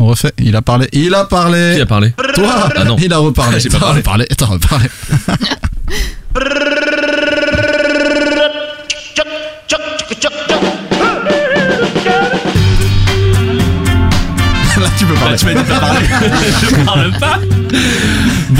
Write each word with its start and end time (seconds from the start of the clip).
on 0.00 0.06
refait. 0.06 0.32
Il 0.38 0.56
a 0.56 0.62
parlé. 0.62 0.88
Il 0.92 1.14
a 1.14 1.24
parlé. 1.24 1.74
Qui 1.76 1.80
a 1.82 1.86
parlé 1.86 2.12
Toi 2.34 2.68
Ah 2.76 2.84
non. 2.84 2.96
Il 3.00 3.12
a 3.12 3.18
reparlé. 3.18 3.60
J'ai 3.60 3.68
pas 3.68 3.78
T'as 3.78 3.84
parlé. 3.86 3.98
reparlé. 4.00 4.26
T'as 4.36 4.46
reparlé. 4.46 4.86
Là, 14.80 14.86
tu 14.98 15.04
peux 15.04 15.14
parler. 15.14 15.36
tu 15.36 15.44
m'as 15.46 15.54
dit 15.54 15.68
pas 15.68 15.78
parler. 15.80 16.00
Je 16.62 16.84
parle 16.84 17.12
pas. 17.18 17.38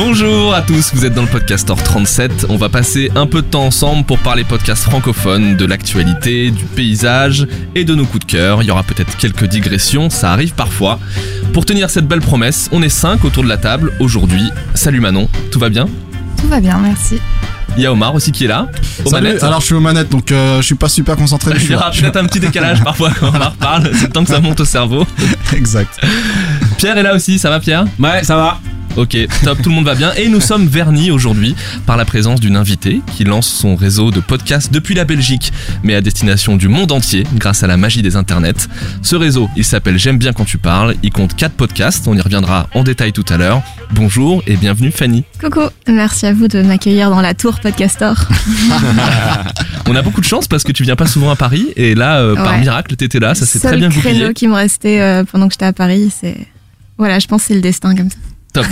Bonjour 0.03 0.55
à 0.55 0.63
tous, 0.63 0.95
vous 0.95 1.05
êtes 1.05 1.13
dans 1.13 1.21
le 1.21 1.29
Podcaster 1.29 1.75
37. 1.75 2.47
On 2.49 2.57
va 2.57 2.71
passer 2.71 3.11
un 3.17 3.27
peu 3.27 3.43
de 3.43 3.47
temps 3.47 3.67
ensemble 3.67 4.05
pour 4.05 4.19
parler 4.19 4.45
podcast 4.45 4.83
francophone, 4.85 5.59
de 5.59 5.67
l'actualité, 5.67 6.51
du 6.51 6.65
paysage 6.65 7.47
et 7.75 7.85
de 7.85 7.95
nos 7.95 8.07
coups 8.07 8.25
de 8.25 8.33
cœur. 8.33 8.63
Il 8.63 8.67
y 8.67 8.71
aura 8.71 8.83
peut-être 8.83 9.15
quelques 9.19 9.45
digressions, 9.45 10.09
ça 10.09 10.33
arrive 10.33 10.55
parfois. 10.55 10.99
Pour 11.53 11.67
tenir 11.67 11.91
cette 11.91 12.09
belle 12.09 12.23
promesse, 12.23 12.71
on 12.73 12.83
est 12.83 12.89
5 12.89 13.27
autour 13.27 13.43
de 13.43 13.49
la 13.51 13.59
table 13.59 13.93
aujourd'hui. 14.01 14.49
Salut 14.73 15.01
Manon, 15.01 15.29
tout 15.53 15.59
va 15.59 15.69
bien? 15.69 15.87
Tout 16.41 16.49
va 16.49 16.61
bien, 16.61 16.79
merci. 16.79 17.21
Il 17.77 17.83
y 17.83 17.87
a 17.87 17.93
Omar 17.93 18.15
aussi 18.15 18.33
qui 18.33 18.47
est 18.47 18.49
là. 18.49 18.69
Aux 19.05 19.11
Salut. 19.11 19.27
manettes. 19.27 19.43
Alors, 19.43 19.61
je 19.61 19.67
suis 19.67 19.75
aux 19.75 19.81
manettes, 19.81 20.09
donc 20.09 20.33
euh, 20.33 20.63
je 20.63 20.67
suis 20.67 20.77
pas 20.77 20.89
super 20.89 21.15
concentré. 21.15 21.51
Il 21.57 21.61
y 21.61 21.65
suis 21.67 21.75
aura 21.75 21.91
peut-être 21.91 22.17
un 22.17 22.25
petit 22.25 22.41
décalage 22.41 22.83
parfois 22.83 23.11
quand 23.11 23.33
on 23.35 23.39
en 23.39 23.51
reparle, 23.51 23.91
c'est 23.93 24.07
le 24.07 24.13
temps 24.13 24.25
que 24.25 24.31
ça 24.31 24.41
monte 24.41 24.61
au 24.61 24.65
cerveau. 24.65 25.07
Exact. 25.53 26.01
Pierre 26.79 26.97
est 26.97 27.03
là 27.03 27.15
aussi, 27.15 27.39
ça 27.39 27.51
va 27.51 27.61
Pierre? 27.61 27.85
Ouais, 27.99 28.25
ça 28.25 28.37
va. 28.37 28.59
Ok, 28.97 29.17
top, 29.45 29.63
tout 29.63 29.71
le 29.71 29.75
monde 29.77 29.85
va 29.85 29.95
bien. 29.95 30.13
Et 30.15 30.29
nous 30.29 30.41
sommes 30.41 30.67
vernis 30.67 31.11
aujourd'hui 31.11 31.55
par 31.87 31.97
la 31.97 32.05
présence 32.05 32.41
d'une 32.41 32.57
invitée 32.57 33.01
qui 33.15 33.25
lance 33.25 33.47
son 33.49 33.77
réseau 33.77 34.11
de 34.11 34.21
podcasts 34.21 34.73
depuis 34.73 34.95
la 34.95 35.05
Belgique, 35.05 35.53
mais 35.85 35.95
à 35.95 36.01
destination 36.01 36.57
du 36.57 36.69
monde 36.69 36.91
entier 36.91 37.25
grâce 37.37 37.63
à 37.63 37.67
la 37.67 37.77
magie 37.77 38.03
des 38.03 38.17
internets. 38.17 38.69
Ce 39.03 39.15
réseau, 39.15 39.49
il 39.57 39.65
s'appelle 39.65 39.99
J'aime 39.99 40.19
bien 40.19 40.33
quand 40.33 40.45
tu 40.45 40.59
parles. 40.59 40.97
Il 41.03 41.13
compte 41.13 41.37
4 41.37 41.53
podcasts, 41.53 42.09
on 42.09 42.15
y 42.15 42.21
reviendra 42.21 42.69
en 42.75 42.83
détail 42.83 43.13
tout 43.13 43.25
à 43.29 43.37
l'heure. 43.37 43.63
Bonjour 43.93 44.43
et 44.47 44.57
bienvenue 44.57 44.91
Fanny. 44.91 45.25
Coucou, 45.41 45.63
merci 45.87 46.27
à 46.27 46.33
vous 46.33 46.49
de 46.49 46.61
m'accueillir 46.61 47.11
dans 47.11 47.21
la 47.21 47.35
tour 47.35 47.61
Podcaster. 47.61 48.13
On 49.89 49.97
a 49.97 50.03
beaucoup 50.03 50.21
de 50.21 50.27
chance 50.27 50.47
parce 50.47 50.63
que 50.63 50.73
tu 50.73 50.85
viens 50.85 50.95
pas 50.95 51.07
souvent 51.07 51.31
à 51.31 51.37
Paris 51.37 51.69
et 51.77 51.95
là, 51.95 52.21
euh, 52.21 52.35
par 52.37 52.59
miracle, 52.59 52.95
t'étais 52.95 53.19
là, 53.19 53.35
ça 53.35 53.47
s'est 53.47 53.59
très 53.59 53.77
bien 53.77 53.89
créneau 53.89 54.13
goupillé. 54.13 54.35
qui 54.35 54.47
me 54.47 54.55
restait 54.55 55.01
euh, 55.01 55.25
pendant 55.25 55.49
que 55.49 55.55
j'étais 55.55 55.65
à 55.65 55.73
Paris, 55.73 56.13
c'est... 56.17 56.37
Voilà, 56.99 57.19
je 57.19 57.27
pense 57.27 57.43
que 57.43 57.49
c'est 57.49 57.55
le 57.55 57.61
destin 57.61 57.97
comme 57.97 58.11
ça. 58.11 58.17
Top. 58.53 58.67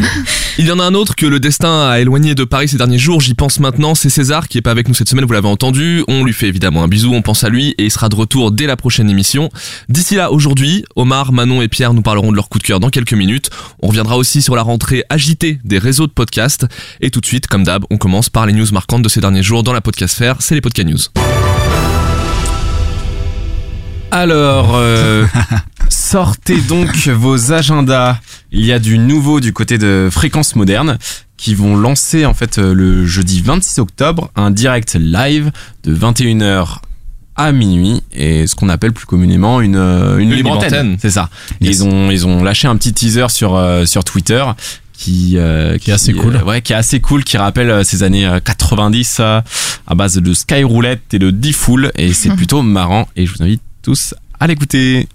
Il 0.58 0.66
y 0.66 0.72
en 0.72 0.78
a 0.78 0.84
un 0.84 0.94
autre 0.94 1.14
que 1.14 1.26
le 1.26 1.40
destin 1.40 1.88
a 1.88 2.00
éloigné 2.00 2.34
de 2.34 2.44
Paris 2.44 2.68
ces 2.68 2.76
derniers 2.76 2.98
jours, 2.98 3.20
j'y 3.20 3.34
pense 3.34 3.60
maintenant, 3.60 3.94
c'est 3.94 4.10
César 4.10 4.48
qui 4.48 4.58
est 4.58 4.62
pas 4.62 4.72
avec 4.72 4.88
nous 4.88 4.94
cette 4.94 5.08
semaine, 5.08 5.24
vous 5.24 5.32
l'avez 5.32 5.48
entendu, 5.48 6.04
on 6.08 6.24
lui 6.24 6.32
fait 6.32 6.48
évidemment 6.48 6.82
un 6.82 6.88
bisou, 6.88 7.12
on 7.14 7.22
pense 7.22 7.44
à 7.44 7.48
lui 7.48 7.74
et 7.78 7.84
il 7.84 7.90
sera 7.90 8.08
de 8.08 8.16
retour 8.16 8.50
dès 8.50 8.66
la 8.66 8.76
prochaine 8.76 9.08
émission. 9.08 9.50
D'ici 9.88 10.16
là, 10.16 10.32
aujourd'hui, 10.32 10.84
Omar, 10.96 11.32
Manon 11.32 11.62
et 11.62 11.68
Pierre 11.68 11.94
nous 11.94 12.02
parleront 12.02 12.30
de 12.30 12.36
leur 12.36 12.48
coup 12.48 12.58
de 12.58 12.64
cœur 12.64 12.80
dans 12.80 12.90
quelques 12.90 13.14
minutes. 13.14 13.50
On 13.80 13.88
reviendra 13.88 14.16
aussi 14.16 14.42
sur 14.42 14.56
la 14.56 14.62
rentrée 14.62 15.04
agitée 15.08 15.60
des 15.64 15.78
réseaux 15.78 16.06
de 16.06 16.12
podcasts 16.12 16.66
et 17.00 17.10
tout 17.10 17.20
de 17.20 17.26
suite, 17.26 17.46
comme 17.46 17.64
d'hab, 17.64 17.84
on 17.90 17.98
commence 17.98 18.28
par 18.28 18.46
les 18.46 18.52
news 18.52 18.66
marquantes 18.72 19.02
de 19.02 19.08
ces 19.08 19.20
derniers 19.20 19.42
jours 19.42 19.62
dans 19.62 19.72
la 19.72 19.80
podcastfère, 19.80 20.36
c'est 20.40 20.54
les 20.54 20.60
Podcast 20.60 20.88
News. 20.88 21.29
Alors, 24.10 24.72
euh, 24.74 25.26
sortez 25.88 26.60
donc 26.62 27.08
vos 27.08 27.52
agendas. 27.52 28.18
Il 28.52 28.64
y 28.64 28.72
a 28.72 28.78
du 28.78 28.98
nouveau 28.98 29.40
du 29.40 29.52
côté 29.52 29.78
de 29.78 30.08
Fréquence 30.10 30.56
Moderne 30.56 30.98
qui 31.36 31.54
vont 31.54 31.76
lancer 31.76 32.26
en 32.26 32.34
fait 32.34 32.58
euh, 32.58 32.74
le 32.74 33.06
jeudi 33.06 33.40
26 33.40 33.78
octobre 33.78 34.30
un 34.36 34.50
direct 34.50 34.94
live 35.00 35.50
de 35.84 35.94
21h 35.94 36.78
à 37.36 37.52
minuit 37.52 38.02
et 38.12 38.46
ce 38.46 38.54
qu'on 38.54 38.68
appelle 38.68 38.92
plus 38.92 39.06
communément 39.06 39.60
une, 39.62 39.76
euh, 39.76 40.18
une, 40.18 40.30
Une 40.30 40.36
libre 40.36 40.50
antenne. 40.50 40.68
antenne. 40.68 40.96
C'est 41.00 41.10
ça. 41.10 41.30
Yes. 41.60 41.76
Ils 41.78 41.84
ont 41.84 42.10
ils 42.10 42.26
ont 42.26 42.42
lâché 42.42 42.68
un 42.68 42.76
petit 42.76 42.92
teaser 42.92 43.28
sur 43.30 43.54
euh, 43.56 43.86
sur 43.86 44.04
Twitter 44.04 44.44
qui 44.92 45.38
euh, 45.38 45.78
Qui 45.78 45.92
est 45.92 45.94
assez 45.94 46.12
cool. 46.12 46.36
euh, 46.36 46.42
ouais, 46.44 46.60
qui 46.60 46.74
est 46.74 46.76
assez 46.76 47.00
cool, 47.00 47.24
qui 47.24 47.38
rappelle 47.38 47.70
euh, 47.70 47.84
ces 47.84 48.02
années 48.02 48.26
euh, 48.26 48.38
90 48.40 49.16
euh, 49.20 49.40
à 49.86 49.94
base 49.94 50.16
de 50.18 50.34
Skyroulette 50.34 51.14
et 51.14 51.18
de 51.18 51.30
D-Fool 51.30 51.90
et 51.96 52.12
c'est 52.12 52.30
plutôt 52.30 52.60
marrant 52.60 53.08
et 53.16 53.24
je 53.24 53.32
vous 53.32 53.42
invite 53.42 53.62
tous 53.82 54.14
à 54.38 54.46
l'écouter. 54.46 55.08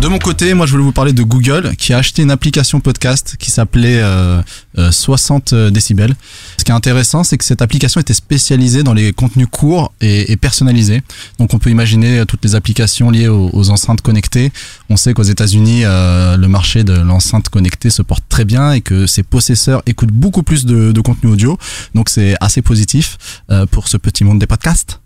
De 0.00 0.08
mon 0.08 0.18
côté, 0.18 0.52
moi 0.54 0.66
je 0.66 0.72
voulais 0.72 0.82
vous 0.82 0.92
parler 0.92 1.12
de 1.12 1.22
Google 1.22 1.76
qui 1.76 1.92
a 1.92 1.98
acheté 1.98 2.22
une 2.22 2.32
application 2.32 2.80
podcast 2.80 3.36
qui 3.38 3.52
s'appelait 3.52 4.00
euh, 4.00 4.42
euh, 4.78 4.90
60 4.90 5.54
décibels. 5.54 6.16
Ce 6.62 6.64
qui 6.64 6.70
est 6.70 6.74
intéressant, 6.74 7.24
c'est 7.24 7.38
que 7.38 7.44
cette 7.44 7.60
application 7.60 8.00
était 8.00 8.14
spécialisée 8.14 8.84
dans 8.84 8.94
les 8.94 9.12
contenus 9.12 9.48
courts 9.50 9.92
et, 10.00 10.36
personnalisés. 10.36 11.02
Donc 11.38 11.54
on 11.54 11.58
peut 11.58 11.70
imaginer 11.70 12.20
euh, 12.20 12.24
toutes 12.24 12.44
les 12.44 12.54
applications 12.54 13.10
liées 13.10 13.28
aux, 13.28 13.70
enceintes 13.70 14.00
connectées. 14.00 14.52
On 14.88 14.96
sait 14.96 15.12
qu'aux 15.12 15.22
États-Unis, 15.22 15.82
euh, 15.84 16.36
le 16.36 16.48
marché 16.48 16.84
de 16.84 16.94
l'enceinte 16.94 17.48
connectée 17.48 17.90
se 17.90 18.02
porte 18.02 18.24
très 18.28 18.44
bien 18.44 18.72
et 18.72 18.80
que 18.80 19.06
ses 19.06 19.22
possesseurs 19.24 19.82
écoutent 19.86 20.12
beaucoup 20.12 20.42
plus 20.44 20.64
de, 20.64 20.92
de 20.92 21.00
contenu 21.00 21.30
audio. 21.30 21.58
Donc 21.94 22.08
c'est 22.08 22.36
assez 22.40 22.62
positif 22.62 23.18
euh, 23.50 23.66
pour 23.66 23.88
ce 23.88 23.96
petit 23.96 24.24
monde 24.24 24.38
des 24.38 24.46
podcasts. 24.46 25.01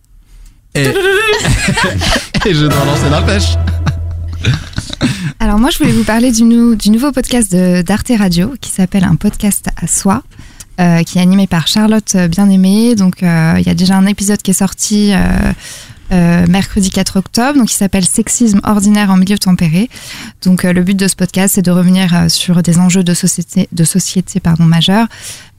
Et, 0.76 0.88
et 2.48 2.54
je 2.54 2.66
dois 2.66 2.84
lancer 2.84 3.08
la 3.10 3.22
pêche. 3.22 3.54
Alors 5.40 5.58
moi, 5.58 5.70
je 5.70 5.78
voulais 5.78 5.92
vous 5.92 6.04
parler 6.04 6.32
du, 6.32 6.44
nou- 6.44 6.74
du 6.76 6.90
nouveau 6.90 7.12
podcast 7.12 7.50
de- 7.52 7.82
d'Arte 7.82 8.12
Radio 8.18 8.54
qui 8.60 8.70
s'appelle 8.70 9.04
Un 9.04 9.16
podcast 9.16 9.66
à 9.80 9.86
soi, 9.86 10.22
euh, 10.80 11.02
qui 11.02 11.18
est 11.18 11.22
animé 11.22 11.46
par 11.46 11.66
Charlotte 11.66 12.14
euh, 12.14 12.28
Bien-Aimée. 12.28 12.94
Donc 12.94 13.22
euh, 13.22 13.54
il 13.58 13.66
y 13.66 13.70
a 13.70 13.74
déjà 13.74 13.96
un 13.96 14.06
épisode 14.06 14.42
qui 14.42 14.50
est 14.50 14.54
sorti 14.54 15.12
euh, 15.12 15.18
euh, 16.12 16.46
mercredi 16.48 16.90
4 16.90 17.16
octobre, 17.18 17.58
donc 17.58 17.70
il 17.72 17.76
s'appelle 17.76 18.04
Sexisme 18.04 18.60
ordinaire 18.64 19.10
en 19.10 19.16
milieu 19.16 19.38
tempéré. 19.38 19.88
Donc 20.44 20.64
euh, 20.64 20.72
le 20.72 20.82
but 20.82 20.96
de 20.96 21.08
ce 21.08 21.16
podcast, 21.16 21.54
c'est 21.56 21.62
de 21.62 21.70
revenir 21.70 22.14
euh, 22.14 22.28
sur 22.28 22.62
des 22.62 22.78
enjeux 22.78 23.02
de 23.04 23.14
société, 23.14 23.68
de 23.72 23.84
société 23.84 24.40
pardon, 24.40 24.64
majeurs. 24.64 25.06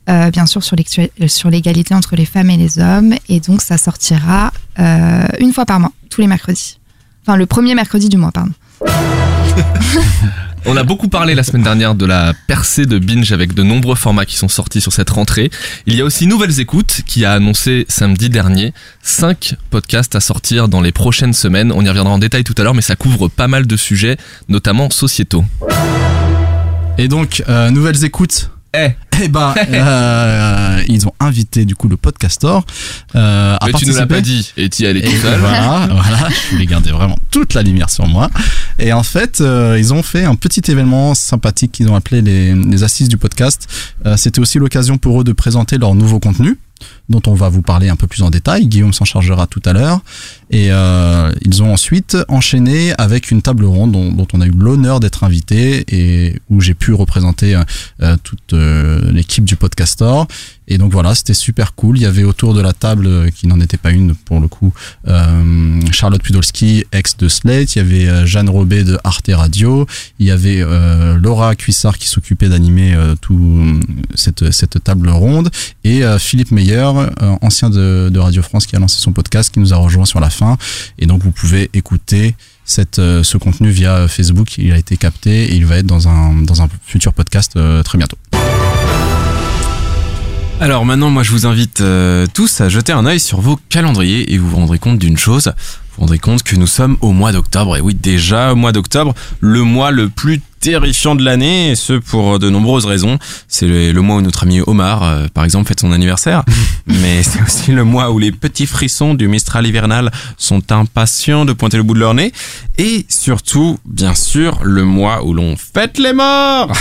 euh, 0.10 0.32
bien 0.32 0.46
sûr 0.46 0.64
sur 0.64 0.76
l'actu- 0.78 1.10
sur 1.28 1.50
l'égalité 1.50 1.94
entre 1.94 2.16
les 2.16 2.26
femmes 2.26 2.50
et 2.50 2.58
les 2.58 2.80
hommes 2.80 3.14
et 3.30 3.40
donc 3.42 3.62
ça 3.62 3.78
sortira 3.78 4.52
une 4.78 5.54
fois 5.54 5.66
par 5.66 5.80
mois 5.80 5.92
tous 6.10 6.22
les 6.22 6.28
mercredis 6.28 6.80
enfin 7.24 7.36
le 7.36 7.46
premier 7.46 7.76
mercredi 7.76 8.10
du 8.10 8.18
mois 8.18 8.32
pardon 8.32 8.52
On 10.70 10.76
a 10.76 10.84
beaucoup 10.84 11.08
parlé 11.08 11.34
la 11.34 11.44
semaine 11.44 11.64
dernière 11.64 11.96
de 11.96 12.06
la 12.06 12.34
percée 12.48 12.86
de 12.86 13.00
Binge 13.00 13.32
avec 13.32 13.54
de 13.54 13.64
nombreux 13.64 13.96
formats 13.96 14.26
qui 14.26 14.36
sont 14.36 14.50
sortis 14.50 14.82
sur 14.82 14.92
cette 14.92 15.10
rentrée. 15.10 15.50
Il 15.86 15.96
y 15.96 16.02
a 16.02 16.04
aussi 16.04 16.28
Nouvelles 16.28 16.60
Écoutes 16.60 17.04
qui 17.06 17.24
a 17.24 17.32
annoncé 17.32 17.86
samedi 17.88 18.30
dernier 18.30 18.74
5 19.02 19.56
podcasts 19.70 20.16
à 20.16 20.20
sortir 20.20 20.68
dans 20.68 20.82
les 20.82 20.92
prochaines 20.92 21.32
semaines. 21.32 21.72
On 21.72 21.86
y 21.86 21.88
reviendra 21.88 22.14
en 22.14 22.18
détail 22.18 22.44
tout 22.44 22.54
à 22.58 22.64
l'heure, 22.64 22.74
mais 22.74 22.82
ça 22.82 22.98
couvre 22.98 23.30
pas 23.30 23.48
mal 23.48 23.66
de 23.66 23.78
sujets, 23.78 24.18
notamment 24.50 24.90
sociétaux. 24.90 25.46
Et 26.98 27.08
donc, 27.08 27.44
euh, 27.48 27.70
nouvelles 27.70 28.04
écoutes. 28.04 28.52
Eh. 28.78 28.96
Eh 29.24 29.28
ben, 29.30 29.56
euh, 29.74 30.84
ils 30.88 31.08
ont 31.08 31.14
invité 31.20 31.66
du 31.66 31.76
coup 31.76 31.88
le 31.88 31.98
podcastor 31.98 32.64
euh, 33.16 33.56
à 33.60 33.66
mais 33.66 33.74
tu 33.74 33.88
ne 33.88 33.94
l'as 33.94 34.06
pas 34.06 34.22
dit, 34.22 34.54
et 34.58 34.70
tu 34.70 34.84
y 34.84 34.86
allais 34.86 35.02
tout 35.02 35.16
seul. 35.16 35.40
voilà, 35.40 35.88
voilà, 35.92 36.30
je 36.30 36.52
voulais 36.52 36.66
garder 36.68 36.92
vraiment 36.92 37.18
toute 37.32 37.54
la 37.54 37.64
lumière 37.64 37.90
sur 37.90 38.06
moi. 38.08 38.30
Et 38.80 38.94
en 38.94 39.04
fait, 39.04 39.42
euh, 39.42 39.78
ils 39.80 39.94
ont 39.94 40.04
fait 40.04 40.24
un 40.24 40.36
petit 40.36 40.62
événement 40.70 41.16
sympathique 41.16 41.72
qu'ils 41.72 41.90
ont 41.90 41.96
appelé 41.96 42.22
les, 42.22 42.54
les 42.54 42.84
assises 42.84 43.10
du 43.10 43.18
podcast. 43.18 43.68
Euh, 44.06 44.18
C'était 44.18 44.40
aussi 44.40 44.60
l'occasion 44.60 44.98
pour 44.98 45.22
eux 45.22 45.24
de 45.24 45.34
présenter 45.34 45.78
leur 45.78 45.96
nouveau 45.96 46.20
contenu, 46.20 46.60
dont 47.10 47.22
on 47.28 47.34
va 47.34 47.50
vous 47.50 47.62
parler 47.62 47.90
un 47.90 47.96
peu 47.96 48.08
plus 48.08 48.24
en 48.24 48.30
détail. 48.30 48.68
Guillaume 48.68 48.94
s'en 48.94 49.06
chargera 49.06 49.48
tout 49.48 49.62
à 49.66 49.74
l'heure. 49.74 50.02
Et 50.50 50.72
euh, 50.72 51.32
ils 51.42 51.62
ont 51.62 51.74
ensuite 51.74 52.18
enchaîné 52.30 52.94
avec 52.98 53.32
une 53.32 53.42
table 53.42 53.66
ronde 53.66 53.92
dont, 53.92 54.12
dont 54.12 54.28
on 54.34 54.42
a 54.42 54.46
eu 54.46 54.52
l'honneur 54.52 55.00
d'être 55.00 55.24
invité 55.24 55.84
et 55.90 56.40
où 56.50 56.62
j'ai 56.62 56.74
pu 56.74 56.94
représenter 56.94 57.56
euh, 57.56 57.64
euh, 58.02 58.16
toute 58.24 58.54
euh, 58.54 59.12
l'équipe 59.12 59.44
du 59.44 59.56
Podcastor. 59.56 60.28
Et 60.70 60.78
donc 60.78 60.92
voilà, 60.92 61.16
c'était 61.16 61.34
super 61.34 61.76
cool. 61.76 61.98
Il 61.98 62.02
y 62.02 62.06
avait 62.06 62.26
autour 62.26 62.54
de 62.54 62.60
la 62.62 62.74
table, 62.74 63.08
euh, 63.08 63.30
qui 63.30 63.48
n'en 63.48 63.60
était 63.62 63.78
pas 63.78 63.92
une 63.92 64.16
pour 64.16 64.40
le 64.40 64.48
coup, 64.50 64.74
Charlotte 65.92 66.22
Pudolski, 66.22 66.86
ex 66.92 67.16
de 67.18 67.30
Slate. 67.30 67.76
Il 67.76 67.80
y 67.80 67.82
avait 67.82 68.28
Jeanne 68.28 68.50
Robet 68.50 68.84
de 68.84 68.98
Arte 69.04 69.30
Radio. 69.34 69.86
Il 70.20 70.28
y 70.28 70.32
avait 70.32 70.64
Laura 71.22 71.56
Cuissard 71.56 71.98
qui 71.98 72.08
s'occupait 72.08 72.50
d'animer 72.50 72.96
tout 73.22 73.38
euh, 73.38 73.80
cette, 74.16 74.52
cette 74.52 74.84
table 74.84 75.10
ronde. 75.10 75.50
Et 75.84 76.02
Philippe 76.20 76.52
Meyer, 76.52 76.90
euh, 77.00 77.36
ancien 77.42 77.70
de, 77.70 78.18
Radio 78.18 78.42
France, 78.42 78.66
qui 78.66 78.76
a 78.76 78.80
lancé 78.80 79.00
son 79.00 79.12
podcast, 79.12 79.54
qui 79.54 79.60
nous 79.60 79.74
a 79.74 79.78
rejoint 79.78 80.06
sur 80.06 80.20
la 80.20 80.30
fin. 80.30 80.58
Et 81.00 81.06
donc 81.06 81.24
vous 81.24 81.32
pouvez 81.32 81.70
écouter 81.74 82.36
cette, 82.66 83.00
euh, 83.00 83.24
ce 83.24 83.38
contenu 83.38 83.70
via 83.70 84.08
Facebook. 84.08 84.58
Il 84.58 84.72
a 84.72 84.78
été 84.78 84.98
capté 84.98 85.46
et 85.46 85.56
il 85.56 85.66
va 85.66 85.78
être 85.78 85.86
dans 85.86 86.08
un, 86.08 86.34
dans 86.42 86.62
un 86.62 86.68
futur 86.86 87.14
podcast 87.14 87.54
euh, 87.56 87.84
très 87.84 87.98
bientôt. 87.98 88.18
Alors 90.60 90.86
maintenant, 90.86 91.12
moi, 91.12 91.22
je 91.22 91.32
vous 91.32 91.46
invite 91.46 91.84
tous 92.34 92.62
à 92.62 92.70
jeter 92.70 92.92
un 92.92 93.06
œil 93.06 93.20
sur 93.20 93.42
vos 93.42 93.60
calendriers 93.70 94.34
et 94.34 94.40
vous 94.40 94.50
vous 94.50 94.56
rendrez 94.56 94.80
compte 94.80 94.98
d'une 94.98 95.18
chose. 95.18 95.54
Vous 95.98 96.02
rendrez 96.02 96.20
compte 96.20 96.44
que 96.44 96.56
nous 96.56 96.68
sommes 96.68 96.96
au 97.02 97.12
mois 97.12 97.32
d'octobre. 97.32 97.76
Et 97.76 97.82
oui, 97.82 97.96
déjà 97.96 98.52
au 98.52 98.56
mois 98.56 98.72
d'octobre, 98.72 99.16
le 99.40 99.64
mois 99.64 99.90
le 99.90 100.10
plus 100.10 100.42
terrifiant 100.60 101.16
de 101.16 101.24
l'année, 101.24 101.72
et 101.72 101.76
ce 101.76 101.94
pour 101.94 102.38
de 102.38 102.50
nombreuses 102.52 102.86
raisons. 102.86 103.18
C'est 103.48 103.68
le, 103.68 103.92
le 103.92 104.02
mois 104.02 104.18
où 104.18 104.22
notre 104.22 104.44
ami 104.44 104.62
Omar, 104.68 105.02
euh, 105.02 105.26
par 105.34 105.44
exemple, 105.44 105.68
fête 105.68 105.80
son 105.80 105.92
anniversaire. 105.92 106.44
Mais 106.88 107.24
c'est 107.24 107.42
aussi 107.42 107.72
le 107.72 107.84
mois 107.84 108.12
où 108.12 108.20
les 108.20 108.32
petits 108.32 108.68
frissons 108.68 109.16
du 109.16 109.28
Mistral 109.28 109.66
hivernal 109.66 110.12
sont 110.38 110.72
impatients 110.72 111.46
de 111.46 111.54
pointer 111.54 111.78
le 111.78 111.84
bout 111.84 111.96
de 111.96 112.00
leur 112.00 112.14
nez. 112.14 112.32
Et 112.78 113.06
surtout, 113.10 113.80
bien 113.86 114.14
sûr, 114.14 114.60
le 114.62 114.84
mois 114.84 115.26
où 115.26 115.34
l'on 115.34 115.56
fête 115.58 115.98
les 115.98 116.14
morts 116.14 116.72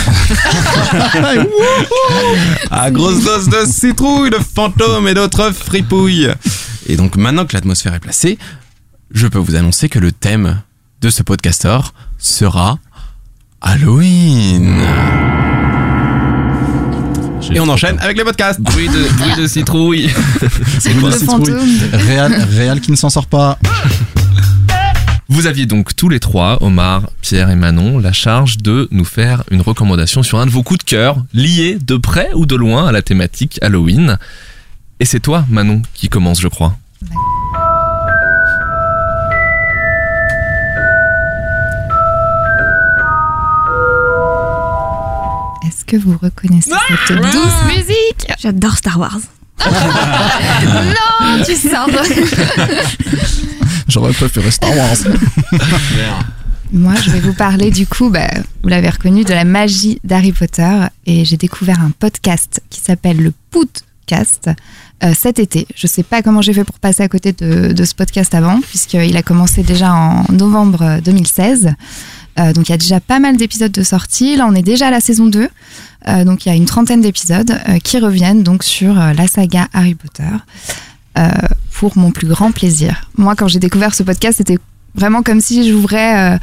À 2.69 2.91
grosse 2.91 3.23
dose 3.23 3.49
de 3.49 3.65
citrouille, 3.65 4.29
de 4.29 4.37
fantômes 4.37 5.07
et 5.07 5.15
d'autres 5.15 5.51
fripouilles. 5.51 6.31
Et 6.87 6.95
donc 6.95 7.17
maintenant 7.17 7.45
que 7.45 7.53
l'atmosphère 7.53 7.93
est 7.93 7.99
placée, 7.99 8.37
je 9.11 9.27
peux 9.27 9.39
vous 9.39 9.55
annoncer 9.55 9.89
que 9.89 9.99
le 9.99 10.11
thème 10.11 10.61
de 11.01 11.09
ce 11.09 11.23
podcaster 11.23 11.79
sera 12.17 12.79
Halloween. 13.61 14.81
Et 17.53 17.59
on 17.59 17.69
enchaîne 17.69 17.97
avec 17.99 18.17
les 18.17 18.23
podcasts. 18.23 18.59
Bruit 18.59 18.89
de, 18.89 19.17
bruit 19.17 19.35
de 19.37 19.47
citrouille. 19.47 20.09
C'est 20.79 20.91
quoi 20.93 21.03
Le 21.03 21.09
la 21.09 21.17
citrouille 21.17 21.45
fantôme. 21.45 21.89
Réal, 21.93 22.33
Réal 22.51 22.81
qui 22.81 22.91
ne 22.91 22.97
s'en 22.97 23.09
sort 23.09 23.27
pas. 23.27 23.57
Vous 25.29 25.45
aviez 25.45 25.65
donc 25.65 25.95
tous 25.95 26.07
les 26.07 26.21
trois, 26.21 26.57
Omar, 26.61 27.09
Pierre 27.21 27.49
et 27.49 27.55
Manon, 27.55 27.99
la 27.99 28.13
charge 28.13 28.57
de 28.57 28.87
nous 28.91 29.03
faire 29.05 29.43
une 29.51 29.61
recommandation 29.61 30.23
sur 30.23 30.39
un 30.39 30.45
de 30.45 30.51
vos 30.51 30.63
coups 30.63 30.79
de 30.79 30.83
cœur, 30.83 31.17
liés 31.33 31.77
de 31.85 31.97
près 31.97 32.31
ou 32.33 32.45
de 32.45 32.55
loin 32.55 32.87
à 32.87 32.93
la 32.93 33.01
thématique 33.01 33.59
Halloween. 33.61 34.17
Et 35.01 35.05
c'est 35.05 35.19
toi, 35.19 35.45
Manon, 35.49 35.81
qui 35.93 36.07
commence, 36.07 36.39
je 36.39 36.47
crois. 36.47 36.77
Est-ce 45.67 45.83
que 45.83 45.97
vous 45.97 46.17
reconnaissez 46.21 46.71
cette 47.07 47.17
douce 47.17 47.75
musique 47.75 48.31
J'adore 48.39 48.77
Star 48.77 48.99
Wars. 48.99 49.19
Non, 49.65 51.43
tu 51.43 51.55
sors. 51.55 51.89
J'aurais 53.89 54.13
préféré 54.13 54.49
Star 54.51 54.69
Wars. 54.77 54.95
Moi, 56.71 56.93
je 57.03 57.09
vais 57.09 57.19
vous 57.19 57.33
parler 57.33 57.71
du 57.71 57.85
coup, 57.85 58.09
bah, 58.09 58.29
vous 58.63 58.69
l'avez 58.69 58.89
reconnu, 58.89 59.23
de 59.25 59.33
la 59.33 59.43
magie 59.43 59.99
d'Harry 60.05 60.31
Potter. 60.31 60.85
Et 61.05 61.25
j'ai 61.25 61.37
découvert 61.37 61.81
un 61.81 61.91
podcast 61.91 62.61
qui 62.69 62.79
s'appelle 62.79 63.17
le 63.17 63.33
Poudcast 63.51 64.49
euh, 65.03 65.13
cet 65.13 65.39
été. 65.39 65.67
Je 65.75 65.87
sais 65.87 66.03
pas 66.03 66.21
comment 66.21 66.41
j'ai 66.41 66.53
fait 66.53 66.63
pour 66.63 66.79
passer 66.79 67.03
à 67.03 67.09
côté 67.09 67.33
de, 67.33 67.73
de 67.73 67.83
ce 67.83 67.93
podcast 67.93 68.33
avant, 68.35 68.61
puisqu'il 68.61 69.17
a 69.17 69.23
commencé 69.23 69.63
déjà 69.63 69.93
en 69.93 70.23
novembre 70.31 70.99
2016. 71.03 71.73
Euh, 72.39 72.53
donc 72.53 72.69
il 72.69 72.71
y 72.71 72.75
a 72.75 72.77
déjà 72.77 72.99
pas 72.99 73.19
mal 73.19 73.37
d'épisodes 73.37 73.71
de 73.71 73.83
sortie. 73.83 74.35
Là, 74.35 74.45
on 74.47 74.55
est 74.55 74.63
déjà 74.63 74.87
à 74.87 74.91
la 74.91 74.99
saison 74.99 75.25
2. 75.25 75.49
Euh, 76.07 76.23
donc 76.23 76.45
il 76.45 76.49
y 76.49 76.51
a 76.51 76.55
une 76.55 76.65
trentaine 76.65 77.01
d'épisodes 77.01 77.51
euh, 77.69 77.79
qui 77.79 77.99
reviennent 77.99 78.43
donc 78.43 78.63
sur 78.63 78.93
la 78.95 79.27
saga 79.27 79.67
Harry 79.73 79.95
Potter. 79.95 80.23
pour 81.73 81.97
mon 81.97 82.11
plus 82.11 82.27
grand 82.27 82.51
plaisir. 82.51 83.09
Moi, 83.17 83.35
quand 83.35 83.47
j'ai 83.47 83.59
découvert 83.59 83.93
ce 83.93 84.03
podcast, 84.03 84.37
c'était 84.37 84.59
vraiment 84.95 85.23
comme 85.23 85.41
si 85.41 85.67
j'ouvrais 85.67 86.39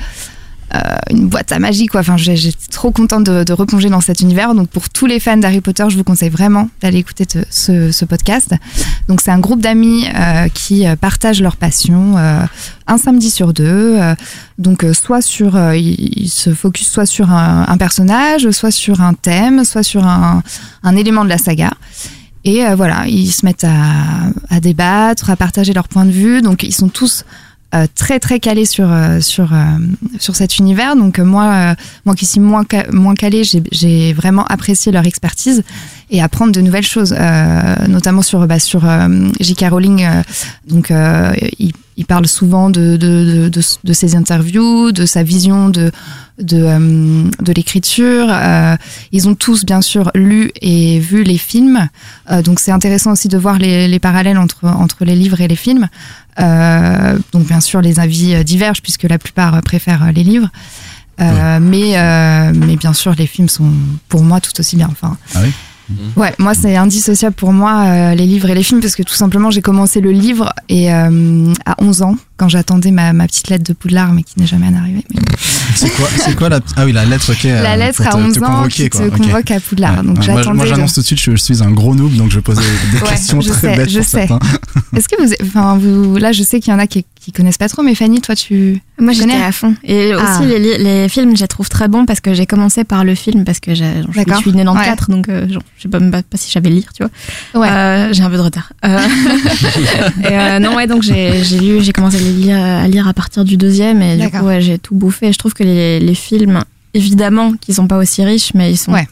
une 1.10 1.28
boîte 1.28 1.52
à 1.52 1.58
magie. 1.58 1.86
Quoi. 1.86 2.00
Enfin, 2.00 2.16
j'étais 2.16 2.70
trop 2.70 2.90
contente 2.90 3.24
de, 3.24 3.52
replonger 3.52 3.88
dans 3.88 4.00
cet 4.00 4.20
univers. 4.20 4.54
Donc, 4.54 4.68
pour 4.68 4.88
tous 4.88 5.06
les 5.06 5.20
fans 5.20 5.36
d'Harry 5.36 5.60
Potter, 5.60 5.84
je 5.88 5.96
vous 5.96 6.04
conseille 6.04 6.30
vraiment 6.30 6.68
d'aller 6.80 6.98
écouter 6.98 7.26
te- 7.26 7.44
ce, 7.50 8.04
podcast. 8.04 8.54
Donc, 9.08 9.20
c'est 9.20 9.30
un 9.30 9.38
groupe 9.38 9.60
d'amis 9.60 10.06
euh, 10.14 10.48
qui 10.52 10.86
euh, 10.86 10.96
partagent 10.96 11.40
leur 11.40 11.56
passion 11.56 12.16
euh, 12.16 12.40
un 12.86 12.98
samedi 12.98 13.30
sur 13.30 13.52
deux. 13.52 13.96
Euh, 13.98 14.14
donc, 14.58 14.84
euh, 14.84 14.92
soit 14.92 15.22
sur, 15.22 15.56
euh, 15.56 15.76
ils, 15.76 16.28
se 16.28 16.52
focus 16.54 16.88
soit 16.88 17.06
sur 17.06 17.30
un, 17.30 17.76
personnage, 17.76 18.50
soit 18.50 18.70
sur 18.70 19.00
un 19.00 19.14
thème, 19.14 19.64
soit 19.64 19.82
sur 19.82 20.06
un, 20.06 20.42
élément 20.96 21.24
de 21.24 21.28
la 21.28 21.38
saga. 21.38 21.72
Et 22.44 22.66
euh, 22.66 22.74
voilà, 22.74 23.06
ils 23.06 23.30
se 23.30 23.46
mettent 23.46 23.64
à, 23.64 24.30
à 24.50 24.60
débattre, 24.60 25.30
à 25.30 25.36
partager 25.36 25.72
leur 25.72 25.88
point 25.88 26.04
de 26.04 26.10
vue. 26.10 26.42
Donc, 26.42 26.62
ils 26.62 26.74
sont 26.74 26.88
tous 26.88 27.24
euh, 27.74 27.86
très 27.92 28.20
très 28.20 28.38
calés 28.38 28.66
sur 28.66 28.92
euh, 28.92 29.20
sur 29.20 29.52
euh, 29.52 29.56
sur 30.20 30.36
cet 30.36 30.58
univers. 30.58 30.94
Donc 30.94 31.18
moi 31.18 31.74
moi 32.04 32.14
qui 32.14 32.24
suis 32.24 32.40
moins 32.40 32.64
moins 32.92 33.14
calé, 33.14 33.42
j'ai 33.72 34.12
vraiment 34.12 34.44
apprécié 34.44 34.92
leur 34.92 35.06
expertise 35.06 35.64
et 36.10 36.22
apprendre 36.22 36.52
de 36.52 36.60
nouvelles 36.60 36.86
choses, 36.86 37.14
notamment 37.88 38.22
sur 38.22 38.46
bah, 38.46 38.58
sur 38.58 38.82
J.K. 39.40 39.64
Rowling. 39.70 40.06
donc 40.68 40.92
il, 41.58 41.72
il 41.96 42.06
parle 42.06 42.26
souvent 42.28 42.70
de 42.70 42.96
de, 42.96 43.48
de 43.48 43.92
ses 43.92 44.14
interviews, 44.14 44.92
de 44.92 45.06
sa 45.06 45.22
vision 45.22 45.68
de 45.68 45.90
de, 46.38 47.32
de 47.42 47.52
l'écriture. 47.52 48.28
Ils 49.12 49.28
ont 49.28 49.34
tous 49.34 49.64
bien 49.64 49.80
sûr 49.80 50.10
lu 50.14 50.52
et 50.60 50.98
vu 50.98 51.22
les 51.24 51.38
films, 51.38 51.88
donc 52.44 52.60
c'est 52.60 52.72
intéressant 52.72 53.12
aussi 53.12 53.28
de 53.28 53.38
voir 53.38 53.58
les, 53.58 53.88
les 53.88 53.98
parallèles 53.98 54.38
entre 54.38 54.66
entre 54.66 55.04
les 55.04 55.16
livres 55.16 55.40
et 55.40 55.48
les 55.48 55.56
films. 55.56 55.88
Euh, 56.40 57.18
donc 57.32 57.46
bien 57.46 57.60
sûr 57.60 57.80
les 57.80 58.00
avis 58.00 58.34
euh, 58.34 58.42
divergent 58.42 58.82
puisque 58.82 59.04
la 59.04 59.18
plupart 59.18 59.54
euh, 59.54 59.60
préfèrent 59.60 60.12
les 60.12 60.24
livres. 60.24 60.48
Euh, 61.20 61.60
mais, 61.60 61.96
euh, 61.96 62.52
mais 62.54 62.74
bien 62.76 62.92
sûr 62.92 63.14
les 63.16 63.26
films 63.28 63.48
sont 63.48 63.70
pour 64.08 64.22
moi 64.24 64.40
tout 64.40 64.50
aussi 64.58 64.74
bien. 64.76 64.88
Enfin, 64.90 65.16
Ah 65.34 65.40
oui 65.44 65.50
Ouais, 66.16 66.32
moi 66.38 66.54
c'est 66.54 66.76
indissociable 66.76 67.34
pour 67.36 67.52
moi 67.52 67.84
euh, 67.84 68.14
les 68.14 68.24
livres 68.26 68.48
et 68.48 68.54
les 68.54 68.62
films 68.62 68.80
parce 68.80 68.96
que 68.96 69.02
tout 69.02 69.14
simplement 69.14 69.50
j'ai 69.50 69.60
commencé 69.60 70.00
le 70.00 70.12
livre 70.12 70.52
et 70.70 70.92
euh, 70.92 71.52
à 71.66 71.74
11 71.78 72.02
ans 72.02 72.16
quand 72.36 72.48
j'attendais 72.48 72.90
ma, 72.90 73.12
ma 73.12 73.26
petite 73.26 73.48
lettre 73.48 73.64
de 73.64 73.72
Poudlard 73.72 74.12
mais 74.12 74.22
qui 74.22 74.38
n'est 74.40 74.46
jamais 74.46 74.66
arrivée. 74.76 75.04
Mais 75.14 75.20
C'est 75.76 75.90
quoi, 75.90 76.08
c'est 76.16 76.34
quoi 76.36 76.48
la. 76.48 76.60
Ah 76.76 76.84
oui, 76.84 76.92
la 76.92 77.04
lettre, 77.04 77.30
ok. 77.32 77.44
la 77.44 77.72
euh, 77.72 77.76
lettre 77.76 77.96
pour 78.02 78.06
à 78.06 78.10
te- 78.10 78.16
11 78.16 78.34
te 78.34 78.40
ans 78.44 78.46
convoquer, 78.56 78.90
qui 78.90 78.90
te 78.90 79.16
convoque 79.16 79.50
à 79.50 79.60
Poudlard. 79.60 79.96
Ouais. 79.98 80.02
Donc 80.04 80.18
Ouais, 80.18 80.26
moi, 80.28 80.36
j'attendais. 80.38 80.56
moi, 80.56 80.64
de- 80.64 80.70
j'annonce 80.70 80.94
tout 80.94 81.00
de 81.00 81.06
suite, 81.06 81.20
je, 81.20 81.30
je 81.32 81.36
suis 81.36 81.62
un 81.62 81.70
gros 81.70 81.94
noob, 81.94 82.14
donc 82.16 82.30
je 82.30 82.40
pose 82.40 82.56
des, 82.56 82.62
des 82.98 82.98
Ouais, 83.04 83.08
questions 83.10 83.40
je 83.40 83.48
très 83.50 83.60
sais, 83.60 83.76
bêtes 83.76 83.90
je 83.90 83.98
pour 84.00 84.08
sais. 84.08 84.26
certains. 84.26 84.38
Est-ce 84.96 85.08
que 85.08 85.20
vous, 85.22 85.32
enfin 85.46 85.76
vous, 85.78 86.16
là 86.16 86.32
je 86.32 86.42
sais 86.42 86.60
qu'il 86.60 86.72
y 86.72 86.76
en 86.76 86.78
a 86.78 86.86
qui, 86.86 87.04
qui 87.20 87.32
connaissent 87.32 87.58
pas 87.58 87.68
trop, 87.68 87.82
mais 87.82 87.94
Fanny, 87.94 88.20
toi 88.20 88.34
tu. 88.36 88.80
Moi, 89.00 89.12
j'étais 89.12 89.26
connais 89.26 89.42
à 89.42 89.50
fond. 89.50 89.74
Et 89.82 90.12
Ah. 90.12 90.38
aussi, 90.38 90.46
les, 90.48 90.58
li- 90.60 90.84
les 90.84 91.08
films, 91.08 91.34
je 91.36 91.40
les 91.42 91.48
trouve 91.48 91.68
très 91.68 91.88
bons 91.88 92.06
parce 92.06 92.20
que 92.20 92.32
j'ai 92.34 92.46
commencé 92.46 92.84
par 92.84 93.02
le 93.04 93.14
film 93.16 93.44
parce 93.44 93.58
que 93.58 93.74
j'ai- 93.74 94.02
je 94.14 94.34
suis 94.36 94.52
née 94.52 94.62
dans 94.62 94.74
le 94.74 94.84
4, 94.84 95.10
donc 95.10 95.28
euh, 95.28 95.48
genre, 95.48 95.62
je 95.76 95.82
sais 95.82 95.88
pas, 95.88 95.98
même 95.98 96.12
pas, 96.12 96.22
pas 96.22 96.36
si 96.36 96.48
j'avais 96.50 96.70
lire, 96.70 96.92
tu 96.96 97.02
vois. 97.02 97.60
Ouais. 97.60 97.68
Euh, 97.68 98.12
j'ai 98.12 98.22
un 98.22 98.30
peu 98.30 98.36
de 98.36 98.42
retard. 98.42 98.72
Euh, 98.84 98.98
et, 100.22 100.26
euh, 100.30 100.58
non, 100.60 100.76
ouais, 100.76 100.86
donc 100.86 101.02
j'ai 101.02 101.42
j'ai 101.42 101.58
lu, 101.58 101.82
j'ai 101.82 101.92
commencé 101.92 102.18
les 102.24 102.32
lire, 102.32 102.58
à 102.62 102.88
lire 102.88 103.06
à 103.08 103.12
partir 103.14 103.44
du 103.44 103.56
deuxième 103.56 104.02
et 104.02 104.16
du 104.16 104.28
coup, 104.30 104.44
ouais, 104.44 104.60
j'ai 104.60 104.78
tout 104.78 104.94
bouffé. 104.94 105.32
Je 105.32 105.38
trouve 105.38 105.52
que 105.54 105.62
les, 105.64 106.00
les 106.00 106.14
films, 106.14 106.62
évidemment, 106.94 107.52
qu'ils 107.54 107.74
sont 107.74 107.86
pas 107.86 107.98
aussi 107.98 108.24
riches, 108.24 108.52
mais 108.54 108.70
ils 108.72 108.76
sont. 108.76 108.92
Ouais. 108.92 109.08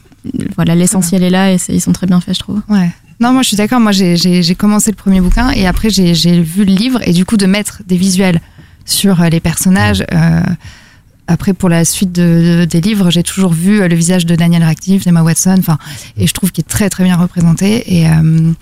Voilà, 0.57 0.75
l'essentiel 0.75 1.23
est 1.25 1.31
là 1.31 1.53
et 1.53 1.59
ils 1.69 1.81
sont 1.81 1.93
très 1.93 2.07
bien 2.07 2.21
faits, 2.21 2.35
je 2.35 2.41
trouve. 2.41 2.61
Ouais. 2.69 2.91
Non, 3.21 3.33
moi 3.33 3.43
je 3.43 3.49
suis 3.49 3.57
d'accord. 3.57 3.81
Moi 3.81 3.93
j'ai- 3.93 4.55
commencé 4.57 4.91
le 4.91 4.97
premier 4.97 5.21
bouquin 5.21 5.51
et 5.51 5.67
après 5.67 5.91
j'ai 5.91 6.15
j'ai 6.15 6.41
vu 6.41 6.65
le 6.65 6.73
livre 6.75 7.01
et 7.07 7.13
du 7.13 7.25
coup 7.25 7.37
de 7.37 7.47
mettre 7.47 7.83
des 7.87 7.97
visuels 7.97 8.41
sur 8.85 9.21
euh, 9.21 9.29
les 9.29 9.41
personnages. 9.41 10.05
euh, 10.13 10.41
après 11.29 11.53
pour 11.55 11.69
la 11.69 11.85
suite 11.85 12.11
de, 12.13 12.61
de- 12.61 12.65
des 12.65 12.81
livres, 12.81 13.11
j'ai 13.11 13.23
toujours 13.23 13.53
vu 13.53 13.81
euh, 13.81 13.87
le 13.89 13.95
visage 13.95 14.27
de 14.27 14.35
Daniel 14.35 14.65
Radcliffe, 14.65 15.05
d'Emma 15.05 15.23
Watson. 15.23 15.55
Enfin, 15.59 15.79
et 16.17 16.27
je 16.27 16.33
trouve 16.35 16.51
qu'il 16.51 16.63
est 16.65 16.69
très 16.69 16.89
très 16.91 17.05
bien 17.05 17.17
représenté 17.17 17.97
et 17.99 18.09
euh, 18.09 18.53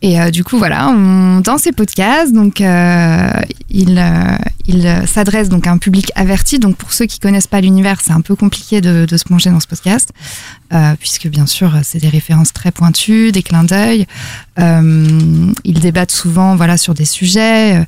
et 0.00 0.20
euh, 0.20 0.30
du 0.30 0.44
coup, 0.44 0.58
voilà, 0.58 0.94
dans 1.42 1.58
ces 1.58 1.72
podcasts, 1.72 2.32
donc 2.32 2.60
euh, 2.60 3.30
il, 3.68 3.98
euh, 3.98 4.36
il 4.66 4.88
s'adresse 5.08 5.48
donc 5.48 5.66
à 5.66 5.72
un 5.72 5.78
public 5.78 6.12
averti. 6.14 6.60
Donc 6.60 6.76
pour 6.76 6.92
ceux 6.92 7.06
qui 7.06 7.18
connaissent 7.18 7.48
pas 7.48 7.60
l'univers, 7.60 8.00
c'est 8.00 8.12
un 8.12 8.20
peu 8.20 8.36
compliqué 8.36 8.80
de, 8.80 9.06
se 9.16 9.24
plonger 9.24 9.50
dans 9.50 9.58
ce 9.58 9.66
podcast, 9.66 10.12
puisque 11.00 11.26
bien 11.26 11.46
sûr, 11.46 11.72
c'est 11.82 11.98
des 11.98 12.08
références 12.08 12.52
très 12.52 12.70
pointues, 12.70 13.32
des 13.32 13.42
clins 13.42 13.64
d'œil. 13.64 14.06
Ils 14.56 15.80
débattent 15.80 16.12
souvent, 16.12 16.54
voilà, 16.54 16.76
sur 16.76 16.94
des 16.94 17.04
sujets. 17.04 17.84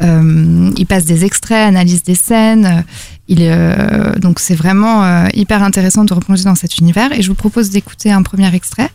Ils 0.00 0.86
passent 0.88 1.04
des 1.04 1.26
extraits, 1.26 1.68
analysent 1.68 2.04
des 2.04 2.14
scènes. 2.14 2.84
Donc 3.28 4.38
c'est 4.40 4.54
vraiment 4.54 5.28
hyper 5.34 5.62
intéressant 5.62 6.04
de 6.04 6.14
replonger 6.14 6.44
dans 6.44 6.54
cet 6.54 6.78
univers. 6.78 7.12
Et 7.12 7.20
je 7.20 7.28
vous 7.28 7.34
propose 7.34 7.68
d'écouter 7.68 8.10
un 8.10 8.22
premier 8.22 8.54
extrait 8.54 8.90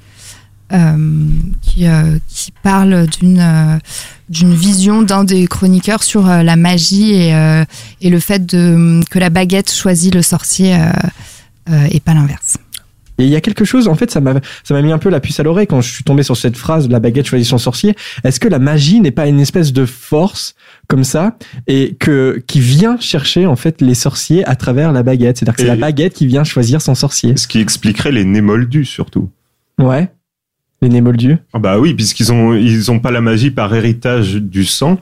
qui, 0.69 1.87
euh, 1.87 2.17
qui 2.27 2.51
parle 2.63 3.07
d'une 3.07 3.39
euh, 3.39 3.77
d'une 4.29 4.53
vision 4.53 5.01
d'un 5.01 5.23
des 5.23 5.47
chroniqueurs 5.47 6.03
sur 6.03 6.29
euh, 6.29 6.43
la 6.43 6.57
magie 6.57 7.13
et, 7.13 7.33
euh, 7.33 7.63
et 8.01 8.09
le 8.09 8.19
fait 8.19 8.45
de, 8.45 8.99
que 9.09 9.19
la 9.19 9.29
baguette 9.29 9.71
choisit 9.71 10.13
le 10.13 10.21
sorcier 10.21 10.75
euh, 10.75 10.89
euh, 11.69 11.87
et 11.91 11.99
pas 12.01 12.13
l'inverse. 12.13 12.57
Et 13.19 13.23
il 13.23 13.29
y 13.29 13.35
a 13.35 13.41
quelque 13.41 13.65
chose, 13.65 13.87
en 13.87 13.95
fait, 13.95 14.11
ça 14.11 14.21
m'a, 14.21 14.35
ça 14.63 14.75
m'a 14.75 14.81
mis 14.83 14.91
un 14.91 14.99
peu 14.99 15.09
la 15.09 15.19
puce 15.19 15.39
à 15.39 15.43
l'oreille 15.43 15.65
quand 15.65 15.81
je 15.81 15.91
suis 15.91 16.03
tombé 16.03 16.21
sur 16.21 16.37
cette 16.37 16.55
phrase, 16.55 16.87
la 16.87 16.99
baguette 16.99 17.25
choisit 17.25 17.47
son 17.47 17.57
sorcier. 17.57 17.95
Est-ce 18.23 18.39
que 18.39 18.47
la 18.47 18.59
magie 18.59 18.99
n'est 18.99 19.09
pas 19.09 19.25
une 19.25 19.39
espèce 19.39 19.73
de 19.73 19.87
force 19.87 20.53
comme 20.87 21.03
ça 21.03 21.35
et 21.65 21.95
que, 21.99 22.43
qui 22.45 22.59
vient 22.59 22.99
chercher, 22.99 23.47
en 23.47 23.55
fait, 23.55 23.81
les 23.81 23.95
sorciers 23.95 24.45
à 24.45 24.55
travers 24.55 24.91
la 24.91 25.01
baguette? 25.01 25.37
C'est-à-dire 25.37 25.55
que 25.55 25.61
c'est 25.61 25.67
la 25.67 25.75
baguette 25.77 26.13
qui 26.13 26.27
vient 26.27 26.43
choisir 26.43 26.79
son 26.79 26.93
sorcier. 26.93 27.35
Ce 27.37 27.47
qui 27.47 27.59
expliquerait 27.59 28.11
les 28.11 28.23
nés 28.23 28.41
moldus 28.41 28.85
surtout. 28.85 29.31
Ouais. 29.79 30.11
Les 30.81 30.89
nés 30.89 31.01
moldus. 31.01 31.37
Ah 31.53 31.59
bah 31.59 31.79
oui, 31.79 31.93
puisqu'ils 31.93 32.31
ont 32.31 32.53
ils 32.53 32.91
ont 32.91 32.99
pas 32.99 33.11
la 33.11 33.21
magie 33.21 33.51
par 33.51 33.73
héritage 33.73 34.35
du 34.35 34.65
sang, 34.65 34.99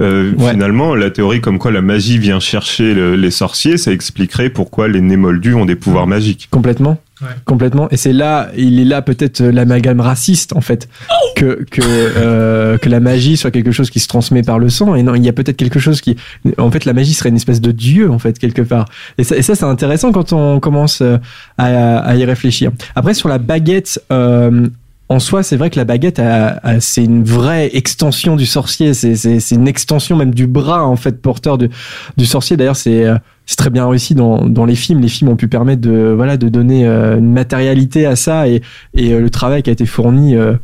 Euh, 0.00 0.32
Ouais. 0.38 0.50
Finalement, 0.50 0.96
la 0.96 1.08
théorie 1.12 1.40
comme 1.40 1.58
quoi 1.60 1.70
la 1.70 1.80
magie 1.80 2.18
vient 2.18 2.40
chercher 2.40 2.94
le- 2.94 3.14
les 3.14 3.30
sorciers, 3.30 3.76
ça 3.78 3.92
expliquerait 3.92 4.50
pourquoi 4.50 4.88
les 4.88 5.00
nés 5.00 5.16
moldus 5.16 5.54
ont 5.54 5.66
des 5.66 5.76
pouvoirs 5.76 6.08
magiques. 6.08 6.48
Complètement. 6.50 6.98
Ouais. 7.22 7.28
Complètement. 7.44 7.88
Et 7.92 7.96
c'est 7.96 8.12
là, 8.12 8.48
il 8.56 8.80
est 8.80 8.84
là 8.84 9.02
peut-être 9.02 9.40
euh, 9.40 9.52
l'amalgame 9.52 10.00
raciste, 10.00 10.52
en 10.56 10.60
fait. 10.60 10.88
Que, 11.36 11.64
que, 11.70 11.80
euh, 11.84 12.76
que 12.76 12.88
la 12.88 12.98
magie 12.98 13.36
soit 13.36 13.52
quelque 13.52 13.70
chose 13.70 13.88
qui 13.90 14.00
se 14.00 14.08
transmet 14.08 14.42
par 14.42 14.58
le 14.58 14.68
sang. 14.68 14.96
Et 14.96 15.04
non, 15.04 15.14
il 15.14 15.24
y 15.24 15.28
a 15.28 15.32
peut-être 15.32 15.56
quelque 15.56 15.78
chose 15.78 16.00
qui. 16.00 16.16
En 16.58 16.72
fait, 16.72 16.86
la 16.86 16.92
magie 16.92 17.14
serait 17.14 17.28
une 17.28 17.36
espèce 17.36 17.60
de 17.60 17.70
dieu, 17.70 18.10
en 18.10 18.18
fait, 18.18 18.36
quelque 18.36 18.62
part. 18.62 18.86
Et 19.16 19.22
ça, 19.22 19.36
et 19.36 19.42
ça 19.42 19.54
c'est 19.54 19.64
intéressant 19.64 20.10
quand 20.10 20.32
on 20.32 20.58
commence 20.58 21.02
euh, 21.02 21.18
à, 21.56 21.98
à 21.98 22.16
y 22.16 22.24
réfléchir. 22.24 22.72
Après, 22.96 23.14
sur 23.14 23.28
la 23.28 23.38
baguette. 23.38 24.02
euh, 24.10 24.66
en 25.10 25.18
soi, 25.18 25.42
c'est 25.42 25.56
vrai 25.56 25.68
que 25.70 25.76
la 25.76 25.84
baguette, 25.84 26.18
a- 26.18 26.58
a- 26.62 26.80
c'est 26.80 27.04
une 27.04 27.24
vraie 27.24 27.70
extension 27.76 28.36
du 28.36 28.46
sorcier. 28.46 28.94
C'est- 28.94 29.16
C'est 29.16 29.38
c'est 29.40 29.54
une 29.54 29.68
extension 29.68 30.16
même 30.16 30.34
du 30.34 30.46
bras, 30.46 30.86
en 30.86 30.96
fait, 30.96 31.20
porteur 31.20 31.58
du, 31.58 31.68
du 32.16 32.24
sorcier. 32.26 32.56
D'ailleurs, 32.56 32.76
c'est 32.76 33.04
euh, 33.04 33.16
c'est 33.46 33.56
très 33.56 33.68
bien 33.70 33.86
réussi 33.86 34.14
dans, 34.14 34.46
dans 34.48 34.64
les 34.64 34.74
films. 34.74 35.00
Les 35.00 35.08
films 35.08 35.28
ont 35.30 35.36
pu 35.36 35.46
permettre 35.48 35.82
de 35.82 36.12
voilà 36.16 36.36
de 36.38 36.48
donner 36.48 36.86
euh, 36.86 37.18
une 37.18 37.30
matérialité 37.32 38.06
à 38.06 38.16
ça 38.16 38.48
et, 38.48 38.62
et 38.94 39.12
euh, 39.12 39.20
le 39.20 39.28
travail 39.30 39.62
qui 39.62 39.68
a 39.70 39.72
été 39.74 39.84
fourni, 39.84 40.34
euh, 40.36 40.54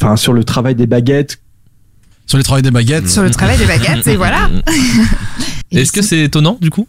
enfin 0.00 0.16
sur 0.16 0.32
le 0.32 0.42
travail 0.44 0.74
des 0.74 0.86
baguettes. 0.86 1.38
Sur 2.26 2.38
les 2.38 2.44
travails 2.44 2.62
des 2.62 2.70
baguettes. 2.70 3.10
Sur 3.10 3.22
le 3.24 3.30
travail 3.30 3.58
des 3.58 3.66
baguettes, 3.66 4.06
et 4.06 4.16
voilà. 4.16 4.48
Et 5.70 5.80
Est-ce 5.80 5.92
que 5.92 6.02
c'est 6.02 6.20
étonnant 6.20 6.56
du 6.60 6.70
coup? 6.70 6.86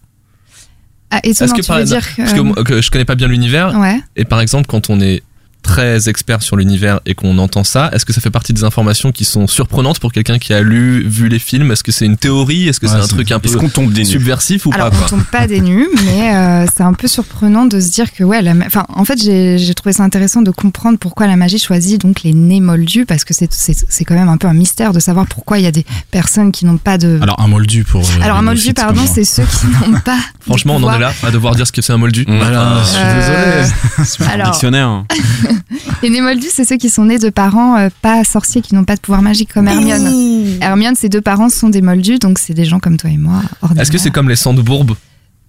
Ah, 1.10 1.19
étonnant, 1.24 1.45
Est-ce 1.45 1.53
que 1.53 1.62
tu 1.62 1.67
par- 1.67 1.77
veux 1.79 1.83
dire 1.86 2.01
Parce 2.17 2.33
que, 2.33 2.39
moi, 2.39 2.55
que 2.63 2.81
je 2.81 2.91
connais 2.91 3.05
pas 3.05 3.15
bien 3.15 3.27
l'univers 3.27 3.77
Ouais. 3.79 4.00
et 4.15 4.25
par 4.25 4.41
exemple 4.41 4.65
quand 4.67 4.89
on 4.89 5.00
est 5.00 5.22
très 5.63 6.10
expert 6.10 6.43
sur 6.43 6.55
l'univers 6.58 7.00
et 7.05 7.15
qu'on 7.15 7.38
entend 7.39 7.63
ça, 7.63 7.89
est-ce 7.93 8.05
que 8.05 8.13
ça 8.13 8.22
fait 8.22 8.29
partie 8.29 8.53
des 8.53 8.63
informations 8.63 9.12
qui 9.12 9.25
sont 9.25 9.48
surprenantes 9.48 10.00
pour 10.00 10.12
quelqu'un 10.12 10.38
qui 10.38 10.53
a 10.53 10.62
lu, 10.62 11.03
vu 11.08 11.29
les 11.29 11.39
films? 11.39 11.72
Est-ce 11.72 11.84
que 11.84 11.91
c'est 11.91 12.05
une 12.05 12.17
théorie? 12.17 12.67
Est-ce 12.67 12.79
que 12.79 12.88
c'est 12.88 12.93
un 12.96 13.08
truc 13.08 13.32
un 13.32 13.39
peu 13.39 13.48
Est-ce 13.50 13.58
qu'on 13.58 13.70
tombe 13.70 13.91
des 13.93 14.01
nues? 14.01 14.05
subversif 14.05 14.65
ou 14.65 14.72
Alors, 14.74 14.91
pas 14.91 14.98
on 15.05 15.10
tombe 15.10 15.24
pas 15.24 15.48
des 15.48 15.62
nues, 15.62 15.88
mais 16.05 16.36
euh, 16.36 16.65
c'est 16.75 16.84
un 16.84 16.93
peu 16.93 17.08
surprenant 17.08 17.65
de 17.65 17.79
se 17.79 17.89
dire 17.91 18.12
que, 18.13 18.24
ouais, 18.24 18.41
la 18.41 18.53
ma- 18.53 18.65
enfin, 18.67 18.86
en 18.89 19.05
fait, 19.05 19.17
j'ai 19.20 19.74
trouvé 19.74 19.93
ça 19.93 20.03
intéressant 20.03 20.41
de 20.41 20.51
comprendre 20.51 20.98
pourquoi 21.00 21.25
la 21.27 21.36
magie 21.38 21.58
choisit 21.60 22.00
donc 22.01 22.22
les 22.24 22.34
nez 22.34 22.60
moldus, 22.60 23.05
parce 23.05 23.24
que 23.24 23.34
c'est- 23.34 23.51
c'est 23.53 23.74
c'est 23.89 24.05
quand 24.05 24.15
même 24.15 24.29
un 24.29 24.38
peu 24.38 24.48
un 24.48 24.53
mystère 24.53 24.93
de 24.93 25.00
savoir 25.00 25.25
pourquoi 25.27 25.58
il 25.60 25.63
y 25.63 25.67
a 25.67 25.72
des 25.72 25.86
personnes 26.12 26.51
qui 26.51 26.65
n'ont 26.65 26.77
pas 26.77 26.98
de. 26.98 27.17
Alors 27.22 27.39
un 27.39 27.48
moldu 27.48 27.84
pour. 27.84 28.01
euh, 28.01 28.22
Alors, 28.24 28.38
un 28.38 28.41
moldu, 28.41 28.74
pardon, 28.74 29.01
c'est 29.12 29.24
ceux 29.24 29.43
qui 29.43 29.67
n'ont 29.67 30.00
pas. 30.00 30.17
Franchement, 30.41 30.75
on 30.75 30.84
en 30.84 30.93
est 30.93 31.00
là 31.00 31.13
à 31.24 31.32
devoir 31.32 31.55
dire 31.55 31.65
ce 31.65 31.72
que 31.72 31.82
c'est 31.82 31.93
un 31.93 31.98
moldu. 31.98 32.25
Voilà, 32.27 32.82
je 32.84 32.88
suis 32.89 32.98
Euh, 33.00 33.63
désolé. 33.63 34.32
Alors, 34.34 34.51
Dictionnaire. 34.51 35.03
hein. 35.53 35.77
les 36.01 36.22
moldus, 36.22 36.50
c'est 36.51 36.65
ceux 36.65 36.77
qui 36.77 36.89
sont 36.89 37.05
nés 37.05 37.19
de 37.19 37.29
parents 37.29 37.77
euh, 37.77 37.89
pas 38.01 38.24
sorciers, 38.24 38.62
qui 38.62 38.75
n'ont 38.75 38.83
pas 38.83 38.95
de 38.95 39.01
pouvoir 39.01 39.22
magique 39.22 39.53
comme 39.53 39.67
Hermione. 39.67 40.57
Hermione, 40.62 40.95
ses 40.95 41.10
deux 41.10 41.22
parents 41.22 41.50
sont 41.50 41.69
des 41.69 41.81
moldus, 41.81 42.19
donc 42.19 42.39
c'est 42.39 42.53
des 42.53 42.65
gens 42.65 42.79
comme 42.79 42.98
toi 42.98 43.10
et 43.10 43.17
moi. 43.17 43.41
ordinaires. 43.62 43.83
Est-ce 43.83 43.91
que 43.91 43.98
c'est 43.98 44.12
comme 44.12 44.29
les 44.29 44.36
Sandbourg 44.36 44.86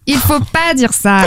Il 0.07 0.17
faut 0.17 0.41
pas 0.41 0.75
dire 0.75 0.93
ça. 0.93 1.25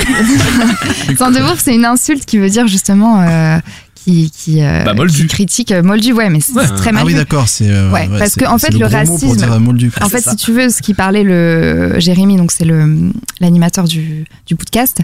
Sandebourg, 1.18 1.56
c'est 1.58 1.76
une 1.76 1.86
insulte 1.86 2.26
qui 2.26 2.38
veut 2.38 2.50
dire 2.50 2.68
justement 2.68 3.22
euh, 3.22 3.60
qui 4.08 4.32
qui, 4.32 4.64
euh, 4.64 4.84
Bah, 4.86 4.94
moldu. 4.94 5.14
qui 5.24 5.28
critique 5.28 5.72
euh, 5.72 5.84
moldu. 5.84 6.14
Ouais, 6.14 6.30
mais 6.30 6.40
c'est 6.40 6.54
Ouais. 6.54 6.66
très 6.68 6.90
Ah 6.90 6.94
mal 6.94 7.06
oui, 7.06 7.12
vu. 7.14 7.18
d'accord, 7.18 7.48
c'est. 7.50 7.70
euh, 7.70 7.92
Ouais, 7.92 8.08
parce 8.18 8.36
que, 8.36 8.46
en 8.46 8.58
fait, 8.58 8.74
le 8.74 8.86
racisme- 8.86 9.60
moldu. 9.60 9.92
En 10.02 10.08
fait, 10.10 10.22
si 10.22 10.36
tu 10.38 10.54
veux, 10.54 10.70
ce 10.70 10.82
qui 10.82 10.94
parlait 10.94 11.24
le 11.24 12.00
Jérémy, 12.00 12.38
donc 12.38 12.52
c'est 12.52 12.66
le 12.66 13.12
l'animateur 13.40 13.86
du, 13.86 14.26
du 14.46 14.56
podcast, 14.56 15.00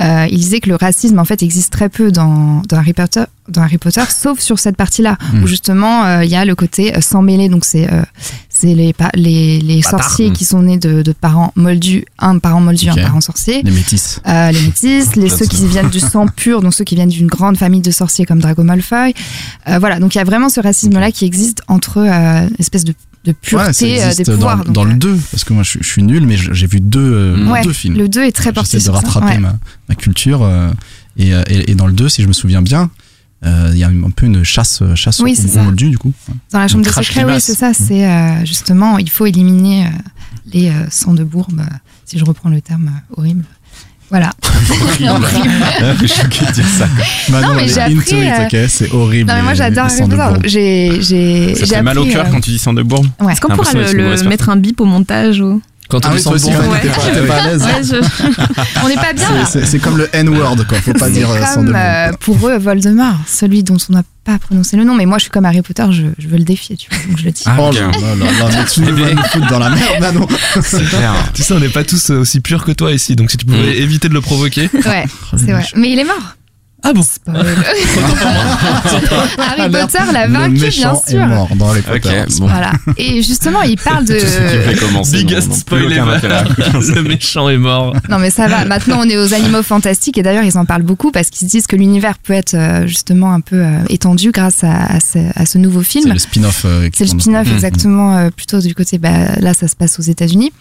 euh, 0.00 0.26
il 0.30 0.38
disait 0.38 0.60
que 0.60 0.68
le 0.68 0.76
racisme 0.76 1.18
en 1.18 1.24
fait 1.24 1.42
existe 1.42 1.72
très 1.72 1.88
peu 1.88 2.10
dans, 2.10 2.62
dans 2.68 2.78
Harry 2.78 2.92
Potter, 2.94 3.24
dans 3.48 3.62
Harry 3.62 3.78
Potter, 3.78 4.02
sauf 4.08 4.40
sur 4.40 4.58
cette 4.58 4.76
partie-là 4.76 5.16
où 5.42 5.46
justement 5.46 6.04
euh, 6.04 6.24
il 6.24 6.30
y 6.30 6.34
a 6.36 6.44
le 6.44 6.54
côté 6.54 6.96
euh, 6.96 7.00
sans 7.00 7.22
mêler, 7.22 7.48
donc 7.48 7.64
c'est 7.64 7.90
euh, 7.92 8.02
c'est 8.58 8.74
les 8.74 8.94
les, 9.14 9.60
les 9.60 9.82
sorciers 9.82 10.30
Mm. 10.30 10.32
qui 10.32 10.44
sont 10.44 10.62
nés 10.62 10.78
de, 10.78 11.02
de 11.02 11.12
parents 11.12 11.52
moldus, 11.56 12.04
un 12.18 12.38
parent 12.38 12.60
moldu, 12.60 12.88
Ok. 12.90 12.98
un 12.98 13.02
parent 13.02 13.20
sorcier. 13.20 13.60
Les 13.62 13.70
métis. 13.70 14.20
Euh, 14.26 14.50
les 14.50 14.60
métis, 14.62 15.14
les 15.16 15.28
ceux 15.38 15.46
qui 15.46 15.66
viennent 15.66 15.90
du 15.90 16.00
sang 16.00 16.26
pur, 16.26 16.62
donc 16.62 16.72
ceux 16.74 16.84
qui 16.84 16.94
viennent 16.94 17.08
d'une 17.10 17.26
grande 17.26 17.56
famille 17.58 17.80
de 17.82 17.90
sorciers 17.90 18.24
comme 18.24 18.40
Drago 18.40 18.62
Malfoy. 18.62 19.12
Euh, 19.68 19.78
voilà, 19.78 19.98
donc 20.00 20.14
il 20.14 20.18
y 20.18 20.20
a 20.20 20.24
vraiment 20.24 20.48
ce 20.48 20.60
racisme-là 20.60 21.10
qui 21.12 21.24
existe 21.24 21.62
entre 21.68 21.98
euh, 21.98 22.48
espèce 22.58 22.84
de, 22.84 22.94
de 23.24 23.32
pureté 23.32 24.02
euh, 24.02 24.14
des 24.14 24.24
pouvoirs. 24.24 24.58
dans, 24.58 24.64
donc, 24.64 24.72
dans 24.74 24.84
le 24.84 24.94
2, 24.94 25.16
parce 25.30 25.44
que 25.44 25.52
moi 25.52 25.62
je, 25.62 25.78
je 25.80 25.86
suis 25.88 26.02
nul, 26.02 26.26
mais 26.26 26.36
j'ai 26.36 26.66
vu 26.66 26.80
deux, 26.80 27.36
Mm. 27.36 27.50
Ouais, 27.50 27.62
deux 27.62 27.72
films. 27.72 27.96
Le 27.96 28.08
2 28.08 28.24
est 28.24 28.32
très 28.32 28.52
porté 28.52 28.78
J'essaie 28.78 28.90
de 28.90 28.94
ça. 28.94 29.00
rattraper 29.00 29.26
ouais. 29.34 29.38
ma, 29.38 29.56
ma 29.88 29.94
culture. 29.94 30.48
et, 31.18 31.30
et, 31.30 31.70
et 31.70 31.74
dans 31.74 31.86
le 31.86 31.92
2, 31.92 32.08
si 32.08 32.22
je 32.22 32.28
me 32.28 32.32
souviens 32.32 32.62
bien, 32.62 32.90
euh, 33.44 33.70
il 33.72 33.78
y 33.78 33.84
a 33.84 33.88
un 33.88 34.10
peu 34.10 34.26
une 34.26 34.42
chasse, 34.44 34.82
chasse 34.94 35.20
Oui, 35.20 35.38
au 35.54 35.58
moldu, 35.62 35.90
du 35.90 35.98
coup. 35.98 36.12
Dans 36.52 36.58
la 36.58 36.68
chambre 36.68 36.84
des 36.84 36.90
secrets, 36.90 37.24
oui, 37.24 37.40
c'est 37.40 37.54
ça. 37.54 37.72
C'est 37.74 38.06
euh, 38.06 38.44
justement, 38.44 38.98
il 38.98 39.10
faut 39.10 39.26
éliminer 39.26 39.86
euh, 39.86 39.90
les 40.52 40.68
euh, 40.70 40.86
sangs 40.90 41.14
de 41.14 41.24
bourbe, 41.24 41.60
euh, 41.60 41.76
si 42.04 42.18
je 42.18 42.24
reprends 42.24 42.48
le 42.48 42.60
terme 42.60 42.88
euh, 42.88 43.14
horrible. 43.16 43.44
Voilà. 44.08 44.30
Horrible. 45.08 45.50
Je 46.00 46.06
suis 46.06 46.22
choqué 46.22 46.46
de 46.46 46.52
dire 46.52 46.66
ça. 46.66 46.88
Manon, 47.28 47.54
mais 47.54 47.66
j'ai 47.66 47.80
appris, 47.80 47.96
into 47.96 48.16
it, 48.16 48.54
euh, 48.54 48.64
ok 48.64 48.70
C'est 48.70 48.92
horrible. 48.92 49.28
Non, 49.28 49.34
mais 49.36 49.42
moi 49.42 49.54
j'adore 49.54 49.86
de 49.86 50.14
bourbe. 50.14 50.42
J'ai, 50.44 51.02
j'ai, 51.02 51.56
Ça 51.56 51.66
fait 51.66 51.82
mal 51.82 51.98
au 51.98 52.06
cœur 52.06 52.24
euh, 52.24 52.30
quand 52.30 52.40
tu 52.40 52.50
dis 52.50 52.58
Sandebourg. 52.58 53.04
Ouais. 53.20 53.32
Est-ce 53.32 53.40
qu'on 53.40 53.56
pourra 53.56 53.72
le, 53.72 54.28
mettre 54.28 54.48
un 54.48 54.56
bip 54.56 54.80
au 54.80 54.84
montage 54.84 55.40
ou... 55.40 55.60
Quand 55.88 56.04
on 56.04 56.08
Ah 56.08 56.12
oui, 56.14 56.14
aussi, 56.16 56.24
Sandbourg 56.24 56.62
Manon, 56.62 56.74
t'es 56.82 56.88
pas, 57.26 57.34
à 57.36 57.46
l'aise. 57.48 57.62
Ouais, 57.62 57.82
je- 57.82 58.82
On 58.84 58.88
n'est 58.88 58.94
pas 58.96 59.12
bien. 59.12 59.30
là. 59.32 59.44
C'est- 59.46 59.78
comme 59.78 59.98
le 59.98 60.08
N-word, 60.12 60.56
quoi. 60.68 60.78
Faut 60.78 60.92
pas 60.94 61.08
dire 61.10 61.30
euh, 61.30 61.40
comme 61.54 61.72
euh, 61.76 62.12
pour 62.20 62.48
eux 62.48 62.58
Voldemort, 62.58 63.16
celui 63.26 63.62
dont 63.62 63.76
on 63.88 63.92
n'a 63.92 64.02
pas 64.24 64.38
prononcé 64.38 64.76
le 64.76 64.82
nom. 64.84 64.94
Mais 64.96 65.06
moi, 65.06 65.18
je 65.18 65.22
suis 65.22 65.30
comme 65.30 65.44
Harry 65.44 65.62
Potter, 65.62 65.84
je, 65.92 66.02
je 66.18 66.26
veux 66.28 66.38
le 66.38 66.44
défier, 66.44 66.76
tu 66.76 66.88
vois, 66.90 66.98
donc 67.06 67.18
je 67.18 67.24
le 67.24 67.30
dis. 67.30 67.42
Ah, 67.46 67.56
Oh 67.60 67.68
ok. 67.68 67.74
là 67.74 67.80
là 67.80 67.90
là 67.92 68.32
là, 68.32 68.48
mais 68.58 68.64
tu 68.64 68.82
vas 68.82 69.14
nous 69.14 69.22
foutre 69.22 69.46
dans 69.48 69.58
la 69.60 69.70
merde, 69.70 70.00
Manon. 70.00 70.26
C'est 70.62 70.84
clair. 70.88 71.14
Tu 71.34 71.42
sais, 71.42 71.52
on 71.54 71.60
n'est 71.60 71.68
pas 71.68 71.84
tous 71.84 72.10
euh, 72.10 72.18
aussi 72.20 72.40
purs 72.40 72.64
que 72.64 72.72
toi 72.72 72.90
ici, 72.92 73.14
donc 73.14 73.30
si 73.30 73.36
tu 73.36 73.46
pouvais 73.46 73.58
Mm. 73.58 73.82
éviter 73.82 74.08
de 74.08 74.14
le 74.14 74.20
provoquer. 74.20 74.68
Ouais, 74.74 75.04
c'est 75.36 75.52
vrai. 75.52 75.64
Mais 75.76 75.90
il 75.92 75.98
est 76.00 76.04
mort. 76.04 76.34
Ah 76.88 76.92
bon 76.92 77.02
Spoil. 77.02 77.36
Harry 79.38 79.70
Potter 79.70 79.98
l'a 80.12 80.26
le 80.26 80.32
vaincu, 80.32 80.52
bien 80.52 80.64
méchant 80.66 81.02
est 81.06 81.10
sûr. 81.10 81.26
mort 81.26 81.48
dans 81.56 81.72
les 81.74 81.80
Ok, 81.80 81.86
Potter. 82.02 82.24
bon. 82.38 82.46
Voilà. 82.46 82.72
Et 82.96 83.22
justement, 83.22 83.62
il 83.62 83.76
parle 83.78 84.04
de. 84.04 84.14
Tout 84.14 84.26
ce 84.26 84.36
qui 84.38 84.68
fait 84.74 84.86
commencer. 84.86 85.16
Biggest 85.18 85.52
spoil 85.52 85.92
ever. 85.92 86.18
Le 86.94 87.02
méchant 87.02 87.48
est 87.48 87.56
mort. 87.58 87.94
Non, 88.08 88.18
mais 88.18 88.30
ça 88.30 88.46
va. 88.46 88.64
Maintenant, 88.64 89.00
on 89.00 89.08
est 89.08 89.16
aux 89.16 89.34
animaux 89.34 89.62
fantastiques 89.62 90.18
et 90.18 90.22
d'ailleurs, 90.22 90.44
ils 90.44 90.56
en 90.58 90.64
parlent 90.64 90.82
beaucoup 90.82 91.10
parce 91.10 91.30
qu'ils 91.30 91.46
se 91.48 91.50
disent 91.50 91.66
que 91.66 91.76
l'univers 91.76 92.18
peut 92.18 92.32
être 92.32 92.54
euh, 92.54 92.86
justement 92.86 93.32
un 93.32 93.40
peu 93.40 93.56
euh, 93.56 93.78
étendu 93.88 94.30
grâce 94.30 94.62
à, 94.64 94.84
à 94.86 95.00
ce, 95.00 95.18
à 95.34 95.44
ce 95.46 95.58
nouveau 95.58 95.82
C'est 95.82 96.00
film. 96.00 96.12
le 96.12 96.18
spin-off. 96.18 96.62
euh, 96.64 96.88
C'est 96.94 97.04
le 97.04 97.10
spin-off 97.18 97.48
exactement, 97.52 98.16
euh, 98.16 98.30
plutôt 98.30 98.60
du 98.60 98.74
côté. 98.74 98.98
Bah, 98.98 99.10
là, 99.40 99.54
ça 99.54 99.68
se 99.68 99.76
passe 99.76 99.98
aux 99.98 100.02
États-Unis. 100.02 100.52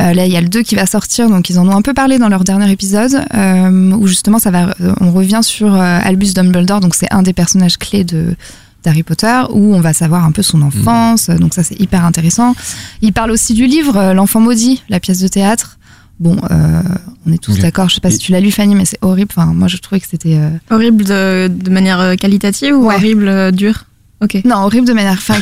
Euh, 0.00 0.14
là, 0.14 0.24
il 0.26 0.32
y 0.32 0.36
a 0.36 0.40
le 0.40 0.48
2 0.48 0.62
qui 0.62 0.74
va 0.74 0.86
sortir, 0.86 1.28
donc 1.28 1.50
ils 1.50 1.58
en 1.58 1.68
ont 1.68 1.76
un 1.76 1.82
peu 1.82 1.92
parlé 1.94 2.18
dans 2.18 2.28
leur 2.28 2.42
dernier 2.44 2.70
épisode, 2.70 3.22
euh, 3.34 3.92
où 3.92 4.06
justement, 4.06 4.38
ça 4.38 4.50
va, 4.50 4.74
euh, 4.80 4.94
on 5.00 5.12
revient 5.12 5.40
sur 5.42 5.74
euh, 5.74 5.98
Albus 6.02 6.32
Dumbledore, 6.34 6.80
donc 6.80 6.94
c'est 6.94 7.12
un 7.12 7.22
des 7.22 7.32
personnages 7.32 7.76
clés 7.78 8.04
de 8.04 8.34
d'Harry 8.82 9.02
Potter, 9.02 9.42
où 9.50 9.74
on 9.74 9.80
va 9.82 9.92
savoir 9.92 10.24
un 10.24 10.32
peu 10.32 10.40
son 10.40 10.62
enfance, 10.62 11.28
donc 11.28 11.52
ça 11.52 11.62
c'est 11.62 11.78
hyper 11.78 12.02
intéressant. 12.06 12.54
Il 13.02 13.12
parle 13.12 13.30
aussi 13.30 13.52
du 13.52 13.66
livre 13.66 13.94
euh, 13.98 14.14
L'enfant 14.14 14.40
maudit, 14.40 14.82
la 14.88 15.00
pièce 15.00 15.20
de 15.20 15.28
théâtre. 15.28 15.76
Bon, 16.18 16.36
euh, 16.50 16.80
on 17.26 17.32
est 17.32 17.42
tous 17.42 17.58
d'accord, 17.58 17.90
je 17.90 17.96
sais 17.96 18.00
pas 18.00 18.10
si 18.10 18.16
tu 18.18 18.32
l'as 18.32 18.40
lu 18.40 18.50
Fanny, 18.50 18.74
mais 18.74 18.86
c'est 18.86 18.96
horrible, 19.02 19.30
enfin 19.36 19.52
moi 19.52 19.68
je 19.68 19.76
trouvais 19.76 20.00
que 20.00 20.06
c'était... 20.08 20.36
euh, 20.38 20.48
Horrible 20.70 21.04
de, 21.04 21.48
de 21.54 21.70
manière 21.70 22.16
qualitative 22.16 22.74
ou 22.74 22.86
Ouais. 22.86 22.94
horrible 22.94 23.28
euh, 23.28 23.50
dure 23.50 23.84
Ok. 24.22 24.38
Non, 24.44 24.56
horrible 24.64 24.86
de 24.86 24.92
manière. 24.92 25.14
Enfin, 25.14 25.38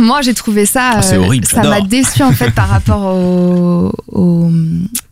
moi, 0.00 0.22
j'ai 0.22 0.34
trouvé 0.34 0.64
ça. 0.66 0.92
Ah, 0.96 1.02
c'est 1.02 1.16
euh, 1.16 1.20
horrible, 1.20 1.46
Ça 1.46 1.62
m'a 1.62 1.80
déçu 1.82 2.22
en 2.22 2.32
fait 2.32 2.50
par 2.50 2.68
rapport 2.68 3.02
au, 3.14 3.92
au, 4.08 4.50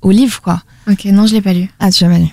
au 0.03 0.11
livre, 0.11 0.41
quoi. 0.41 0.63
Ok, 0.91 1.05
non, 1.07 1.27
je 1.27 1.35
l'ai 1.35 1.43
pas 1.43 1.53
lu. 1.53 1.69
Ah, 1.79 1.91
tu 1.91 2.05
l'as 2.05 2.11
pas 2.11 2.19
lu. 2.19 2.29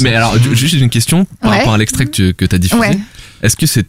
Mais 0.00 0.14
alors, 0.14 0.36
juste 0.52 0.74
une 0.74 0.90
question 0.90 1.24
par 1.40 1.50
Ouais. 1.52 1.58
rapport 1.58 1.74
à 1.74 1.78
l'extrait 1.78 2.06
que 2.06 2.10
tu 2.10 2.34
que 2.34 2.52
as 2.52 2.58
diffusé. 2.58 2.80
Ouais. 2.80 2.98
Est-ce 3.42 3.56
que 3.56 3.66
c'est. 3.66 3.86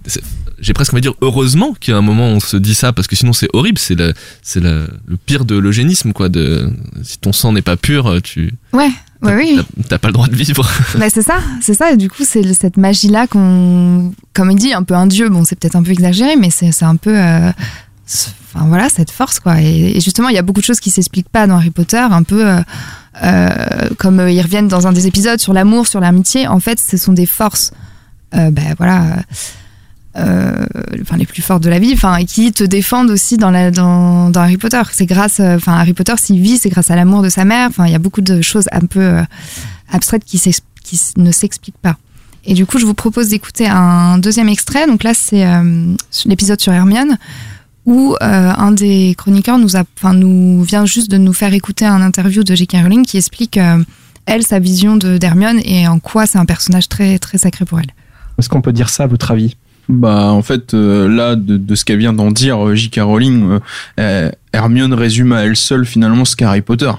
J'ai 0.60 0.74
presque 0.74 0.94
envie 0.94 1.02
de 1.02 1.08
dire 1.10 1.18
heureusement 1.22 1.74
qu'il 1.80 1.92
y 1.92 1.96
a 1.96 1.98
un 1.98 2.02
moment 2.04 2.28
où 2.32 2.36
on 2.36 2.40
se 2.40 2.58
dit 2.58 2.76
ça, 2.76 2.94
parce 2.94 3.08
que 3.08 3.16
sinon 3.16 3.34
c'est 3.34 3.48
horrible, 3.54 3.78
c'est 3.78 3.96
le, 3.96 4.14
c'est 4.42 4.60
le, 4.62 4.88
le 5.06 5.18
pire 5.18 5.46
de 5.46 5.56
l'eugénisme, 5.58 6.14
quoi. 6.14 6.30
De, 6.30 6.72
si 7.04 7.18
ton 7.18 7.34
sang 7.34 7.52
n'est 7.54 7.62
pas 7.62 7.76
pur, 7.76 8.20
tu 8.24 8.54
Ouais, 8.72 8.90
ouais, 9.22 9.36
oui. 9.36 9.60
t'as- 9.90 9.98
pas 10.00 10.08
le 10.10 10.14
droit 10.14 10.28
de 10.28 10.36
vivre. 10.36 10.70
bah, 10.98 11.10
c'est 11.10 11.22
ça, 11.22 11.36
c'est 11.62 11.74
ça. 11.74 11.92
Et 11.92 11.98
du 11.98 12.10
coup, 12.10 12.24
c'est 12.26 12.54
cette 12.54 12.78
magie-là 12.78 13.28
qu'on, 13.28 14.14
comme 14.34 14.52
il 14.52 14.58
dit, 14.58 14.74
un 14.74 14.84
peu 14.84 14.94
un 14.94 15.08
dieu. 15.08 15.30
Bon, 15.30 15.44
c'est 15.44 15.58
peut-être 15.58 15.76
un 15.76 15.84
peu 15.84 15.92
exagéré, 15.92 16.36
mais 16.36 16.50
c'est 16.50 16.72
c'est 16.72 16.86
un 16.86 16.96
peu. 16.96 17.18
euh, 17.18 17.52
Enfin 18.54 18.68
voilà, 18.68 18.88
cette 18.88 19.10
force 19.12 19.40
quoi. 19.40 19.60
Et, 19.62 19.98
et 19.98 20.00
justement, 20.00 20.30
il 20.30 20.36
y 20.36 20.38
a 20.38 20.42
beaucoup 20.44 20.60
de 20.62 20.66
choses 20.66 20.80
qui 20.80 20.92
s'expliquent 20.92 21.28
pas 21.30 21.48
dans 21.48 21.56
Harry 21.58 21.72
Potter, 21.72 21.98
un 21.98 22.22
peu 22.24 22.48
euh, 22.48 22.62
euh, 23.24 23.90
comme 23.98 24.28
ils 24.30 24.42
reviennent 24.42 24.68
dans 24.68 24.86
un 24.88 24.94
des 24.94 25.08
épisodes 25.08 25.40
sur 25.40 25.54
l'amour, 25.54 25.88
sur 25.88 26.00
l'amitié. 26.00 26.48
En 26.48 26.60
fait, 26.60 26.80
ce 26.80 26.98
sont 26.98 27.14
des 27.14 27.26
forces, 27.26 27.72
ben 28.32 28.76
voilà, 28.78 29.18
euh, 30.18 30.66
enfin 31.02 31.18
les 31.18 31.26
plus 31.26 31.42
fortes 31.42 31.62
de 31.62 31.70
la 31.70 31.78
vie, 31.78 31.92
enfin 31.94 32.16
et 32.16 32.26
qui 32.26 32.54
te 32.54 32.64
défendent 32.64 33.12
aussi 33.12 33.36
dans 33.36 33.54
Harry 33.54 34.58
Potter. 34.58 34.82
C'est 34.94 35.06
grâce, 35.06 35.42
euh, 35.42 35.58
enfin 35.58 35.74
Harry 35.74 35.94
Potter 35.94 36.14
s'il 36.18 36.40
vit, 36.40 36.58
c'est 36.58 36.70
grâce 36.70 36.90
à 36.90 36.96
l'amour 36.96 37.22
de 37.22 37.28
sa 37.28 37.44
mère. 37.44 37.68
Enfin 37.70 37.86
il 37.86 37.92
y 37.92 37.96
a 37.96 38.00
beaucoup 38.00 38.22
de 38.22 38.42
choses 38.42 38.68
un 38.72 38.86
peu 38.86 39.02
euh, 39.02 39.24
abstraites 39.92 40.24
qui, 40.24 40.42
ne 41.18 41.32
s'expliquent 41.32 41.82
pas. 41.82 41.98
Et 42.46 42.54
du 42.54 42.66
coup, 42.66 42.78
je 42.78 42.86
vous 42.86 42.94
propose 42.94 43.30
d'écouter 43.30 43.68
un 43.68 44.20
deuxième 44.20 44.48
extrait. 44.48 44.86
Donc 44.86 45.04
là, 45.04 45.14
c'est 45.16 45.44
l'épisode 46.26 46.62
sur 46.62 46.72
Hermione, 46.72 47.18
où 47.88 48.16
un 48.22 48.72
des 48.72 49.16
chroniqueurs 49.18 49.58
nous, 49.58 49.76
a, 49.76 49.84
nous 50.14 50.62
vient 50.62 50.86
juste 50.86 51.10
de 51.10 51.18
nous 51.18 51.34
faire 51.34 51.56
écouter 51.56 51.86
un 51.86 52.04
interview 52.04 52.44
de 52.44 52.54
J.K. 52.54 52.78
Rowling 52.84 53.04
qui 53.04 53.18
explique, 53.18 53.60
elle, 54.28 54.44
sa 54.44 54.60
vision 54.60 54.96
de 54.96 55.18
d'Hermione 55.18 55.60
et 55.66 55.88
en 55.88 55.98
quoi 55.98 56.28
c'est 56.28 56.38
un 56.38 56.46
personnage 56.46 56.88
très, 56.88 57.18
très 57.18 57.40
sacré 57.40 57.66
pour 57.66 57.80
elle. 57.80 57.92
Est-ce 58.38 58.48
qu'on 58.48 58.62
peut 58.62 58.74
dire 58.74 58.90
ça 58.90 59.06
à 59.06 59.08
votre 59.08 59.32
avis? 59.32 59.56
Bah 59.88 60.32
en 60.32 60.42
fait 60.42 60.74
euh, 60.74 61.08
là 61.08 61.36
de, 61.36 61.58
de 61.58 61.76
ce 61.76 61.86
qu'elle 61.86 62.00
vient 62.00 62.14
d'en 62.14 62.32
dire 62.32 62.66
euh, 62.66 62.76
J.K. 62.76 63.02
Rowling, 63.02 63.52
euh, 63.52 63.60
euh, 64.00 64.32
Hermione 64.54 64.94
résume 64.94 65.32
à 65.32 65.44
elle 65.46 65.56
seule 65.56 65.86
finalement 65.86 66.26
ce 66.26 66.36
qu'est 66.36 66.46
Harry 66.46 66.62
Potter. 66.62 66.92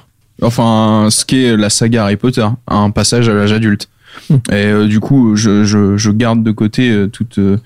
Enfin 0.42 1.08
ce 1.10 1.24
qu'est 1.24 1.56
la 1.56 1.70
saga 1.70 2.04
Harry 2.04 2.16
Potter, 2.16 2.46
un 2.68 2.90
passage 2.90 3.28
à 3.28 3.34
l'âge 3.34 3.52
adulte. 3.52 3.88
Hmm. 4.30 4.36
Et 4.50 4.54
euh, 4.54 4.86
du 4.86 4.98
coup 4.98 5.36
je, 5.36 5.64
je, 5.64 5.96
je 5.98 6.10
garde 6.10 6.42
de 6.42 6.50
côté 6.50 6.90
euh, 6.90 7.06
toutes 7.06 7.38
euh, 7.38 7.58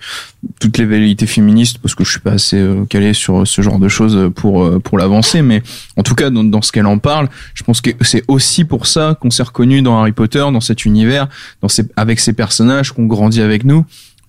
toutes 0.59 0.79
les 0.79 0.85
velléités 0.85 1.27
féministes 1.27 1.79
parce 1.79 1.95
que 1.95 2.03
je 2.03 2.11
suis 2.11 2.21
pas 2.21 2.33
assez 2.33 2.57
euh, 2.57 2.85
calé 2.87 3.13
sur 3.15 3.47
ce 3.47 3.63
genre 3.63 3.79
de 3.79 3.89
choses 3.89 4.31
pour 4.35 4.65
euh, 4.65 4.81
pour 4.81 4.99
l'avancer 4.99 5.43
mais 5.43 5.63
en 5.97 6.03
tout 6.03 6.17
cas 6.17 6.29
dans, 6.31 6.43
dans 6.43 6.61
ce 6.61 6.73
qu'elle 6.73 6.87
en 6.87 6.99
parle 6.99 7.29
je 7.55 7.63
pense 7.63 7.81
que 7.81 7.91
c'est 8.01 8.25
aussi 8.27 8.65
pour 8.65 8.89
ça 8.89 9.17
qu'on 9.21 9.31
s'est 9.31 9.45
reconnu 9.45 9.81
dans 9.81 10.01
Harry 10.01 10.11
Potter 10.11 10.41
dans 10.41 10.61
cet 10.61 10.85
univers 10.85 11.29
dans 11.63 11.69
ces, 11.69 11.85
avec 11.95 12.19
ces 12.19 12.33
personnages 12.33 12.91
qu'on 12.91 13.07
grandit 13.07 13.43
avec 13.43 13.65
nous 13.65 13.85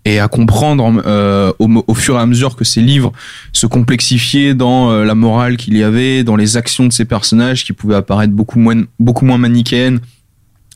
et 0.05 0.19
à 0.19 0.27
comprendre 0.27 1.01
euh, 1.05 1.51
au, 1.59 1.93
fur 1.93 2.15
et 2.15 2.19
à 2.19 2.25
mesure 2.25 2.55
que 2.55 2.63
ces 2.63 2.81
livres 2.81 3.11
se 3.53 3.67
complexifiaient 3.67 4.53
dans 4.53 4.91
euh, 4.91 5.05
la 5.05 5.15
morale 5.15 5.57
qu'il 5.57 5.77
y 5.77 5.83
avait, 5.83 6.23
dans 6.23 6.35
les 6.35 6.57
actions 6.57 6.87
de 6.87 6.93
ces 6.93 7.05
personnages 7.05 7.63
qui 7.63 7.73
pouvaient 7.73 7.95
apparaître 7.95 8.33
beaucoup 8.33 8.59
moins 8.59 8.83
beaucoup 8.99 9.25
moins 9.25 9.37
manichéennes 9.37 9.99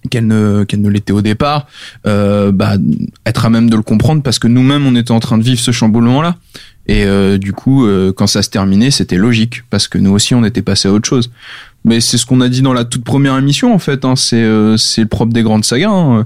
qu'elles 0.09 0.27
ne 0.27 0.63
qu'elles 0.63 0.81
ne 0.81 0.89
l'étaient 0.89 1.13
au 1.13 1.21
départ, 1.21 1.67
euh, 2.05 2.51
bah, 2.51 2.75
être 3.25 3.45
à 3.45 3.49
même 3.49 3.69
de 3.69 3.75
le 3.75 3.81
comprendre 3.81 4.21
parce 4.21 4.39
que 4.39 4.47
nous-mêmes 4.47 4.85
on 4.85 4.95
était 4.95 5.11
en 5.11 5.19
train 5.19 5.37
de 5.37 5.43
vivre 5.43 5.59
ce 5.59 5.71
chamboulement 5.71 6.21
là 6.21 6.35
et 6.87 7.05
euh, 7.05 7.37
du 7.37 7.53
coup 7.53 7.85
euh, 7.85 8.13
quand 8.13 8.27
ça 8.27 8.43
se 8.43 8.49
terminait 8.49 8.91
c'était 8.91 9.17
logique 9.17 9.63
parce 9.69 9.87
que 9.87 9.97
nous 9.97 10.11
aussi 10.11 10.35
on 10.35 10.43
était 10.43 10.61
passé 10.61 10.87
à 10.87 10.91
autre 10.91 11.07
chose. 11.07 11.31
Mais 11.83 12.01
c'est 12.01 12.17
ce 12.17 12.25
qu'on 12.25 12.41
a 12.41 12.49
dit 12.49 12.63
dans 12.63 12.73
la 12.73 12.83
toute 12.83 13.03
première 13.03 13.37
émission 13.37 13.73
en 13.73 13.79
fait. 13.79 14.05
Hein, 14.05 14.15
c'est 14.15 14.43
c'est 14.77 15.01
le 15.01 15.07
propre 15.07 15.33
des 15.33 15.43
grandes 15.43 15.65
sagas. 15.65 15.89
Hein. 15.89 16.25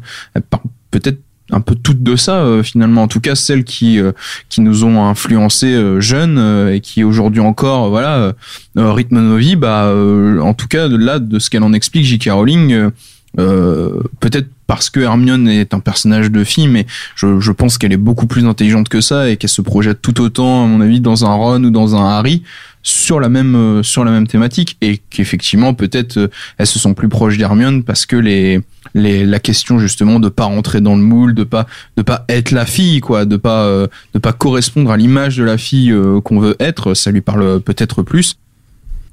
Peut-être 0.90 1.20
un 1.52 1.62
peu 1.62 1.76
toutes 1.76 2.04
de 2.04 2.16
ça 2.16 2.42
euh, 2.44 2.64
finalement 2.64 3.04
en 3.04 3.08
tout 3.08 3.20
cas 3.20 3.36
celles 3.36 3.64
qui 3.64 4.00
euh, 4.00 4.12
qui 4.50 4.62
nous 4.62 4.84
ont 4.84 5.06
influencés 5.06 5.74
euh, 5.74 6.00
jeunes 6.00 6.38
euh, 6.38 6.74
et 6.74 6.80
qui 6.80 7.04
aujourd'hui 7.04 7.42
encore 7.42 7.86
euh, 7.86 7.90
voilà 7.90 8.34
euh, 8.78 8.92
rythment 8.92 9.22
nos 9.22 9.38
vies 9.38 9.56
bah 9.56 9.94
en 10.42 10.54
tout 10.54 10.68
cas 10.68 10.88
de 10.88 10.96
là 10.96 11.20
de 11.20 11.40
ce 11.40 11.50
qu'elle 11.50 11.64
en 11.64 11.74
explique 11.74 12.06
J.K. 12.06 12.30
Rowling 12.32 12.90
peut-être 13.36 14.48
parce 14.68 14.90
que 14.90 15.00
Hermione 15.00 15.48
est 15.48 15.74
un 15.74 15.80
personnage 15.80 16.32
de 16.32 16.44
fille 16.44 16.68
mais 16.68 16.86
je, 17.16 17.40
je 17.40 17.52
pense 17.52 17.78
qu'elle 17.78 17.94
est 17.94 17.98
beaucoup 17.98 18.28
plus 18.28 18.46
intelligente 18.46 18.90
que 18.90 19.02
ça 19.02 19.30
et 19.30 19.38
qu'elle 19.38 19.50
se 19.50 19.62
projette 19.62 20.02
tout 20.02 20.22
autant 20.22 20.64
à 20.64 20.68
mon 20.68 20.82
avis 20.82 21.00
dans 21.00 21.26
un 21.26 21.34
Ron 21.34 21.64
ou 21.64 21.72
dans 21.72 21.96
un 21.96 22.08
Harry 22.08 22.44
sur 22.82 23.20
la 23.20 23.30
même 23.30 23.56
euh, 23.56 23.84
sur 23.84 24.06
la 24.06 24.12
même 24.12 24.28
thématique 24.28 24.78
et 24.82 24.98
qu'effectivement 25.10 25.74
peut-être 25.74 26.18
euh, 26.18 26.28
elles 26.58 26.68
se 26.68 26.80
sont 26.80 26.94
plus 26.94 27.10
proches 27.10 27.38
d'Hermione 27.38 27.84
parce 27.84 28.06
que 28.06 28.16
les 28.16 28.62
les 28.94 29.26
la 29.26 29.40
question 29.40 29.80
justement 29.80 30.20
de 30.20 30.30
pas 30.30 30.46
rentrer 30.46 30.80
dans 30.80 30.96
le 30.96 31.02
moule 31.02 31.36
de 31.36 31.44
pas 31.44 31.68
de 31.98 32.02
pas 32.02 32.26
être 32.30 32.52
la 32.52 32.66
fille 32.66 33.02
quoi 33.02 33.26
de 33.26 33.36
pas 33.36 33.64
euh, 33.64 33.88
de 34.14 34.20
pas 34.20 34.32
correspondre 34.32 34.92
à 34.92 34.98
l'image 34.98 35.38
de 35.38 35.44
la 35.44 35.58
fille 35.58 35.94
qu'on 36.24 36.40
veut 36.40 36.56
être 36.60 36.94
ça 36.94 37.12
lui 37.12 37.22
parle 37.22 37.60
peut-être 37.62 38.02
plus 38.04 38.38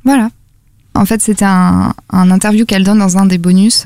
Voilà. 0.04 0.30
En 0.94 1.04
fait, 1.04 1.20
c'était 1.20 1.44
un, 1.44 1.92
un 2.10 2.30
interview 2.30 2.64
qu'elle 2.64 2.84
donne 2.84 3.00
dans 3.00 3.18
un 3.18 3.26
des 3.26 3.36
bonus 3.36 3.84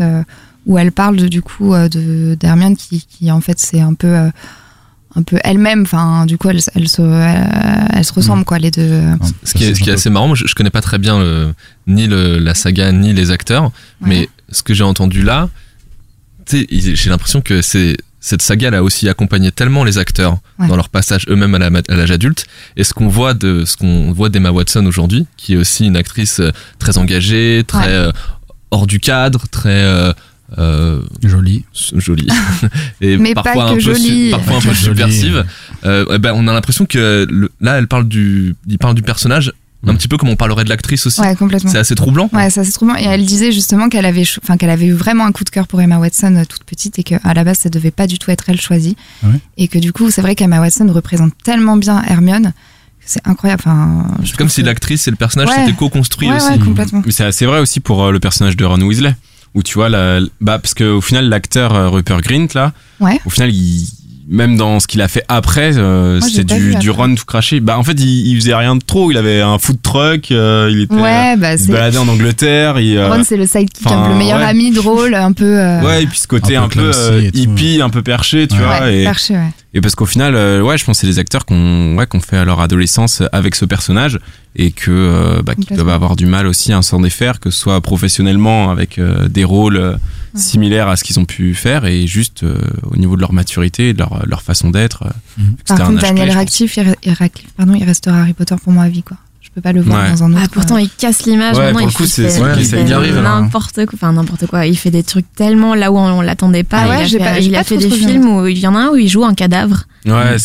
où 0.67 0.79
elle 0.79 0.93
parle 0.93 1.17
du 1.17 1.43
coup 1.43 1.73
de 1.75 2.37
d'Hermione 2.37 2.77
qui, 2.77 3.05
qui 3.05 3.33
en 3.33 3.41
fait 3.41 3.59
c'est 3.59 3.81
un 3.81 3.95
peu 3.95 4.31
un 5.17 5.23
peu 5.23 5.39
elle-même. 5.45 5.83
Enfin, 5.83 6.27
du 6.27 6.39
coup, 6.39 6.49
elle, 6.51 6.61
elle 6.75 6.89
se 6.89 7.03
elle, 7.03 7.89
elle 7.95 8.05
se 8.05 8.13
ressemble 8.13 8.45
quoi 8.45 8.59
les 8.59 8.71
deux. 8.71 8.83
euh. 8.83 9.15
Ce 9.45 9.55
qui 9.55 9.65
est, 9.65 9.75
ce 9.75 9.81
qui 9.81 9.91
est 9.91 9.95
assez 9.95 10.11
marrant, 10.11 10.29
moi 10.29 10.37
je, 10.37 10.47
je 10.47 10.55
connais 10.55 10.71
pas 10.71 10.83
très 10.83 10.99
bien 10.99 11.19
le, 11.19 11.53
ni 11.87 12.07
le, 12.07 12.39
la 12.39 12.55
saga 12.55 12.93
ni 12.93 13.13
les 13.13 13.31
acteurs, 13.31 13.73
mais 14.01 14.29
ce 14.51 14.63
que 14.63 14.75
j'ai 14.75 14.85
entendu 14.85 15.23
là, 15.23 15.49
tu 16.47 16.59
sais, 16.61 16.67
il- 16.71 16.97
j'ai 16.97 17.11
l'impression 17.11 17.41
que 17.41 17.63
c'est 17.63 17.97
cette 18.23 18.43
saga 18.43 18.69
elle 18.69 18.75
a 18.75 18.83
aussi 18.83 19.09
accompagné 19.09 19.51
tellement 19.51 19.83
les 19.83 19.97
acteurs 19.97 20.39
Ouais. 20.59 20.69
dans 20.69 20.77
leur 20.77 20.91
passage 20.91 21.25
eux-mêmes 21.29 21.55
à 21.55 21.95
l'âge 21.97 22.11
adulte 22.11 22.45
et 22.77 22.85
ce 22.85 22.93
qu'on 22.93 23.09
voit 23.09 23.33
de 23.33 23.65
ce 23.65 23.79
qu'on 23.79 24.13
voit 24.13 24.29
d'Emma 24.29 24.51
Watson 24.51 24.85
aujourd'hui 24.85 25.27
qui 25.39 25.55
est 25.55 25.57
aussi 25.57 25.87
une 25.87 25.97
actrice 25.97 26.39
euh, 26.41 26.51
très 26.79 26.99
engagée 26.99 27.65
très 27.67 27.79
Ouais. 27.79 27.87
euh, 27.89 28.13
hors 28.71 28.87
du 28.87 29.01
cadre 29.01 29.49
très 29.51 29.71
euh, 29.85 30.13
euh, 30.59 31.01
Joli. 31.23 31.65
jolie 31.97 32.29
et 33.01 33.17
Mais 33.17 33.35
pas 33.35 33.43
parfois 33.43 33.65
que 33.67 33.71
un 33.71 33.75
peu 33.75 33.81
su- 33.81 33.87
jolie. 33.87 34.31
parfois 34.31 34.57
un 34.57 34.61
peu 34.61 34.67
Pas 34.69 34.73
que 34.73 34.79
jolie. 34.79 34.85
subversive 34.99 35.45
euh, 35.85 36.05
eh 36.13 36.19
ben 36.19 36.33
on 36.35 36.49
a 36.49 36.53
l'impression 36.53 36.87
que 36.87 37.27
le- 37.31 37.51
là 37.61 37.79
elle 37.79 37.87
parle 37.89 38.09
du 38.09 38.55
il 38.67 38.79
parle 38.79 38.95
du 38.95 39.03
personnage 39.03 39.53
un 39.87 39.95
petit 39.95 40.09
peu 40.09 40.19
comme 40.19 40.29
on 40.29 40.37
parlerait 40.37 40.65
de 40.65 40.69
l'actrice 40.69 41.07
aussi 41.07 41.21
Ouais, 41.23 41.35
complètement. 41.37 41.71
c'est 41.71 41.79
assez 41.79 41.95
troublant 41.95 42.29
Ouais, 42.35 42.51
ça 42.51 42.65
c'est 42.65 42.73
trop 42.73 42.85
bien. 42.85 42.97
Et 42.99 43.05
elle 43.05 43.25
disait 43.25 43.51
justement 43.51 43.89
qu'elle 43.89 44.05
avait, 44.05 44.25
enfin 44.43 44.59
qu'elle 44.59 44.69
avait 44.69 44.85
eu 44.87 44.93
vraiment 44.93 45.25
un 45.25 45.33
coup 45.33 45.43
de 45.45 45.49
cœur 45.49 45.67
pour 45.67 45.81
Emma 45.81 45.97
Watson 45.99 46.35
euh, 46.37 46.45
toute 46.45 46.65
petite 46.65 46.99
et 46.99 47.03
qu'à 47.03 47.19
la 47.35 47.45
base 47.45 47.61
ça 47.61 47.71
devait 47.71 47.91
pas 47.91 48.07
du 48.07 48.19
tout 48.19 48.31
être 48.31 48.45
elle 48.49 48.61
choisie. 48.61 48.95
Ouais. 49.23 49.31
Et 49.57 49.69
que 49.69 49.79
du 49.79 49.93
coup 49.95 50.11
c'est 50.11 50.21
vrai 50.21 50.35
qu'Emma 50.35 50.61
Watson 50.61 50.87
représente 50.93 51.33
tellement 51.43 51.79
bien 51.79 52.03
Hermione, 52.07 52.53
que 52.99 53.07
c'est 53.07 53.27
incroyable. 53.27 53.63
Enfin, 53.65 54.07
c'est 54.27 54.37
comme 54.37 54.51
si 54.51 54.61
que- 54.61 54.67
l'actrice 54.67 55.09
et 55.09 55.11
le 55.13 55.17
personnage 55.17 55.49
Ouais. 55.49 55.55
s'étaient 55.65 55.73
co-construits 55.73 56.29
Ouais, 56.29 56.37
aussi 56.37 56.51
ouais, 56.51 56.59
complètement. 56.59 57.03
Mais 57.07 57.13
c'est 57.13 57.25
assez 57.25 57.47
vrai 57.47 57.61
aussi 57.61 57.81
pour 57.81 58.05
euh, 58.05 58.13
le 58.13 58.21
personnage 58.21 58.59
de 58.59 58.65
Ron 58.67 58.83
Weasley. 58.83 59.15
Où 59.55 59.63
tu 59.63 59.75
vois, 59.75 59.89
la, 59.89 60.21
bah, 60.41 60.59
parce 60.59 60.75
qu'au 60.75 61.01
final, 61.01 61.29
l'acteur 61.29 61.75
euh, 61.75 61.89
Rupert 61.89 62.21
Grint, 62.23 62.47
là, 62.55 62.73
Ouais. 63.01 63.19
au 63.27 63.31
final, 63.31 63.51
il, 63.53 63.87
même 64.33 64.57
dans 64.57 64.79
ce 64.79 64.87
qu'il 64.87 65.03
a 65.03 65.09
fait 65.09 65.25
après, 65.29 65.77
euh, 65.77 66.21
c'était 66.21 66.45
du. 66.45 66.89
Ron 66.91 67.15
tout 67.17 67.25
craché. 67.25 67.59
Bah, 67.61 67.77
en 67.79 67.83
fait, 67.83 67.99
il, 68.01 68.29
il 68.29 68.37
faisait 68.37 68.55
rien 68.55 68.77
de 68.77 68.83
trop. 68.83 69.11
Il 69.11 69.17
avait 69.17 69.41
un 69.41 69.59
food 69.59 69.83
truck, 69.83 70.31
euh, 70.31 70.69
il 70.73 70.83
était, 70.83 70.95
Ouais, 70.95 71.37
bah 71.37 71.55
il 71.55 71.59
se 71.59 71.67
c'est. 71.67 71.73
baladait 71.73 71.99
en 71.99 72.07
Angleterre. 72.09 72.79
Il, 72.81 72.97
euh, 72.97 73.13
Ron 73.13 73.23
c'est 73.25 73.37
le 73.37 73.47
sidekick, 73.47 73.85
enfin, 73.87 73.99
un 74.03 74.07
peu 74.07 74.13
le 74.13 74.19
meilleur 74.19 74.39
ouais. 74.39 74.45
ami, 74.47 74.71
drôle, 74.71 75.15
un 75.15 75.33
peu. 75.33 75.59
euh, 75.59 75.83
ouais, 75.83 76.05
et 76.05 76.07
puis 76.07 76.19
ce 76.19 76.29
côté 76.29 76.55
Un 76.57 76.65
un 76.65 76.69
peu 76.69 76.91
euh, 76.95 77.29
tout. 77.31 77.37
hippie, 77.39 77.81
un 77.83 77.91
peu 77.91 78.03
perché, 78.03 78.47
tu 78.47 78.55
Ouais. 78.57 78.63
vois. 78.65 78.81
ouais, 78.83 79.01
et, 79.01 79.05
perché, 79.05 79.35
ouais. 79.35 79.51
et 79.75 79.81
parce 79.81 79.97
qu'au 79.97 80.07
final, 80.07 80.35
euh, 80.37 80.63
ouais, 80.63 80.79
je 80.79 80.85
pense 80.85 80.99
que 80.99 81.01
c'est 81.01 81.07
les 81.09 81.19
acteurs 81.19 81.45
qu'on 81.45 81.97
ouais, 81.97 82.07
qu'on 82.07 82.21
fait 82.21 82.37
à 82.37 82.45
leur 82.45 82.61
adolescence 82.61 83.23
avec 83.33 83.57
ce 83.57 83.65
personnage 83.65 84.21
et 84.55 84.71
que 84.71 84.91
euh, 84.93 85.43
bah, 85.43 85.55
qu'ils 85.57 85.77
doivent 85.77 85.89
avoir 85.91 86.15
du 86.17 86.27
mal 86.27 86.47
aussi 86.47 86.73
à 86.73 86.81
s'en 86.83 87.01
défaire, 87.01 87.41
que 87.41 87.51
ce 87.51 87.59
soit 87.61 87.81
professionnellement 87.81 88.71
avec 88.71 88.99
euh, 88.99 89.29
des 89.29 89.45
rôles 89.45 89.97
euh, 90.35 90.39
Ouais. 90.39 90.43
similaires 90.43 90.89
à 90.89 90.97
ce 90.97 91.05
qu'ils 91.05 91.19
ont 91.19 91.25
pu 91.25 91.55
faire 91.55 91.85
et 91.87 92.07
juste 92.07 92.43
euh, 92.45 92.59
au 92.91 92.97
niveau 92.97 93.17
de 93.17 93.21
leur 93.21 93.33
maturité, 93.33 93.89
et 93.91 93.93
de 93.93 93.99
leur, 93.99 94.23
leur 94.27 94.43
façon 94.43 94.71
d'être. 94.71 95.05
euh, 95.05 95.11
Mhm. 95.39 95.57
Par 95.67 95.79
contre, 95.87 96.01
Daniel 96.03 96.31
Radcliffe, 96.31 96.77
il, 96.77 96.95
pardon, 97.57 97.79
restera 97.85 98.21
Harry 98.21 98.33
Potter 98.33 98.55
pour 98.63 98.73
moi 98.73 98.85
à 98.85 98.89
vie, 98.89 99.03
quoi. 99.03 99.17
Je 99.43 99.49
peux 99.55 99.63
pas 99.63 99.73
le 99.73 99.81
voir 99.81 100.05
Ouais. 100.05 100.11
dans 100.13 100.23
un 100.23 100.33
autre. 100.33 100.43
Ah, 100.45 100.49
pourtant, 100.53 100.77
il 100.77 100.89
casse 100.89 101.25
l'image. 101.27 101.57
Ouais, 101.57 101.73
maintenant, 101.73 101.81
pour 101.81 101.81
il 101.81 101.87
le 101.87 101.93
coup, 101.93 102.03
fait- 102.05 102.31
c'est- 102.31 102.41
hein. 102.41 103.41
N'importe 103.41 103.85
quoi. 103.87 103.95
Enfin, 103.95 104.13
n'importe 104.13 104.47
quoi. 104.47 104.67
Il 104.67 104.77
fait 104.77 104.93
des 104.93 105.03
trucs 105.03 105.27
tellement 105.35 105.75
là 105.75 105.91
où 105.91 105.97
on, 105.99 106.19
on 106.19 106.21
l'attendait 106.21 106.63
pas. 106.63 106.83
Ah 106.85 106.89
ouais, 106.89 107.09
il 107.09 107.17
a 107.17 107.19
fait, 107.19 107.19
pas- 107.19 107.41
j'ai 107.41 107.47
il 107.49 107.55
a 107.57 107.59
pas 107.59 107.65
fait 107.65 107.79
trop 107.79 107.89
des 107.89 107.97
films 107.97 108.27
où 108.29 108.47
il 108.47 108.59
y 108.59 108.67
en 108.69 108.77
a 108.77 108.79
un 108.79 108.89
où 108.91 108.97
il 108.97 109.09
joue 109.09 109.25
un 109.25 109.35
cadavre. 109.35 109.85
Ouais, 110.07 110.39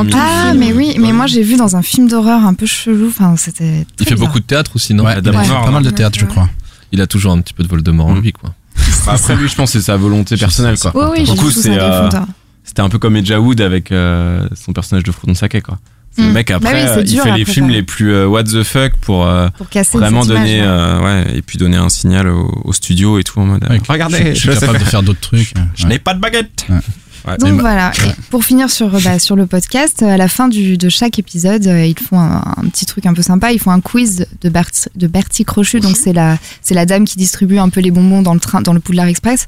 remis- 0.00 0.10
tout 0.10 0.16
le 0.16 0.22
Ah, 0.26 0.46
film. 0.52 0.60
mais 0.60 0.72
oui, 0.72 0.96
mais 0.98 1.12
moi 1.12 1.26
j'ai 1.26 1.42
vu 1.42 1.56
dans 1.56 1.76
un 1.76 1.82
film 1.82 2.08
d'horreur 2.08 2.44
un 2.46 2.54
peu 2.54 2.64
chelou. 2.64 3.08
Enfin, 3.08 3.36
c'était. 3.36 3.84
il 4.00 4.06
fait 4.06 4.14
beaucoup 4.14 4.40
de 4.40 4.44
théâtre 4.44 4.70
aussi 4.76 4.94
non 4.94 5.04
il 5.04 5.18
a 5.18 5.20
pas 5.64 5.70
mal 5.70 5.82
de 5.82 5.90
théâtre, 5.90 6.18
je 6.18 6.24
crois. 6.24 6.48
il 6.92 7.00
a 7.02 7.06
toujours 7.06 7.32
un 7.32 7.40
petit 7.42 7.52
peu 7.54 7.62
de 7.62 7.68
Voldemort 7.68 8.06
en 8.06 8.14
lui 8.18 8.32
quoi 8.32 8.54
Bah, 9.06 9.12
Après, 9.14 9.36
lui, 9.36 9.48
je 9.48 9.54
pense 9.54 9.72
que 9.72 9.78
c'est 9.78 9.84
sa 9.84 9.96
volonté 9.96 10.36
personnelle, 10.36 10.78
quoi. 10.78 10.92
Oui, 11.12 11.24
Pour 11.24 11.36
coup, 11.36 11.50
c'est, 11.50 11.78
euh. 11.78 12.08
C'était 12.64 12.82
un 12.82 12.88
peu 12.88 12.98
comme 12.98 13.16
Elijah 13.16 13.40
Wood 13.40 13.60
avec 13.60 13.92
euh, 13.92 14.46
son 14.54 14.72
personnage 14.72 15.02
de 15.04 15.10
Frodon 15.12 15.34
Sake, 15.34 15.62
quoi. 15.62 15.78
C'est 16.14 16.22
Le 16.22 16.28
Mm. 16.28 16.32
mec, 16.32 16.50
après, 16.50 16.72
Bah 16.72 16.78
oui, 16.78 16.84
c'est 16.86 16.98
euh, 16.98 17.02
il 17.02 17.10
dur 17.12 17.22
fait 17.22 17.32
les 17.36 17.42
après, 17.42 17.52
films 17.52 17.68
les 17.68 17.82
plus 17.82 18.12
euh, 18.12 18.26
what 18.26 18.44
the 18.44 18.62
fuck 18.62 18.92
pour 19.00 19.26
euh, 19.26 19.48
Pour 19.56 19.66
vraiment 20.00 20.24
donner, 20.24 20.58
image, 20.58 20.66
ouais. 20.66 20.66
euh, 20.66 21.24
ouais, 21.24 21.36
et 21.36 21.42
puis 21.42 21.58
donner 21.58 21.76
un 21.76 21.88
signal 21.88 22.28
au, 22.28 22.60
au 22.64 22.72
studio 22.72 23.18
et 23.18 23.24
tout 23.24 23.38
en 23.40 23.44
mode. 23.46 23.64
Ouais, 23.70 23.78
Regardez, 23.88 24.34
je 24.34 24.40
suis 24.40 24.48
capable 24.48 24.78
de 24.80 24.84
faire 24.84 25.02
d'autres 25.02 25.20
trucs. 25.20 25.54
Je 25.74 25.86
n'ai 25.86 25.98
pas 25.98 26.14
de 26.14 26.20
baguette. 26.20 26.66
Donc 27.36 27.60
voilà, 27.60 27.92
et 28.06 28.10
pour 28.30 28.44
finir 28.44 28.70
sur, 28.70 28.90
bah, 29.02 29.18
sur 29.18 29.36
le 29.36 29.46
podcast, 29.46 30.02
à 30.02 30.16
la 30.16 30.28
fin 30.28 30.48
du, 30.48 30.78
de 30.78 30.88
chaque 30.88 31.18
épisode, 31.18 31.66
euh, 31.66 31.84
ils 31.84 31.98
font 31.98 32.18
un, 32.18 32.42
un 32.56 32.68
petit 32.68 32.86
truc 32.86 33.06
un 33.06 33.14
peu 33.14 33.22
sympa, 33.22 33.52
ils 33.52 33.58
font 33.58 33.70
un 33.70 33.80
quiz 33.80 34.26
de, 34.40 34.48
Bert, 34.48 34.70
de 34.94 35.06
Bertie 35.06 35.44
Crochu, 35.44 35.80
donc 35.80 35.96
c'est 35.96 36.12
la, 36.12 36.38
c'est 36.62 36.74
la 36.74 36.86
dame 36.86 37.04
qui 37.04 37.16
distribue 37.16 37.58
un 37.58 37.68
peu 37.68 37.80
les 37.80 37.90
bonbons 37.90 38.22
dans 38.22 38.34
le 38.34 38.40
train, 38.40 38.62
dans 38.62 38.72
le 38.72 38.80
Poudlard 38.80 39.06
Express. 39.06 39.46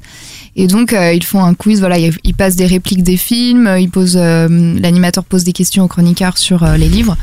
Et 0.55 0.67
donc 0.67 0.93
euh, 0.93 1.13
ils 1.13 1.23
font 1.23 1.43
un 1.43 1.53
quiz, 1.53 1.79
voilà, 1.79 1.97
ils, 1.97 2.35
passent 2.35 2.55
des 2.55 2.65
répliques 2.65 3.03
des 3.03 3.17
films, 3.17 3.67
euh, 3.67 3.79
ils 3.79 3.89
posent, 3.89 4.17
euh, 4.17 4.47
l'animateur 4.79 5.23
pose 5.23 5.43
des 5.43 5.53
questions 5.53 5.83
aux 5.83 5.87
chroniqueurs 5.87 6.37
sur 6.37 6.63
euh, 6.63 6.77
les 6.77 6.89
livres. 6.89 7.17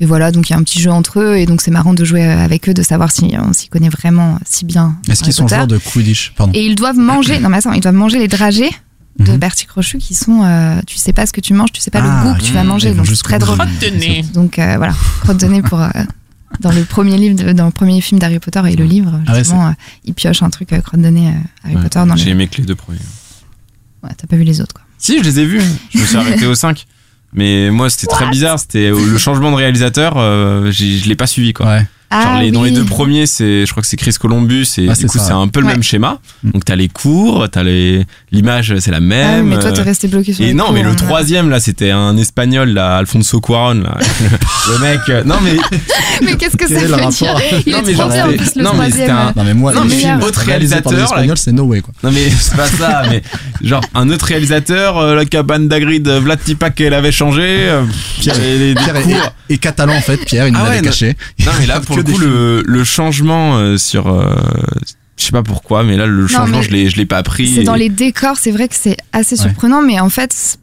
Et 0.00 0.06
voilà, 0.06 0.32
donc 0.32 0.48
il 0.48 0.52
y 0.52 0.56
a 0.56 0.58
un 0.58 0.62
petit 0.62 0.80
jeu 0.80 0.90
entre 0.90 1.20
eux, 1.20 1.36
et 1.36 1.44
donc 1.44 1.60
c'est 1.60 1.70
marrant 1.70 1.92
de 1.92 2.04
jouer 2.04 2.24
euh, 2.24 2.42
avec 2.42 2.68
eux, 2.70 2.74
de 2.74 2.82
savoir 2.82 3.12
si 3.12 3.34
on 3.38 3.52
s'y 3.52 3.68
connaît 3.68 3.90
vraiment 3.90 4.38
si 4.46 4.64
bien. 4.64 4.96
Est-ce 5.10 5.22
qu'ils 5.22 5.34
sont 5.34 5.46
joueurs 5.46 5.66
de 5.66 5.76
Quidditch? 5.76 6.32
Pardon. 6.36 6.52
Et 6.54 6.64
ils 6.64 6.74
doivent 6.74 6.96
manger, 6.96 7.38
non 7.38 7.50
mais 7.50 7.58
attends, 7.58 7.72
ils 7.72 7.82
doivent 7.82 7.94
manger 7.94 8.18
les 8.18 8.28
dragées 8.28 8.70
de 9.24 9.32
Mhm. 9.32 9.38
Bertie 9.38 9.66
Crochu 9.66 9.98
qui 9.98 10.14
sont, 10.14 10.42
euh, 10.44 10.80
tu 10.86 10.96
sais 10.98 11.12
pas 11.12 11.26
ce 11.26 11.32
que 11.32 11.40
tu 11.40 11.54
manges, 11.54 11.72
tu 11.72 11.80
sais 11.80 11.90
pas 11.90 12.00
Ah, 12.02 12.24
le 12.24 12.30
goût 12.32 12.38
que 12.38 12.44
tu 12.44 12.52
vas 12.52 12.64
manger, 12.64 12.92
donc 12.94 13.06
c'est 13.06 13.22
très 13.22 13.38
drôle. 13.38 13.58
bout. 13.58 14.32
Donc 14.34 14.58
euh, 14.58 14.74
voilà, 14.76 14.94
crotte 15.20 15.38
de 15.40 15.46
nez 15.46 15.62
pour 15.62 15.80
euh, 15.80 15.88
dans 16.60 16.72
le 16.72 16.84
premier 16.84 17.16
livre, 17.16 17.36
de- 17.44 17.52
dans 17.52 17.66
le 17.66 17.70
premier 17.72 18.00
film 18.00 18.18
d'Harry 18.18 18.38
Potter 18.38 18.60
et 18.70 18.76
le 18.76 18.84
livre, 18.84 19.20
Ah 19.26 19.32
ouais, 19.32 19.38
justement, 19.38 19.68
euh, 19.68 19.72
il 20.04 20.14
pioche 20.14 20.42
un 20.42 20.50
truc 20.50 20.72
euh, 20.72 20.80
crotte 20.80 21.00
de 21.00 21.08
nez 21.08 21.28
euh, 21.28 21.32
Harry 21.64 21.76
Ouais, 21.76 21.82
Potter 21.82 22.00
dans 22.06 22.16
J'ai 22.16 22.26
le. 22.26 22.30
aimé 22.32 22.48
que 22.48 22.56
les 22.58 22.64
deux 22.66 22.74
premiers. 22.74 22.98
Ouais, 24.02 24.10
t'as 24.16 24.26
pas 24.26 24.36
vu 24.36 24.44
les 24.44 24.60
autres 24.60 24.74
quoi. 24.74 24.82
Si, 24.98 25.18
je 25.18 25.22
les 25.24 25.40
ai 25.40 25.46
vus. 25.46 25.62
Je 25.94 25.98
me 26.00 26.04
suis 26.06 26.16
arrêté 26.18 26.46
au 26.46 26.54
5. 26.54 26.86
Mais 27.32 27.70
moi, 27.70 27.88
c'était 27.90 28.08
très 28.08 28.28
bizarre. 28.28 28.58
C'était 28.58 28.90
le 28.90 29.16
changement 29.18 29.50
de 29.52 29.56
réalisateur. 29.56 30.14
euh, 30.16 30.72
je 30.72 31.08
l'ai 31.08 31.14
pas 31.16 31.26
suivi 31.28 31.52
quoi. 31.52 31.66
Ouais. 31.66 31.86
Ah, 32.12 32.24
Genre 32.24 32.40
les, 32.42 32.50
dans 32.50 32.64
les 32.64 32.72
deux 32.72 32.84
premiers, 32.84 33.26
c'est, 33.26 33.64
je 33.66 33.70
crois 33.70 33.82
que 33.82 33.88
c'est 33.88 33.96
Chris 33.96 34.14
Columbus 34.20 34.66
et 34.78 34.88
Ah, 34.88 34.94
du 34.94 35.00
c'est 35.00 35.06
coup 35.06 35.18
c'est 35.18 35.30
un 35.32 35.46
peu 35.46 35.60
le 35.60 35.66
Ouais. 35.66 35.72
même 35.74 35.82
schéma. 35.84 36.18
Mm. 36.42 36.50
Donc 36.50 36.64
t'as 36.64 36.74
les 36.74 36.88
cours, 36.88 37.48
t'as 37.50 37.62
les, 37.62 38.04
l'image, 38.32 38.74
c'est 38.80 38.90
la 38.90 38.96
Ah, 38.96 39.00
même. 39.00 39.46
mais 39.46 39.58
toi, 39.60 39.70
t'es 39.70 39.82
resté 39.82 40.08
bloqué 40.08 40.32
sur 40.32 40.44
et 40.44 40.48
les 40.48 40.54
non, 40.54 40.72
mais 40.72 40.82
le 40.82 40.90
hein. 40.90 40.94
troisième 40.96 41.50
là, 41.50 41.60
c'était 41.60 41.92
un 41.92 42.16
espagnol 42.16 42.70
là, 42.70 42.96
Alfonso 42.96 43.40
Cuarón 43.40 43.82
là, 43.82 43.96
le, 44.72 44.78
mec. 44.80 45.00
euh, 45.08 45.22
non 45.24 45.36
mais 45.42 45.56
Mais 46.22 46.36
qu'est-ce 46.36 46.56
que 46.56 46.66
Quel 46.66 46.68
ça 46.78 46.82
est 46.84 46.86
veut 46.86 46.96
le 46.96 47.10
dire 47.10 47.28
rapport 47.28 47.42
Il 47.66 47.72
Non, 47.72 47.78
est 47.78 47.82
mais 47.86 47.92
trop 47.92 48.02
genre, 48.02 48.08
bien 48.10 48.26
en 48.26 48.30
c'est- 48.30 48.36
plus 48.36 48.54
le 48.56 48.62
non, 48.64 48.70
mais 48.74 48.84
c'était 48.90 49.06
troisième. 49.06 49.16
un- 49.16 49.32
Non 49.36 49.44
mais 49.44 49.54
moi, 49.54 49.72
Non, 49.72 49.84
mais 49.84 49.94
films 49.96 50.22
autre 50.22 50.40
réalisateur, 50.40 51.14
c'est 51.36 51.52
no 51.52 51.62
way 51.64 51.80
quoi. 51.80 51.94
Non 52.02 52.10
mais 52.10 52.28
c'est 52.28 52.56
pas 52.56 52.66
ça, 52.66 53.02
mais 53.08 53.22
genre 53.62 53.82
un 53.94 54.10
autre 54.10 54.24
réalisateur, 54.26 54.98
euh, 54.98 55.14
la 55.14 55.24
cabane 55.26 55.68
d'Agrid, 55.68 56.08
Vlad 56.08 56.42
Tipak, 56.42 56.80
elle 56.80 56.94
avait 56.94 57.12
changé. 57.12 57.40
euh, 57.68 57.84
Pierre, 58.20 58.36
et 58.40 58.74
est 59.54 59.58
catalan 59.58 59.94
en 59.96 60.00
fait, 60.00 60.16
Pierre, 60.24 60.48
il 60.48 60.52
nous 60.54 60.58
l'avait 60.64 60.80
caché. 60.82 61.16
Non 61.46 61.52
mais 61.60 61.66
là 61.66 61.80
pour 61.80 61.96
Que 61.96 61.99
le 62.08 62.12
coup 62.12 62.18
le, 62.20 62.62
le 62.66 62.84
changement 62.84 63.56
euh, 63.56 63.76
sur, 63.76 64.08
euh, 64.08 64.34
je 65.16 65.24
sais 65.24 65.32
pas 65.32 65.42
pourquoi, 65.42 65.82
mais 65.84 65.96
là 65.96 66.06
le 66.06 66.26
changement 66.26 66.62
je 66.62 66.70
l'ai 66.70 66.88
je 66.88 66.96
l'ai 66.96 67.06
pas 67.06 67.22
pris. 67.22 67.48
C'est 67.54 67.60
et- 67.62 67.64
dans 67.64 67.74
les 67.74 67.88
décors, 67.88 68.36
c'est 68.38 68.50
vrai 68.50 68.68
que 68.68 68.74
c'est 68.76 68.96
assez 69.12 69.36
Ouais. 69.36 69.42
surprenant, 69.42 69.82
mais 69.82 70.00
en 70.00 70.08
fait, 70.10 70.58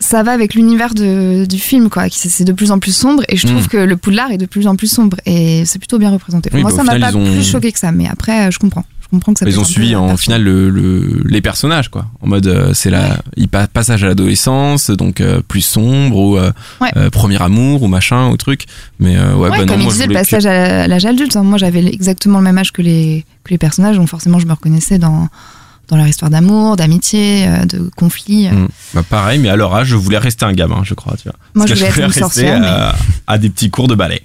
ça 0.00 0.22
va 0.22 0.30
avec 0.32 0.54
l'univers 0.54 0.94
du 0.94 1.58
film, 1.58 1.88
quoi. 1.90 2.04
C'est 2.10 2.44
de 2.44 2.52
plus 2.52 2.70
en 2.70 2.78
plus 2.78 2.94
sombre, 2.94 3.24
et 3.28 3.36
je 3.36 3.46
trouve 3.46 3.64
Mm. 3.64 3.68
que 3.68 3.76
le 3.78 3.96
Poudlard 3.96 4.30
est 4.30 4.38
de 4.38 4.46
plus 4.46 4.66
en 4.68 4.76
plus 4.76 4.86
sombre, 4.86 5.16
et 5.26 5.64
c'est 5.66 5.78
plutôt 5.80 5.98
bien 5.98 6.10
représenté. 6.10 6.50
Oui, 6.54 6.62
Moi, 6.62 6.70
bah, 6.70 6.76
ça 6.76 6.84
m'a 6.84 6.98
pas 7.00 7.16
ont- 7.16 7.24
plus 7.24 7.42
choqué 7.50 7.72
que 7.72 7.78
ça, 7.80 7.90
mais 7.90 8.06
après, 8.08 8.46
euh, 8.46 8.50
je 8.52 8.58
comprends. 8.60 8.84
Je 9.10 9.16
comprends 9.16 9.32
que 9.32 9.38
ça 9.38 9.46
Ils 9.48 9.58
ont 9.58 9.64
suivi 9.64 9.96
en 9.96 10.16
final 10.18 10.42
le, 10.42 10.68
le- 10.68 11.22
les 11.24 11.40
personnages 11.40 11.88
quoi, 11.88 12.06
en 12.20 12.26
mode 12.26 12.46
euh, 12.46 12.74
c'est 12.74 12.90
la 12.90 13.18
il 13.36 13.48
pa- 13.48 13.66
passage 13.66 14.04
à 14.04 14.06
l'adolescence 14.06 14.90
donc 14.90 15.22
euh, 15.22 15.40
plus 15.48 15.62
sombre 15.62 16.16
ou 16.16 16.36
euh, 16.36 16.52
Ouais. 16.82 16.90
premier 17.10 17.40
amour 17.42 17.82
ou 17.82 17.88
machin 17.88 18.28
ou 18.28 18.36
truc. 18.36 18.66
Mais 19.00 19.18
ouais, 19.18 19.32
Ouais, 19.32 19.48
bah 19.50 19.58
non, 19.60 19.66
comme 19.66 19.80
il 19.80 19.84
moi, 19.84 19.88
je 19.88 19.92
disait, 19.92 20.04
le 20.06 20.08
voulais 20.12 20.24
que- 20.24 20.30
passage 20.30 20.44
à 20.46 20.86
l'âge 20.86 21.06
adulte. 21.06 21.36
hein. 21.36 21.42
Moi, 21.42 21.56
j'avais 21.56 21.84
exactement 21.86 22.38
le 22.38 22.44
même 22.44 22.58
âge 22.58 22.70
que 22.72 22.82
les, 22.82 23.24
que 23.44 23.50
les 23.50 23.58
personnages, 23.58 23.96
donc 23.96 24.08
forcément, 24.08 24.38
je 24.40 24.46
me 24.46 24.52
reconnaissais 24.52 24.98
dans, 24.98 25.28
dans 25.88 25.96
leur 25.96 26.06
histoire 26.06 26.30
d'amour, 26.30 26.76
d'amitié, 26.76 27.46
de 27.66 27.88
conflit. 27.96 28.48
Mm. 28.50 28.68
Bah, 28.92 29.02
pareil, 29.08 29.38
mais 29.38 29.48
à 29.48 29.56
leur 29.56 29.74
âge, 29.74 29.86
je 29.88 29.96
voulais 29.96 30.18
rester 30.18 30.44
un 30.44 30.52
gamin, 30.52 30.82
je 30.84 30.92
crois. 30.92 31.16
Tu 31.16 31.24
vois. 31.24 31.34
Moi, 31.54 31.64
Parce 31.66 31.70
je 31.70 31.74
que 31.74 31.78
voulais 31.78 31.88
être 31.90 31.98
une 31.98 32.04
rester 32.04 32.20
sorcière. 32.20 32.60
mais- 32.60 32.66
à, 32.66 32.94
à 33.26 33.38
des 33.38 33.48
petits 33.48 33.70
cours 33.70 33.88
de 33.88 33.94
ballet. 33.94 34.20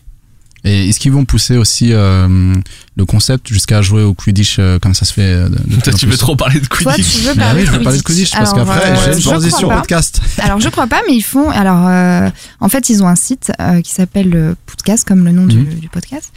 Et 0.65 0.87
est-ce 0.89 0.99
qu'ils 0.99 1.11
vont 1.11 1.25
pousser 1.25 1.57
aussi 1.57 1.89
euh, 1.91 2.53
le 2.95 3.05
concept 3.05 3.49
jusqu'à 3.49 3.81
jouer 3.81 4.01
au 4.03 4.13
Quidditch 4.13 4.57
euh, 4.59 4.79
comme 4.79 4.93
ça 4.93 5.03
se 5.03 5.13
fait 5.13 5.21
euh, 5.23 5.49
de, 5.49 5.57
de 5.75 5.81
Toi, 5.81 5.91
tu 5.93 6.05
veux 6.05 6.15
trop 6.17 6.35
parler 6.37 6.59
de 6.61 6.65
Toi, 6.67 6.93
Quidditch. 6.93 7.15
tu 7.17 7.21
veux 7.27 7.35
parler 7.35 7.61
oui, 7.61 7.65
je 7.67 7.71
veux 7.71 7.81
parler 7.83 7.97
de 7.97 8.03
Quidditch. 8.03 8.31
Parce 8.31 8.53
qu'après 8.53 8.91
euh, 8.91 8.95
j'ai 9.05 9.13
une 9.13 9.19
transition 9.21 9.67
podcast. 9.69 10.21
Alors 10.39 10.59
je 10.61 10.69
crois 10.69 10.87
pas, 10.87 11.01
mais 11.07 11.15
ils 11.15 11.21
font. 11.21 11.49
Alors 11.49 11.85
euh, 11.87 12.29
en 12.61 12.69
fait, 12.69 12.89
ils 12.89 13.03
ont 13.03 13.07
un 13.07 13.15
site 13.15 13.51
euh, 13.59 13.81
qui 13.81 13.91
s'appelle 13.91 14.29
le 14.29 14.55
Podcast, 14.65 15.05
comme 15.07 15.25
le 15.25 15.31
nom 15.31 15.45
du, 15.45 15.57
Mhm. 15.57 15.79
du 15.79 15.89
podcast, 15.89 16.31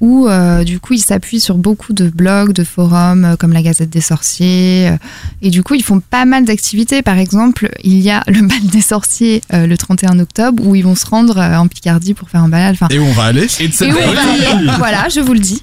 où 0.00 0.26
euh, 0.28 0.64
du 0.64 0.80
coup 0.80 0.94
ils 0.94 1.00
s'appuient 1.00 1.40
sur 1.40 1.56
beaucoup 1.58 1.92
de 1.92 2.08
blogs, 2.08 2.52
de 2.52 2.64
forums, 2.64 3.24
euh, 3.24 3.36
comme 3.36 3.52
la 3.52 3.62
Gazette 3.62 3.90
des 3.90 4.00
Sorciers, 4.00 4.88
euh, 4.88 4.96
et 5.42 5.50
du 5.50 5.62
coup 5.62 5.74
ils 5.74 5.82
font 5.82 6.00
pas 6.00 6.24
mal 6.24 6.44
d'activités. 6.44 7.02
Par 7.02 7.18
exemple, 7.18 7.70
il 7.84 7.98
y 8.00 8.10
a 8.10 8.22
le 8.26 8.40
bal 8.40 8.62
des 8.64 8.80
sorciers 8.80 9.42
euh, 9.52 9.66
le 9.66 9.76
31 9.76 10.18
octobre, 10.18 10.66
où 10.66 10.74
ils 10.74 10.84
vont 10.84 10.94
se 10.94 11.06
rendre 11.06 11.38
euh, 11.38 11.56
en 11.56 11.66
Picardie 11.66 12.14
pour 12.14 12.30
faire 12.30 12.42
un 12.42 12.48
bal. 12.48 12.72
Enfin, 12.72 12.88
Et 12.90 12.98
où 12.98 13.04
on 13.04 13.12
va 13.12 13.24
aller 13.24 13.46
et 13.60 13.66
a 13.66 13.86
où 13.86 13.96
on 14.08 14.12
va 14.12 14.22
aller 14.22 14.70
Voilà, 14.78 15.08
je 15.08 15.20
vous 15.20 15.34
le 15.34 15.40
dis. 15.40 15.62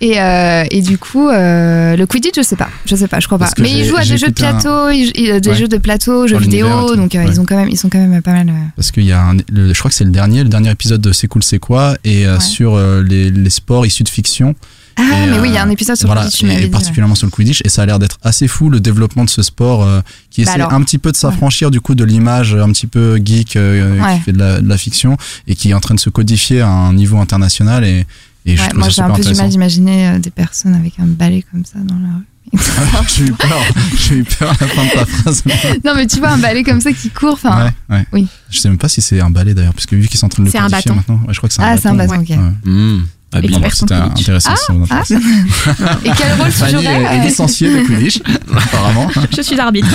Et, 0.00 0.20
euh, 0.20 0.64
et 0.70 0.82
du 0.82 0.98
coup, 0.98 1.28
euh, 1.28 1.96
le 1.96 2.06
Quidditch, 2.06 2.34
je 2.36 2.42
sais 2.42 2.56
pas, 2.56 2.68
je 2.84 2.96
sais 2.96 3.06
pas, 3.08 3.20
je 3.20 3.26
crois 3.26 3.38
pas. 3.38 3.44
Parce 3.44 3.54
que 3.54 3.62
Mais 3.62 3.70
ils 3.70 3.78
j'ai- 3.78 3.84
jouent 3.86 3.96
à 3.96 4.02
j'ai 4.02 4.14
des 4.14 4.18
jeux 4.18 4.26
de 4.26 4.32
écouté 4.32 4.46
un- 4.46 4.52
plateau, 4.54 4.90
ils- 4.90 5.12
ils- 5.14 5.40
des 5.40 5.50
Ouais. 5.50 5.56
jeux 5.56 5.68
de 5.68 5.76
plateau, 5.78 6.26
jeux 6.26 6.34
Dans 6.34 6.40
l'univers 6.40 6.66
et 6.66 6.70
vidéo, 6.72 6.88
tout, 6.90 6.96
donc 6.96 7.14
euh, 7.14 7.18
ouais. 7.24 7.26
ils 7.30 7.40
ont 7.40 7.44
quand 7.44 7.56
même, 7.56 7.68
ils 7.70 7.78
sont 7.78 7.88
quand 7.88 7.98
même 8.04 8.20
pas 8.20 8.32
mal. 8.32 8.48
euh, 8.48 8.52
Parce 8.76 8.90
qu'il 8.90 9.04
y 9.04 9.12
a 9.12 9.22
un, 9.22 9.36
le- 9.52 9.72
je 9.72 9.78
crois 9.78 9.90
que 9.90 9.94
c'est 9.96 10.04
le 10.04 10.10
dernier, 10.10 10.42
le 10.42 10.48
dernier 10.48 10.70
épisode 10.70 11.00
de 11.00 11.12
C'est 11.12 11.28
cool, 11.28 11.42
c'est 11.44 11.58
quoi, 11.60 11.96
et 12.04 12.26
euh, 12.26 12.34
Ouais. 12.34 12.40
sur 12.40 12.74
euh, 12.74 13.02
les, 13.02 13.30
les 13.30 13.50
sports 13.50 13.86
issus 13.86 14.02
de 14.02 14.08
fiction. 14.08 14.54
Ah, 14.96 15.02
Et, 15.02 15.30
mais 15.30 15.38
oui, 15.40 15.48
il 15.48 15.54
y 15.54 15.58
a 15.58 15.62
euh, 15.62 15.64
un 15.66 15.70
épisode 15.70 15.96
sur 15.96 16.06
voilà, 16.06 16.22
le 16.22 16.26
Quidditch, 16.26 16.38
tu 16.40 16.46
m'avais 16.46 16.56
et 16.56 16.60
dit, 16.60 16.64
ouais. 16.66 16.70
particulièrement 16.70 17.14
sur 17.16 17.26
le 17.26 17.30
Quidditch, 17.32 17.62
et 17.64 17.68
ça 17.68 17.82
a 17.82 17.86
l'air 17.86 17.98
d'être 17.98 18.18
assez 18.22 18.46
fou 18.48 18.70
le 18.70 18.78
développement 18.80 19.24
de 19.24 19.30
ce 19.30 19.42
sport 19.42 19.82
euh, 19.84 20.00
qui 20.30 20.42
Bah 20.44 20.50
essaie 20.50 20.60
alors, 20.60 20.72
un 20.72 20.82
petit 20.82 20.98
peu 20.98 21.10
de 21.12 21.16
s'affranchir 21.16 21.70
du 21.72 21.80
coup 21.80 21.94
de 21.94 22.04
l'image 22.04 22.54
un 22.54 22.70
petit 22.70 22.86
peu 22.86 23.16
geek 23.24 23.56
euh, 23.56 24.00
Ouais. 24.00 24.16
qui 24.18 24.20
fait 24.24 24.32
de 24.32 24.38
la, 24.38 24.60
de 24.60 24.68
la 24.68 24.76
fiction 24.78 25.16
et 25.48 25.54
qui 25.56 25.70
est 25.70 25.74
en 25.74 25.80
train 25.80 25.94
de 25.94 26.00
se 26.00 26.10
codifier 26.10 26.60
à 26.60 26.68
un 26.68 26.92
niveau 26.92 27.18
international 27.18 27.84
et, 27.84 28.06
et 28.46 28.58
Ouais, 28.58 28.68
moi, 28.74 28.88
j'ai 28.88 29.02
un 29.02 29.10
peu 29.10 29.22
du 29.22 29.34
mal 29.34 29.48
d'imaginer 29.48 30.08
euh, 30.08 30.18
des 30.18 30.30
personnes 30.30 30.74
avec 30.74 30.94
un 30.98 31.06
balai 31.06 31.44
comme 31.50 31.64
ça 31.64 31.78
dans 31.78 31.94
la 31.96 32.08
rue. 32.18 32.24
j'ai 33.16 33.24
eu 33.24 33.32
peur, 33.38 33.62
j'ai 33.98 34.16
eu 34.16 34.24
peur 34.24 34.50
à 34.50 34.56
la 34.60 34.66
fin 34.68 34.84
de 34.84 34.90
ta 34.90 35.06
phrase. 35.06 35.42
non, 35.84 35.94
mais 35.96 36.06
tu 36.06 36.18
vois, 36.18 36.28
un 36.30 36.38
balai 36.38 36.62
comme 36.62 36.80
ça 36.80 36.92
qui 36.92 37.10
court, 37.10 37.32
enfin. 37.34 37.66
ouais, 37.88 37.96
ouais. 37.96 38.06
oui. 38.12 38.26
Je 38.50 38.60
sais 38.60 38.68
même 38.68 38.78
pas 38.78 38.88
si 38.88 39.00
c'est 39.00 39.20
un 39.20 39.30
balai 39.30 39.54
d'ailleurs, 39.54 39.72
parce 39.74 39.86
que 39.86 39.96
vu 39.96 40.06
qu'ils 40.08 40.18
sont 40.20 40.26
en 40.26 40.28
train 40.28 40.42
de 40.42 40.48
le 40.48 40.52
C'est 40.52 40.58
un 40.58 40.68
codifier 40.68 40.90
bâton. 40.90 40.94
maintenant, 40.94 41.26
ouais, 41.26 41.32
je 41.34 41.38
crois 41.38 41.48
que 41.48 41.54
c'est 41.54 41.62
un 41.62 41.64
Ah, 41.64 41.70
bâton. 41.76 41.82
c'est 41.82 41.88
un 41.88 41.94
bâton, 41.94 42.20
ok. 42.20 42.28
Ouais. 42.28 42.70
Mmh. 42.70 43.02
Perds 43.32 43.42
ton 43.60 43.70
C'était 43.70 43.94
intéressant. 43.94 44.54
si 44.54 44.62
Ah, 44.90 45.00
intéressez. 45.02 45.14
Et 46.04 46.10
quel 46.16 46.32
rôle 46.40 46.52
tu 46.52 46.70
jouerais 46.70 47.02
est 47.16 47.24
licenciée 47.24 47.68
de 47.74 47.84
Quidditch, 47.84 48.20
apparemment. 48.54 49.08
Je 49.34 49.42
suis 49.42 49.56
l'arbitre. 49.56 49.88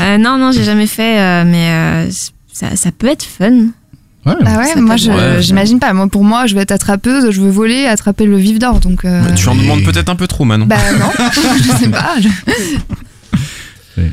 Euh, 0.00 0.16
non, 0.18 0.38
non, 0.38 0.52
j'ai 0.52 0.62
jamais 0.62 0.86
fait, 0.86 1.18
euh, 1.20 1.44
mais 1.44 1.70
euh, 2.06 2.10
ça, 2.52 2.76
ça 2.76 2.92
peut 2.92 3.08
être 3.08 3.24
fun. 3.24 3.70
Ouais, 4.26 4.34
Ah 4.44 4.58
ouais, 4.58 4.80
moi 4.80 4.96
Ouais. 4.96 5.40
j'imagine 5.40 5.78
pas. 5.78 5.92
Moi 5.94 6.06
pour 6.08 6.24
moi, 6.24 6.46
je 6.46 6.54
vais 6.54 6.60
être 6.62 6.72
attrapeuse, 6.72 7.30
je 7.30 7.40
veux 7.40 7.50
voler, 7.50 7.86
attraper 7.86 8.26
le 8.26 8.36
vif 8.36 8.58
d'or. 8.58 8.78
Donc 8.80 9.04
euh, 9.04 9.22
Tu 9.34 9.48
en 9.48 9.54
demandes 9.54 9.82
peut-être 9.82 10.08
un 10.10 10.16
peu 10.16 10.26
trop, 10.26 10.44
Manon. 10.44 10.66
bah 10.66 10.76
non, 10.98 11.10
je 11.62 11.70
sais 11.78 11.88
pas. 11.88 12.14
je-. 12.20 12.28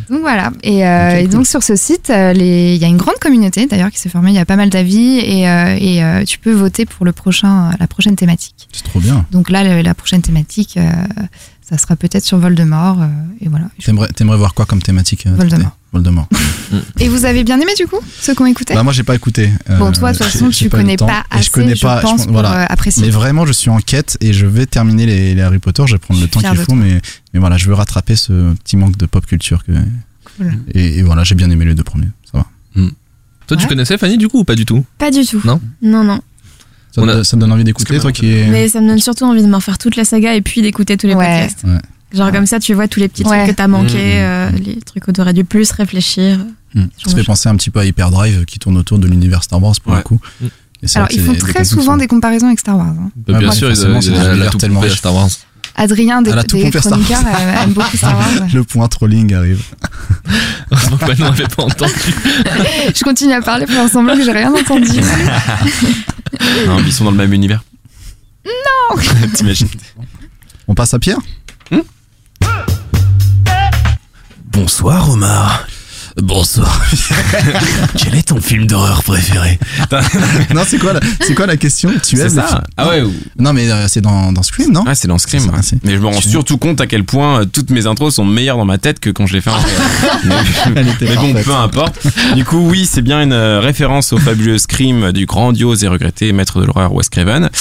Donc 0.10 0.20
voilà. 0.22 0.52
Et, 0.64 0.86
euh, 0.86 1.10
Ok, 1.12 1.16
et 1.16 1.24
cool. 1.24 1.30
donc 1.32 1.48
sur 1.48 1.64
ce 1.64 1.76
site, 1.76 2.10
euh, 2.10 2.34
les- 2.34 2.76
il 2.76 2.82
y 2.82 2.84
a 2.84 2.88
une 2.88 2.98
grande 2.98 3.18
communauté 3.22 3.68
d'ailleurs 3.68 3.90
qui 3.92 4.00
s'est 4.00 4.10
formée. 4.10 4.32
Il 4.32 4.36
y 4.36 4.40
a 4.40 4.46
pas 4.46 4.56
mal 4.58 4.70
d'avis 4.70 5.20
et, 5.20 5.48
euh, 5.48 5.78
et 5.80 6.04
euh, 6.04 6.24
tu 6.26 6.40
peux 6.40 6.52
voter 6.52 6.86
pour 6.86 7.06
le 7.06 7.12
prochain, 7.14 7.72
la 7.80 7.88
prochaine 7.88 8.16
thématique. 8.16 8.68
C'est 8.74 8.84
trop 8.84 9.00
bien. 9.00 9.26
Donc 9.32 9.50
là, 9.50 9.82
la 9.82 9.94
prochaine 9.94 10.22
thématique, 10.22 10.76
euh, 10.78 10.90
ça 11.62 11.78
sera 11.78 11.96
peut-être 11.96 12.26
sur 12.26 12.38
Voldemort. 12.38 13.02
euh, 13.02 13.06
et 13.42 13.48
voilà. 13.50 13.68
T'aimerais, 14.16 14.38
voir 14.38 14.54
quoi 14.54 14.66
comme 14.66 14.82
thématique 14.82 15.26
Voldemort. 15.28 15.78
Voldemort. 15.98 16.28
Et 17.00 17.08
vous 17.10 17.26
avez 17.26 17.44
bien 17.44 17.60
aimé 17.60 17.72
du 17.78 17.88
coup 17.88 18.00
ceux 18.22 18.34
qui 18.36 18.42
ont 18.42 18.46
écouté 18.46 18.74
Bah 18.74 18.84
moi 18.84 18.92
j'ai 18.94 19.04
pas 19.04 19.16
écouté. 19.16 19.50
Euh, 19.70 19.78
Bon, 19.78 19.92
toi 19.92 20.12
de 20.12 20.18
toute 20.18 20.28
façon, 20.28 20.50
tu 20.50 20.70
connais 20.70 20.98
pas 20.98 21.24
assez, 21.30 21.44
je 21.46 21.52
connais 21.52 21.76
pas. 21.76 21.98
je 21.98 22.02
pense, 22.02 22.12
pense- 22.12 22.24
pour 22.26 22.34
voilà. 22.34 22.62
euh, 22.62 22.66
apprécier. 22.70 23.04
Mais 23.04 23.10
vraiment, 23.10 23.46
je 23.46 23.54
suis 23.54 23.70
en 23.70 23.80
quête 23.80 24.18
et 24.22 24.34
je 24.34 24.46
vais 24.46 24.66
terminer 24.66 25.06
les, 25.06 25.34
les 25.36 25.42
Harry 25.42 25.60
Potter. 25.60 25.84
Je 25.88 25.94
vais 25.94 25.98
prendre 26.00 26.20
Je 26.20 26.26
le 26.26 26.30
temps 26.30 26.40
qu'il 26.42 26.56
faut, 26.56 26.66
toi. 26.66 26.76
mais, 26.76 27.00
mais 27.34 27.40
voilà, 27.40 27.58
je 27.58 27.68
veux 27.68 27.74
rattraper 27.74 28.16
ce 28.16 28.54
petit 28.56 28.76
manque 28.78 28.98
de 28.98 29.06
pop 29.06 29.26
culture. 29.26 29.64
Que, 29.64 29.72
Cool. 30.38 30.54
et, 30.74 30.98
et 31.00 31.04
voilà, 31.04 31.24
j'ai 31.24 31.36
bien 31.36 31.50
aimé 31.50 31.64
les 31.66 31.74
deux 31.74 31.84
premiers. 31.84 32.10
Ça 32.32 32.40
va. 32.40 32.46
Toi, 33.48 33.56
tu 33.58 33.66
connaissais 33.68 33.98
Fanny 33.98 34.18
du 34.18 34.28
coup 34.28 34.40
ou 34.40 34.44
pas 34.44 34.56
du 34.56 34.66
tout? 34.66 34.86
Pas 34.98 35.10
du 35.10 35.26
tout. 35.26 35.42
Non? 35.46 35.62
Non, 35.82 36.04
non. 36.04 36.20
Ça, 36.92 37.02
a- 37.04 37.22
te 37.24 37.36
donne 37.38 37.52
envie 37.52 37.64
d'écouter, 37.64 37.98
toi 38.00 38.12
qui. 38.12 38.26
Mais 38.50 38.68
ça 38.68 38.82
me 38.82 38.88
donne 38.88 39.00
surtout 39.00 39.24
envie 39.24 39.42
de 39.42 39.48
me 39.48 39.56
refaire 39.56 39.78
toute 39.78 39.96
la 39.96 40.04
saga 40.04 40.34
et 40.36 40.42
puis 40.42 40.62
d'écouter 40.62 40.98
tous 40.98 41.08
les 41.08 41.14
Ouais. 41.16 41.48
podcasts. 41.48 41.64
Ouais. 41.64 41.80
Genre 42.14 42.32
comme 42.32 42.46
ça, 42.46 42.60
tu 42.60 42.74
vois 42.74 42.88
tous 42.88 43.00
les 43.02 43.08
petits 43.10 43.24
Ouais. 43.24 43.38
trucs 43.44 43.52
que 43.52 43.56
t'as 43.62 43.68
manqué, 43.68 43.98
Mmh, 43.98 44.24
euh, 44.24 44.50
les 44.52 44.80
trucs 44.82 45.08
où 45.08 45.12
t'aurais 45.12 45.34
dû 45.34 45.44
plus 45.44 45.70
réfléchir. 45.72 46.40
Hmm. 46.74 46.86
Ça 47.06 47.16
fait 47.16 47.24
penser 47.24 47.50
un 47.50 47.56
petit 47.56 47.70
peu 47.70 47.80
à 47.80 47.86
Hyperdrive 47.86 48.46
qui 48.46 48.60
tourne 48.60 48.78
autour 48.78 48.98
de 49.00 49.08
l'univers 49.08 49.44
Star 49.44 49.62
Wars 49.62 49.74
pour 49.84 49.92
Ouais. 49.92 50.00
le 50.00 50.04
coup. 50.04 50.20
Mm. 50.42 50.46
Et 50.84 50.88
c'est 50.88 50.98
Alors 51.00 51.10
ils 51.12 51.20
font 51.22 51.32
des- 51.34 51.40
très 51.40 51.66
souvent 51.66 51.84
sont- 51.94 51.98
des 51.98 52.08
comparaisons 52.08 52.48
avec 52.48 52.60
Star 52.60 52.78
Wars. 52.78 52.88
hein. 52.88 53.10
Bah, 53.28 53.40
Bien 53.40 53.52
sûr, 53.52 53.72
ils 53.72 54.50
tout 54.52 54.58
tellement 54.58 54.80
riche. 54.82 54.98
Star 54.98 55.14
Wars. 55.16 55.30
Adrien 55.80 56.22
des, 56.24 56.32
des 56.32 56.38
pompé 56.38 56.80
Star 56.80 56.92
Wars. 56.98 57.02
chroniqueurs 57.06 57.62
aime 57.64 57.74
beaucoup 57.74 57.98
Star 57.98 58.16
Wars. 58.18 58.48
Le 58.54 58.64
point 58.64 58.88
trolling 58.88 59.34
arrive. 59.34 59.64
Heureusement 60.72 60.98
que 60.98 61.06
Manon 61.06 61.26
n'avait 61.26 61.48
pas 61.48 61.64
entendu. 61.64 61.94
Je 62.96 63.04
continue 63.04 63.34
à 63.34 63.42
parler 63.42 63.66
pour 63.66 63.76
faire 63.76 63.90
semblant 63.90 64.16
que 64.18 64.24
j'ai 64.24 64.32
rien 64.32 64.52
entendu. 64.54 64.90
Non, 66.68 66.78
mais 66.78 66.88
ils 66.88 66.94
sont 66.94 67.04
dans 67.06 67.12
le 67.12 67.18
même 67.18 67.34
univers. 67.34 67.64
Non 68.46 68.98
T'imagines 69.34 69.68
On 70.68 70.74
passe 70.74 70.94
à 70.94 71.00
Pierre? 71.00 71.18
Bonsoir 74.62 75.08
Omar. 75.12 75.68
Bonsoir. 76.20 76.82
Quel 77.96 78.16
est 78.16 78.30
ton 78.30 78.42
film 78.42 78.66
d'horreur 78.66 79.04
préféré 79.04 79.60
non, 80.56 80.64
c'est 80.68 80.80
quoi, 80.80 80.94
la- 80.94 81.00
c'est 81.22 81.36
quoi 81.36 81.46
la 81.46 81.58
question 81.58 81.92
Tu 82.04 82.20
aimes 82.20 82.30
ça 82.32 82.64
Ah 82.76 82.88
ouais, 82.90 83.04
ou- 83.04 83.14
Non, 83.38 83.54
mais 83.54 83.70
euh, 83.70 83.88
c'est 83.88 84.02
dans, 84.02 84.32
dans 84.32 84.42
Scream, 84.42 84.72
non 84.72 84.84
ah, 84.88 84.96
c'est 84.96 85.08
dans 85.08 85.20
Scream. 85.20 85.44
Ça, 85.62 85.76
Mais 85.84 85.92
je 85.94 85.98
me 86.00 86.08
rends 86.08 86.20
surtout 86.22 86.58
compte 86.58 86.82
à 86.82 86.88
quel 86.88 87.04
point 87.04 87.42
euh, 87.42 87.46
toutes 87.46 87.70
mes 87.70 87.86
intros 87.86 88.16
sont 88.16 88.26
meilleures 88.26 88.58
dans 88.58 88.66
ma 88.66 88.80
tête 88.80 89.00
que 89.00 89.12
quand 89.12 89.28
je 89.28 89.34
les 89.34 89.42
fais 89.42 89.52
en 89.52 89.60
mais, 90.74 90.84
mais 91.02 91.16
bon, 91.18 91.34
peu 91.44 91.54
importe. 91.54 92.00
Du 92.36 92.44
coup, 92.44 92.58
oui, 92.68 92.90
c'est 92.92 93.04
bien 93.04 93.22
une 93.22 93.34
euh, 93.34 93.60
référence 93.60 94.12
au 94.12 94.18
fabuleux 94.18 94.58
Scream 94.58 95.12
du 95.12 95.28
grandiose 95.28 95.84
et 95.84 95.88
regretté 95.88 96.32
maître 96.34 96.60
de 96.60 96.66
l'horreur 96.66 96.92
Wes 96.96 97.10
Craven. 97.10 97.52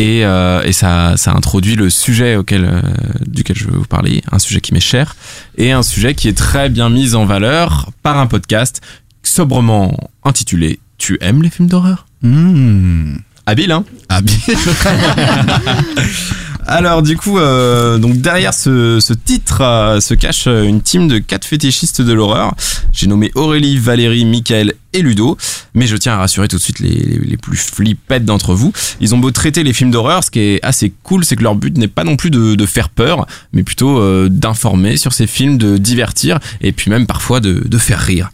Et, 0.00 0.24
euh, 0.24 0.62
et 0.62 0.72
ça, 0.72 1.18
ça 1.18 1.32
introduit 1.32 1.76
le 1.76 1.90
sujet 1.90 2.34
auquel, 2.34 2.64
euh, 2.64 2.80
duquel 3.26 3.54
je 3.54 3.66
veux 3.66 3.76
vous 3.76 3.84
parler, 3.84 4.22
un 4.32 4.38
sujet 4.38 4.62
qui 4.62 4.72
m'est 4.72 4.80
cher, 4.80 5.14
et 5.58 5.72
un 5.72 5.82
sujet 5.82 6.14
qui 6.14 6.26
est 6.28 6.36
très 6.36 6.70
bien 6.70 6.88
mis 6.88 7.14
en 7.14 7.26
valeur 7.26 7.90
par 8.02 8.16
un 8.16 8.26
podcast 8.26 8.80
sobrement 9.22 9.94
intitulé 10.24 10.80
Tu 10.96 11.18
aimes 11.20 11.42
les 11.42 11.50
films 11.50 11.68
d'horreur? 11.68 12.06
Hmm. 12.22 13.16
Habile, 13.44 13.72
hein? 13.72 13.84
Bien. 14.22 14.56
Alors 16.72 17.02
du 17.02 17.16
coup, 17.16 17.36
euh, 17.36 17.98
donc 17.98 18.18
derrière 18.18 18.54
ce, 18.54 19.12
titre 19.12 19.60
euh, 19.60 19.98
se 19.98 20.14
cache 20.14 20.44
euh, 20.46 20.62
une 20.62 20.82
team 20.82 21.08
de 21.08 21.18
quatre 21.18 21.44
fétichistes 21.44 22.00
de 22.00 22.12
l'horreur. 22.12 22.54
J'ai 22.92 23.08
nommé 23.08 23.32
Aurélie, 23.34 23.76
Valérie, 23.76 24.24
Michael 24.24 24.74
et 24.92 25.02
Ludo. 25.02 25.36
Mais 25.74 25.88
je 25.88 25.96
tiens 25.96 26.12
à 26.12 26.18
rassurer 26.18 26.46
tout 26.46 26.58
de 26.58 26.62
suite 26.62 26.78
les, 26.78 27.18
les, 27.24 27.36
plus 27.36 27.56
flippettes 27.56 28.24
d'entre 28.24 28.54
vous. 28.54 28.72
Ils 29.00 29.16
ont 29.16 29.18
beau 29.18 29.32
traiter 29.32 29.64
les 29.64 29.72
films 29.72 29.90
d'horreur, 29.90 30.22
ce 30.22 30.30
qui 30.30 30.38
est 30.38 30.64
assez 30.64 30.92
cool, 31.02 31.24
c'est 31.24 31.34
que 31.34 31.42
leur 31.42 31.56
but 31.56 31.76
n'est 31.76 31.88
pas 31.88 32.04
non 32.04 32.14
plus 32.14 32.30
de, 32.30 32.66
faire 32.66 32.88
peur, 32.88 33.26
mais 33.52 33.64
plutôt 33.64 34.28
d'informer 34.28 34.96
sur 34.96 35.12
ces 35.12 35.26
films, 35.26 35.58
de 35.58 35.76
divertir 35.76 36.38
et 36.60 36.70
puis 36.70 36.88
même 36.90 37.06
parfois 37.06 37.40
de, 37.40 37.64
de 37.66 37.78
faire 37.78 37.98
rire. 37.98 38.30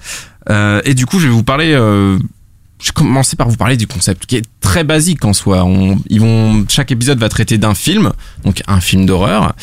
Euh, 0.50 0.80
et 0.84 0.94
du 0.94 1.06
coup, 1.06 1.18
je 1.18 1.26
vais 1.26 1.32
vous 1.32 1.42
parler. 1.42 1.74
Je 2.80 2.88
vais 2.88 2.92
commencer 2.92 3.36
par 3.36 3.48
vous 3.48 3.56
parler 3.56 3.76
du 3.76 3.86
concept 3.86 4.26
qui 4.26 4.36
est 4.36 4.44
très 4.60 4.84
basique 4.84 5.24
en 5.24 5.32
soi. 5.32 5.64
On, 5.64 5.98
ils 6.08 6.20
vont, 6.20 6.64
chaque 6.68 6.90
épisode 6.92 7.18
va 7.18 7.28
traiter 7.28 7.56
d'un 7.58 7.74
film, 7.74 8.12
donc 8.44 8.62
un 8.68 8.80
film 8.80 9.06
d'horreur, 9.06 9.54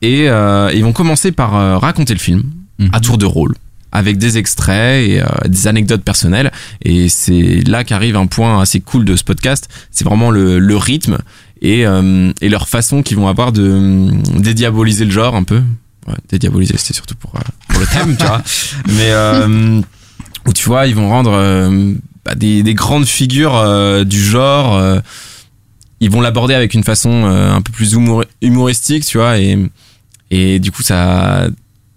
et 0.00 0.28
euh, 0.28 0.70
ils 0.72 0.82
vont 0.84 0.92
commencer 0.92 1.32
par 1.32 1.56
euh, 1.56 1.78
raconter 1.78 2.14
le 2.14 2.20
film 2.20 2.42
Mhm. 2.78 2.88
à 2.94 3.00
tour 3.00 3.18
de 3.18 3.26
rôle, 3.26 3.54
avec 3.92 4.16
des 4.16 4.38
extraits 4.38 5.06
et 5.08 5.20
euh, 5.20 5.26
des 5.46 5.66
anecdotes 5.66 6.02
personnelles. 6.02 6.50
Et 6.82 7.08
c'est 7.10 7.60
là 7.68 7.84
qu'arrive 7.84 8.16
un 8.16 8.26
point 8.26 8.60
assez 8.62 8.80
cool 8.80 9.04
de 9.04 9.14
ce 9.14 9.22
podcast. 9.24 9.68
C'est 9.90 10.04
vraiment 10.04 10.30
le, 10.30 10.58
le 10.58 10.76
rythme 10.78 11.18
et, 11.60 11.82
et 11.82 12.48
leur 12.48 12.68
façon 12.68 13.02
qu'ils 13.02 13.18
vont 13.18 13.28
avoir 13.28 13.52
de 13.52 14.10
dédiaboliser 14.40 15.04
le 15.04 15.10
genre 15.10 15.36
un 15.36 15.42
peu. 15.44 15.62
Ouais, 16.08 16.14
dédiaboliser, 16.30 16.76
c'était 16.78 16.94
surtout 16.94 17.14
pour, 17.14 17.32
pour 17.68 17.78
le 17.80 17.86
thème, 17.86 18.16
tu 18.16 18.24
vois. 18.24 18.42
Mais 18.96 19.12
où 20.48 20.52
tu 20.54 20.64
vois, 20.64 20.86
ils 20.86 20.94
vont 20.94 21.08
rendre 21.10 21.32
bah, 22.24 22.34
des, 22.34 22.62
des 22.62 22.74
grandes 22.74 23.06
figures 23.06 23.56
euh, 23.56 24.04
du 24.04 24.22
genre. 24.22 24.76
euh, 24.76 25.00
ils 26.00 26.10
vont 26.10 26.20
l'aborder 26.20 26.54
avec 26.54 26.74
une 26.74 26.82
façon 26.84 27.10
euh, 27.26 27.52
un 27.52 27.62
peu 27.62 27.72
plus 27.72 27.92
humour- 27.92 28.24
humoristique, 28.40 29.04
tu 29.04 29.18
vois, 29.18 29.38
et, 29.38 29.56
et 30.30 30.58
du 30.58 30.70
coup, 30.72 30.82
ça. 30.82 31.46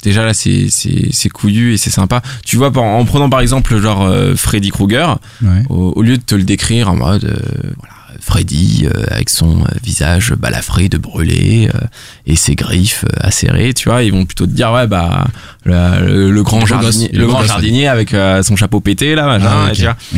Déjà 0.03 0.23
là, 0.23 0.35
c'est 0.35 0.67
c'est 0.69 1.07
c'est 1.11 1.29
couillu 1.29 1.73
et 1.73 1.77
c'est 1.77 1.89
sympa. 1.89 2.21
Tu 2.45 2.57
vois, 2.57 2.67
en 2.77 3.03
prenant 3.05 3.27
par 3.27 3.39
exemple 3.39 3.79
genre 3.81 4.03
euh, 4.03 4.35
Freddy 4.35 4.69
Krueger, 4.69 5.17
Ouais. 5.41 5.63
au, 5.69 5.93
au 5.95 6.01
lieu 6.03 6.17
de 6.17 6.21
te 6.21 6.35
le 6.35 6.43
décrire 6.43 6.91
en 6.91 6.95
mode 6.95 7.23
euh, 7.25 7.71
voilà 7.79 7.95
Freddy 8.21 8.85
euh, 8.85 9.03
avec 9.09 9.29
son 9.29 9.61
euh, 9.61 9.65
visage 9.83 10.33
balafré 10.33 10.89
de 10.89 10.97
brûlé 10.97 11.69
euh, 11.73 11.79
et 12.25 12.35
ses 12.35 12.55
griffes 12.55 13.05
acérées 13.19 13.73
tu 13.73 13.89
vois. 13.89 14.03
Ils 14.03 14.11
vont 14.11 14.25
plutôt 14.25 14.45
te 14.45 14.51
dire 14.51 14.71
ouais 14.71 14.87
bah 14.87 15.27
le, 15.63 16.31
le 16.31 16.43
grand 16.43 16.61
Le 16.61 16.65
jardinier 16.67 17.07
gosse, 17.07 17.11
le 17.13 17.17
le 17.19 17.25
beau 17.25 17.31
grand 17.31 17.39
gosse, 17.41 17.47
jardinier 17.49 17.87
avec 17.87 18.15
son 18.43 18.55
chapeau 18.55 18.79
pété 18.79 19.15
là 19.15 19.25
machin, 19.25 19.69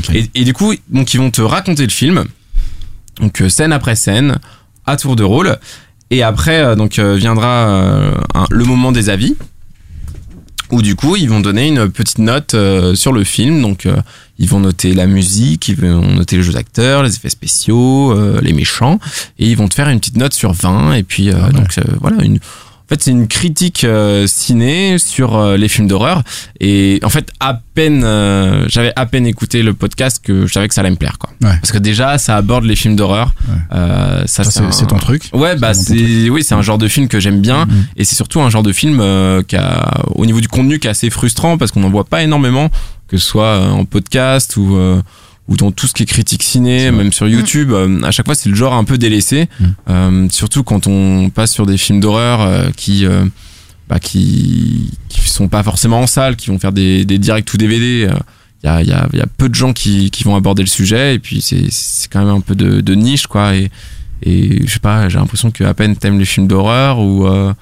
Ah, 0.10 0.14
et 0.36 0.44
du 0.44 0.54
coup 0.54 0.74
donc 0.90 1.14
ils 1.14 1.18
vont 1.18 1.32
te 1.32 1.42
raconter 1.42 1.84
le 1.84 1.92
film. 1.92 2.26
Donc 3.22 3.42
scène 3.50 3.74
après 3.74 3.96
scène 3.96 4.38
à 4.86 4.96
tour 4.98 5.16
de 5.16 5.24
rôle. 5.24 5.58
Et 6.12 6.24
après 6.24 6.76
donc 6.76 7.00
viendra 7.00 7.66
un- 8.36 8.46
le 8.50 8.64
moment 8.64 8.92
des 8.92 9.10
avis 9.10 9.36
où 10.72 10.82
du 10.82 10.96
coup 10.96 11.16
ils 11.16 11.30
vont 11.30 11.40
donner 11.40 11.68
une 11.70 11.90
petite 11.90 12.20
note 12.20 12.54
euh, 12.54 12.94
sur 12.96 13.12
le 13.14 13.24
film. 13.24 13.62
Donc 13.62 13.86
euh, 13.86 13.96
ils 14.40 14.48
vont 14.50 14.60
noter 14.60 14.94
la 14.94 15.08
musique 15.08 15.68
ils 15.68 15.76
vont 15.76 16.02
noter 16.14 16.38
les 16.38 16.44
jeux 16.44 16.54
d'acteurs 16.54 17.04
les 17.04 17.16
effets 17.16 17.30
spéciaux 17.30 18.12
euh, 18.12 18.40
les 18.42 18.54
méchants 18.54 19.00
et 19.40 19.48
ils 19.48 19.58
vont 19.58 19.68
te 19.68 19.74
faire 19.74 19.90
une 19.90 20.00
petite 20.00 20.18
note 20.18 20.34
sur 20.34 20.54
20 20.54 20.94
et 20.94 21.04
puis 21.04 21.30
euh, 21.30 21.34
Ah 21.42 21.46
ouais. 21.48 21.54
donc 21.54 21.78
euh, 21.78 21.84
voilà 22.02 22.24
une 22.24 22.40
en 22.90 22.96
fait, 22.96 23.04
c'est 23.04 23.12
une 23.12 23.28
critique 23.28 23.84
euh, 23.84 24.28
ciné 24.28 24.98
sur 24.98 25.36
euh, 25.36 25.58
les 25.58 25.68
films 25.68 25.90
d'horreur. 25.90 26.24
Et 26.62 27.02
en 27.04 27.10
fait, 27.10 27.32
à 27.42 27.60
peine, 27.74 28.06
euh, 28.06 28.64
j'avais 28.70 28.94
à 28.96 29.06
peine 29.06 29.28
écouté 29.28 29.62
le 29.62 29.74
podcast 29.74 30.22
que 30.24 30.48
je 30.48 30.54
savais 30.54 30.70
que 30.70 30.74
ça 30.74 30.80
allait 30.80 30.92
me 30.92 30.96
plaire, 30.96 31.18
quoi. 31.20 31.32
Ouais. 31.42 31.58
Parce 31.60 31.74
que 31.74 31.80
déjà, 31.80 32.18
ça 32.18 32.38
aborde 32.38 32.64
les 32.64 32.78
films 32.78 32.96
d'horreur. 32.96 33.34
Ouais. 33.50 33.56
Euh, 33.74 34.24
ça, 34.26 34.46
Ça, 34.46 34.72
c'est 34.72 34.84
un- 34.84 34.88
ton 34.88 35.00
truc. 35.00 35.30
Ouais, 35.34 35.58
bah 35.58 35.74
C'est 35.74 36.30
oui, 36.30 36.44
c'est 36.46 36.56
un 36.56 36.62
genre 36.62 36.78
de 36.78 36.88
film 36.88 37.10
que 37.10 37.20
j'aime 37.20 37.42
bien 37.42 37.66
Mhm. 37.66 37.88
et 37.98 38.06
c'est 38.06 38.16
surtout 38.16 38.40
un 38.40 38.50
genre 38.50 38.64
de 38.64 38.72
film 38.72 39.00
euh, 39.02 39.44
qui 39.44 39.58
a 39.58 40.06
au 40.16 40.26
niveau 40.26 40.40
du 40.40 40.48
contenu 40.48 40.80
qui 40.80 40.88
est 40.88 40.92
assez 40.92 41.10
frustrant 41.10 41.58
parce 41.58 41.74
qu'on 41.74 41.82
n'en 41.82 41.90
voit 41.90 42.06
pas 42.06 42.24
énormément 42.24 42.70
que 43.08 43.18
ce 43.18 43.26
soit 43.26 43.46
euh, 43.46 43.70
en 43.70 43.86
podcast 43.86 44.58
ou 44.58 44.76
euh, 44.76 45.02
ou 45.48 45.56
dans 45.56 45.72
tout 45.72 45.88
ce 45.88 45.94
qui 45.94 46.04
est 46.04 46.08
critique 46.08 46.44
ciné, 46.44 46.92
même 46.92 47.14
sur 47.14 47.28
YouTube, 47.28 47.72
euh, 47.72 48.02
à 48.04 48.12
chaque 48.12 48.26
fois 48.26 48.36
c'est 48.36 48.50
le 48.50 48.56
genre 48.56 48.74
un 48.74 48.84
peu 48.84 48.98
délaissé. 48.98 49.48
Euh, 49.90 50.28
surtout 50.30 50.64
quand 50.64 50.88
on 50.88 51.30
passe 51.30 51.54
sur 51.54 51.66
des 51.66 51.78
films 51.78 52.02
d'horreur 52.02 52.42
euh, 52.42 52.70
qui 52.76 53.06
euh, 53.06 53.24
bah, 53.88 54.00
qui 54.00 54.92
qui 55.08 55.22
sont 55.30 55.48
pas 55.48 55.64
forcément 55.64 56.02
en 56.02 56.08
salle, 56.08 56.36
qui 56.36 56.50
vont 56.50 56.60
faire 56.60 56.74
des, 56.74 57.06
des 57.06 57.18
directs 57.18 57.54
ou 57.54 57.58
DVD. 57.58 58.10
Il 58.64 58.68
y 58.68 58.70
a, 58.70 58.82
y, 58.82 58.92
a, 58.92 59.08
y 59.14 59.22
a 59.22 59.28
peu 59.38 59.48
de 59.50 59.56
gens 59.56 59.72
qui, 59.72 60.10
qui 60.10 60.24
vont 60.24 60.36
aborder 60.36 60.64
le 60.64 60.68
sujet 60.68 61.16
et 61.16 61.20
puis 61.20 61.42
c'est 61.42 61.68
c'est 61.70 62.12
quand 62.12 62.20
même 62.20 62.36
un 62.36 62.42
peu 62.42 62.56
de, 62.56 62.82
de 62.82 62.96
niche 62.96 63.28
quoi 63.28 63.56
et 63.56 63.70
et 64.24 64.66
je 64.66 64.74
sais 64.74 64.80
pas, 64.80 65.08
j'ai 65.10 65.20
l'impression 65.20 65.52
que 65.52 65.64
à 65.64 65.74
peine 65.76 65.96
t'aimes 65.96 66.18
les 66.18 66.26
films 66.26 66.48
d'horreur 66.48 67.00
ou 67.00 67.28
euh, 67.28 67.54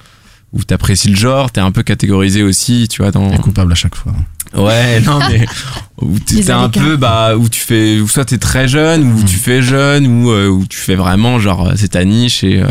ou 0.52 0.62
t'apprécies 0.64 1.08
le 1.10 1.16
genre, 1.16 1.50
t'es 1.50 1.60
un 1.60 1.72
peu 1.72 1.82
catégorisé 1.82 2.42
aussi, 2.42 2.88
tu 2.88 3.02
vois 3.02 3.10
dans 3.10 3.30
T'es 3.30 3.38
coupable 3.38 3.72
à 3.72 3.74
chaque 3.74 3.94
fois. 3.94 4.12
Ouais, 4.54 5.00
non 5.00 5.18
mais 5.28 5.44
où 6.02 6.18
t'es 6.18 6.50
un 6.50 6.68
peu 6.68 6.96
bah 6.96 7.36
où 7.36 7.48
tu 7.48 7.60
fais 7.60 7.98
ou 8.00 8.08
soit 8.08 8.24
t'es 8.26 8.38
très 8.38 8.68
jeune 8.68 9.02
ou 9.12 9.20
Mm. 9.20 9.24
tu 9.24 9.36
fais 9.36 9.62
jeune 9.62 10.06
ou 10.06 10.30
euh, 10.30 10.48
où 10.48 10.66
tu 10.66 10.78
fais 10.78 10.94
vraiment 10.94 11.38
genre 11.38 11.68
euh, 11.68 11.72
c'est 11.76 11.88
ta 11.88 12.04
niche 12.04 12.44
et 12.44 12.60
euh, 12.60 12.66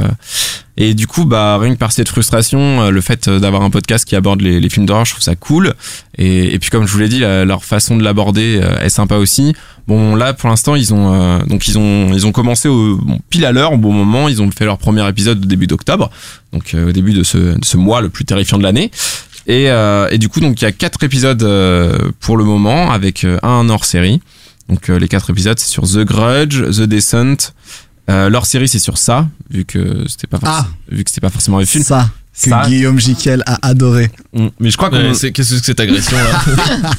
et 0.78 0.94
du 0.94 1.08
coup 1.08 1.26
bah 1.26 1.58
rien 1.58 1.74
que 1.74 1.80
par 1.80 1.92
cette 1.92 2.10
frustration 2.10 2.90
le 2.92 3.02
fait 3.02 3.30
d'avoir 3.30 3.62
un 3.64 3.70
podcast 3.70 4.06
qui 4.06 4.16
aborde 4.16 4.42
les, 4.42 4.60
les 4.60 4.70
films 4.70 4.86
d'horreur 4.86 5.06
je 5.06 5.12
trouve 5.12 5.24
ça 5.24 5.36
cool. 5.36 5.74
Et, 6.18 6.54
et 6.54 6.60
puis 6.60 6.70
comme 6.70 6.86
je 6.86 6.92
vous 6.92 7.00
l'ai 7.00 7.08
dit 7.10 7.20
la- 7.20 7.46
leur 7.46 7.64
façon 7.64 7.96
de 7.98 8.04
l'aborder 8.04 8.60
euh, 8.62 8.78
est 8.82 8.90
sympa 8.90 9.16
aussi. 9.16 9.56
Bon 9.88 10.16
là 10.16 10.34
pour 10.34 10.50
l'instant 10.50 10.76
ils 10.76 10.94
ont 10.94 11.14
euh, 11.14 11.40
donc 11.46 11.68
ils 11.70 11.78
ont 11.78 12.12
ils 12.14 12.26
ont 12.28 12.32
commencé 12.34 12.68
au, 12.68 12.98
bon, 12.98 13.20
pile 13.30 13.46
à 13.46 13.52
l'heure 13.54 13.72
au 13.74 13.78
bon 13.78 13.94
moment. 13.94 14.28
Ils 14.28 14.42
ont 14.42 14.52
fait 14.52 14.66
leur 14.66 14.78
premier 14.78 15.08
épisode 15.08 15.42
au 15.44 15.48
début 15.48 15.66
d'octobre. 15.68 16.12
Donc 16.52 16.74
euh, 16.76 16.90
au 16.90 16.92
début 16.92 17.14
de 17.14 17.24
ce, 17.24 17.38
de 17.38 17.64
ce 17.66 17.78
mois 17.78 18.02
le 18.02 18.10
plus 18.10 18.26
terrifiant 18.26 18.58
de 18.58 18.64
l'année 18.64 18.92
et, 19.47 19.69
euh, 19.69 20.08
et 20.12 20.17
du 20.17 20.29
coup, 20.29 20.39
donc 20.39 20.62
il 20.62 20.65
y 20.65 20.67
a 20.67 20.71
quatre 20.71 21.03
épisodes 21.03 21.41
euh, 21.43 21.97
pour 22.19 22.38
le 22.38 22.43
moment 22.43 22.91
avec 22.91 23.23
euh, 23.23 23.38
un 23.43 23.69
hors 23.69 23.86
série. 23.86 24.21
Donc 24.69 24.89
euh, 24.89 24.97
les 24.97 25.08
quatre 25.08 25.29
épisodes, 25.29 25.60
c'est 25.60 25.69
sur 25.69 25.84
The 25.84 25.99
Grudge, 25.99 26.62
The 26.77 26.81
Descent. 26.81 27.53
Euh, 28.10 28.29
leur 28.29 28.45
série, 28.45 28.67
c'est 28.67 28.79
sur 28.79 28.97
ça, 28.97 29.27
vu 29.49 29.65
que 29.65 30.05
c'était 30.08 30.27
pas 30.27 30.38
forc- 30.38 30.47
Ah. 30.47 30.67
vu 30.91 31.03
que 31.03 31.10
c'était 31.10 31.21
pas 31.21 31.29
forcément 31.31 31.58
un 31.60 31.65
film. 31.65 31.84
Ça 31.84 32.10
que 32.43 32.49
Ça. 32.49 32.63
Guillaume 32.67 32.99
Jiquel 32.99 33.43
a 33.45 33.65
adoré. 33.65 34.12
Mm. 34.34 34.47
Mais 34.60 34.69
je 34.69 34.75
crois 34.77 34.89
qu'on. 34.89 34.97
Qu'est-ce 34.97 35.27
que 35.31 35.43
c'est 35.43 35.60
que 35.60 35.65
cette 35.65 35.79
agression 35.79 36.17
là 36.17 36.41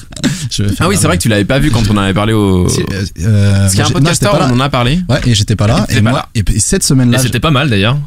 Je 0.50 0.62
vais 0.62 0.68
faire 0.70 0.86
ah 0.86 0.88
oui, 0.88 0.96
c'est 0.98 1.06
vrai 1.06 1.18
que 1.18 1.22
tu 1.22 1.28
l'avais 1.28 1.44
pas 1.44 1.58
vu 1.58 1.70
quand 1.70 1.82
on 1.90 1.94
en 1.94 1.98
avait 1.98 2.14
parlé 2.14 2.32
au. 2.32 2.66
Euh, 2.66 2.66
Parce 2.66 3.70
qu'il 3.72 3.80
y 3.80 3.82
a 3.82 3.86
un 3.86 3.90
podcast 3.90 4.26
on 4.32 4.50
en 4.54 4.60
a 4.60 4.68
parlé. 4.70 5.00
Ouais, 5.10 5.20
et 5.26 5.34
j'étais 5.34 5.56
pas 5.56 5.66
là. 5.66 5.84
Et 5.90 5.96
pas 5.96 6.00
moi, 6.00 6.12
là. 6.12 6.28
et 6.34 6.58
cette 6.58 6.84
semaine-là, 6.84 7.18
Et 7.18 7.22
c'était 7.22 7.40
pas 7.40 7.50
mal 7.50 7.68
d'ailleurs. 7.68 7.98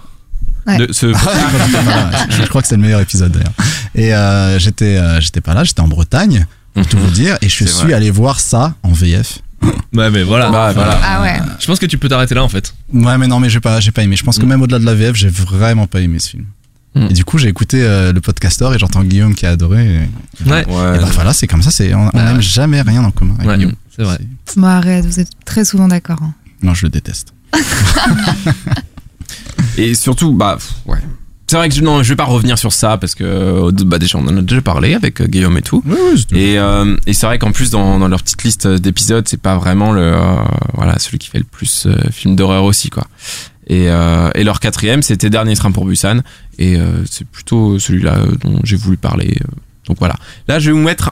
Ouais. 0.69 0.77
De 0.87 0.93
ce... 0.93 1.05
Ah, 1.15 2.25
je, 2.29 2.43
je 2.43 2.47
crois 2.47 2.61
que 2.61 2.67
c'est 2.67 2.75
le 2.75 2.81
meilleur 2.81 2.99
épisode 3.01 3.31
d'ailleurs. 3.31 3.53
Et 3.95 4.13
euh, 4.13 4.59
j'étais, 4.59 4.97
euh, 4.97 5.19
j'étais 5.19 5.41
pas 5.41 5.53
là, 5.53 5.63
j'étais 5.63 5.81
en 5.81 5.87
Bretagne, 5.87 6.45
pour 6.73 6.85
tout 6.87 6.97
vous 6.97 7.09
dire, 7.11 7.37
et 7.41 7.49
je 7.49 7.53
suis 7.65 7.65
vrai. 7.65 7.93
allé 7.93 8.11
voir 8.11 8.39
ça 8.39 8.75
en 8.83 8.91
VF. 8.91 9.39
Ouais, 9.93 10.09
mais 10.09 10.23
voilà. 10.23 10.49
Bah, 10.49 10.71
voilà. 10.73 10.97
Ah 11.03 11.21
ouais. 11.21 11.39
Je 11.59 11.65
pense 11.67 11.79
que 11.79 11.85
tu 11.85 11.97
peux 11.97 12.07
t'arrêter 12.07 12.33
là 12.35 12.43
en 12.43 12.49
fait. 12.49 12.73
Ouais, 12.93 13.17
mais 13.17 13.27
non, 13.27 13.39
mais 13.41 13.49
j'ai 13.49 13.59
pas, 13.59 13.79
j'ai 13.81 13.91
pas 13.91 14.03
aimé. 14.03 14.15
Je 14.15 14.23
pense 14.23 14.37
que 14.37 14.45
Mm. 14.45 14.49
même 14.49 14.61
au-delà 14.61 14.79
de 14.79 14.85
la 14.85 14.93
VF, 14.95 15.15
j'ai 15.15 15.27
vraiment 15.29 15.85
pas 15.87 15.99
aimé 15.99 16.19
ce 16.19 16.29
film. 16.29 16.45
Mm. 16.95 17.07
Et 17.09 17.13
du 17.13 17.25
coup, 17.25 17.37
j'ai 17.37 17.49
écouté 17.49 17.81
euh, 17.83 18.13
le 18.13 18.21
podcaster 18.21 18.69
et 18.73 18.79
j'entends 18.79 19.03
Guillaume 19.03 19.35
qui 19.35 19.45
a 19.45 19.49
adoré. 19.51 19.85
Et, 19.85 19.99
Ouais. 20.49 20.65
Ouais. 20.65 20.95
et 20.95 20.99
bah 20.99 21.09
voilà, 21.13 21.33
c'est 21.33 21.47
comme 21.47 21.61
ça. 21.61 21.71
C'est, 21.71 21.93
on 21.93 22.05
Bah, 22.05 22.23
n'aime 22.23 22.37
ouais. 22.37 22.41
jamais 22.41 22.81
rien 22.81 23.03
en 23.03 23.11
commun. 23.11 23.35
avec 23.37 23.47
Ouais, 23.49 23.57
Guillaume. 23.57 23.73
c'est 23.95 24.03
vrai. 24.03 24.17
Bon, 24.55 24.67
arrête, 24.67 25.05
vous 25.05 25.19
êtes 25.19 25.29
très 25.45 25.65
souvent 25.65 25.87
d'accord. 25.89 26.19
hein. 26.23 26.33
Non, 26.63 26.73
je 26.73 26.85
le 26.85 26.89
déteste. 26.89 27.33
Et 29.77 29.93
surtout, 29.93 30.33
bah, 30.33 30.57
ouais. 30.85 30.99
C'est 31.49 31.55
vrai 31.57 31.67
que 31.69 31.73
je, 31.73 31.81
non, 31.81 32.03
je 32.03 32.09
vais 32.09 32.15
pas 32.15 32.25
revenir 32.25 32.59
sur 32.59 32.71
ça 32.71 32.97
parce 32.97 33.15
que 33.15 33.23
euh, 33.23 33.71
bah, 33.71 33.97
déjà 33.97 34.19
on 34.19 34.27
en 34.27 34.37
a 34.37 34.41
déjà 34.41 34.61
parlé 34.61 34.93
avec 34.93 35.19
euh, 35.19 35.25
Guillaume 35.25 35.57
et 35.57 35.63
tout. 35.63 35.81
Oui, 35.83 35.97
oui, 36.13 36.25
Et, 36.39 36.59
euh, 36.59 36.95
et 37.07 37.13
c'est 37.13 37.25
vrai 37.25 37.39
qu'en 37.39 37.51
plus 37.51 37.71
dans, 37.71 37.97
dans 37.97 38.07
leur 38.07 38.21
petite 38.21 38.43
liste 38.43 38.67
d'épisodes, 38.67 39.27
c'est 39.27 39.41
pas 39.41 39.57
vraiment 39.57 39.91
le 39.91 40.03
euh, 40.03 40.35
voilà 40.75 40.99
celui 40.99 41.17
qui 41.17 41.27
fait 41.27 41.39
le 41.39 41.45
plus 41.45 41.87
euh, 41.87 41.95
film 42.11 42.35
d'horreur 42.35 42.65
aussi 42.65 42.91
quoi. 42.91 43.07
Et, 43.65 43.85
et 43.85 44.43
leur 44.43 44.59
quatrième, 44.59 45.03
c'était 45.03 45.29
Dernier 45.29 45.55
train 45.55 45.71
pour 45.71 45.85
Busan, 45.85 46.21
et 46.57 46.75
c'est 47.07 47.23
plutôt 47.27 47.77
celui-là 47.77 48.17
dont 48.43 48.59
j'ai 48.63 48.75
voulu 48.75 48.97
parler. 48.97 49.37
donc 49.85 49.99
voilà. 49.99 50.15
Là, 50.47 50.57
je 50.57 50.71
vais 50.71 50.71
vous 50.71 50.83
mettre 50.83 51.11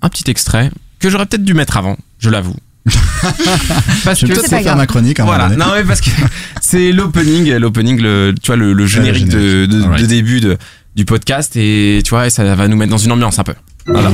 un 0.00 0.08
petit 0.08 0.30
extrait 0.30 0.70
que 0.98 1.10
j'aurais 1.10 1.26
peut-être 1.26 1.44
dû 1.44 1.52
mettre 1.52 1.76
avant, 1.76 1.98
je 2.18 2.30
l'avoue. 2.30 2.56
Parce 4.04 4.20
je 4.20 4.26
vais 4.26 4.34
que 4.34 4.40
c'est 4.40 4.62
grave. 4.62 4.76
ma 4.76 4.86
chronique. 4.86 5.20
à 5.20 5.24
moment 5.24 5.36
voilà, 5.36 5.50
donné. 5.54 5.62
non 5.64 5.72
mais 5.74 5.84
parce 5.84 6.00
que 6.00 6.08
c'est 6.62 6.92
l'opening, 6.92 7.52
l'opening, 7.56 8.00
le, 8.00 8.34
tu 8.42 8.46
vois 8.48 8.56
le, 8.56 8.72
le 8.72 8.86
générique, 8.86 9.26
de, 9.28 9.38
générique. 9.38 9.70
de, 9.70 9.76
de 9.78 9.84
Alright. 9.84 10.06
début 10.06 10.40
de, 10.40 10.56
du 10.96 11.04
podcast 11.04 11.52
et 11.56 12.00
tu 12.04 12.10
vois 12.10 12.26
et 12.26 12.30
ça 12.30 12.42
va 12.54 12.68
nous 12.68 12.76
mettre 12.76 12.90
dans 12.90 12.96
une 12.98 13.12
ambiance 13.12 13.38
un 13.38 13.44
peu. 13.44 13.54
Voilà. 13.86 14.10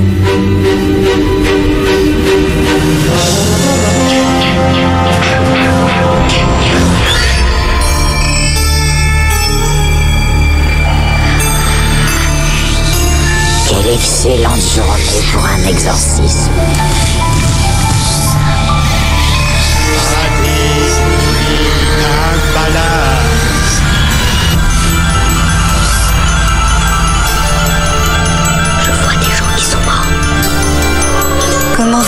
Quelle 13.69 13.95
excellente 13.95 14.61
journée 14.75 15.23
pour 15.33 15.45
un 15.45 15.69
exorcisme. 15.69 16.51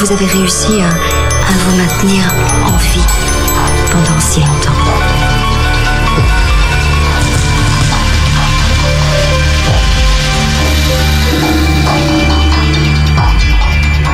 Vous 0.00 0.12
avez 0.12 0.26
réussi 0.26 0.80
à, 0.80 0.88
à 0.88 1.52
vous 1.58 1.76
maintenir 1.76 2.22
en 2.66 2.76
vie 2.76 3.02
pendant 3.90 4.20
si 4.20 4.38
longtemps 4.40 4.70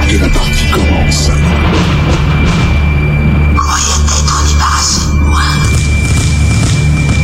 Et 0.08 0.18
la 0.18 0.28
partie 0.28 0.66
commence. 0.70 1.30
Croyez 3.56 3.98
t'être 4.06 4.44
débarrassé 4.46 5.00
de 5.06 5.12
moi. 5.28 5.40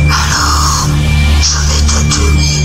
Alors, 0.09 0.89
je 1.41 1.57
vais 1.67 1.81
te 1.87 1.99
tuer. 2.13 2.61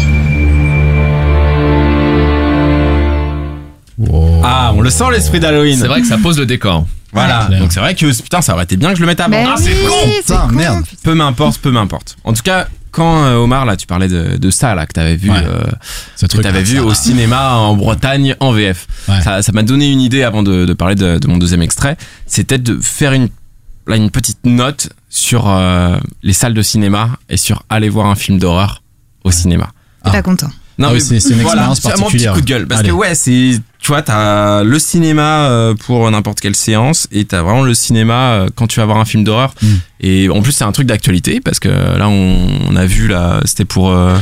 Ah, 4.45 4.73
on 4.75 4.81
le 4.81 4.91
sent 4.91 5.05
l'esprit 5.13 5.41
d'Halloween. 5.41 5.79
C'est 5.79 5.89
vrai 5.89 6.01
que 6.01 6.07
ça 6.07 6.19
pose 6.19 6.39
le 6.39 6.47
décor. 6.47 6.87
Voilà. 7.13 7.49
Donc 7.59 7.73
c'est 7.73 7.81
vrai 7.81 7.95
que 7.95 8.07
putain, 8.23 8.43
ça 8.43 8.55
aurait 8.55 8.65
été 8.65 8.77
bien 8.77 8.91
que 8.91 8.97
je 8.97 9.01
le 9.01 9.07
mette 9.07 9.21
avant. 9.21 9.31
Mais 9.31 9.45
Ah, 9.47 9.55
oui, 9.59 9.65
c'est 9.65 9.87
con. 9.89 9.95
c'est 10.05 10.21
Putain, 10.23 10.49
con. 10.49 10.55
merde. 10.55 10.85
Peu 11.03 11.15
m'importe, 11.15 11.59
peu 11.61 11.71
m'importe. 11.71 12.17
En 12.25 12.33
tout 12.33 12.43
cas, 12.43 12.69
quand 12.91 13.25
euh, 13.25 13.37
Omar 13.37 13.65
là, 13.65 13.77
tu 13.77 13.87
parlais 13.87 14.09
de, 14.09 14.37
de 14.37 14.51
ça 14.51 14.75
là 14.75 14.87
que 14.87 14.93
t'avais 14.93 15.17
vu, 15.17 15.31
Ouais. 15.31 15.37
euh, 15.47 15.65
Ce 16.17 16.27
que 16.27 16.31
truc 16.33 16.43
t'avais 16.43 16.63
vu 16.63 16.79
au 16.79 16.93
cinéma 16.95 17.55
en 17.55 17.75
Bretagne 17.75 18.35
en 18.41 18.53
VF. 18.53 18.87
Ouais. 19.09 19.21
Ça, 19.23 19.43
ça 19.43 19.53
m'a 19.53 19.63
donné 19.63 19.91
une 19.91 20.01
idée 20.01 20.23
avant 20.23 20.43
de, 20.43 20.65
de 20.67 20.73
parler 20.73 20.95
de, 20.95 21.19
de 21.19 21.27
mon 21.29 21.37
deuxième 21.39 21.63
extrait. 21.63 21.97
C'était 22.27 22.59
de 22.59 22.79
faire 22.81 23.13
une 23.13 23.29
là 23.87 23.97
une 23.97 24.11
petite 24.11 24.45
note 24.45 24.89
sur 25.09 25.45
euh, 25.49 25.97
les 26.23 26.33
salles 26.33 26.55
de 26.55 26.63
cinéma 26.63 27.11
et 27.29 27.37
sur 27.37 27.63
aller 27.71 27.89
voir 27.89 28.07
un 28.07 28.17
film 28.17 28.39
d'horreur 28.39 28.83
au 29.25 29.31
cinéma. 29.31 29.71
T'es 30.05 30.11
pas 30.11 30.23
content. 30.23 30.51
Non 30.79 30.89
Ah 30.91 30.93
oui, 30.95 31.01
c'est- 31.01 31.21
c'est 31.21 31.31
une 31.35 31.41
expérience 31.41 31.81
c'est 31.81 31.89
mon 31.89 31.93
petit 31.95 32.01
particulière. 32.03 32.33
coup 32.35 32.41
de 32.41 32.47
gueule 32.47 32.67
parce 32.67 32.81
Allez. 32.81 32.91
que 32.91 32.95
ouais, 32.95 33.15
c'est 33.15 33.61
tu 33.87 33.93
vois, 33.93 34.03
t'as 34.03 34.65
le 34.65 34.81
cinéma 34.81 35.49
euh, 35.49 35.75
pour 35.77 36.11
n'importe 36.11 36.41
quelle 36.41 36.57
séance 36.57 37.07
et 37.13 37.25
t'as 37.25 37.43
vraiment 37.43 37.63
le 37.63 37.73
cinéma 37.73 38.33
euh, 38.33 38.49
quand 38.53 38.67
tu 38.67 38.81
vas 38.81 38.85
voir 38.85 38.99
un 38.99 39.05
film 39.05 39.23
d'horreur. 39.23 39.55
Mm. 39.63 39.67
Et 40.01 40.29
en 40.29 40.43
plus, 40.43 40.51
c'est 40.51 40.65
un 40.65 40.73
truc 40.73 40.89
d'actualité 40.89 41.39
parce 41.39 41.61
que 41.61 41.69
là, 41.69 42.09
on, 42.09 42.49
on 42.69 42.75
a 42.75 42.85
vu 42.85 43.07
là, 43.07 43.41
c'était 43.45 43.65
pour 43.65 43.93
euh, 43.93 44.17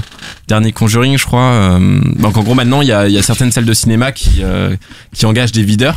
dernier 0.48 0.72
Conjuring, 0.72 1.16
je 1.16 1.24
crois. 1.24 1.40
euh, 1.40 1.98
donc 2.18 2.36
en 2.36 2.42
gros, 2.42 2.52
maintenant, 2.52 2.82
il 2.82 2.88
y 2.88 2.92
a, 2.92 3.08
y 3.08 3.16
a 3.16 3.22
certaines 3.22 3.52
salles 3.52 3.64
de 3.64 3.72
cinéma 3.72 4.12
qui 4.12 4.42
euh, 4.42 4.76
qui 5.14 5.24
engagent 5.24 5.52
des 5.52 5.62
videurs, 5.62 5.96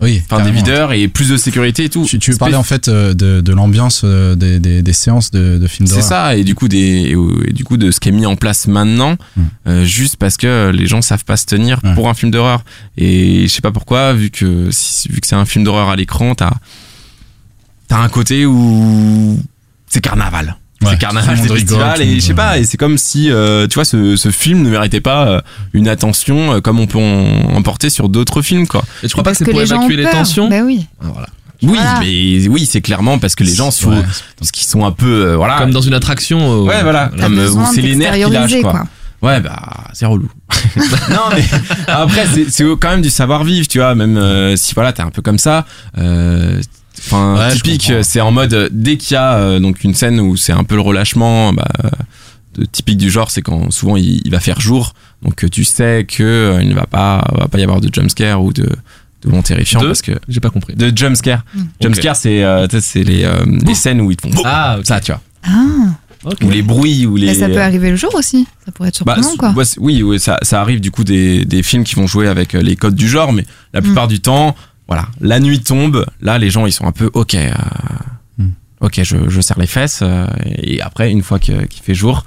Oui, 0.00 0.20
enfin 0.28 0.44
des 0.44 0.50
videurs 0.50 0.92
et 0.92 1.08
plus 1.08 1.30
de 1.30 1.38
sécurité 1.38 1.84
et 1.84 1.88
tout. 1.88 2.04
Tu, 2.04 2.18
tu 2.18 2.36
parler 2.36 2.54
en 2.54 2.62
fait 2.62 2.88
euh, 2.88 3.14
de, 3.14 3.40
de 3.40 3.52
l'ambiance 3.54 4.02
euh, 4.04 4.34
des, 4.34 4.60
des, 4.60 4.82
des 4.82 4.92
séances 4.92 5.30
de, 5.30 5.56
de 5.56 5.66
films 5.66 5.86
C'est 5.86 5.94
d'horreur. 5.96 6.08
ça, 6.08 6.36
et 6.36 6.44
du 6.44 6.54
coup 6.54 6.68
des 6.68 7.16
et 7.46 7.52
du 7.52 7.64
coup 7.64 7.78
de 7.78 7.90
ce 7.90 7.98
qui 7.98 8.10
est 8.10 8.12
mis 8.12 8.26
en 8.26 8.36
place 8.36 8.66
maintenant, 8.66 9.16
Mm. 9.36 9.42
euh, 9.68 9.84
juste 9.84 10.16
parce 10.16 10.36
que 10.36 10.70
les 10.74 10.86
gens 10.86 11.00
savent 11.00 11.24
pas 11.24 11.36
se 11.38 11.46
tenir 11.46 11.80
Ouais. 11.82 11.94
pour 11.94 12.08
un 12.10 12.14
film 12.14 12.30
d'horreur. 12.30 12.62
Et 12.98 13.42
je 13.44 13.52
sais 13.52 13.62
pas 13.62 13.72
pourquoi, 13.72 14.12
vu 14.12 14.30
que 14.30 14.68
si- 14.70 15.08
vu 15.08 15.20
que 15.22 15.26
c'est 15.26 15.34
un 15.36 15.46
film 15.46 15.64
d'horreur 15.64 15.88
à 15.88 15.96
l'écran, 15.96 16.34
t'as 16.34 16.52
t'as 17.88 17.98
un 17.98 18.08
côté 18.10 18.44
où 18.46 19.40
c'est 19.88 20.00
carnaval. 20.02 20.56
Ouais, 20.82 20.88
c'est 20.90 20.98
carnaval, 20.98 21.38
c'est 21.42 21.48
festival, 21.48 22.02
et 22.02 22.16
je 22.16 22.20
sais 22.20 22.34
pas, 22.34 22.58
et 22.58 22.64
c'est 22.64 22.76
comme 22.76 22.98
si, 22.98 23.30
euh, 23.30 23.66
tu 23.66 23.74
vois, 23.76 23.84
ce, 23.86 24.14
ce 24.16 24.30
film 24.30 24.62
ne 24.62 24.68
méritait 24.70 25.00
pas 25.00 25.26
euh, 25.26 25.40
une 25.72 25.88
attention 25.88 26.54
euh, 26.54 26.60
comme 26.60 26.78
on 26.78 26.86
peut 26.86 26.98
en, 26.98 27.54
en 27.56 27.62
porter 27.62 27.88
sur 27.88 28.08
d'autres 28.10 28.42
films, 28.42 28.66
quoi. 28.66 28.84
Et 29.02 29.06
tu 29.08 29.12
crois 29.12 29.24
pas 29.24 29.32
que 29.32 29.38
c'est 29.38 29.46
pour 29.46 29.58
les 29.60 29.72
évacuer 29.72 29.96
les 29.96 30.04
tensions 30.04 30.48
Bah 30.50 30.60
oui. 30.64 30.86
Voilà. 31.00 31.28
Oui, 31.62 31.70
Voilà. 31.72 32.00
mais 32.00 32.46
oui, 32.48 32.66
c'est 32.70 32.82
clairement 32.82 33.18
parce 33.18 33.34
que 33.34 33.42
les 33.42 33.54
gens 33.54 33.70
sont, 33.70 33.90
Ouais, 33.92 34.02
parce 34.38 34.50
qu'ils 34.50 34.66
sont 34.66 34.84
un 34.84 34.92
peu, 34.92 35.06
euh, 35.28 35.36
voilà, 35.36 35.56
Comme 35.56 35.70
dans 35.70 35.80
une 35.80 35.94
attraction. 35.94 36.38
euh, 36.38 36.66
Ouais, 36.66 36.82
voilà. 36.82 37.10
Comme, 37.18 37.40
c'est 37.74 37.80
les 37.80 37.96
nerfs 37.96 38.12
qui 38.12 38.30
lâchent, 38.30 38.60
quoi. 38.60 38.84
Ouais, 39.22 39.40
bah, 39.40 39.84
c'est 39.94 40.04
relou. 40.04 40.28
non, 41.10 41.20
mais 41.34 41.42
après, 41.88 42.26
c'est- 42.34 42.50
c'est 42.50 42.64
quand 42.78 42.90
même 42.90 43.00
du 43.00 43.08
savoir-vivre, 43.08 43.66
tu 43.66 43.78
vois, 43.78 43.94
même 43.94 44.18
euh, 44.18 44.56
si 44.56 44.74
voilà, 44.74 44.92
t'es 44.92 45.02
un 45.02 45.08
peu 45.10 45.22
comme 45.22 45.38
ça. 45.38 45.64
euh, 45.96 46.60
Enfin, 46.98 47.36
Ouais, 47.38 47.52
typique, 47.54 47.92
c'est 48.02 48.20
en 48.20 48.30
mode 48.32 48.54
euh, 48.54 48.68
dès 48.72 48.96
qu'il 48.96 49.14
y 49.14 49.18
a 49.18 49.34
euh, 49.34 49.58
donc 49.60 49.84
une 49.84 49.94
scène 49.94 50.18
où 50.20 50.36
c'est 50.36 50.52
un 50.52 50.64
peu 50.64 50.74
le 50.76 50.80
relâchement, 50.80 51.52
bah, 51.52 51.68
de, 52.54 52.64
typique 52.64 52.96
du 52.98 53.10
genre, 53.10 53.30
c'est 53.30 53.42
quand 53.42 53.70
souvent 53.70 53.96
il, 53.96 54.22
il 54.24 54.30
va 54.30 54.40
faire 54.40 54.60
jour, 54.60 54.94
donc 55.22 55.44
euh, 55.44 55.48
tu 55.48 55.64
sais 55.64 56.06
que 56.08 56.22
euh, 56.22 56.62
il 56.62 56.68
ne 56.68 56.74
va 56.74 56.86
pas, 56.86 57.24
va 57.38 57.48
pas 57.48 57.58
y 57.58 57.62
avoir 57.62 57.80
de 57.80 57.90
jumpscare 57.92 58.42
ou 58.42 58.52
de 58.52 58.68
de 59.22 59.30
moment 59.30 59.42
terrifiant 59.42 59.80
De 59.80 59.86
parce 59.86 60.02
que 60.02 60.12
J'ai 60.28 60.40
pas 60.40 60.50
compris. 60.50 60.74
de 60.74 60.92
jumpscare. 60.94 61.42
Mm. 61.54 61.60
Jumpscare, 61.80 62.16
c'est 62.16 62.42
euh, 62.44 62.66
tu 62.66 62.76
sais, 62.76 62.80
c'est 62.82 63.02
les, 63.02 63.24
euh, 63.24 63.44
les 63.64 63.74
scènes 63.74 64.00
où 64.02 64.10
ils 64.10 64.16
te 64.16 64.26
font 64.28 64.42
Ah, 64.44 64.78
ça, 64.84 65.00
tu 65.00 65.10
vois, 65.12 65.22
Ah, 65.42 66.34
ou 66.42 66.50
les 66.50 66.60
bruits 66.62 67.06
ou 67.06 67.16
les. 67.16 67.26
mais 67.28 67.34
ça 67.34 67.48
peut 67.48 67.60
arriver 67.60 67.90
le 67.90 67.96
jour 67.96 68.14
aussi. 68.14 68.46
Ça 68.64 68.72
pourrait 68.72 68.88
être 68.90 69.04
Bah, 69.04 69.14
surprenant, 69.14 69.36
quoi. 69.36 69.52
ouais, 69.52 69.64
c'est- 69.64 69.78
oui, 69.80 70.02
oui, 70.02 70.18
ça, 70.20 70.38
ça 70.42 70.60
arrive 70.60 70.80
du 70.80 70.90
coup 70.90 71.02
des, 71.04 71.44
des 71.46 71.62
films 71.62 71.84
qui 71.84 71.94
vont 71.94 72.06
jouer 72.06 72.26
avec 72.28 72.52
les 72.52 72.76
codes 72.76 72.94
du 72.94 73.08
genre, 73.08 73.32
mais 73.32 73.44
la 73.72 73.80
plupart 73.80 74.06
du 74.08 74.20
temps, 74.20 74.54
voilà, 74.88 75.06
la 75.20 75.40
nuit 75.40 75.60
tombe, 75.60 76.06
là 76.20 76.38
les 76.38 76.50
gens 76.50 76.66
ils 76.66 76.72
sont 76.72 76.86
un 76.86 76.92
peu 76.92 77.10
ok, 77.12 77.34
euh, 77.34 77.50
Hmm. 78.38 78.50
ok, 78.80 79.00
je, 79.02 79.16
je 79.28 79.40
serre 79.40 79.58
les 79.58 79.66
fesses, 79.66 80.00
euh, 80.02 80.26
et 80.44 80.80
après 80.82 81.10
une 81.10 81.22
fois 81.22 81.38
qu'il 81.38 81.66
fait 81.82 81.94
jour, 81.94 82.24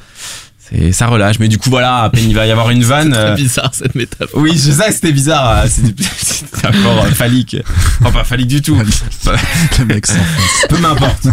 ça 0.91 1.07
relâche. 1.07 1.39
Mais 1.39 1.47
du 1.47 1.57
coup 1.57 1.69
voilà, 1.69 2.03
à 2.03 2.09
peine 2.09 2.27
il 2.29 2.35
va 2.35 2.45
y 2.47 2.51
avoir 2.51 2.69
une 2.71 2.83
vanne. 2.83 3.11
C'est 3.13 3.19
euh, 3.19 3.35
bizarre 3.35 3.71
cette 3.73 3.95
métaphore. 3.95 4.41
oui, 4.41 4.51
je 4.53 4.71
sais 4.71 4.87
que 4.87 4.93
c'était 4.93 5.11
bizarre, 5.11 5.65
corps 6.61 7.05
euh, 7.05 7.11
phallique, 7.11 7.57
enfin 8.01 8.11
pas 8.11 8.23
phallique 8.23 8.47
du 8.47 8.61
tout. 8.61 8.75
Le 9.79 9.85
mec 9.85 10.05
s'enfonce. 10.07 10.65
Peu 10.67 10.77
m'importe. 10.79 11.27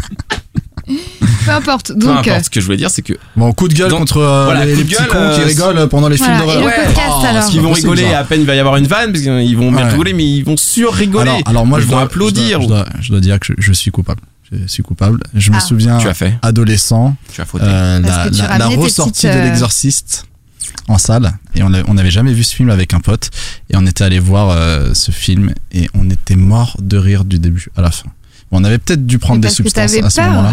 Peu 0.86 1.50
importe. 1.52 1.92
Donc, 1.92 2.08
euh, 2.26 2.30
importe. 2.30 2.44
Ce 2.46 2.50
que 2.50 2.60
je 2.60 2.64
voulais 2.66 2.76
dire, 2.76 2.90
c'est 2.90 3.02
que 3.02 3.12
Bon, 3.36 3.52
coup 3.52 3.68
de 3.68 3.74
gueule 3.74 3.90
Donc, 3.90 4.00
contre 4.00 4.18
euh, 4.18 4.44
voilà, 4.46 4.64
les, 4.64 4.74
les 4.76 4.84
petits 4.84 4.94
gueule, 4.96 5.08
cons 5.08 5.34
qui 5.34 5.40
euh, 5.40 5.44
rigolent 5.46 5.88
pendant 5.88 6.08
les 6.08 6.16
films 6.16 6.36
d'horreur. 6.38 6.58
le 6.60 6.64
podcast, 6.86 7.46
Oh, 7.48 7.50
ils 7.54 7.60
vont 7.60 7.72
rigoler 7.72 8.12
à 8.14 8.24
peine 8.24 8.40
il 8.40 8.46
va 8.46 8.54
y 8.54 8.58
avoir 8.58 8.76
une 8.76 8.86
vanne 8.86 9.12
parce 9.12 9.22
qu'ils 9.22 9.56
vont 9.56 9.70
bien 9.72 9.84
Ouais. 9.84 9.90
rigoler 9.92 10.12
mais 10.12 10.24
ils 10.24 10.42
vont 10.44 10.56
sur 10.56 10.92
rigoler. 10.92 11.30
Alors, 11.30 11.42
alors 11.46 11.66
moi, 11.66 11.78
ils 11.80 11.84
je 11.84 11.88
dois, 11.88 12.02
applaudir. 12.02 12.60
Je 12.62 12.66
dois, 12.66 12.84
je 12.86 12.92
dois- 12.92 13.00
je 13.02 13.08
dois 13.10 13.20
dire 13.20 13.38
que 13.40 13.46
je, 13.46 13.52
je 13.58 13.72
suis 13.72 13.90
coupable. 13.90 14.20
Je 14.52 14.66
suis 14.68 14.82
coupable. 14.82 15.20
Je 15.34 15.50
me 15.50 15.56
Ah. 15.56 15.60
souviens, 15.60 15.98
Tu 15.98 16.08
as 16.08 16.14
fait, 16.14 16.34
adolescent, 16.42 17.16
tu 17.32 17.40
as 17.40 17.44
fauté. 17.44 17.64
euh, 17.66 18.00
la, 18.00 18.68
tu 18.68 18.76
ressortie 18.76 19.26
petites, 19.26 19.30
de 19.32 19.36
euh, 19.36 19.44
l'exorciste 19.44 20.26
en 20.88 20.98
salle 20.98 21.32
et 21.56 21.62
on 21.64 21.70
n'avait 21.70 22.10
jamais 22.12 22.32
vu 22.32 22.44
ce 22.44 22.54
film 22.54 22.70
avec 22.70 22.94
un 22.94 23.00
pote 23.00 23.30
et 23.70 23.76
on 23.76 23.84
était 23.86 24.04
allé 24.04 24.18
voir 24.20 24.50
euh, 24.50 24.94
ce 24.94 25.10
film 25.10 25.52
et 25.72 25.88
on 25.94 26.08
était 26.10 26.36
mort 26.36 26.76
de 26.80 26.96
rire 26.96 27.24
du 27.24 27.38
début 27.40 27.66
à 27.76 27.82
la 27.82 27.90
fin. 27.90 28.08
On 28.50 28.62
avait 28.64 28.78
peut-être 28.78 29.04
dû 29.06 29.18
prendre 29.18 29.40
des 29.40 29.48
substances 29.48 29.94
à 29.96 30.10
ce 30.10 30.20
moment-là. 30.20 30.52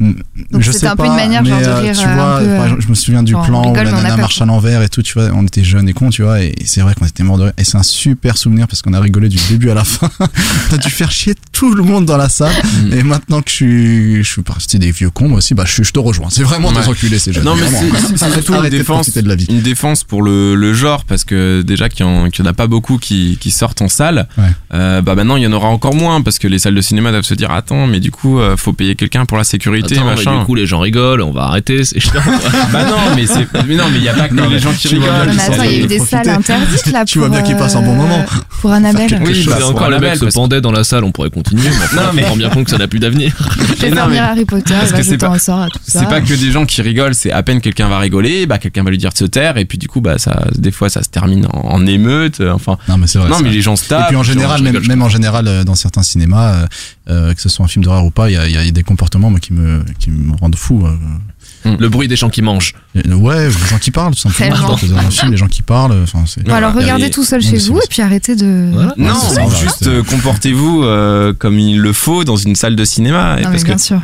Hmm. 0.00 0.12
Donc 0.52 0.62
je 0.62 0.70
c'était 0.70 0.86
sais 0.86 0.86
un 0.86 0.96
peu 0.96 1.06
une 1.06 1.14
manière, 1.16 1.42
mais, 1.42 1.50
genre, 1.50 1.60
de 1.60 1.64
euh, 1.66 1.80
rire, 1.80 1.92
tu 1.98 2.06
euh, 2.06 2.14
vois, 2.14 2.36
un 2.36 2.40
peu, 2.40 2.46
par 2.46 2.72
euh, 2.72 2.76
je 2.78 2.88
me 2.88 2.94
souviens 2.94 3.22
du 3.22 3.34
on 3.34 3.42
plan 3.42 3.70
où 3.70 3.74
la 3.74 3.82
mais 3.84 3.90
on 3.92 3.96
a 3.96 4.02
nana 4.02 4.16
marche 4.16 4.40
à 4.40 4.44
l'envers 4.46 4.82
et 4.82 4.88
tout, 4.88 5.02
tu 5.02 5.14
vois, 5.14 5.30
on 5.34 5.44
était 5.44 5.64
jeunes 5.64 5.88
et 5.88 5.92
cons, 5.92 6.10
tu 6.10 6.22
vois, 6.22 6.40
et 6.40 6.54
c'est 6.64 6.80
vrai 6.82 6.94
qu'on 6.94 7.06
était 7.06 7.22
morts 7.24 7.38
de 7.38 7.44
rire. 7.44 7.52
Et 7.58 7.64
c'est 7.64 7.76
un 7.76 7.82
super 7.82 8.36
souvenir 8.38 8.68
parce 8.68 8.80
qu'on 8.82 8.92
a 8.94 9.00
rigolé 9.00 9.28
du 9.28 9.38
début 9.48 9.70
à 9.70 9.74
la 9.74 9.84
fin. 9.84 10.08
a 10.72 10.76
dû 10.76 10.88
faire 10.90 11.10
chier 11.10 11.34
tout 11.52 11.74
le 11.74 11.82
monde 11.82 12.06
dans 12.06 12.16
la 12.16 12.28
salle. 12.28 12.52
Mm. 12.84 12.92
Et 12.92 13.02
maintenant 13.02 13.42
que 13.42 13.50
je 13.50 13.54
suis, 13.54 14.16
je 14.24 14.28
suis 14.30 14.42
parti 14.42 14.78
des 14.78 14.92
vieux 14.92 15.10
cons, 15.10 15.28
moi 15.28 15.38
aussi, 15.38 15.54
bah, 15.54 15.64
je, 15.66 15.82
je 15.82 15.90
te 15.92 15.98
rejoins. 15.98 16.28
C'est 16.30 16.42
vraiment 16.44 16.70
des 16.70 16.78
Ouais. 16.78 16.88
enculés, 16.88 17.18
ces 17.18 17.32
jeunes. 17.32 17.44
Non 17.44 17.56
mais 17.56 17.66
c'est- 17.66 18.16
surtout 18.30 18.54
une 18.54 18.62
de 18.62 18.68
défense, 18.68 18.98
profiter 18.98 19.22
de 19.22 19.28
la 19.28 19.34
vie. 19.34 19.46
une 19.50 19.62
défense 19.62 20.04
pour 20.04 20.22
le, 20.22 20.54
le 20.54 20.74
genre 20.74 21.04
parce 21.04 21.24
que 21.24 21.62
déjà 21.62 21.88
qu'il 21.88 22.06
y, 22.06 22.08
en 22.08 22.30
qu'il 22.30 22.44
y 22.44 22.46
en 22.46 22.50
a 22.50 22.54
pas 22.54 22.68
beaucoup 22.68 22.98
qui, 22.98 23.36
qui 23.40 23.50
sortent 23.50 23.82
en 23.82 23.88
salle, 23.88 24.28
Ouais. 24.38 24.44
euh, 24.74 25.02
bah 25.02 25.14
maintenant 25.16 25.36
il 25.36 25.42
y 25.42 25.46
en 25.46 25.52
aura 25.52 25.68
encore 25.68 25.94
moins 25.94 26.22
parce 26.22 26.38
que 26.38 26.46
les 26.46 26.58
salles 26.60 26.74
de 26.76 26.80
cinéma 26.80 27.10
doivent 27.10 27.24
se 27.24 27.34
dire 27.34 27.50
attends 27.50 27.86
mais 27.88 27.98
du 28.00 28.10
coup 28.12 28.38
euh, 28.38 28.56
faut 28.56 28.72
payer 28.72 28.94
quelqu'un 28.94 29.26
pour 29.26 29.36
la 29.38 29.44
sécurité 29.44 29.87
Attends, 29.96 30.04
mais 30.06 30.14
machin. 30.16 30.38
du 30.40 30.44
coup, 30.44 30.54
les 30.54 30.66
gens 30.66 30.80
rigolent, 30.80 31.22
on 31.22 31.30
va 31.32 31.44
arrêter, 31.44 31.84
c'est 31.84 32.00
chiant. 32.00 32.12
bah 32.72 32.84
non 32.84 33.14
mais 33.16 33.26
c'est 33.26 33.46
mais 33.66 33.76
non 33.76 33.84
mais 33.90 33.98
il 33.98 34.04
y 34.04 34.08
a 34.08 34.14
pas 34.14 34.28
que 34.28 34.34
Non, 34.34 34.48
les 34.48 34.58
gens 34.58 34.72
qui 34.72 34.88
tu 34.88 34.96
vois 34.96 35.06
rigolent. 35.12 35.34
bien 35.34 35.34
mais 35.48 35.54
attends, 35.54 35.62
il 35.64 35.72
y 35.72 35.74
a 35.74 35.78
eu 35.78 35.82
de 35.82 35.86
des 35.88 35.98
salles 35.98 36.28
interdites 36.28 36.86
là 36.92 37.04
Tu 37.04 37.18
vois 37.18 37.28
bien 37.28 37.42
qu'il 37.42 37.56
passe 37.56 37.74
un 37.76 37.82
bon 37.82 37.92
euh, 37.92 37.96
moment. 37.96 38.24
Pour 38.60 38.72
Annabelle. 38.72 39.20
Oui, 39.24 39.42
chose. 39.42 39.54
Et 39.58 39.62
encore, 39.62 39.88
le 39.90 39.96
Annabelle, 39.96 40.18
mec 40.20 40.30
se 40.30 40.34
pendait 40.34 40.60
dans 40.60 40.72
la 40.72 40.84
salle, 40.84 41.04
on 41.04 41.12
pourrait 41.12 41.30
continuer. 41.30 41.62
Mais 41.68 41.96
Non, 42.02 42.08
mais- 42.14 42.24
rends 42.28 42.36
bien 42.36 42.50
compte 42.50 42.64
que 42.64 42.70
ça 42.70 42.78
n'a 42.78 42.88
plus 42.88 42.98
d'avenir. 42.98 43.32
Mais- 43.82 43.90
lire 43.90 44.24
Harry 44.24 44.44
Potter, 44.44 44.74
c'est 45.02 45.18
pas- 45.18 45.28
un 45.28 45.38
sort 45.38 45.60
à 45.60 45.68
tout 45.68 45.78
ça. 45.86 46.00
C'est 46.00 46.08
pas 46.08 46.20
que 46.20 46.34
des 46.34 46.50
gens 46.50 46.64
qui 46.66 46.82
rigolent, 46.82 47.14
c'est 47.14 47.30
à 47.32 47.42
peine 47.42 47.60
quelqu'un 47.60 47.88
va 47.88 47.98
rigoler, 47.98 48.46
bah 48.46 48.58
quelqu'un 48.58 48.82
va 48.82 48.90
lui 48.90 48.98
dire 48.98 49.10
de 49.12 49.16
se 49.18 49.24
taire 49.24 49.56
et 49.58 49.64
puis 49.64 49.78
du 49.78 49.88
coup 49.88 50.00
bah 50.00 50.18
ça 50.18 50.44
des 50.56 50.70
fois 50.70 50.88
ça 50.88 51.02
se 51.02 51.08
termine 51.08 51.46
en, 51.52 51.60
en 51.74 51.86
émeute, 51.86 52.40
euh, 52.40 52.52
enfin 52.52 52.76
Non, 52.88 52.96
mais 52.98 53.06
c'est 53.06 53.18
vrai. 53.18 53.28
non 53.28 53.38
mais 53.42 53.50
les 53.50 53.60
gens 53.62 53.76
se 53.76 53.84
Et 53.84 53.88
tapent. 53.88 54.08
puis 54.08 54.16
en 54.16 54.22
général, 54.22 54.62
même, 54.62 55.02
en 55.02 55.08
général, 55.08 55.46
euh, 55.48 55.64
dans 55.64 55.74
certains 55.74 56.02
cinémas, 56.02 56.66
que 57.06 57.34
ce 57.40 57.48
soit 57.48 57.64
un 57.64 57.68
film 57.68 57.84
d'horreur 57.84 58.04
ou 58.04 58.10
pas, 58.10 58.30
il 58.30 58.34
y 58.34 58.36
a, 58.36 58.46
il 58.48 58.54
y 58.54 58.58
a 58.58 58.70
des 58.70 58.82
comportements 58.82 59.30
moi, 59.30 59.40
qui, 59.40 59.52
me, 59.52 59.77
qui 59.98 60.10
me 60.10 60.34
rendent 60.36 60.56
fou. 60.56 60.86
euh. 60.86 61.76
Le 61.78 61.88
bruit 61.88 62.08
des 62.08 62.16
gens 62.16 62.30
qui 62.30 62.40
mangent. 62.40 62.74
Euh, 62.96 63.12
Ouais, 63.14 63.46
les 63.48 63.50
gens 63.68 63.78
qui 63.78 63.90
parlent, 63.90 64.14
tout 64.14 64.20
simplement. 64.20 64.54
Tellement. 64.56 64.76
Quand 64.76 64.86
Dans 64.86 64.96
un 64.98 65.10
film, 65.10 65.32
les 65.32 65.36
gens 65.36 65.48
qui 65.48 65.62
parlent, 65.62 66.00
enfin, 66.02 66.24
c'est. 66.26 66.48
Alors 66.48 66.72
regardez 66.74 67.10
tout 67.10 67.24
seul 67.24 67.42
chez 67.42 67.58
vous 67.58 67.78
et 67.78 67.86
puis 67.90 68.00
arrêtez 68.02 68.36
de. 68.36 68.70
Voilà. 68.72 68.94
Non, 68.96 69.14
juste 69.60 69.86
euh, 69.86 70.02
comportez-vous 70.02 70.82
euh, 70.84 71.32
comme 71.34 71.58
il 71.58 71.78
le 71.80 71.92
faut 71.92 72.24
dans 72.24 72.36
une 72.36 72.54
salle 72.54 72.76
de 72.76 72.84
cinéma. 72.84 73.30
Non, 73.36 73.36
mais 73.36 73.42
parce, 73.50 73.62
que, 73.64 73.68
bien 73.68 73.78
sûr. 73.78 74.00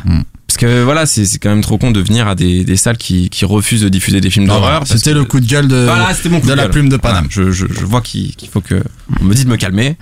Parce 0.55 0.71
que 0.71 0.83
voilà, 0.83 1.05
c'est 1.05 1.25
c'est 1.25 1.37
quand 1.37 1.49
même 1.49 1.59
trop 1.61 1.77
con 1.77 1.91
de 1.91 1.99
venir 1.99 2.29
à 2.29 2.35
des, 2.35 2.63
des 2.63 2.77
salles 2.77 2.95
qui, 2.95 3.29
qui 3.29 3.43
refusent 3.43 3.81
de 3.81 3.89
diffuser 3.89 4.21
des 4.21 4.29
films 4.29 4.47
d'horreur. 4.47 4.83
C'était 4.85 5.13
le 5.13 5.25
coup 5.25 5.41
de 5.41 5.45
gueule 5.45 5.67
de, 5.67 5.83
Voilà, 5.83 6.13
c'était 6.13 6.29
mon 6.29 6.39
coup 6.39 6.47
de 6.47 6.51
de 6.51 6.55
la 6.55 6.69
plume 6.69 6.87
de 6.87 6.95
Paname. 6.95 7.27
Voilà, 7.29 7.51
je, 7.51 7.51
je, 7.51 7.65
je 7.73 7.85
vois 7.85 7.99
qu'il 7.99 8.33
faut 8.49 8.61
que. 8.61 8.81
On 9.19 9.25
me 9.25 9.33
dit 9.33 9.43
de 9.43 9.49
me 9.49 9.57
calmer. 9.57 9.97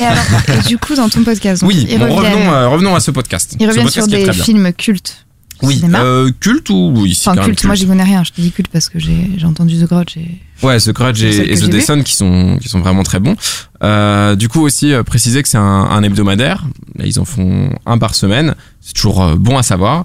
Et 0.00 0.04
alors, 0.04 0.24
et 0.48 0.66
du 0.66 0.78
coup, 0.78 0.94
dans 0.94 1.10
ton 1.10 1.24
podcast, 1.24 1.60
donc, 1.60 1.70
oui, 1.70 1.86
revenons, 1.90 2.52
euh, 2.52 2.68
revenons 2.68 2.94
à 2.94 3.00
ce 3.00 3.10
podcast. 3.10 3.54
reviennent 3.60 3.84
podcast 3.84 3.94
sur 3.94 4.06
des 4.06 4.32
films 4.32 4.72
cultes. 4.72 5.26
Oui, 5.62 5.76
cinéma. 5.76 6.00
euh, 6.02 6.30
culte 6.40 6.70
ou 6.70 6.92
oui, 6.96 7.14
c'est 7.14 7.28
Enfin, 7.30 7.36
même 7.40 7.46
culte, 7.46 7.64
moi 7.64 7.74
j'y 7.74 7.86
connais 7.86 8.04
rien, 8.04 8.22
je 8.24 8.30
te 8.32 8.40
dis 8.40 8.50
culte 8.52 8.68
parce 8.68 8.88
que 8.88 8.98
j'ai 8.98 9.30
j'ai 9.36 9.46
entendu 9.46 9.76
The 9.76 9.88
Grudge 9.88 10.16
et. 10.16 10.38
Ouais, 10.64 10.78
The 10.78 10.90
Grudge 10.92 11.22
et, 11.22 11.54
The. 11.56 11.64
Descent 11.70 12.02
qui 12.02 12.14
sont 12.14 12.58
qui 12.60 12.68
sont 12.68 12.80
vraiment 12.80 13.02
très 13.02 13.20
bons. 13.20 13.36
Euh, 13.82 14.34
du 14.36 14.48
coup 14.48 14.60
aussi 14.60 14.92
euh, 14.92 15.02
préciser 15.02 15.42
que 15.42 15.48
c'est 15.48 15.58
un, 15.58 15.62
un 15.62 16.02
hebdomadaire. 16.02 16.64
Là, 16.96 17.06
ils 17.06 17.18
en 17.20 17.24
font 17.24 17.70
un 17.86 17.98
par 17.98 18.14
semaine. 18.14 18.54
C'est 18.80 18.94
toujours 18.94 19.22
euh, 19.22 19.34
bon 19.36 19.56
à 19.58 19.62
savoir. 19.62 20.04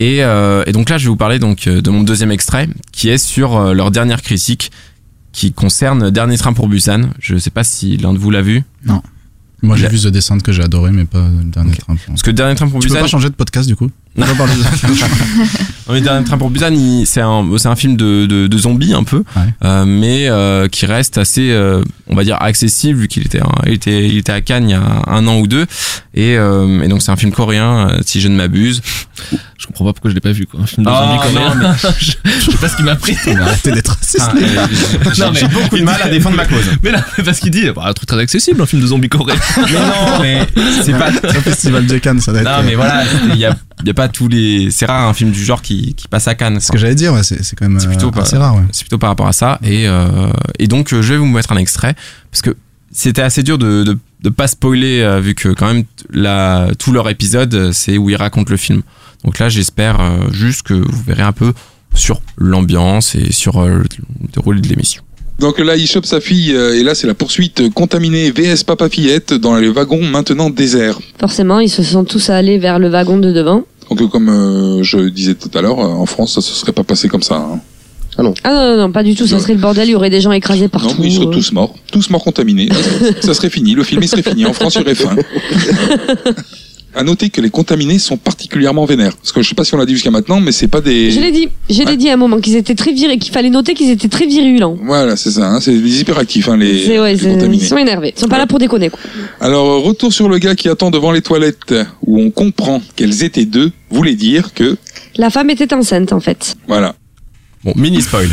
Et, 0.00 0.22
euh, 0.22 0.62
et 0.66 0.72
donc 0.72 0.90
là, 0.90 0.98
je 0.98 1.04
vais 1.04 1.08
vous 1.10 1.16
parler 1.16 1.38
donc 1.40 1.68
de 1.68 1.90
mon 1.90 2.02
deuxième 2.04 2.30
extrait 2.30 2.68
qui 2.92 3.08
est 3.08 3.18
sur 3.18 3.56
euh, 3.56 3.74
leur 3.74 3.90
dernière 3.90 4.22
critique 4.22 4.70
qui 5.32 5.52
concerne 5.52 6.10
Dernier 6.10 6.38
train 6.38 6.52
pour 6.52 6.68
Busan. 6.68 7.10
Je 7.20 7.36
sais 7.36 7.50
pas 7.50 7.64
si 7.64 7.96
l'un 7.96 8.12
de 8.12 8.18
vous 8.18 8.30
l'a 8.30 8.42
vu. 8.42 8.62
Moi, 9.60 9.76
j'ai 9.76 9.88
vu 9.88 9.98
The 9.98 10.06
Descent 10.06 10.38
que 10.38 10.52
j'ai 10.52 10.62
adoré, 10.62 10.92
mais 10.92 11.04
pas 11.04 11.28
le 11.28 11.50
dernier 11.50 11.72
train. 11.74 11.96
pour- 11.96 12.06
Parce 12.06 12.22
que 12.22 12.30
Dernier 12.30 12.54
train 12.54 12.68
pour 12.68 12.78
Tu 12.80 12.86
peux 12.86 12.94
Busan. 12.94 13.02
pas 13.04 13.08
changer 13.08 13.28
de 13.28 13.34
podcast 13.34 13.66
du 13.68 13.74
coup? 13.74 13.90
Non. 14.18 14.26
On 14.26 14.34
va 14.34 14.34
parler 14.34 14.54
de- 14.54 14.88
Non, 15.88 15.94
mais 15.94 16.00
Dernier 16.02 16.24
train 16.24 16.36
pour 16.38 16.50
Busan, 16.50 16.74
c'est 17.06 17.20
un, 17.20 17.76
film 17.76 17.96
de, 17.96 18.26
de, 18.26 18.46
de 18.46 18.58
zombies 18.58 18.92
un 18.92 19.04
peu, 19.04 19.18
Ouais. 19.36 19.42
euh, 19.64 19.84
mais 19.86 20.28
euh, 20.28 20.68
qui 20.68 20.84
reste 20.86 21.16
assez, 21.18 21.50
euh, 21.50 21.82
on 22.08 22.14
va 22.14 22.24
dire, 22.24 22.36
accessible 22.40 22.98
vu 23.00 23.08
qu'il 23.08 23.24
était, 23.24 23.40
il 23.66 23.72
était, 23.72 24.06
il 24.06 24.18
était 24.18 24.32
à 24.32 24.40
Cannes 24.42 24.68
il 24.68 24.72
y 24.72 24.74
a 24.74 24.82
un 25.06 25.26
an 25.28 25.38
ou 25.38 25.46
deux. 25.46 25.64
Et, 26.14 26.36
euh, 26.36 26.82
et 26.82 26.88
donc 26.88 27.00
c'est 27.00 27.10
un 27.12 27.16
film 27.16 27.32
coréen, 27.32 27.88
si 28.04 28.20
je 28.20 28.28
ne 28.28 28.36
m'abuse. 28.36 28.82
Je 29.58 29.66
comprends 29.66 29.84
pas 29.86 29.92
pourquoi 29.92 30.10
je 30.10 30.14
l'ai 30.14 30.20
pas 30.20 30.30
vu, 30.32 30.46
quoi. 30.46 30.60
Un 30.60 30.66
film 30.66 30.84
de 30.84 30.90
Ah, 30.90 31.18
zombies 31.18 31.34
coréen. 31.34 31.76
je, 31.98 32.12
je 32.40 32.50
sais 32.50 32.56
pas 32.58 32.68
ce 32.68 32.76
qui 32.76 32.82
m'a 32.82 32.96
pris. 32.96 33.16
Arrêtez 33.40 33.72
d'être 33.72 33.88
raciste. 33.96 34.20
Ah, 34.30 35.30
j'ai- 35.34 35.48
beaucoup 35.48 35.78
de 35.78 35.82
mal 35.84 36.00
à 36.02 36.08
défendre 36.08 36.36
ma 36.36 36.44
cause. 36.46 36.64
Mais 36.82 36.90
là, 36.90 37.04
parce 37.24 37.40
qu'il 37.40 37.50
dit, 37.50 37.64
bah, 37.74 37.82
un 37.86 37.92
truc 37.92 38.08
très 38.08 38.18
accessible, 38.20 38.60
un 38.62 38.66
film 38.66 38.82
de 38.82 38.86
zombies 38.86 39.08
coréen. 39.08 39.36
Mais 39.56 39.72
non, 39.72 40.18
mais 40.22 40.46
c'est 40.84 40.92
pas. 40.92 41.08
Un 41.08 41.40
festival 41.42 41.86
de 41.86 41.98
Cannes, 41.98 42.20
ça 42.20 42.32
doit 42.32 42.42
être. 42.42 42.46
Non, 42.58 42.62
mais 42.64 42.74
voilà, 42.76 43.04
il 43.32 43.36
y 43.36 43.44
a, 43.44 43.56
il 43.82 43.86
y 43.86 43.90
a 43.90 43.94
pas 43.94 44.07
tous 44.08 44.28
les. 44.28 44.70
C'est 44.70 44.86
rare 44.86 45.08
un 45.08 45.14
film 45.14 45.30
du 45.30 45.44
genre 45.44 45.62
qui, 45.62 45.94
qui 45.94 46.08
passe 46.08 46.28
à 46.28 46.34
Cannes. 46.34 46.60
Ce 46.60 46.70
que 46.72 46.78
j'allais 46.78 46.94
dire, 46.94 47.12
ouais, 47.12 47.22
c'est 47.22 47.56
quand 47.56 47.68
même 47.68 47.78
C'est 47.80 47.88
plutôt 47.88 48.10
euh, 48.14 48.20
assez 48.20 48.36
rare. 48.36 48.56
Ouais. 48.56 48.62
C'est 48.72 48.82
plutôt 48.82 48.98
par 48.98 49.10
rapport 49.10 49.28
à 49.28 49.32
ça. 49.32 49.58
Et, 49.62 49.86
euh, 49.86 50.30
et 50.58 50.66
donc, 50.66 50.92
euh, 50.92 51.02
je 51.02 51.14
vais 51.14 51.18
vous 51.18 51.26
mettre 51.26 51.52
un 51.52 51.56
extrait. 51.56 51.94
Parce 52.30 52.42
que 52.42 52.56
c'était 52.92 53.22
assez 53.22 53.42
dur 53.42 53.58
de, 53.58 53.84
de, 53.84 53.98
de 54.22 54.28
pas 54.28 54.48
spoiler, 54.48 55.00
euh, 55.02 55.20
vu 55.20 55.34
que 55.34 55.48
quand 55.50 55.72
même, 55.72 55.84
la, 56.10 56.68
tout 56.78 56.92
leur 56.92 57.08
épisode, 57.08 57.72
c'est 57.72 57.98
où 57.98 58.10
ils 58.10 58.16
racontent 58.16 58.50
le 58.50 58.56
film. 58.56 58.82
Donc 59.24 59.38
là, 59.38 59.48
j'espère 59.48 60.00
euh, 60.00 60.30
juste 60.32 60.62
que 60.62 60.74
vous 60.74 61.02
verrez 61.06 61.22
un 61.22 61.32
peu 61.32 61.52
sur 61.94 62.20
l'ambiance 62.36 63.14
et 63.14 63.32
sur 63.32 63.58
euh, 63.58 63.68
le 63.68 63.84
déroulé 64.32 64.60
de 64.60 64.68
l'émission. 64.68 65.02
Donc 65.38 65.60
là, 65.60 65.76
il 65.76 65.86
chope 65.86 66.06
sa 66.06 66.20
fille, 66.20 66.50
et 66.50 66.82
là, 66.82 66.96
c'est 66.96 67.06
la 67.06 67.14
poursuite 67.14 67.72
contaminée 67.72 68.32
VS 68.32 68.64
Papa 68.66 68.88
Fillette 68.88 69.34
dans 69.34 69.54
les 69.54 69.68
wagons 69.68 70.04
maintenant 70.04 70.50
déserts. 70.50 70.98
Forcément, 71.20 71.60
ils 71.60 71.68
se 71.68 71.84
sont 71.84 72.04
tous 72.04 72.28
allés 72.30 72.58
vers 72.58 72.80
le 72.80 72.88
wagon 72.88 73.18
de 73.18 73.30
devant. 73.30 73.62
Donc, 73.90 74.02
euh, 74.02 74.06
comme 74.08 74.28
euh, 74.28 74.82
je 74.82 75.08
disais 75.08 75.34
tout 75.34 75.50
à 75.56 75.62
l'heure, 75.62 75.78
euh, 75.80 75.88
en 75.88 76.06
France, 76.06 76.34
ça 76.34 76.40
se 76.40 76.54
serait 76.54 76.72
pas 76.72 76.84
passé 76.84 77.08
comme 77.08 77.22
ça. 77.22 77.36
hein. 77.36 77.60
Ah 78.18 78.22
non, 78.24 78.34
non, 78.44 78.76
non, 78.76 78.90
pas 78.92 79.04
du 79.04 79.14
tout, 79.14 79.28
ça 79.28 79.38
serait 79.38 79.54
le 79.54 79.60
bordel, 79.60 79.86
il 79.88 79.92
y 79.92 79.94
aurait 79.94 80.10
des 80.10 80.20
gens 80.20 80.32
écrasés 80.32 80.66
partout. 80.66 80.88
Non, 80.88 80.94
mais 80.98 81.06
ils 81.06 81.12
seraient 81.14 81.30
tous 81.30 81.52
morts. 81.52 81.74
Tous 81.92 82.10
morts 82.10 82.24
contaminés. 82.24 82.68
ça 83.20 83.32
serait 83.32 83.48
fini. 83.48 83.74
Le 83.74 83.84
film, 83.84 84.02
il 84.02 84.08
serait 84.08 84.22
fini. 84.22 84.44
En 84.44 84.52
France, 84.52 84.74
il 84.74 84.80
y 84.80 84.82
aurait 84.82 84.94
fin. 84.96 85.14
À 86.94 87.04
noter 87.04 87.28
que 87.30 87.40
les 87.40 87.50
contaminés 87.50 87.98
sont 87.98 88.16
particulièrement 88.16 88.84
vénères. 88.86 89.14
Parce 89.16 89.30
que 89.30 89.42
je 89.42 89.48
sais 89.48 89.54
pas 89.54 89.62
si 89.64 89.74
on 89.74 89.76
l'a 89.76 89.86
dit 89.86 89.92
jusqu'à 89.92 90.10
maintenant, 90.10 90.40
mais 90.40 90.52
c'est 90.52 90.68
pas 90.68 90.80
des. 90.80 91.10
Je 91.10 91.20
l'ai 91.20 91.30
dit, 91.30 91.48
je 91.68 91.82
l'ai 91.82 91.96
dit 91.96 92.08
à 92.08 92.14
un 92.14 92.16
moment 92.16 92.40
qu'ils 92.40 92.56
étaient 92.56 92.74
très 92.74 92.92
virés, 92.92 93.18
qu'il 93.18 93.32
fallait 93.32 93.50
noter 93.50 93.74
qu'ils 93.74 93.90
étaient 93.90 94.08
très 94.08 94.26
virulents. 94.26 94.76
Voilà, 94.82 95.14
c'est 95.16 95.30
ça. 95.30 95.46
hein, 95.48 95.60
c'est 95.60 95.78
des 95.78 96.00
hyperactifs, 96.00 96.48
hein, 96.48 96.56
les, 96.56 96.86
C'est- 96.86 96.98
ouais, 96.98 97.12
les 97.12 97.18
c'est- 97.18 97.28
contaminés. 97.30 97.62
ils 97.62 97.66
sont 97.68 97.76
énervés, 97.76 98.14
ils 98.16 98.20
sont 98.20 98.26
pas 98.28 98.38
là 98.38 98.46
pour 98.46 98.58
déconner. 98.58 98.88
Quoi. 98.90 98.98
Alors, 99.40 99.66
euh, 99.70 99.78
retour 99.78 100.12
sur 100.12 100.28
le 100.28 100.38
gars 100.38 100.54
qui 100.54 100.68
attend 100.68 100.90
devant 100.90 101.12
les 101.12 101.20
toilettes, 101.22 101.74
où 102.06 102.20
on 102.20 102.30
comprend 102.30 102.82
qu'elles 102.96 103.22
étaient 103.22 103.44
deux, 103.44 103.70
voulait 103.90 104.16
dire 104.16 104.54
que. 104.54 104.76
La 105.16 105.30
femme 105.30 105.50
était 105.50 105.72
enceinte 105.74 106.12
en 106.12 106.20
fait. 106.20 106.56
Voilà. 106.66 106.94
Bon, 107.64 107.72
mini 107.76 108.00
spoil. 108.00 108.28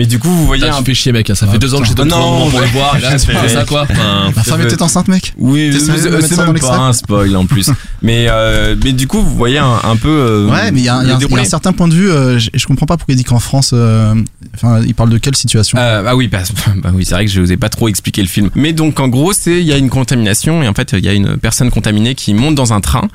Mais 0.00 0.06
du 0.06 0.18
coup, 0.18 0.30
vous 0.30 0.46
voyez 0.46 0.66
un 0.66 0.78
tu 0.78 0.84
fais 0.84 0.94
chier, 0.94 1.12
mec. 1.12 1.28
hein, 1.28 1.34
Ça 1.34 1.46
fait 1.46 1.52
Ah, 1.56 1.58
deux 1.58 1.74
ans 1.74 1.80
que 1.80 1.84
j'ai 1.84 1.90
putain. 1.90 2.06
donné 2.06 2.16
Non, 2.22 2.48
pour 2.48 2.58
le 2.62 2.66
voir. 2.68 2.96
Et 2.96 3.00
là, 3.02 3.18
c'est 3.18 3.34
pas 3.34 3.46
ça, 3.48 3.66
quoi. 3.66 3.86
Enfin, 3.90 4.32
femme 4.42 4.62
était 4.62 4.80
enceinte, 4.80 5.08
mec 5.08 5.34
Oui, 5.36 5.70
c'est 5.78 6.36
dans 6.36 6.46
même 6.46 6.58
pas 6.58 6.78
un 6.78 6.94
spoil 6.94 7.36
en 7.36 7.44
plus. 7.44 7.68
mais, 8.00 8.28
mais 8.82 8.92
du 8.92 9.06
coup, 9.06 9.20
vous 9.20 9.36
voyez 9.36 9.58
un, 9.58 9.96
peu. 10.00 10.08
euh, 10.08 10.48
Ouais, 10.48 10.72
mais 10.72 10.80
il 10.80 10.84
y 10.84 10.88
a, 10.88 10.94
un- 10.96 11.18
le 11.18 11.44
certain 11.44 11.74
point 11.74 11.86
de 11.86 11.92
vue, 11.92 12.10
euh, 12.10 12.38
je, 12.38 12.66
comprends 12.66 12.86
pas 12.86 12.96
pourquoi 12.96 13.12
il 13.12 13.18
dit 13.18 13.24
qu'en 13.24 13.40
France, 13.40 13.72
euh, 13.74 14.14
enfin, 14.54 14.80
il 14.86 14.94
parle 14.94 15.10
de 15.10 15.18
quelle 15.18 15.36
situation 15.36 15.76
ah 15.78 16.16
oui, 16.16 16.28
bah, 16.28 16.38
bah 16.76 16.92
oui, 16.94 17.04
c'est 17.04 17.14
vrai 17.14 17.26
que 17.26 17.30
je 17.30 17.40
vous 17.42 17.52
ai 17.52 17.58
pas 17.58 17.68
trop 17.68 17.88
expliqué 17.88 18.22
le 18.22 18.28
film. 18.28 18.48
Mais 18.54 18.72
donc 18.72 19.00
en 19.00 19.08
gros, 19.08 19.34
c'est 19.34 19.60
il 19.60 19.66
y 19.66 19.72
a 19.74 19.76
une 19.76 19.90
contamination 19.90 20.62
et 20.62 20.68
en 20.68 20.72
fait 20.74 20.94
il 20.96 21.04
y 21.04 21.08
a 21.08 21.12
une 21.12 21.36
personne 21.36 21.70
contaminée 21.70 22.14
qui 22.14 22.32
monte 22.32 22.54
dans 22.54 22.72
un 22.72 22.80
train 22.80 23.08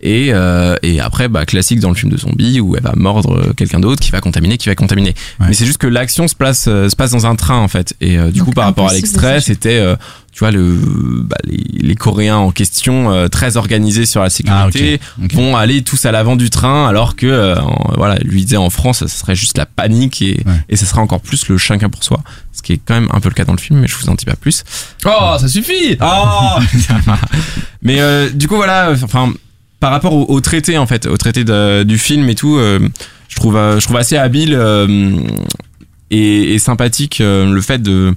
et 0.00 0.30
euh, 0.32 0.74
et 0.82 1.00
après 1.00 1.28
bah 1.28 1.44
classique 1.44 1.78
dans 1.78 1.88
le 1.90 1.94
film 1.94 2.10
de 2.10 2.16
zombie 2.18 2.58
où 2.60 2.74
elle 2.76 2.82
va 2.82 2.94
mordre 2.96 3.52
quelqu'un 3.54 3.78
d'autre 3.78 4.00
qui 4.02 4.10
va 4.10 4.20
contaminer, 4.20 4.58
qui 4.58 4.68
va 4.68 4.74
contaminer. 4.74 5.14
Ouais. 5.38 5.46
Mais 5.48 5.54
c'est 5.54 5.66
juste 5.66 5.78
que 5.78 5.86
l'action 5.86 6.26
se 6.32 6.36
place 6.36 6.66
euh, 6.68 6.88
se 6.88 6.96
passe 6.96 7.10
dans 7.12 7.26
un 7.26 7.36
train 7.36 7.58
en 7.58 7.68
fait. 7.68 7.94
Et 8.00 8.18
euh, 8.18 8.30
du 8.30 8.40
Donc, 8.40 8.48
coup 8.48 8.54
par 8.54 8.64
rapport 8.64 8.88
à 8.88 8.92
l'extrait, 8.94 9.40
c'était 9.40 9.78
euh, 9.78 9.94
tu 10.32 10.40
vois 10.40 10.50
le 10.50 10.78
bah, 11.22 11.36
les, 11.44 11.62
les 11.80 11.94
Coréens 11.94 12.36
en 12.38 12.50
question 12.50 13.12
euh, 13.12 13.28
très 13.28 13.56
organisés 13.56 14.06
sur 14.06 14.22
la 14.22 14.30
sécurité 14.30 14.98
Ah, 15.20 15.26
vont 15.32 15.56
aller 15.56 15.82
tous 15.82 16.04
à 16.06 16.10
l'avant 16.12 16.36
du 16.36 16.48
train 16.50 16.86
alors 16.88 17.16
que 17.16 17.26
euh, 17.26 17.60
en- 17.60 17.92
voilà 17.96 18.16
lui 18.24 18.40
disait 18.42 18.56
en 18.56 18.70
France 18.70 19.00
ce 19.00 19.08
serait 19.08 19.34
juste 19.36 19.56
la 19.58 19.66
panique 19.66 20.22
et, 20.22 20.42
Ouais. 20.46 20.52
et 20.68 20.76
ce 20.76 20.86
serait 20.86 21.00
encore 21.00 21.20
plus 21.20 21.48
le 21.48 21.58
chacun 21.58 21.88
pour 21.90 22.02
soi. 22.02 22.22
Ce 22.52 22.62
qui 22.62 22.72
est 22.74 22.80
quand 22.84 22.94
même 22.94 23.08
un 23.12 23.20
peu 23.20 23.28
le 23.28 23.34
cas 23.34 23.44
dans 23.44 23.52
le 23.54 23.58
film 23.60 23.78
mais 23.80 23.86
je 23.88 23.96
vous 23.96 24.08
en 24.08 24.14
dis 24.14 24.24
pas 24.24 24.36
plus. 24.36 24.64
Oh, 25.04 25.36
ça 25.38 25.46
suffit. 25.48 25.96
Oh 26.00 26.58
mais 27.82 28.00
euh, 28.00 28.30
du 28.30 28.48
coup 28.48 28.56
voilà 28.56 28.92
enfin 29.02 29.32
par 29.80 29.90
rapport 29.90 30.12
au, 30.14 30.26
au 30.32 30.40
traité 30.40 30.78
en 30.78 30.86
fait 30.86 31.06
au 31.06 31.16
traité 31.16 31.44
de- 31.44 31.82
du 31.82 31.98
film 31.98 32.28
et 32.28 32.34
tout 32.34 32.56
euh, 32.56 32.78
je 33.28 33.36
trouve 33.36 33.56
euh, 33.56 33.80
je 33.80 33.84
trouve 33.84 33.96
assez 33.96 34.16
habile 34.16 34.54
euh, 34.54 35.12
et, 36.12 36.54
et 36.54 36.58
sympathique 36.60 37.20
euh, 37.20 37.52
le 37.52 37.60
fait 37.60 37.82
de 37.82 38.14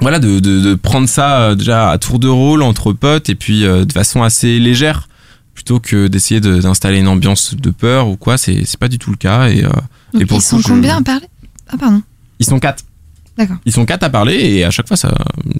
voilà 0.00 0.18
de, 0.18 0.40
de, 0.40 0.60
de 0.60 0.74
prendre 0.74 1.08
ça 1.08 1.40
euh, 1.40 1.54
déjà 1.54 1.90
à 1.90 1.98
tour 1.98 2.18
de 2.18 2.28
rôle 2.28 2.62
entre 2.62 2.92
potes 2.92 3.28
et 3.30 3.34
puis 3.34 3.64
euh, 3.64 3.84
de 3.84 3.92
façon 3.92 4.22
assez 4.22 4.58
légère 4.58 5.08
plutôt 5.54 5.78
que 5.80 6.06
d'essayer 6.08 6.40
de- 6.40 6.60
d'installer 6.60 6.98
une 6.98 7.08
ambiance 7.08 7.54
de 7.54 7.70
peur 7.70 8.08
ou 8.08 8.16
quoi 8.16 8.36
c'est 8.36 8.62
c'est 8.66 8.78
pas 8.78 8.88
du 8.88 8.98
tout 8.98 9.10
le 9.10 9.16
cas 9.16 9.48
et, 9.48 9.60
et 9.60 10.26
pour 10.26 10.38
ils 10.38 10.40
coup, 10.40 10.40
sont 10.40 10.58
je- 10.58 10.68
combien 10.68 10.98
à 10.98 11.02
parler? 11.02 11.26
Ah, 11.68 11.76
pardon. 11.78 12.02
ils 12.38 12.46
sont 12.46 12.58
quatre 12.58 12.84
D'accord. 13.38 13.56
ils 13.66 13.72
sont 13.72 13.84
quatre 13.84 14.02
à 14.02 14.08
parler 14.10 14.34
et 14.36 14.64
à 14.64 14.70
chaque 14.70 14.88
fois 14.88 14.96
ça 14.96 15.14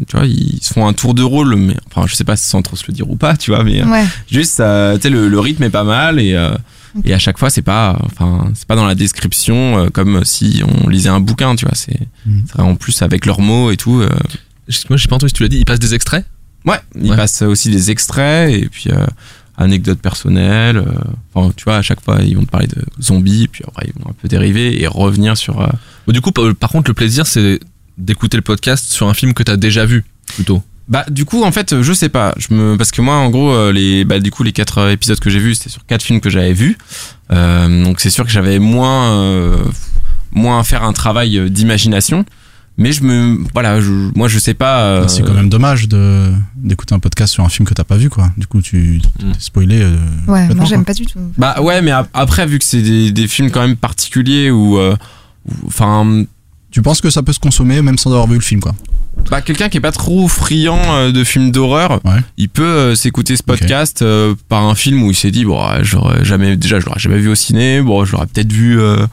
tu 0.08 0.16
vois 0.16 0.26
ils 0.26 0.58
se 0.62 0.72
font 0.72 0.86
un 0.86 0.94
tour 0.94 1.12
de 1.14 1.22
rôle 1.22 1.56
mais 1.56 1.76
enfin 1.90 2.06
je 2.06 2.14
sais 2.14 2.24
pas 2.24 2.36
sans 2.36 2.62
trop 2.62 2.74
se 2.76 2.84
le 2.88 2.94
dire 2.94 3.10
ou 3.10 3.16
pas 3.16 3.36
tu 3.36 3.50
vois 3.50 3.64
mais 3.64 3.82
Ouais. 3.84 4.04
juste 4.30 4.52
ça 4.52 4.92
tu 4.96 5.02
sais 5.02 5.10
le, 5.10 5.28
le 5.28 5.40
rythme 5.40 5.62
est 5.64 5.70
pas 5.70 5.84
mal 5.84 6.18
et 6.18 6.34
et 7.04 7.12
à 7.14 7.18
chaque 7.18 7.38
fois 7.38 7.50
c'est 7.50 7.62
pas 7.62 7.98
enfin 8.04 8.50
c'est 8.54 8.66
pas 8.66 8.76
dans 8.76 8.86
la 8.86 8.94
description 8.94 9.78
euh, 9.78 9.88
comme 9.90 10.24
si 10.24 10.62
on 10.84 10.88
lisait 10.88 11.08
un 11.08 11.20
bouquin 11.20 11.54
tu 11.56 11.64
vois 11.66 11.74
c'est 11.74 11.98
c'est 12.46 12.60
en 12.60 12.74
plus 12.76 13.02
avec 13.02 13.26
leurs 13.26 13.40
mots 13.40 13.70
et 13.70 13.76
tout 13.76 14.00
euh, 14.00 14.08
Moi, 14.88 14.96
j'ai 14.96 15.08
pas 15.08 15.16
entendu 15.16 15.28
si 15.30 15.34
tu 15.34 15.42
l'as 15.42 15.48
dit. 15.48 15.58
Il 15.58 15.64
passe 15.64 15.78
des 15.78 15.94
extraits? 15.94 16.24
Ouais 16.64 16.78
ils 17.00 17.10
Ouais. 17.10 17.16
passent 17.16 17.42
aussi 17.42 17.70
des 17.70 17.90
extraits 17.90 18.52
et 18.52 18.68
puis 18.68 18.90
euh, 18.90 19.06
anecdotes 19.56 20.00
personnelles 20.00 20.76
euh, 20.78 20.92
enfin 21.34 21.52
tu 21.56 21.64
vois 21.64 21.76
à 21.76 21.82
chaque 21.82 22.00
fois 22.02 22.20
ils 22.22 22.36
vont 22.36 22.44
te 22.44 22.50
parler 22.50 22.66
de 22.68 22.82
zombies 23.00 23.44
et 23.44 23.48
puis 23.48 23.62
après 23.66 23.86
ils 23.88 24.02
vont 24.02 24.10
un 24.10 24.14
peu 24.14 24.28
dériver 24.28 24.82
et 24.82 24.86
revenir 24.86 25.36
sur 25.36 25.60
euh, 25.60 25.66
Bon, 26.06 26.12
Du 26.12 26.20
coup, 26.20 26.30
par 26.32 26.44
par 26.54 26.70
contre, 26.70 26.90
le 26.90 26.94
plaisir, 26.94 27.26
c'est 27.26 27.58
d'écouter 27.98 28.36
le 28.36 28.42
podcast 28.42 28.84
sur 28.92 29.08
un 29.08 29.14
film 29.14 29.32
que 29.34 29.42
t'as 29.42 29.56
déjà 29.56 29.84
vu, 29.86 30.04
plutôt. 30.26 30.62
Bah 30.88 31.04
du 31.10 31.24
coup 31.24 31.42
en 31.42 31.50
fait 31.50 31.82
je 31.82 31.92
sais 31.92 32.08
pas 32.08 32.32
je 32.38 32.54
me 32.54 32.76
parce 32.76 32.92
que 32.92 33.02
moi 33.02 33.16
en 33.16 33.28
gros 33.30 33.50
euh, 33.50 33.72
les 33.72 34.04
bah 34.04 34.20
du 34.20 34.30
coup 34.30 34.44
les 34.44 34.52
quatre 34.52 34.78
euh, 34.78 34.92
épisodes 34.92 35.18
que 35.18 35.30
j'ai 35.30 35.40
vus 35.40 35.56
c'était 35.56 35.70
sur 35.70 35.84
quatre 35.84 36.02
films 36.02 36.20
que 36.20 36.30
j'avais 36.30 36.52
vus 36.52 36.78
Euh, 37.32 37.82
donc 37.84 37.98
c'est 37.98 38.10
sûr 38.10 38.24
que 38.24 38.30
j'avais 38.30 38.60
moins 38.60 39.10
euh, 39.14 39.56
moins 40.30 40.60
à 40.60 40.62
faire 40.62 40.84
un 40.84 40.92
travail 40.92 41.38
euh, 41.38 41.48
d'imagination 41.48 42.24
mais 42.78 42.92
je 42.92 43.02
me 43.02 43.38
voilà 43.52 43.80
je, 43.80 43.90
moi 44.14 44.28
je 44.28 44.38
sais 44.38 44.54
pas 44.54 44.80
euh, 44.82 45.00
Bah, 45.00 45.08
C'est 45.08 45.22
quand 45.24 45.34
même 45.34 45.48
dommage 45.48 45.88
de 45.88 46.30
d'écouter 46.56 46.94
un 46.94 47.00
podcast 47.00 47.32
sur 47.32 47.42
un 47.42 47.48
film 47.48 47.66
que 47.66 47.72
t'as 47.74 47.84
pas 47.84 47.96
vu, 47.96 48.10
quoi. 48.10 48.30
Du 48.36 48.46
coup, 48.46 48.60
tu 48.60 49.00
Mm. 49.22 49.32
t'es 49.32 49.38
spoilé. 49.40 49.80
euh, 49.82 49.96
Ouais, 50.28 50.46
moi 50.54 50.66
j'aime 50.66 50.84
pas 50.84 50.92
du 50.92 51.06
tout. 51.06 51.18
bah 51.38 51.60
ouais 51.62 51.80
mais 51.80 51.90
ap- 51.92 52.10
après 52.12 52.46
vu 52.46 52.58
que 52.58 52.64
c'est 52.64 52.82
des, 52.82 53.10
des 53.12 53.28
films 53.28 53.50
quand 53.50 53.62
même 53.66 53.76
particuliers 53.76 54.50
où 54.50 54.78
euh, 54.78 54.94
où- 55.48 55.66
enfin 55.68 56.24
Tu 56.76 56.82
penses 56.82 57.00
que 57.00 57.08
ça 57.08 57.22
peut 57.22 57.32
se 57.32 57.38
consommer 57.38 57.80
même 57.80 57.96
sans 57.96 58.10
avoir 58.10 58.26
vu 58.26 58.34
le 58.34 58.42
film, 58.42 58.60
quoi. 58.60 58.74
bah, 59.30 59.40
quelqu'un 59.40 59.70
qui 59.70 59.78
est 59.78 59.80
pas 59.80 59.92
trop 59.92 60.28
friand 60.28 60.78
euh, 60.90 61.10
de 61.10 61.24
films 61.24 61.50
d'horreur, 61.50 62.00
Ouais. 62.04 62.20
il 62.36 62.50
peut 62.50 62.64
euh, 62.64 62.94
s'écouter 62.94 63.34
ce 63.38 63.42
podcast 63.42 64.02
euh, 64.02 64.34
par 64.50 64.62
un 64.62 64.74
film 64.74 65.02
où 65.02 65.10
il 65.10 65.16
s'est 65.16 65.30
dit 65.30 65.46
bon, 65.46 65.58
j'aurais 65.80 66.22
jamais 66.22 66.54
déjà 66.58 66.78
je 66.78 66.84
l'aurais 66.84 67.00
jamais 67.00 67.16
vu 67.18 67.28
au 67.30 67.34
ciné, 67.34 67.80
bon, 67.80 68.04
je 68.04 68.12
l'aurais 68.12 68.26
peut-être 68.26 68.52
vu 68.52 68.78
euh, 68.78 68.98
Ouais, 68.98 69.06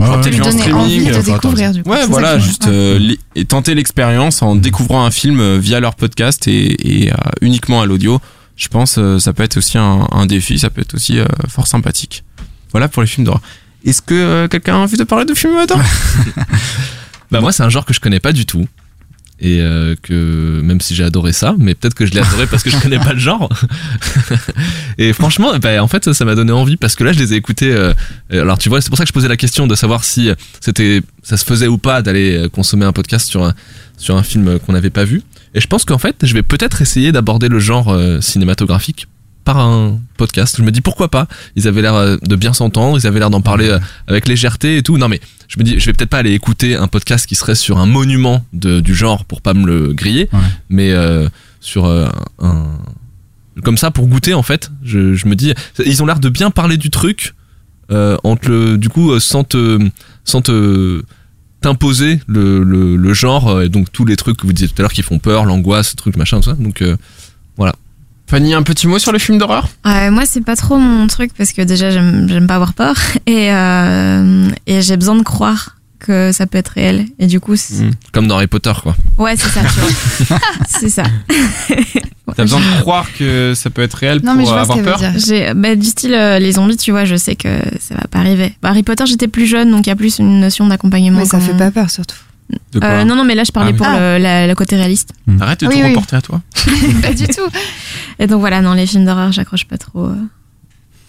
J'aurais 0.00 0.16
ouais. 0.16 0.22
peut-être 0.22 0.34
Lui 0.34 0.40
vu 0.40 0.48
en 0.48 0.50
streaming, 0.50 0.74
envie 0.80 1.04
de 1.04 1.10
enfin, 1.10 1.20
attends, 1.20 1.32
découvrir 1.34 1.72
du 1.72 1.82
coup. 1.84 1.90
Ouais, 1.90 2.06
voilà, 2.08 2.40
juste 2.40 2.66
euh, 2.66 2.98
les- 2.98 3.20
et 3.36 3.44
tenter 3.44 3.76
l'expérience 3.76 4.42
en 4.42 4.56
découvrant 4.56 5.04
un 5.04 5.12
film 5.12 5.58
via 5.58 5.78
leur 5.78 5.94
podcast 5.94 6.48
et, 6.48 7.04
et, 7.04 7.12
euh, 7.12 7.16
uniquement 7.40 7.80
à 7.82 7.86
l'audio. 7.86 8.18
Je 8.56 8.66
pense 8.66 8.96
euh, 8.98 9.20
ça 9.20 9.32
peut 9.32 9.44
être 9.44 9.58
aussi 9.58 9.78
un, 9.78 10.08
un 10.10 10.26
défi, 10.26 10.58
ça 10.58 10.70
peut 10.70 10.80
être 10.80 10.94
aussi 10.94 11.20
euh, 11.20 11.24
fort 11.48 11.68
sympathique. 11.68 12.24
Voilà 12.72 12.88
pour 12.88 13.00
les 13.02 13.06
films 13.08 13.26
d'horreur. 13.26 13.42
Est-ce 13.86 14.02
que 14.02 14.14
euh, 14.14 14.48
quelqu'un 14.48 14.74
a 14.74 14.78
envie 14.78 14.96
de 14.96 15.04
parler 15.04 15.24
de 15.24 15.54
maintenant 15.54 15.80
Bah, 17.30 17.40
moi, 17.40 17.52
c'est 17.52 17.62
un 17.62 17.68
genre 17.68 17.84
que 17.84 17.94
je 17.94 18.00
connais 18.00 18.18
pas 18.18 18.32
du 18.32 18.44
tout. 18.44 18.66
et 19.40 19.60
euh, 19.60 19.94
que 20.02 20.60
même 20.62 20.80
si 20.80 20.94
j'ai 20.96 21.04
adoré 21.04 21.32
ça, 21.32 21.54
mais 21.58 21.74
peut-être 21.76 21.94
que 21.94 22.04
je 22.04 22.12
l'ai 22.12 22.20
adoré 22.20 22.46
parce 22.46 22.64
que 22.64 22.70
je 22.70 22.78
connais 22.78 22.98
pas 22.98 23.12
le 23.12 23.20
genre. 23.20 23.48
et 24.98 25.12
franchement, 25.12 25.56
bah, 25.58 25.82
en 25.82 25.86
fait, 25.86 26.12
ça 26.12 26.24
m'a 26.24 26.34
donné 26.34 26.50
envie 26.50 26.76
parce 26.76 26.96
que 26.96 27.04
là, 27.04 27.12
je 27.12 27.18
les 27.20 27.32
ai 27.32 27.36
écoutés. 27.36 27.72
euh, 27.72 27.94
alors 28.32 28.58
tu 28.58 28.68
vois, 28.68 28.80
c'est 28.80 28.88
pour 28.88 28.98
ça 28.98 29.04
que 29.04 29.08
je 29.08 29.12
posais 29.12 29.28
la 29.28 29.36
question 29.36 29.68
de 29.68 29.74
savoir 29.76 30.02
si 30.02 30.30
c'était, 30.60 31.00
ça 31.22 31.36
se 31.36 31.44
faisait 31.44 31.68
ou 31.68 31.78
pas 31.78 32.02
d'aller 32.02 32.48
consommer 32.52 32.86
un 32.86 32.92
podcast 32.92 33.28
sur 33.28 33.44
un, 33.44 33.54
sur 33.98 34.16
un 34.16 34.24
film 34.24 34.58
qu'on 34.58 34.72
n'avait 34.72 34.90
pas 34.90 35.04
vu. 35.04 35.22
Et 35.54 35.60
je 35.60 35.66
pense 35.68 35.84
qu'en 35.84 35.98
fait, 35.98 36.16
je 36.26 36.34
vais 36.34 36.42
peut-être 36.42 36.82
essayer 36.82 37.12
d'aborder 37.12 37.48
le 37.48 37.60
genre 37.60 37.96
cinématographique 38.20 39.06
par 39.46 39.58
un 39.58 39.98
podcast. 40.18 40.56
Je 40.58 40.62
me 40.62 40.70
dis 40.72 40.82
pourquoi 40.82 41.08
pas? 41.08 41.28
Ils 41.54 41.68
avaient 41.68 41.80
l'air 41.80 41.94
euh, 41.94 42.16
de 42.20 42.36
bien 42.36 42.52
s'entendre, 42.52 42.98
ils 42.98 43.06
avaient 43.06 43.20
l'air 43.20 43.30
d'en 43.30 43.40
parler 43.40 43.68
euh, 43.68 43.78
avec 44.08 44.26
légèreté 44.28 44.76
et 44.76 44.82
tout. 44.82 44.98
Non 44.98 45.08
mais 45.08 45.20
je 45.48 45.58
me 45.58 45.64
dis, 45.64 45.78
je 45.78 45.86
vais 45.86 45.92
peut-être 45.92 46.10
pas 46.10 46.18
aller 46.18 46.32
écouter 46.32 46.74
un 46.74 46.88
podcast 46.88 47.26
qui 47.26 47.36
serait 47.36 47.54
sur 47.54 47.78
un 47.78 47.86
monument 47.86 48.44
de, 48.52 48.80
du 48.80 48.94
genre 48.94 49.24
pour 49.24 49.40
pas 49.40 49.54
me 49.54 49.64
le 49.64 49.92
griller, 49.94 50.28
mais 50.68 50.90
euh, 50.90 51.28
sur 51.60 51.86
euh, 51.86 52.08
un 52.40 52.64
comme 53.62 53.78
ça 53.78 53.90
pour 53.92 54.08
goûter 54.08 54.34
en 54.34 54.42
fait. 54.42 54.70
Je, 54.82 55.14
je 55.14 55.26
me 55.28 55.36
dis, 55.36 55.54
ils 55.84 56.02
ont 56.02 56.06
l'air 56.06 56.18
de 56.18 56.28
bien 56.28 56.50
parler 56.50 56.76
du 56.76 56.90
truc 56.90 57.34
euh, 57.92 58.16
entre 58.24 58.50
le, 58.50 58.76
du 58.76 58.88
coup 58.88 59.18
sans 59.20 59.44
te 59.44 59.78
sans 60.24 60.42
te 60.42 61.02
t'imposer 61.60 62.20
le, 62.26 62.64
le, 62.64 62.96
le 62.96 63.14
genre 63.14 63.62
et 63.62 63.68
donc 63.68 63.92
tous 63.92 64.04
les 64.04 64.16
trucs 64.16 64.38
que 64.38 64.46
vous 64.46 64.52
disiez 64.52 64.68
tout 64.68 64.74
à 64.78 64.82
l'heure 64.82 64.92
qui 64.92 65.02
font 65.02 65.20
peur, 65.20 65.44
l'angoisse, 65.44 65.94
trucs 65.94 66.16
machin 66.16 66.38
tout 66.40 66.50
ça. 66.50 66.56
Donc. 66.58 66.82
Fanny, 68.28 68.54
un 68.54 68.62
petit 68.62 68.86
mot 68.88 68.98
sur 68.98 69.12
le 69.12 69.18
film 69.18 69.38
d'horreur? 69.38 69.68
Euh, 69.86 70.10
moi, 70.10 70.24
c'est 70.26 70.44
pas 70.44 70.56
trop 70.56 70.78
mon 70.78 71.06
truc 71.06 71.30
parce 71.36 71.52
que 71.52 71.62
déjà, 71.62 71.90
j'aime 71.90 72.46
pas 72.48 72.56
avoir 72.56 72.74
peur 72.74 72.96
et, 73.26 73.52
euh, 73.52 74.48
et 74.66 74.82
j'ai 74.82 74.96
besoin 74.96 75.14
de 75.16 75.22
croire 75.22 75.76
que 76.00 76.30
ça 76.32 76.46
peut 76.46 76.58
être 76.58 76.68
réel. 76.70 77.06
Et 77.18 77.26
du 77.26 77.38
coup, 77.40 77.56
c'est- 77.56 77.84
Comme 78.12 78.26
dans 78.26 78.36
Harry 78.36 78.48
Potter 78.48 78.72
quoi. 78.82 78.94
ouais, 79.18 79.34
c'est 79.36 79.48
ça, 79.48 79.60
tu 79.60 79.80
vois. 80.26 80.38
c'est 80.68 80.88
ça. 80.90 81.04
T'as 82.36 82.42
besoin 82.42 82.60
de 82.60 82.80
croire 82.80 83.06
que 83.16 83.54
ça 83.54 83.70
peut 83.70 83.82
être 83.82 83.94
réel 83.94 84.20
Non, 84.22 84.32
pour 84.32 84.40
mais 84.40 84.44
je 84.44 84.50
euh, 84.50 84.52
vois 84.52 84.62
avoir 84.62 84.82
peur. 84.82 85.00
J'ai, 85.16 85.54
bah, 85.54 85.74
du 85.76 85.86
style, 85.86 86.12
euh, 86.14 86.38
les 86.40 86.52
zombies, 86.52 86.76
tu 86.76 86.90
vois, 86.90 87.04
je 87.04 87.14
sais 87.16 87.36
que 87.36 87.48
ça 87.80 87.94
va 87.94 88.02
pas 88.10 88.18
arriver. 88.18 88.52
Bah, 88.60 88.70
Harry 88.70 88.82
Potter, 88.82 89.06
j'étais 89.06 89.28
plus 89.28 89.46
jeune, 89.46 89.70
donc 89.70 89.86
il 89.86 89.90
y 89.90 89.92
a 89.92 89.96
plus 89.96 90.18
une 90.18 90.40
notion 90.40 90.66
d'accompagnement. 90.66 91.20
Mais 91.20 91.24
ça 91.26 91.38
fait 91.40 91.56
pas 91.56 91.70
peur 91.70 91.88
surtout. 91.90 92.16
De 92.72 92.78
quoi? 92.78 92.88
Euh, 92.88 93.04
non, 93.04 93.16
non, 93.16 93.24
mais 93.24 93.34
là, 93.34 93.42
je 93.44 93.50
parlais 93.52 93.72
Ah 93.74 93.76
pour 93.76 93.86
le, 93.88 94.18
la- 94.18 94.54
côté 94.54 94.76
réaliste. 94.76 95.12
Arrête 95.40 95.60
de 95.60 95.66
Oui, 95.66 95.74
te 95.76 95.82
oui. 95.82 95.88
reporter 95.88 96.16
à 96.16 96.20
toi. 96.22 96.42
pas 97.02 97.12
du 97.14 97.26
tout. 97.26 97.40
Et 98.18 98.26
donc 98.26 98.40
voilà, 98.40 98.60
non, 98.62 98.72
les 98.72 98.86
films 98.86 99.04
d'horreur, 99.04 99.32
j'accroche 99.32 99.64
pas 99.66 99.78
trop. 99.78 100.06
euh. 100.06 100.16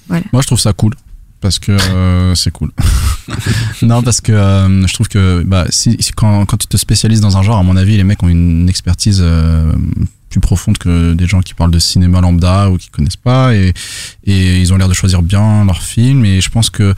Voilà. 0.07 0.23
Moi, 0.33 0.41
je 0.41 0.47
trouve 0.47 0.59
ça 0.59 0.73
cool. 0.73 0.93
Parce 1.39 1.59
que 1.59 1.71
euh, 1.71 2.33
c'est 2.33 2.49
cool. 2.51 2.71
non, 3.83 4.01
parce 4.01 4.21
que 4.21 4.31
euh, 4.31 4.87
je 4.87 4.93
trouve 4.93 5.07
que 5.07 5.43
bah, 5.45 5.65
si, 5.69 5.95
si- 5.99 6.11
quand, 6.13 6.45
quand 6.45 6.57
tu 6.57 6.65
te 6.67 6.77
spécialises 6.77 7.21
dans 7.21 7.37
un 7.37 7.43
genre, 7.43 7.57
à 7.57 7.63
mon 7.63 7.77
avis, 7.77 7.95
les 7.95 8.03
mecs 8.03 8.23
ont 8.23 8.27
une 8.27 8.67
expertise 8.67 9.19
euh, 9.21 9.71
plus 10.29 10.39
profonde 10.39 10.79
que 10.79 11.13
des 11.13 11.27
gens 11.27 11.41
qui 11.41 11.53
parlent 11.53 11.69
de 11.71 11.77
cinéma 11.79 12.21
lambda 12.21 12.71
ou 12.71 12.77
qui 12.77 12.89
connaissent 12.89 13.15
pas. 13.17 13.53
Et, 13.55 13.73
et 14.23 14.59
ils 14.59 14.73
ont 14.73 14.77
l'air 14.77 14.89
de 14.89 14.95
choisir 14.95 15.21
bien 15.21 15.63
leur 15.65 15.81
film. 15.83 16.25
Et 16.25 16.41
je 16.41 16.49
pense 16.49 16.71
que 16.71 16.95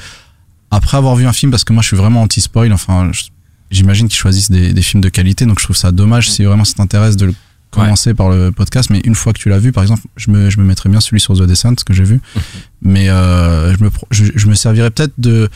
après 0.72 0.96
avoir 0.98 1.16
vu 1.18 1.26
un 1.26 1.34
film, 1.34 1.52
parce 1.52 1.66
que 1.66 1.74
moi 1.74 1.82
je 1.82 1.88
suis 1.88 1.98
vraiment 1.98 2.22
anti-spoil, 2.22 2.72
enfin, 2.72 3.12
j'imagine 3.72 4.08
qu'ils 4.08 4.20
choisissent 4.20 4.52
des, 4.52 4.72
des 4.72 4.82
films 4.82 5.02
de 5.02 5.10
qualité. 5.10 5.46
Donc 5.46 5.60
je 5.60 5.66
trouve 5.66 5.76
ça 5.76 5.92
dommage 5.92 6.32
si 6.32 6.46
vraiment 6.46 6.64
ça 6.64 6.76
t'intéresse 6.76 7.18
de 7.18 7.26
le 7.26 7.34
commencer 7.72 8.14
par 8.14 8.30
le 8.30 8.52
podcast. 8.52 8.90
Mais 8.90 9.00
une 9.04 9.16
fois 9.16 9.34
que 9.34 9.40
tu 9.40 9.50
l'as 9.50 9.60
vu, 9.60 9.72
par 9.72 9.84
exemple, 9.84 10.04
je 10.16 10.32
me, 10.32 10.50
je 10.50 10.60
me 10.60 10.64
mettrais 10.64 10.90
bien 10.90 11.00
celui 11.00 11.20
sur 11.20 11.38
The 11.38 11.44
Descent, 11.44 11.76
ce 11.80 11.84
que 11.84 11.94
j'ai 11.94 12.04
vu. 12.04 12.22
Mais 12.82 13.10
euh, 13.10 13.76
je, 13.76 13.84
me, 13.84 13.90
je, 14.12 14.26
je 14.36 14.48
me 14.48 14.56
servirais 14.56 14.90
peut-être 14.90 15.14
de, 15.18 15.50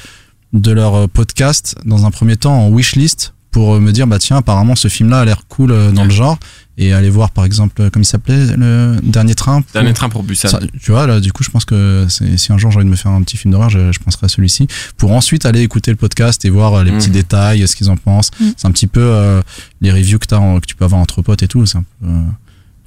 de 0.54 0.72
leur 0.72 0.96
euh, 0.96 1.08
podcast 1.08 1.76
dans 1.86 2.06
un 2.06 2.12
premier 2.12 2.38
temps 2.38 2.54
en 2.54 2.70
wishlist 2.70 3.34
pour 3.52 3.76
euh, 3.76 3.80
me 3.80 3.92
dire 3.92 4.08
bah 4.08 4.20
tiens 4.20 4.38
apparemment 4.38 4.76
ce 4.76 4.88
film 4.88 5.10
là 5.10 5.22
a 5.22 5.26
l'air 5.26 5.48
cool 5.48 5.72
euh, 5.72 5.92
dans 5.92 6.04
le 6.04 6.10
genre 6.10 6.38
et 6.78 6.92
aller 6.92 7.10
voir 7.12 7.30
par 7.32 7.46
exemple 7.46 7.82
euh, 7.82 7.90
comme 7.92 8.02
il 8.02 8.06
s'appelait 8.06 8.56
le 8.58 8.98
dernier 9.04 9.36
train 9.36 9.62
pour- 9.62 9.74
Dernier 9.74 9.94
train 9.94 10.10
pour 10.10 10.24
Busan. 10.24 10.48
Ça, 10.50 10.60
tu 10.82 10.92
vois 10.92 11.06
là 11.06 11.20
du 11.20 11.32
coup 11.32 11.44
je 11.44 11.50
pense 11.52 11.66
que 11.66 12.08
si 12.10 12.52
un 12.52 12.58
jour 12.58 12.72
j'ai 12.72 12.78
envie 12.78 12.86
de 12.86 12.90
me 12.92 12.96
faire 12.96 13.12
un 13.12 13.22
petit 13.22 13.38
film 13.38 13.52
d'horreur 13.52 13.70
je, 13.70 13.92
je 13.92 14.00
penserai 14.00 14.26
à 14.26 14.28
celui-ci 14.30 14.68
pour 14.98 15.12
ensuite 15.12 15.46
aller 15.46 15.62
écouter 15.62 15.92
le 15.92 15.98
podcast 15.98 16.44
et 16.46 16.50
voir 16.50 16.74
euh, 16.74 16.84
les 16.84 16.92
Mm. 16.92 16.98
petits 16.98 17.10
détails 17.12 17.68
ce 17.68 17.76
qu'ils 17.76 17.90
en 17.92 17.98
pensent 17.98 18.32
Mm. 18.40 18.46
c'est 18.58 18.68
un 18.68 18.72
petit 18.72 18.88
peu 18.88 19.02
euh, 19.02 19.42
les 19.82 19.92
reviews 19.92 20.18
que, 20.20 20.26
que 20.26 20.66
tu 20.66 20.76
peux 20.76 20.86
avoir 20.86 21.00
entre 21.00 21.22
potes 21.22 21.44
et 21.44 21.48
tout 21.48 21.66
c'est 21.68 21.78
un 21.78 21.84
peu, 22.02 22.08
euh, 22.08 22.22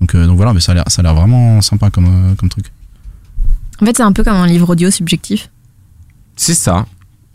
donc 0.00 0.14
euh, 0.14 0.26
donc 0.26 0.36
voilà 0.36 0.52
mais 0.52 0.60
ça 0.60 0.72
a 0.72 0.74
l'air 0.74 0.84
ça 0.88 1.00
a 1.00 1.02
l'air 1.04 1.14
vraiment 1.14 1.60
sympa 1.62 1.90
comme 1.90 2.06
euh, 2.30 2.34
comme 2.34 2.48
truc 2.48 2.66
En 3.80 3.86
fait, 3.86 3.96
c'est 3.96 4.02
un 4.02 4.12
peu 4.12 4.24
comme 4.24 4.34
un 4.36 4.46
livre 4.48 4.70
audio 4.70 4.90
subjectif. 4.90 5.48
C'est 6.34 6.54
ça. 6.54 6.86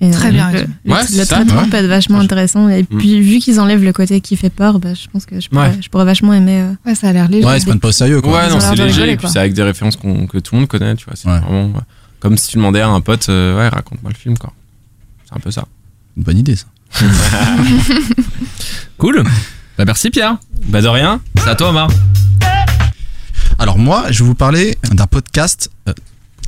Et 0.04 0.10
Très 0.10 0.30
euh, 0.30 0.32
bien 0.32 0.52
Le, 0.52 0.91
Ouais, 0.91 1.26
traitement 1.26 1.62
ouais. 1.62 1.70
peut 1.70 1.78
être 1.78 1.86
vachement 1.86 2.20
intéressant. 2.20 2.68
Et 2.70 2.84
puis, 2.84 3.22
vu 3.22 3.38
qu'ils 3.38 3.60
enlèvent 3.60 3.84
le 3.84 3.93
côté 3.93 4.20
qui 4.20 4.36
fait 4.36 4.49
peur, 4.49 4.80
bah, 4.80 4.95
je 4.95 5.08
pense 5.14 5.28
que 5.28 5.39
je 5.39 5.47
pourrais, 5.47 5.70
Ouais. 5.70 5.78
je 5.80 5.89
pourrais 5.89 6.06
vachement 6.06 6.34
aimer. 6.34 6.62
euh, 6.62 6.74
Ouais, 6.86 6.95
ça 6.95 7.10
a 7.10 7.14
l'air 7.14 7.28
léger. 7.30 7.45
ouais 7.45 7.58
ils 7.58 7.62
se 7.62 7.68
prennent 7.68 7.80
pas 7.80 7.89
au 7.89 7.91
sérieux 7.91 8.20
quoi 8.20 8.34
Ouais, 8.39 8.47
Ils 8.47 8.54
non, 8.54 8.60
c'est 8.60 8.72
léger. 8.72 8.84
rigoler, 8.84 9.12
et 9.12 9.18
puis 9.18 9.28
c'est 9.30 9.38
avec 9.39 9.54
des 9.54 9.62
références 9.64 9.95
que 9.97 10.39
tout 10.39 10.56
le 10.56 10.60
monde 10.62 10.68
connaît, 10.68 10.95
tu 10.95 11.06
vois. 11.06 11.14
C'est 11.16 11.28
Ouais. 11.30 11.39
vraiment 11.39 11.68
ouais. 11.68 11.82
comme 12.20 12.36
si 12.36 12.49
tu 12.49 12.58
demandais 12.58 12.82
à 12.82 12.88
un 12.89 12.99
pote, 12.99 13.30
euh, 13.30 13.58
ouais, 13.58 13.70
raconte-moi 13.70 14.12
le 14.12 14.18
film, 14.18 14.38
quoi. 14.38 14.52
C'est 15.30 15.36
un 15.36 15.39
peu 15.39 15.52
ça. 15.52 15.66
une 16.18 16.24
bonne 16.24 16.38
idée 16.39 16.56
ça 16.56 16.66
Cool. 18.97 19.24
Bah 19.78 19.86
merci 19.86 20.10
Pierre. 20.10 20.38
Bah 20.68 20.82
de 20.82 20.88
rien. 20.88 21.22
C'est 21.38 21.47
à 21.49 21.56
toi 21.56 21.70
Omar. 21.70 21.89
Alors 23.60 23.78
moi, 23.78 24.06
je 24.12 24.24
vais 24.24 24.28
vous 24.28 24.36
parler 24.36 24.78
d'un 24.91 25.06
podcast 25.08 25.70
euh, 25.88 25.93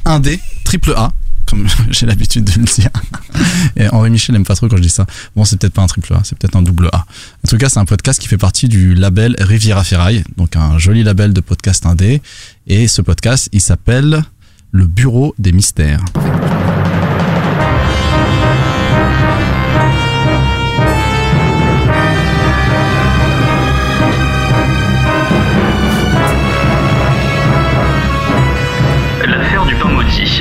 indé, 0.06 0.40
triple 0.66 0.94
A, 0.98 1.12
j'ai 1.90 2.06
l'habitude 2.06 2.46
de 2.46 2.60
le 2.60 2.66
dire. 2.66 2.90
Et 3.76 3.88
Henri 3.90 4.10
Michel 4.10 4.36
aime 4.36 4.46
pas 4.46 4.56
trop 4.56 4.68
quand 4.68 4.78
je 4.78 4.82
dis 4.82 4.90
ça. 4.90 5.06
Bon, 5.36 5.46
c'est 5.46 5.58
peut-être 5.58 5.74
pas 5.74 5.82
un 5.82 5.88
triple 5.88 6.14
A, 6.14 6.22
c'est 6.24 6.38
peut-être 6.38 6.56
un 6.56 6.62
double 6.62 6.90
A. 6.92 7.06
En 7.46 7.48
tout 7.48 7.58
cas, 7.58 7.70
c'est 7.70 7.80
un 7.80 7.86
podcast 7.86 8.20
qui 8.20 8.28
fait 8.28 8.38
partie 8.38 8.68
du 8.68 8.94
label 8.94 9.36
Riviera 9.40 9.84
Ferraille, 9.84 10.24
donc 10.38 10.56
un 10.56 10.78
joli 10.78 11.04
label 11.04 11.34
de 11.34 11.42
podcast 11.42 11.86
indé. 11.86 12.22
Et 12.68 12.88
ce 12.88 13.02
podcast, 13.02 13.50
il 13.52 13.62
s'appelle 13.62 14.24
Le 14.72 14.86
Bureau 14.86 15.36
des 15.38 15.52
Mystères. 15.52 16.04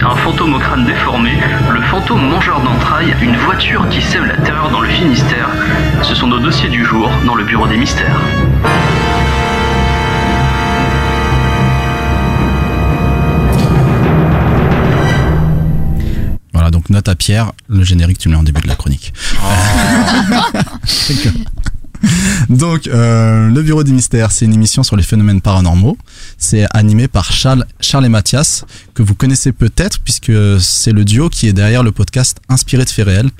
Un 0.00 0.16
fantôme 0.16 0.54
au 0.54 0.58
crâne 0.58 0.86
déformé, 0.86 1.32
le 1.70 1.80
fantôme 1.82 2.26
mangeur 2.28 2.60
d'entrailles, 2.60 3.14
une 3.20 3.36
voiture 3.36 3.86
qui 3.90 4.00
sème 4.00 4.24
la 4.24 4.36
terreur 4.36 4.70
dans 4.70 4.80
le 4.80 4.88
Finistère. 4.88 5.50
Ce 6.02 6.14
sont 6.14 6.26
nos 6.26 6.38
dossiers 6.38 6.70
du 6.70 6.84
jour 6.84 7.10
dans 7.26 7.34
le 7.34 7.44
bureau 7.44 7.66
des 7.66 7.76
mystères. 7.76 8.20
Voilà, 16.52 16.70
donc 16.70 16.88
note 16.88 17.08
à 17.08 17.14
Pierre, 17.14 17.52
le 17.68 17.84
générique, 17.84 18.18
tu 18.18 18.28
le 18.28 18.34
mets 18.34 18.40
en 18.40 18.44
début 18.44 18.62
de 18.62 18.68
la 18.68 18.76
chronique. 18.76 19.12
Donc, 22.48 22.86
euh, 22.86 23.48
le 23.48 23.62
Bureau 23.62 23.84
des 23.84 23.92
Mystères, 23.92 24.32
c'est 24.32 24.44
une 24.44 24.54
émission 24.54 24.82
sur 24.82 24.96
les 24.96 25.02
phénomènes 25.02 25.40
paranormaux. 25.40 25.96
C'est 26.38 26.66
animé 26.74 27.08
par 27.08 27.32
Charles, 27.32 27.64
et 27.80 28.08
Mathias, 28.08 28.64
que 28.94 29.02
vous 29.02 29.14
connaissez 29.14 29.52
peut-être, 29.52 30.00
puisque 30.00 30.32
c'est 30.60 30.92
le 30.92 31.04
duo 31.04 31.28
qui 31.28 31.48
est 31.48 31.52
derrière 31.52 31.82
le 31.82 31.92
podcast 31.92 32.38
Inspiré 32.48 32.84
de 32.84 32.90
faits 32.90 33.06
réels, 33.06 33.30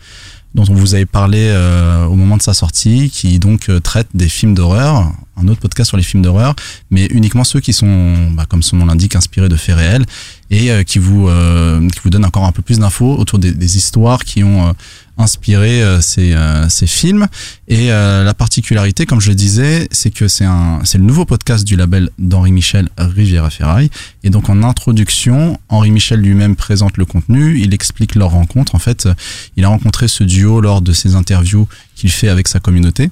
dont 0.54 0.64
on 0.68 0.74
vous 0.74 0.94
avait 0.94 1.06
parlé 1.06 1.48
euh, 1.50 2.04
au 2.04 2.14
moment 2.14 2.36
de 2.36 2.42
sa 2.42 2.54
sortie, 2.54 3.10
qui 3.10 3.38
donc 3.38 3.68
euh, 3.68 3.80
traite 3.80 4.08
des 4.14 4.28
films 4.28 4.54
d'horreur, 4.54 5.12
un 5.36 5.48
autre 5.48 5.60
podcast 5.60 5.88
sur 5.88 5.96
les 5.96 6.02
films 6.02 6.22
d'horreur, 6.22 6.54
mais 6.90 7.06
uniquement 7.06 7.44
ceux 7.44 7.60
qui 7.60 7.72
sont, 7.72 8.30
bah, 8.32 8.46
comme 8.48 8.62
son 8.62 8.76
nom 8.76 8.86
l'indique, 8.86 9.16
inspirés 9.16 9.48
de 9.48 9.56
faits 9.56 9.76
réels, 9.76 10.04
et 10.50 10.70
euh, 10.70 10.82
qui 10.84 10.98
vous 10.98 11.28
euh, 11.28 11.88
qui 11.88 12.00
vous 12.04 12.10
donnent 12.10 12.24
encore 12.24 12.44
un 12.44 12.52
peu 12.52 12.62
plus 12.62 12.78
d'infos 12.78 13.16
autour 13.16 13.38
des, 13.38 13.76
histoires 13.76 14.24
qui 14.24 14.44
ont 14.44 14.68
euh, 14.68 14.72
inspiré 15.16 15.82
euh, 15.82 16.00
ces, 16.00 16.36
ces 16.68 16.86
films. 16.86 17.26
Et 17.68 17.88
la 17.88 18.34
particularité, 18.34 19.06
comme 19.06 19.20
je 19.20 19.30
le 19.30 19.34
disais, 19.34 19.88
c'est 19.90 20.10
que 20.10 20.28
c'est 20.28 20.44
un 20.44 20.80
c'est 20.84 20.98
le 20.98 21.04
nouveau 21.04 21.24
podcast 21.24 21.64
du 21.64 21.76
label 21.76 22.10
d'Henri 22.18 22.52
Michel 22.52 22.88
Riviera 22.98 23.48
Ferraille. 23.48 23.90
Et 24.24 24.30
donc 24.30 24.50
en 24.50 24.62
introduction, 24.62 25.58
Henri 25.68 25.90
Michel 25.90 26.20
lui-même 26.20 26.54
présente 26.54 26.98
le 26.98 27.06
contenu, 27.06 27.58
il 27.60 27.72
explique 27.72 28.14
leur 28.14 28.30
rencontre. 28.30 28.74
En 28.74 28.78
fait, 28.78 29.08
il 29.56 29.64
a 29.64 29.68
rencontré 29.68 30.06
ce 30.08 30.24
duo 30.24 30.60
lors 30.60 30.82
de 30.82 30.92
ses 30.92 31.14
interviews 31.14 31.66
qu'il 31.94 32.10
fait 32.10 32.28
avec 32.28 32.48
sa 32.48 32.60
communauté. 32.60 33.10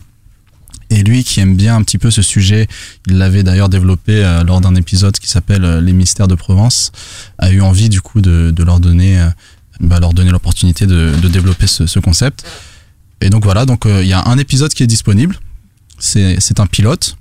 Et 0.91 1.05
lui 1.05 1.23
qui 1.23 1.39
aime 1.41 1.57
bien 1.57 1.77
un 1.77 1.83
petit 1.83 1.99
peu 1.99 2.11
ce 2.11 2.21
sujet, 2.21 2.67
il 3.07 3.17
l'avait 3.19 3.45
d'ailleurs 3.45 3.69
développé 3.69 4.25
euh, 4.25 4.43
lors 4.43 4.61
d'un 4.61 4.75
épisode 4.75 5.17
qui 5.19 5.29
s'appelle 5.29 5.65
euh, 5.65 5.81
Les 5.81 5.93
mystères 5.93 6.27
de 6.27 6.35
Provence, 6.35 6.91
a 7.39 7.51
eu 7.53 7.61
envie 7.61 7.89
du 7.89 8.01
coup 8.01 8.21
de, 8.21 8.51
de 8.51 8.65
leur 8.65 8.81
donner, 8.81 9.21
euh, 9.21 9.29
bah, 9.81 10.01
leur 10.01 10.13
donner 10.13 10.33
l'opportunité 10.33 10.87
de, 10.87 11.15
de 11.23 11.29
développer 11.29 11.69
ce, 11.69 11.87
ce 11.87 12.01
concept. 12.01 12.45
Et 13.21 13.31
donc 13.31 13.45
voilà, 13.45 13.67
donc 13.67 13.83
il 13.85 14.07
y 14.07 14.15
a 14.15 14.27
un 14.27 14.39
épisode 14.39 14.73
qui 14.73 14.83
est 14.83 14.87
disponible. 14.87 15.37
C'est 15.99 16.59
un 16.59 16.67
pilote. 16.67 17.17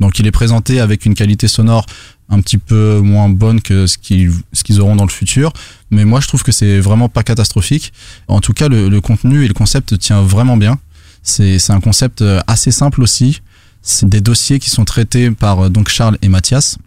Donc 0.00 0.18
il 0.18 0.26
est 0.26 0.32
présenté 0.32 0.80
avec 0.80 1.06
une 1.06 1.14
qualité 1.14 1.48
sonore 1.48 1.86
un 2.28 2.40
petit 2.40 2.58
peu 2.58 2.98
moins 3.00 3.28
bonne 3.28 3.60
que 3.60 3.86
ce 3.86 3.96
qu'ils 3.96 4.32
ce 4.52 4.64
qu'ils 4.64 4.80
auront 4.80 4.96
dans 4.96 5.04
le 5.04 5.10
futur. 5.10 5.52
Mais 5.90 6.04
moi 6.04 6.18
je 6.20 6.26
trouve 6.26 6.42
que 6.42 6.50
c'est 6.50 6.80
vraiment 6.80 7.08
pas 7.08 7.22
catastrophique. 7.22 7.92
En 8.26 8.40
tout 8.40 8.52
cas, 8.52 8.68
le, 8.68 8.88
le 8.88 9.00
contenu 9.00 9.44
et 9.44 9.48
le 9.48 9.54
concept 9.54 9.96
tient 9.98 10.20
vraiment 10.20 10.56
bien. 10.56 10.78
C'est 11.26 11.70
un 11.72 11.80
concept 11.80 12.22
euh, 12.22 12.40
assez 12.46 12.70
simple 12.70 13.02
aussi. 13.02 13.42
c'est 13.82 14.08
des 14.08 14.20
dossiers 14.20 14.60
qui 14.60 14.70
sont 14.70 14.84
traités 14.84 15.32
par 15.32 15.66
euh, 15.66 15.68
donc 15.68 15.88
Charles 15.88 16.16
et 16.22 16.28
Mathias 16.28 16.78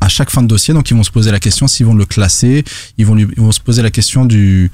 à 0.00 0.08
chaque 0.08 0.30
fin 0.30 0.42
de 0.42 0.48
dossier. 0.48 0.72
Donc 0.72 0.90
ils 0.90 0.96
vont 0.96 1.02
se 1.02 1.10
poser 1.10 1.30
la 1.30 1.38
question 1.38 1.68
s'ils 1.68 1.84
vont 1.84 1.94
le 1.94 2.06
classer, 2.06 2.64
ils 2.96 3.04
vont, 3.04 3.52
se 3.52 3.60
poser 3.60 3.82
la 3.82 3.90
question 3.90 4.24
du, 4.24 4.70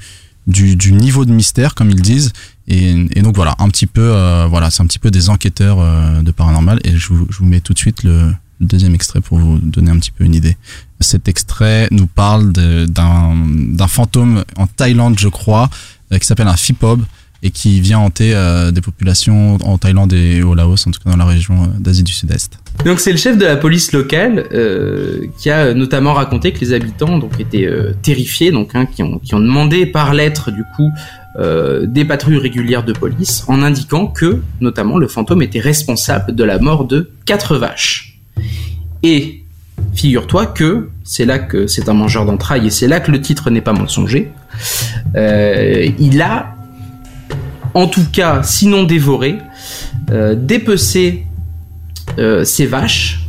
niveau 0.47 1.25
de 1.25 1.33
mystère, 1.33 1.75
comme 1.75 1.89
ils 1.89 2.01
disent. 2.01 2.31
Et, 2.69 2.93
donc 3.21 3.35
voilà, 3.35 3.55
un 3.59 3.67
petit 3.67 3.87
peu, 3.87 4.13
euh, 4.13 4.47
voilà, 4.49 4.71
c'est 4.71 4.81
un 4.81 4.87
petit 4.87 4.99
peu 4.99 5.11
des 5.11 5.29
enquêteurs 5.29 5.79
de 6.23 6.31
paranormal. 6.31 6.79
Et 6.85 6.95
je 6.95 7.09
vous, 7.09 7.27
mets 7.41 7.59
tout 7.59 7.73
de 7.73 7.79
suite 7.79 8.03
le, 8.03 8.33
deuxième 8.61 8.95
extrait 8.95 9.19
pour 9.19 9.37
vous 9.37 9.59
donner 9.59 9.91
un 9.91 9.99
petit 9.99 10.11
peu 10.11 10.23
une 10.23 10.33
idée. 10.33 10.55
Cet 11.01 11.27
extrait 11.27 11.89
nous 11.91 12.07
parle 12.07 12.53
d'un 12.53 13.87
fantôme 13.89 14.45
en 14.55 14.65
Thaïlande, 14.65 15.19
je 15.19 15.27
crois, 15.27 15.69
qui 16.09 16.25
s'appelle 16.25 16.47
un 16.47 16.55
Fipob 16.55 17.03
et 17.43 17.51
qui 17.51 17.81
vient 17.81 17.99
hanter 17.99 18.33
euh, 18.33 18.71
des 18.71 18.81
populations 18.81 19.57
en 19.63 19.77
Thaïlande 19.77 20.13
et 20.13 20.41
au 20.41 20.55
Laos, 20.55 20.87
en 20.87 20.91
tout 20.91 20.99
cas 21.03 21.11
dans 21.11 21.17
la 21.17 21.25
région 21.25 21.63
euh, 21.63 21.67
d'Asie 21.79 22.03
du 22.03 22.11
Sud-Est. 22.11 22.59
Donc 22.85 22.99
c'est 22.99 23.11
le 23.11 23.17
chef 23.17 23.37
de 23.37 23.45
la 23.45 23.57
police 23.57 23.91
locale 23.91 24.45
euh, 24.53 25.27
qui 25.37 25.49
a 25.49 25.73
notamment 25.73 26.13
raconté 26.13 26.51
que 26.51 26.59
les 26.59 26.73
habitants 26.73 27.17
donc 27.17 27.39
étaient 27.39 27.69
terrifiés, 28.01 28.51
donc 28.51 28.71
hein, 28.73 28.85
qui, 28.85 29.03
ont, 29.03 29.19
qui 29.19 29.35
ont 29.35 29.39
demandé 29.39 29.85
par 29.85 30.13
lettre 30.13 30.51
du 30.51 30.63
coup 30.75 30.89
des 31.83 32.03
patrouilles 32.03 32.39
régulières 32.39 32.83
de 32.83 32.93
police 32.93 33.43
en 33.47 33.61
indiquant 33.61 34.07
que 34.07 34.41
notamment 34.59 34.97
le 34.97 35.07
fantôme 35.07 35.43
était 35.43 35.59
responsable 35.59 36.33
de 36.33 36.43
la 36.43 36.57
mort 36.57 36.85
de 36.85 37.11
quatre 37.25 37.57
vaches. 37.57 38.19
Et 39.03 39.43
figure-toi 39.93 40.47
que 40.47 40.89
c'est 41.03 41.25
là 41.25 41.37
que 41.37 41.67
c'est 41.67 41.89
un 41.89 41.93
mangeur 41.93 42.25
d'entrailles 42.25 42.65
et 42.65 42.71
c'est 42.71 42.87
là 42.87 42.99
que 42.99 43.11
le 43.11 43.21
titre 43.21 43.51
n'est 43.51 43.61
pas 43.61 43.73
mensonger. 43.73 44.31
Il 45.13 46.21
a 46.23 46.56
en 47.77 47.87
tout 47.87 48.05
cas, 48.11 48.41
sinon 48.41 48.83
dévoré, 48.83 49.37
euh, 50.09 50.33
dépecé 50.35 51.25
euh, 52.17 52.43
ces 52.43 52.65
vaches 52.65 53.19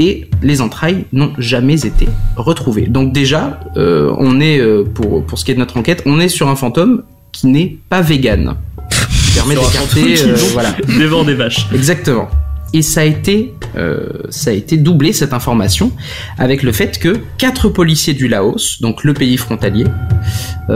et 0.00 0.28
les 0.42 0.60
entrailles 0.60 1.04
n'ont 1.12 1.32
jamais 1.38 1.86
été 1.86 2.08
retrouvées. 2.36 2.86
Donc 2.86 3.12
déjà, 3.12 3.60
euh, 3.76 4.12
on 4.18 4.40
est 4.40 4.58
euh, 4.58 4.82
pour 4.82 5.24
pour 5.24 5.38
ce 5.38 5.44
qui 5.44 5.52
est 5.52 5.54
de 5.54 5.60
notre 5.60 5.76
enquête, 5.76 6.02
on 6.06 6.18
est 6.18 6.28
sur 6.28 6.48
un 6.48 6.56
fantôme 6.56 7.04
qui 7.30 7.46
n'est 7.46 7.76
pas 7.88 8.00
vegan. 8.00 8.56
Qui 9.10 9.34
permet 9.34 9.54
d'écarter, 9.54 10.16
voilà. 10.52 10.74
dévore 10.98 11.24
des 11.24 11.34
vaches. 11.34 11.68
Exactement. 11.72 12.28
Et 12.74 12.82
ça 12.82 13.02
a 13.02 13.04
été, 13.04 13.54
ça 14.30 14.50
a 14.50 14.52
été 14.52 14.76
doublé 14.76 15.12
cette 15.12 15.32
information 15.32 15.92
avec 16.36 16.62
le 16.62 16.72
fait 16.72 16.98
que 16.98 17.16
quatre 17.38 17.68
policiers 17.68 18.14
du 18.14 18.26
Laos, 18.28 18.80
donc 18.82 19.04
le 19.04 19.14
pays 19.14 19.36
frontalier, 19.36 19.84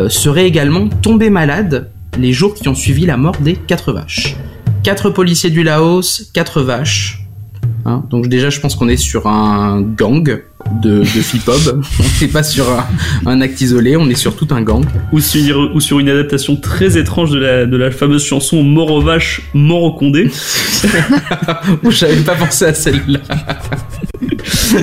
seraient 0.08 0.46
également 0.46 0.88
tombés 0.88 1.28
malades 1.28 1.91
les 2.18 2.32
jours 2.32 2.54
qui 2.54 2.68
ont 2.68 2.74
suivi 2.74 3.06
la 3.06 3.16
mort 3.16 3.36
des 3.40 3.54
quatre 3.54 3.92
vaches. 3.92 4.36
Quatre 4.82 5.10
policiers 5.10 5.50
du 5.50 5.62
Laos, 5.62 6.30
quatre 6.34 6.62
vaches. 6.62 7.26
Hein, 7.84 8.04
donc 8.10 8.28
déjà, 8.28 8.50
je 8.50 8.60
pense 8.60 8.76
qu'on 8.76 8.88
est 8.88 8.96
sur 8.96 9.26
un 9.26 9.80
gang 9.80 10.42
de, 10.82 10.98
de 10.98 11.04
FIPOB. 11.04 11.82
on 12.00 12.24
n'est 12.24 12.30
pas 12.30 12.42
sur 12.42 12.70
un, 12.70 12.86
un 13.26 13.40
acte 13.40 13.60
isolé, 13.60 13.96
on 13.96 14.08
est 14.08 14.14
sur 14.14 14.36
tout 14.36 14.48
un 14.50 14.62
gang. 14.62 14.84
Ou 15.12 15.20
sur, 15.20 15.74
ou 15.74 15.80
sur 15.80 15.98
une 15.98 16.08
adaptation 16.08 16.56
très 16.56 16.96
étrange 16.98 17.30
de 17.30 17.38
la, 17.38 17.66
de 17.66 17.76
la 17.76 17.90
fameuse 17.90 18.24
chanson 18.24 18.62
Mort 18.62 18.90
aux 18.90 19.00
vaches, 19.00 19.42
mort 19.54 19.82
au 19.82 19.92
condé. 19.92 20.30
J'avais 21.90 22.16
pas 22.20 22.34
pensé 22.34 22.66
à 22.66 22.74
celle-là. 22.74 23.20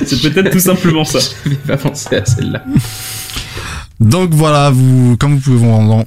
C'est 0.04 0.20
peut-être 0.20 0.50
tout 0.50 0.60
simplement 0.60 1.04
ça. 1.04 1.18
J'avais 1.44 1.56
pas 1.56 1.76
pensé 1.76 2.16
à 2.16 2.24
celle-là. 2.24 2.64
Donc 4.00 4.32
voilà, 4.32 4.70
vous, 4.70 5.16
comme 5.18 5.34
vous 5.36 5.40
pouvez 5.40 5.56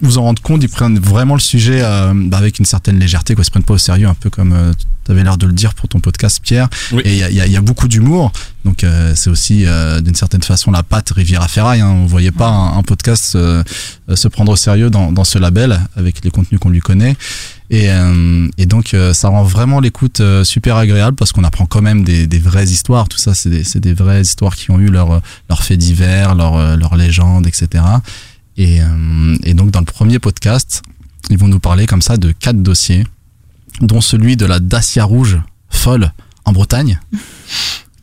vous 0.01 0.17
en, 0.17 0.23
rendre 0.23 0.41
compte, 0.41 0.63
ils 0.63 0.69
prennent 0.69 0.97
vraiment 0.97 1.35
le 1.35 1.39
sujet 1.39 1.81
euh, 1.83 2.13
avec 2.31 2.57
une 2.57 2.65
certaine 2.65 2.97
légèreté, 2.97 3.35
quoi. 3.35 3.43
Ils 3.43 3.45
se 3.45 3.51
prennent 3.51 3.63
pas 3.63 3.75
au 3.75 3.77
sérieux, 3.77 4.07
un 4.07 4.15
peu 4.15 4.31
comme 4.31 4.73
tu 5.05 5.11
avais 5.11 5.23
l'air 5.23 5.37
de 5.37 5.45
le 5.45 5.53
dire 5.53 5.73
pour 5.73 5.87
ton 5.89 5.99
podcast, 5.99 6.39
Pierre. 6.41 6.69
Et 7.03 7.13
il 7.13 7.17
y 7.17 7.23
a, 7.23 7.29
y 7.31 7.41
a- 7.41 7.47
y 7.47 7.57
a 7.57 7.61
beaucoup 7.61 7.87
d'humour, 7.87 8.31
donc 8.65 8.83
euh, 8.83 9.13
c'est 9.15 9.29
aussi 9.29 9.65
euh, 9.65 10.01
d'une 10.01 10.15
certaine 10.15 10.43
façon 10.43 10.71
la 10.71 10.83
patte 10.83 11.11
Riviera 11.11 11.47
Ferraille. 11.47 11.81
Hein. 11.81 11.89
On 11.89 12.05
voyait 12.05 12.31
pas 12.31 12.47
un, 12.47 12.77
un 12.77 12.83
podcast 12.83 13.35
euh, 13.35 13.63
euh, 14.09 14.15
se 14.15 14.27
prendre 14.27 14.51
au 14.51 14.55
sérieux 14.55 14.89
dans, 14.89 15.11
dans 15.11 15.23
ce 15.23 15.37
label 15.39 15.79
avec 15.95 16.23
les 16.23 16.31
contenus 16.31 16.59
qu'on 16.59 16.69
lui 16.69 16.79
connaît. 16.79 17.15
Et, 17.69 17.89
euh, 17.89 18.47
et 18.57 18.65
donc 18.65 18.93
euh, 18.93 19.13
ça 19.13 19.29
rend 19.29 19.43
vraiment 19.43 19.79
l'écoute 19.79 20.19
euh, 20.19 20.43
super 20.43 20.75
agréable 20.77 21.15
parce 21.15 21.31
qu'on 21.31 21.43
apprend 21.43 21.65
quand 21.65 21.81
même 21.81 22.03
des, 22.03 22.27
des 22.27 22.39
vraies 22.39 22.65
histoires. 22.67 23.07
Tout 23.09 23.17
ça, 23.17 23.33
c'est 23.33 23.49
des, 23.49 23.63
c'est 23.63 23.79
des 23.79 23.93
vraies 23.93 24.21
histoires 24.21 24.55
qui 24.55 24.69
ont 24.71 24.79
eu 24.79 24.89
leur, 24.89 25.21
leur 25.49 25.63
faits 25.63 25.79
divers, 25.79 26.35
leur, 26.35 26.55
euh, 26.55 26.75
leur 26.75 26.95
légende, 26.95 27.47
etc. 27.47 27.83
Et, 28.57 28.81
euh, 28.81 29.35
et 29.43 29.53
donc 29.55 29.71
dans 29.71 29.79
le 29.79 29.85
premier 29.85 30.19
podcast, 30.19 30.83
ils 31.29 31.37
vont 31.37 31.47
nous 31.47 31.59
parler 31.59 31.87
comme 31.87 32.01
ça 32.03 32.17
de 32.17 32.31
quatre 32.31 32.61
dossiers, 32.61 33.07
dont 33.81 34.01
celui 34.01 34.37
de 34.37 34.45
la 34.45 34.59
Dacia 34.59 35.03
rouge 35.03 35.39
folle 35.69 36.11
en 36.45 36.51
Bretagne. 36.51 36.99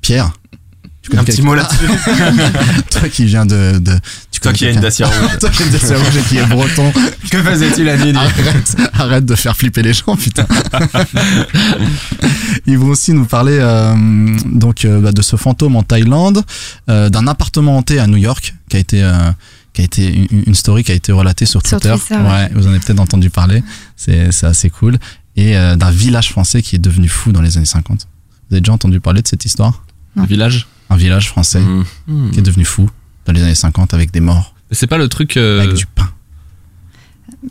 Pierre, 0.02 0.32
tu 1.02 1.16
Un 1.16 1.24
petit 1.24 1.42
mot 1.42 1.54
là-dessus. 1.54 1.86
Toi 2.90 3.08
qui 3.08 3.24
viens 3.24 3.46
de, 3.46 3.78
de 3.78 3.92
tu 4.30 4.40
Toi 4.40 4.52
qui 4.52 4.66
as 4.66 4.70
une 4.70 4.80
Dacia 4.80 5.06
rouge. 5.06 5.38
Toi 5.40 5.48
qui 5.50 5.62
as 5.62 5.66
une 5.66 5.72
Dacia 5.72 5.96
rouge 5.98 6.16
et 6.16 6.22
qui 6.22 6.36
est 6.38 6.46
breton. 6.46 6.92
Que 7.30 7.42
faisait-il 7.42 7.84
la 7.84 7.96
nuit 7.96 8.14
Arrête, 8.16 8.76
arrête 8.92 9.24
de 9.24 9.34
faire 9.34 9.56
flipper 9.56 9.82
les 9.82 9.94
gens, 9.94 10.16
putain. 10.16 10.46
Ils 12.66 12.78
vont 12.78 12.88
aussi 12.88 13.12
nous 13.12 13.24
parler 13.24 13.58
euh, 13.60 13.94
donc 14.46 14.84
euh, 14.84 15.00
bah, 15.00 15.12
de 15.12 15.22
ce 15.22 15.36
fantôme 15.36 15.76
en 15.76 15.82
Thaïlande, 15.82 16.42
euh, 16.88 17.08
d'un 17.08 17.26
appartement 17.26 17.76
hanté 17.78 17.98
à 17.98 18.06
New 18.06 18.16
York 18.18 18.54
qui 18.68 18.76
a 18.76 18.80
été 18.80 19.02
euh, 19.02 19.30
qui 19.72 19.82
a 19.82 19.84
été 19.84 20.12
une, 20.12 20.42
une 20.48 20.54
story 20.54 20.82
qui 20.84 20.92
a 20.92 20.94
été 20.94 21.12
relatée 21.12 21.46
sur 21.46 21.64
Sur 21.66 21.80
Twitter. 21.80 21.96
Twitter, 21.96 22.20
ouais. 22.22 22.50
vous 22.54 22.66
en 22.66 22.70
avez 22.70 22.80
peut-être 22.80 23.00
entendu 23.00 23.30
parler. 23.30 23.62
C'est 23.96 24.28
assez 24.44 24.68
cool. 24.70 24.98
Et 25.36 25.56
euh, 25.56 25.76
d'un 25.76 25.90
village 25.90 26.30
français 26.30 26.60
qui 26.62 26.76
est 26.76 26.80
devenu 26.80 27.08
fou 27.08 27.32
dans 27.32 27.40
les 27.42 27.56
années 27.56 27.66
50. 27.66 28.06
Vous 28.48 28.54
avez 28.54 28.60
déjà 28.60 28.72
entendu 28.72 29.00
parler 29.00 29.22
de 29.22 29.28
cette 29.28 29.44
histoire? 29.44 29.84
Un 30.16 30.24
village? 30.26 30.66
Un 30.90 30.96
village 30.96 31.28
français 31.28 31.62
Hmm. 32.06 32.30
qui 32.32 32.38
est 32.40 32.42
devenu 32.42 32.64
fou 32.64 32.90
dans 33.26 33.32
les 33.32 33.42
années 33.42 33.54
50 33.54 33.94
avec 33.94 34.10
des 34.10 34.20
morts. 34.20 34.54
C'est 34.72 34.86
pas 34.88 34.98
le 34.98 35.08
truc. 35.08 35.36
euh, 35.36 35.60
Avec 35.62 35.74
du 35.76 35.86
pain. 35.86 36.10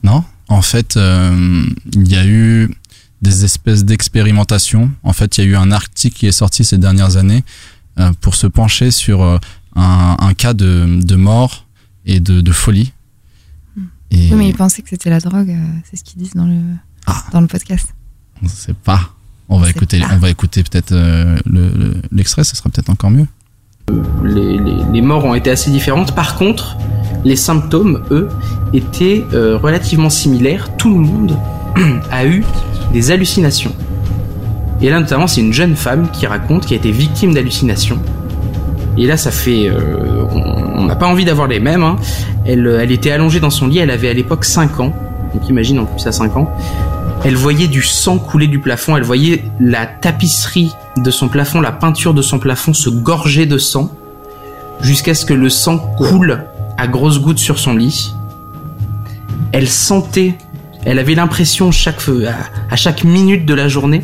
Non? 0.04 0.24
En 0.50 0.62
fait, 0.62 0.98
euh, 0.98 1.66
il 1.94 2.08
y 2.12 2.16
a 2.16 2.26
eu 2.26 2.70
des 3.22 3.46
espèces 3.46 3.86
d'expérimentations. 3.86 4.92
En 5.04 5.14
fait, 5.14 5.38
il 5.38 5.44
y 5.44 5.48
a 5.48 5.50
eu 5.52 5.56
un 5.56 5.72
article 5.72 6.16
qui 6.18 6.28
est 6.28 6.32
sorti 6.32 6.64
ces 6.64 6.78
dernières 6.78 7.18
années 7.18 7.44
euh, 8.00 8.12
pour 8.22 8.36
se 8.36 8.48
pencher 8.48 8.92
sur 8.92 9.22
euh, 9.22 9.38
un, 9.76 10.18
un 10.20 10.34
cas 10.34 10.54
de, 10.54 11.00
de 11.02 11.16
mort 11.16 11.66
et 12.06 12.20
de, 12.20 12.42
de 12.42 12.52
folie. 12.52 12.92
Et 14.12 14.30
Oui, 14.32 14.36
mais 14.36 14.50
ils 14.50 14.56
pensaient 14.56 14.82
que 14.82 14.90
c'était 14.90 15.10
la 15.12 15.20
drogue, 15.20 15.56
c'est 15.90 15.96
ce 15.98 16.04
qu'ils 16.04 16.22
disent 16.22 16.34
dans 16.34 16.48
le, 16.48 16.60
Ah. 17.08 17.24
dans 17.32 17.42
le 17.42 17.48
podcast. 17.48 17.94
on 18.42 18.46
ne 18.46 18.50
sait 18.50 18.74
pas. 18.74 19.00
On 19.50 19.58
va 19.58 19.70
écouter, 19.70 20.00
pas. 20.00 20.10
on 20.14 20.18
va 20.18 20.30
écouter 20.30 20.62
peut-être 20.64 20.92
euh, 20.92 21.36
le- 21.46 21.70
le- 21.70 22.02
l'extrait, 22.12 22.44
ce 22.44 22.56
sera 22.56 22.70
peut-être 22.70 22.90
encore 22.92 23.10
mieux. 23.10 23.26
les, 24.24 24.58
les- 24.60 24.84
les 24.94 25.02
morts 25.02 25.26
ont 25.26 25.34
été 25.34 25.50
assez 25.50 25.72
différentes. 25.72 26.14
Par 26.14 26.36
contre, 26.38 26.78
les 27.26 27.36
symptômes, 27.36 28.04
eux, 28.12 28.30
étaient 28.74 29.26
euh, 29.34 29.58
relativement 29.58 30.12
similaires. 30.12 30.70
Tout 30.78 30.94
le 30.94 31.00
monde 31.00 31.38
a 32.12 32.26
eu 32.28 32.44
des 32.94 33.10
hallucinations. 33.12 33.76
Et 34.82 34.90
là, 34.92 35.00
notamment, 35.00 35.26
c'est 35.28 35.42
une 35.42 35.52
jeune 35.54 35.76
femme 35.76 36.10
qui 36.12 36.28
raconte 36.28 36.66
qui 36.68 36.74
a 36.76 36.78
été 36.78 36.92
victime 36.92 37.34
d'hallucinations. 37.34 38.00
Et 38.98 39.08
là, 39.08 39.18
ça 39.18 39.32
fait... 39.32 39.68
euh, 39.70 40.24
on 40.76 40.86
n'a 40.86 40.96
pas 40.96 41.08
envie 41.08 41.26
d'avoir 41.26 41.48
les 41.48 41.60
mêmes. 41.60 41.84
hein. 41.84 41.96
Elle, 42.46 42.66
euh, 42.68 42.80
elle 42.82 42.92
était 42.92 43.12
allongée 43.12 43.40
dans 43.40 43.50
son 43.50 43.68
lit, 43.68 43.80
elle 43.80 43.90
avait 43.92 44.10
à 44.10 44.14
l'époque 44.14 44.46
5 44.46 44.80
ans. 44.80 44.94
Donc 45.34 45.48
imagine 45.50 45.80
en 45.80 45.86
plus 45.86 46.06
à 46.08 46.12
5 46.12 46.38
ans. 46.38 46.52
Elle 47.26 47.36
voyait 47.36 47.68
du 47.68 47.82
sang 47.82 48.18
couler 48.18 48.48
du 48.48 48.60
plafond, 48.60 48.96
elle 48.96 49.04
voyait 49.04 49.44
la 49.60 49.86
tapisserie 49.86 50.72
de 50.98 51.12
son 51.12 51.28
plafond, 51.28 51.60
la 51.60 51.72
peinture 51.72 52.14
de 52.14 52.22
son 52.22 52.40
plafond 52.40 52.74
se 52.74 52.90
gorger 52.90 53.46
de 53.46 53.58
sang, 53.58 53.92
jusqu'à 54.82 55.14
ce 55.14 55.26
que 55.26 55.34
le 55.34 55.50
sang 55.50 55.80
coule 55.98 56.46
à 56.78 56.88
grosses 56.88 57.20
gouttes 57.20 57.40
sur 57.40 57.60
son 57.60 57.76
lit. 57.76 58.14
Elle 59.52 59.68
sentait, 59.68 60.36
elle 60.86 60.98
avait 60.98 61.16
l'impression 61.16 61.72
chaque, 61.72 62.02
à, 62.70 62.76
chaque 62.78 63.04
minute 63.04 63.46
de 63.46 63.54
la 63.54 63.68
journée, 63.68 64.02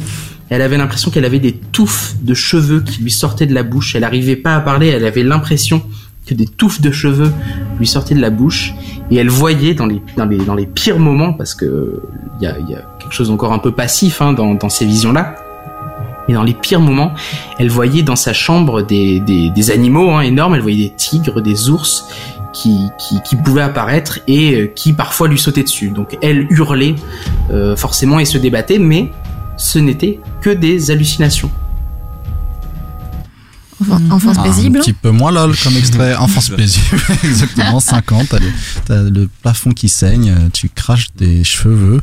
elle 0.49 0.61
avait 0.61 0.77
l'impression 0.77 1.09
qu'elle 1.09 1.25
avait 1.25 1.39
des 1.39 1.53
touffes 1.53 2.15
de 2.21 2.33
cheveux 2.33 2.81
qui 2.81 3.01
lui 3.01 3.11
sortaient 3.11 3.47
de 3.47 3.53
la 3.53 3.63
bouche. 3.63 3.95
Elle 3.95 4.01
n'arrivait 4.01 4.35
pas 4.35 4.55
à 4.55 4.59
parler, 4.59 4.87
elle 4.87 5.05
avait 5.05 5.23
l'impression 5.23 5.83
que 6.25 6.33
des 6.33 6.47
touffes 6.47 6.81
de 6.81 6.91
cheveux 6.91 7.31
lui 7.79 7.87
sortaient 7.87 8.15
de 8.15 8.21
la 8.21 8.29
bouche. 8.29 8.73
Et 9.11 9.17
elle 9.17 9.29
voyait 9.29 9.73
dans 9.73 9.85
les, 9.85 10.01
dans 10.17 10.25
les, 10.25 10.37
dans 10.37 10.55
les 10.55 10.65
pires 10.65 10.99
moments, 10.99 11.33
parce 11.33 11.53
que 11.53 12.01
il 12.41 12.43
y 12.43 12.47
a, 12.47 12.53
quelque 12.99 13.13
chose 13.13 13.29
d'encore 13.29 13.53
un 13.53 13.59
peu 13.59 13.71
passif 13.71 14.21
hein, 14.21 14.33
dans, 14.33 14.69
ces 14.69 14.85
visions-là. 14.85 15.35
Et 16.27 16.33
dans 16.33 16.43
les 16.43 16.53
pires 16.53 16.79
moments, 16.79 17.13
elle 17.59 17.69
voyait 17.69 18.01
dans 18.01 18.15
sa 18.15 18.33
chambre 18.33 18.81
des, 18.81 19.19
des, 19.19 19.71
animaux 19.71 20.11
hein, 20.11 20.21
énormes. 20.21 20.55
Elle 20.55 20.61
voyait 20.61 20.89
des 20.89 20.95
tigres, 20.95 21.41
des 21.41 21.69
ours 21.69 22.07
qui, 22.51 22.89
qui, 22.97 23.21
qui 23.21 23.35
pouvaient 23.35 23.61
apparaître 23.61 24.19
et 24.27 24.55
euh, 24.55 24.67
qui 24.67 24.93
parfois 24.93 25.27
lui 25.27 25.37
sautaient 25.37 25.63
dessus. 25.63 25.89
Donc 25.89 26.17
elle 26.21 26.47
hurlait 26.49 26.95
euh, 27.51 27.75
forcément 27.75 28.17
et 28.17 28.25
se 28.25 28.37
débattait, 28.37 28.79
mais 28.79 29.11
ce 29.57 29.77
n'était 29.77 30.19
que 30.41 30.49
des 30.49 30.89
hallucinations. 30.89 31.51
Enfance, 33.91 34.11
enfance 34.11 34.37
Un 34.37 34.43
paisible. 34.43 34.79
petit 34.79 34.93
peu 34.93 35.11
moins 35.11 35.31
lol 35.31 35.55
comme 35.63 35.75
extrait. 35.77 36.15
Enfance 36.19 36.49
paisible. 36.49 36.97
Exactement, 37.23 37.79
50. 37.79 38.27
T'as 38.29 38.39
le, 38.39 38.45
t'as 38.85 39.01
le 39.01 39.29
plafond 39.41 39.71
qui 39.71 39.89
saigne, 39.89 40.33
tu 40.53 40.69
craches 40.69 41.07
des 41.17 41.43
cheveux. 41.43 42.01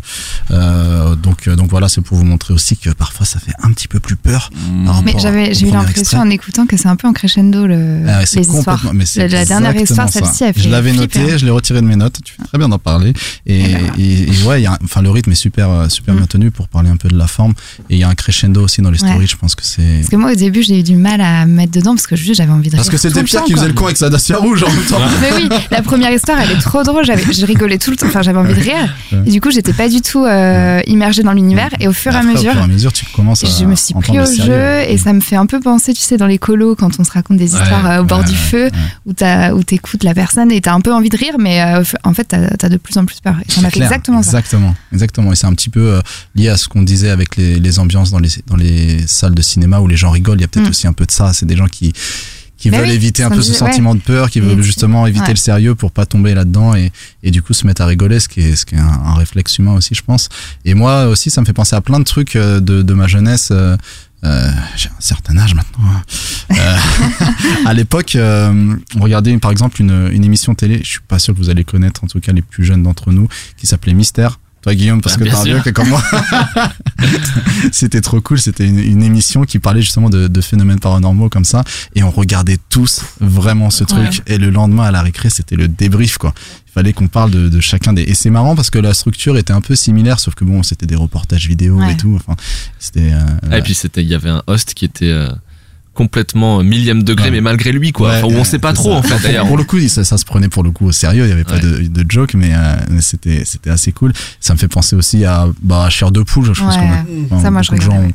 Euh, 0.50 1.14
donc, 1.16 1.48
euh, 1.48 1.56
donc 1.56 1.70
voilà, 1.70 1.88
c'est 1.88 2.00
pour 2.00 2.16
vous 2.18 2.24
montrer 2.24 2.54
aussi 2.54 2.76
que 2.76 2.90
parfois 2.90 3.26
ça 3.26 3.38
fait 3.38 3.52
un 3.62 3.70
petit 3.72 3.88
peu 3.88 4.00
plus 4.00 4.16
peur. 4.16 4.50
par 4.86 5.02
Mais 5.02 5.14
j'avais, 5.18 5.54
j'ai 5.54 5.68
eu 5.68 5.70
l'impression 5.72 6.00
extrait. 6.00 6.18
en 6.18 6.30
écoutant 6.30 6.66
que 6.66 6.76
c'est 6.76 6.88
un 6.88 6.96
peu 6.96 7.08
en 7.08 7.12
crescendo 7.12 7.66
le, 7.66 8.04
Ah 8.08 8.18
ouais, 8.18 8.26
c'est 8.26 8.40
les 8.40 8.46
histoires. 8.46 8.76
complètement- 8.76 8.92
mais 8.98 9.06
c'est 9.06 9.28
la, 9.28 9.38
la 9.40 9.44
dernière 9.44 9.76
histoire, 9.76 10.08
ça. 10.08 10.20
celle-ci, 10.20 10.44
elle 10.44 10.54
fait 10.54 10.60
Je 10.62 10.68
l'avais 10.68 10.92
noté, 10.92 11.20
hein. 11.20 11.36
je 11.36 11.44
l'ai 11.44 11.50
retiré 11.50 11.80
de 11.80 11.86
mes 11.86 11.96
notes. 11.96 12.18
Tu 12.24 12.34
fais 12.34 12.44
très 12.46 12.58
bien 12.58 12.68
d'en 12.68 12.78
parler. 12.78 13.12
Et, 13.46 13.60
et, 13.98 14.22
et 14.28 14.42
ouais, 14.44 14.60
il 14.60 14.64
y 14.64 14.66
a, 14.66 14.72
un- 14.72 14.78
enfin, 14.84 15.02
le 15.02 15.10
rythme 15.10 15.32
est 15.32 15.36
super, 15.36 15.70
euh, 15.70 15.88
super 15.88 16.14
bien 16.14 16.26
tenu 16.26 16.50
pour 16.50 16.68
parler 16.68 16.90
un 16.90 16.96
peu 16.96 17.08
de 17.08 17.16
la 17.16 17.26
forme. 17.26 17.52
Et 17.90 17.94
il 17.96 17.98
y 17.98 18.02
a 18.04 18.08
un 18.08 18.14
crescendo 18.14 18.62
aussi 18.62 18.80
dans 18.82 18.90
les 18.90 18.98
Mm. 18.98 19.04
Ouais. 19.04 19.08
stories. 19.10 19.26
Je 19.26 19.36
pense 19.36 19.54
que 19.54 19.64
c'est. 19.64 19.82
Parce 19.98 20.08
que 20.10 20.16
moi, 20.16 20.32
au 20.32 20.34
début, 20.34 20.62
j'ai 20.62 20.78
eu 20.78 20.82
du 20.82 20.96
mal 20.96 21.20
à 21.20 21.46
me 21.46 21.66
mettre 21.72 21.84
dedans 21.84 21.94
parce 21.94 22.06
que 22.06 22.16
juste, 22.16 22.34
j'avais 22.34 22.52
envie 22.52 22.70
de 22.70 22.76
Parce 22.76 22.88
que 22.88 22.92
rire 22.92 23.00
c'était 23.00 23.22
Pierre 23.22 23.44
qui 23.44 23.52
faisait 23.52 23.68
le 23.68 23.74
con 23.74 23.86
avec 23.86 23.96
sa 23.96 24.10
Dacia 24.10 24.36
rouge 24.36 24.62
en 24.62 24.70
même 24.70 24.84
temps. 24.84 24.98
Mais 25.20 25.30
oui, 25.36 25.48
la 25.70 25.82
première 25.82 26.12
histoire, 26.12 26.38
elle 26.40 26.50
est 26.50 26.60
trop 26.60 26.82
drôle. 26.82 27.04
Je 27.04 27.46
rigolais 27.46 27.78
tout 27.78 27.90
le 27.90 27.96
temps. 27.96 28.06
Enfin, 28.06 28.22
j'avais 28.22 28.38
envie 28.38 28.54
de 28.54 28.60
rire. 28.60 28.94
Ouais. 29.12 29.18
Et 29.26 29.30
du 29.30 29.40
coup, 29.40 29.50
j'étais 29.50 29.72
pas 29.72 29.88
du 29.88 30.00
tout 30.00 30.24
euh, 30.24 30.80
immergée 30.86 31.22
dans 31.22 31.32
l'univers. 31.32 31.70
Et 31.80 31.88
au 31.88 31.92
fur 31.92 32.12
et 32.12 32.16
à 32.16 32.22
mesure, 32.22 32.50
Au 32.50 32.54
fur 32.54 32.60
et 32.60 32.64
à 32.64 32.66
mesure, 32.66 32.92
tu 32.92 33.04
commences 33.06 33.44
à. 33.44 33.46
je 33.46 33.64
me 33.64 33.74
suis 33.74 33.94
pris 33.94 34.18
au 34.20 34.24
jeu 34.26 34.80
et 34.88 34.96
ça 34.98 35.12
me 35.12 35.20
fait 35.20 35.36
un 35.36 35.46
peu 35.46 35.60
penser, 35.60 35.92
tu 35.94 36.00
sais, 36.00 36.16
dans 36.16 36.26
les 36.26 36.38
colos, 36.38 36.76
quand 36.76 36.98
on 36.98 37.04
se 37.04 37.10
raconte 37.10 37.36
des 37.36 37.54
histoires 37.54 37.90
euh, 37.90 38.00
au 38.00 38.04
bord 38.04 38.20
ouais, 38.20 38.24
du 38.24 38.32
ouais, 38.32 38.36
feu, 38.36 38.70
où 39.06 39.12
t'as, 39.12 39.52
où 39.52 39.62
t'écoutes 39.62 40.04
la 40.04 40.14
personne 40.14 40.50
et 40.50 40.60
t'as 40.60 40.72
un 40.72 40.80
peu 40.80 40.92
envie 40.92 41.10
de 41.10 41.16
rire, 41.16 41.34
mais 41.38 41.62
euh, 41.62 41.82
en 42.04 42.14
fait, 42.14 42.24
t'as, 42.24 42.68
de 42.68 42.76
plus 42.76 42.96
en 42.98 43.04
plus 43.04 43.20
peur. 43.20 43.36
Et 43.46 43.52
ça 43.52 43.60
m'a 43.60 43.70
fait 43.70 43.80
exactement 43.80 44.22
ça. 44.22 44.30
Exactement, 44.38 44.74
exactement. 44.92 45.32
Et 45.32 45.36
c'est 45.36 45.46
un 45.46 45.54
petit 45.54 45.68
peu 45.70 45.80
euh, 45.80 46.00
lié 46.34 46.48
à 46.48 46.56
ce 46.56 46.68
qu'on 46.68 46.82
disait 46.82 47.10
avec 47.10 47.36
les, 47.36 47.58
les 47.60 47.78
ambiances 47.78 48.10
dans 48.10 48.18
les, 48.18 48.30
dans 48.46 48.56
les 48.56 49.06
salles 49.06 49.34
de 49.34 49.42
cinéma 49.42 49.80
où 49.80 49.88
les 49.88 49.96
gens 49.96 50.10
rigolent. 50.10 50.38
Il 50.38 50.42
y 50.42 50.44
a 50.44 50.48
peut-être 50.48 50.62
Mm. 50.62 50.70
aussi 50.70 50.86
un 50.86 50.92
peu 50.92 51.06
de 51.06 51.10
ça. 51.10 51.32
C'est 51.32 51.46
des 51.52 51.58
gens 51.58 51.66
qui, 51.68 51.92
qui 52.56 52.70
Bah 52.70 52.78
veulent 52.78 52.88
oui, 52.88 52.94
éviter 52.94 53.22
un 53.22 53.30
peu 53.30 53.42
ce 53.42 53.50
ouais. 53.52 53.56
sentiment 53.58 53.94
de 53.94 54.00
peur, 54.00 54.30
qui 54.30 54.40
veulent 54.40 54.62
justement 54.62 55.06
éviter 55.06 55.24
ouais. 55.26 55.30
le 55.30 55.36
sérieux 55.36 55.74
pour 55.74 55.90
pas 55.90 56.06
tomber 56.06 56.34
là-dedans 56.34 56.74
et, 56.74 56.92
et 57.22 57.30
du 57.30 57.42
coup 57.42 57.52
se 57.54 57.66
mettre 57.66 57.82
à 57.82 57.86
rigoler, 57.86 58.20
ce 58.20 58.28
qui 58.28 58.40
est, 58.40 58.56
ce 58.56 58.64
qui 58.66 58.74
est 58.76 58.78
un, 58.78 58.84
un 59.04 59.14
réflexe 59.14 59.58
humain 59.58 59.74
aussi, 59.74 59.94
je 59.94 60.02
pense. 60.02 60.28
Et 60.64 60.74
moi 60.74 61.06
aussi, 61.06 61.28
ça 61.30 61.40
me 61.40 61.46
fait 61.46 61.52
penser 61.52 61.74
à 61.76 61.80
plein 61.80 61.98
de 61.98 62.04
trucs 62.04 62.36
euh, 62.36 62.60
de, 62.60 62.82
de 62.82 62.94
ma 62.94 63.06
jeunesse. 63.08 63.48
euh, 63.50 63.76
euh, 64.24 64.48
j'ai 64.76 64.88
un 64.88 65.00
certain 65.00 65.36
âge 65.36 65.54
maintenant. 65.56 65.80
hein. 65.84 66.02
Euh, 66.56 66.76
à 67.66 67.74
l'époque, 67.74 68.14
euh, 68.14 68.76
on 68.94 69.00
regardait 69.00 69.36
par 69.38 69.50
exemple 69.50 69.80
une, 69.80 70.10
une 70.12 70.24
émission 70.24 70.54
télé, 70.54 70.78
je 70.84 70.88
suis 70.88 71.00
pas 71.08 71.18
sûr 71.18 71.34
que 71.34 71.38
vous 71.40 71.50
allez 71.50 71.64
connaître, 71.64 72.04
en 72.04 72.06
tout 72.06 72.20
cas 72.20 72.30
les 72.30 72.42
plus 72.42 72.64
jeunes 72.64 72.84
d'entre 72.84 73.10
nous, 73.10 73.26
qui 73.56 73.66
s'appelait 73.66 73.94
Mystère. 73.94 74.38
Toi 74.62 74.74
Guillaume, 74.74 75.00
parce 75.00 75.16
Ah, 75.16 75.18
que 75.18 75.24
t'es 75.24 75.34
un 75.34 75.42
vieux 75.44 75.60
que 75.60 75.70
comme 75.70 75.88
moi. 75.88 76.02
c'était 77.72 78.00
trop 78.00 78.20
cool, 78.20 78.38
c'était 78.38 78.66
une, 78.66 78.78
une 78.78 79.02
émission 79.02 79.42
qui 79.44 79.58
parlait 79.58 79.82
justement 79.82 80.10
de, 80.10 80.28
de 80.28 80.40
phénomènes 80.40 80.78
paranormaux 80.80 81.28
comme 81.28 81.44
ça, 81.44 81.64
et 81.94 82.02
on 82.02 82.10
regardait 82.10 82.58
tous 82.68 83.02
vraiment 83.20 83.70
ce 83.70 83.84
truc. 83.84 84.22
Et 84.26 84.38
le 84.38 84.50
lendemain 84.50 84.84
à 84.84 84.90
la 84.90 85.02
récré, 85.02 85.30
c'était 85.30 85.56
le 85.56 85.68
débrief 85.68 86.18
quoi. 86.18 86.32
Il 86.68 86.72
fallait 86.72 86.92
qu'on 86.92 87.08
parle 87.08 87.30
de, 87.30 87.48
de 87.48 87.60
chacun 87.60 87.92
des. 87.92 88.02
Et 88.02 88.14
c'est 88.14 88.30
marrant 88.30 88.54
parce 88.56 88.70
que 88.70 88.78
la 88.78 88.94
structure 88.94 89.36
était 89.36 89.52
un 89.52 89.60
peu 89.60 89.74
similaire, 89.74 90.18
sauf 90.20 90.34
que 90.34 90.44
bon, 90.44 90.62
c'était 90.62 90.86
des 90.86 90.96
reportages 90.96 91.46
vidéo 91.48 91.76
Ouais. 91.78 91.92
et 91.92 91.96
tout. 91.96 92.14
Enfin, 92.16 92.34
c'était. 92.78 93.12
euh, 93.12 93.20
Ah, 93.50 93.58
et 93.58 93.62
puis 93.62 93.74
c'était, 93.74 94.02
il 94.02 94.08
y 94.08 94.14
avait 94.14 94.30
un 94.30 94.42
host 94.46 94.72
qui 94.74 94.84
était 94.86 95.04
euh, 95.10 95.28
complètement 95.94 96.60
euh, 96.60 96.62
millième 96.62 97.02
degré, 97.02 97.26
Ouais. 97.26 97.30
mais 97.32 97.40
malgré 97.40 97.72
lui, 97.72 97.92
quoi. 97.92 98.10
Ouais, 98.10 98.16
Enfin, 98.18 98.26
où 98.34 98.36
on 98.38 98.40
euh, 98.40 98.44
sait 98.44 98.58
pas 98.58 98.72
trop, 98.72 98.92
ça. 98.92 98.98
en 98.98 99.02
fait, 99.02 99.22
d'ailleurs. 99.22 99.46
Pour 99.46 99.56
le 99.58 99.64
coup, 99.64 99.78
ça, 99.88 100.04
ça 100.04 100.16
se 100.18 100.24
prenait 100.24 100.48
pour 100.48 100.62
le 100.62 100.70
coup 100.70 100.86
au 100.86 100.92
sérieux. 100.92 101.24
Il 101.26 101.28
y 101.28 101.32
avait 101.32 101.44
pas 101.44 101.58
de, 101.58 101.86
de 101.86 102.04
joke, 102.10 102.34
mais, 102.34 102.52
euh, 102.54 102.76
mais 102.90 103.00
c'était 103.00 103.44
c'était 103.44 103.70
assez 103.70 103.92
cool. 103.92 104.12
Ça 104.40 104.54
me 104.54 104.58
fait 104.58 104.68
penser 104.68 104.96
aussi 104.96 105.24
à 105.24 105.46
bah, 105.62 105.84
à 105.84 105.90
Chair 105.90 106.10
de 106.10 106.22
poule. 106.22 106.52
Je 106.54 106.60
pense 106.62 106.74
Ouais. 106.76 106.80
qu'on 107.30 107.36
a- 107.36 107.42
Ça, 107.42 107.50
moi, 107.50 107.62
je 107.62 107.68
beaucoup 107.70 107.78
de 107.80 107.84
gens 107.84 107.90
regardais, 107.96 108.14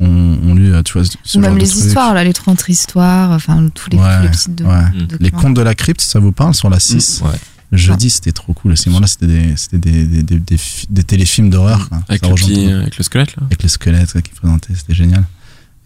ont, 0.00 0.06
ont, 0.06 0.38
ont 0.50 0.54
lu, 0.54 0.74
euh, 0.74 0.82
tu 0.82 0.92
vois, 0.94 1.02
ce 1.22 1.38
Ou 1.38 1.40
même 1.40 1.52
genre 1.52 1.58
les 1.60 1.78
histoires, 1.78 2.12
là, 2.14 2.22
les 2.24 2.32
30 2.34 2.68
histoires, 2.68 3.30
enfin, 3.32 3.66
tous 3.74 3.88
les, 3.90 3.96
Ouais, 3.98 4.28
petites 4.30 4.54
de, 4.54 4.64
ouais. 4.64 4.70
documents. 4.94 5.18
Les 5.20 5.30
contes 5.30 5.54
de 5.54 5.62
la 5.62 5.74
crypte, 5.74 6.02
ça 6.02 6.18
vous 6.18 6.32
parle 6.32 6.54
sur 6.54 6.68
la 6.70 6.80
6 6.80 7.22
Ouais. 7.24 7.30
Jeudi, 7.72 8.10
c'était 8.10 8.30
trop 8.32 8.52
cool. 8.52 8.72
À 8.72 8.76
ce 8.76 8.88
moment-là, 8.90 9.08
c'était 9.08 9.26
des, 9.26 9.56
c'était 9.56 9.78
des, 9.78 10.04
des, 10.04 10.22
des, 10.22 10.38
des, 10.38 10.56
fi- 10.56 10.86
des 10.88 11.02
téléfilms 11.02 11.50
d'horreur. 11.50 11.88
Avec 12.08 12.22
le, 12.22 12.34
tout. 12.34 12.80
avec 12.82 12.96
le 12.96 13.02
squelette, 13.02 13.34
là. 13.36 13.42
avec 13.46 13.62
les 13.62 13.68
squelettes 13.68 14.14
ouais, 14.14 14.22
qui 14.22 14.30
présentaient, 14.32 14.74
c'était 14.76 14.94
génial. 14.94 15.24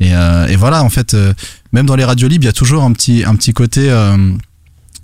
Et, 0.00 0.14
euh, 0.14 0.48
et 0.48 0.56
voilà, 0.56 0.82
en 0.82 0.88
fait, 0.90 1.14
euh, 1.14 1.32
même 1.72 1.86
dans 1.86 1.96
les 1.96 2.04
radios 2.04 2.28
libres, 2.28 2.44
il 2.44 2.46
y 2.46 2.50
a 2.50 2.54
toujours 2.54 2.82
un 2.82 2.92
petit, 2.92 3.22
un 3.24 3.36
petit 3.36 3.52
côté 3.52 3.90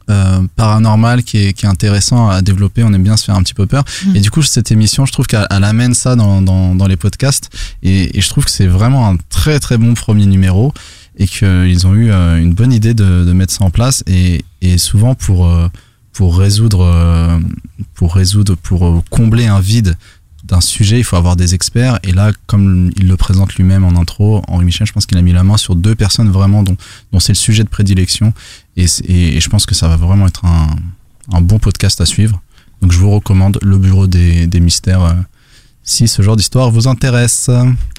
euh, 0.09 0.43
paranormal 0.57 1.23
qui 1.23 1.39
est, 1.39 1.53
qui 1.53 1.67
est 1.67 1.69
intéressant 1.69 2.29
à 2.29 2.41
développer. 2.43 2.83
On 2.83 2.93
aime 2.93 3.03
bien 3.03 3.17
se 3.17 3.25
faire 3.25 3.35
un 3.35 3.43
petit 3.43 3.55
peu 3.55 3.67
peur. 3.67 3.85
Mm. 4.07 4.17
Et 4.17 4.21
du 4.21 4.31
coup, 4.31 4.43
cette 4.43 4.71
émission, 4.71 5.05
je 5.05 5.13
trouve 5.13 5.27
qu'elle 5.27 5.47
elle 5.51 5.65
amène 5.65 5.95
ça 5.95 6.17
dans, 6.17 6.41
dans, 6.43 6.75
dans 6.75 6.87
les 6.87 6.97
podcasts. 6.97 7.51
Et, 7.83 8.17
et 8.17 8.21
je 8.21 8.29
trouve 8.29 8.45
que 8.45 8.51
c'est 8.51 8.67
vraiment 8.67 9.09
un 9.09 9.17
très 9.29 9.61
très 9.61 9.79
bon 9.79 9.95
premier 9.95 10.27
numéro 10.27 10.73
et 11.19 11.27
qu'ils 11.27 11.87
ont 11.87 11.95
eu 11.95 12.11
euh, 12.11 12.39
une 12.39 12.53
bonne 12.53 12.73
idée 12.73 12.95
de, 12.95 13.25
de 13.25 13.33
mettre 13.33 13.53
ça 13.53 13.65
en 13.65 13.71
place. 13.71 14.03
Et, 14.07 14.45
et 14.63 14.79
souvent 14.79 15.15
pour, 15.15 15.47
euh, 15.47 15.69
pour 16.13 16.39
résoudre, 16.39 17.41
pour 17.95 18.15
résoudre, 18.15 18.55
pour 18.55 19.03
combler 19.11 19.47
un 19.47 19.61
vide 19.61 19.97
d'un 20.47 20.61
sujet, 20.61 20.99
il 20.99 21.05
faut 21.05 21.17
avoir 21.17 21.37
des 21.37 21.55
experts. 21.55 21.99
Et 22.03 22.13
là, 22.13 22.33
comme 22.47 22.91
il 22.97 23.09
le 23.09 23.17
présente 23.17 23.55
lui-même 23.55 23.85
en 23.85 24.01
intro, 24.01 24.43
Henri 24.49 24.65
Michel, 24.65 24.87
je 24.87 24.93
pense 24.93 25.07
qu'il 25.07 25.19
a 25.19 25.23
mis 25.23 25.33
la 25.33 25.45
main 25.45 25.57
sur 25.57 25.75
deux 25.75 25.95
personnes 25.95 26.31
vraiment 26.31 26.63
dont, 26.63 26.77
dont 27.13 27.21
c'est 27.21 27.33
le 27.33 27.37
sujet 27.37 27.65
de 27.65 27.69
prédilection. 27.69 28.33
Et, 28.77 28.87
et 29.09 29.41
je 29.41 29.49
pense 29.49 29.67
que 29.67 29.75
ça 29.75 29.89
va 29.89 29.97
vraiment 29.97 30.27
être 30.27 30.45
un, 30.45 30.69
un 31.33 31.41
bon 31.41 31.59
podcast 31.59 32.01
à 32.01 32.07
suivre. 32.07 32.41
Donc 32.83 32.93
je 32.93 32.99
vous 32.99 33.11
recommande 33.11 33.59
le 33.63 33.79
Bureau 33.79 34.07
des, 34.07 34.47
des 34.47 34.61
Mystères 34.61 35.03
euh, 35.03 35.15
si 35.83 36.09
ce 36.09 36.23
genre 36.23 36.37
d'histoire 36.37 36.71
vous 36.71 36.89
intéresse. 36.89 37.51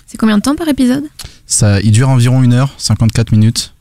C'est 0.06 0.18
combien 0.18 0.38
de 0.38 0.44
temps 0.44 0.56
par 0.56 0.68
épisode? 0.68 1.04
Ça, 1.46 1.82
il 1.82 1.92
dure 1.92 2.10
environ 2.10 2.44
une 2.44 2.54
heure, 2.54 2.74
54 2.78 3.32
minutes. 3.32 3.74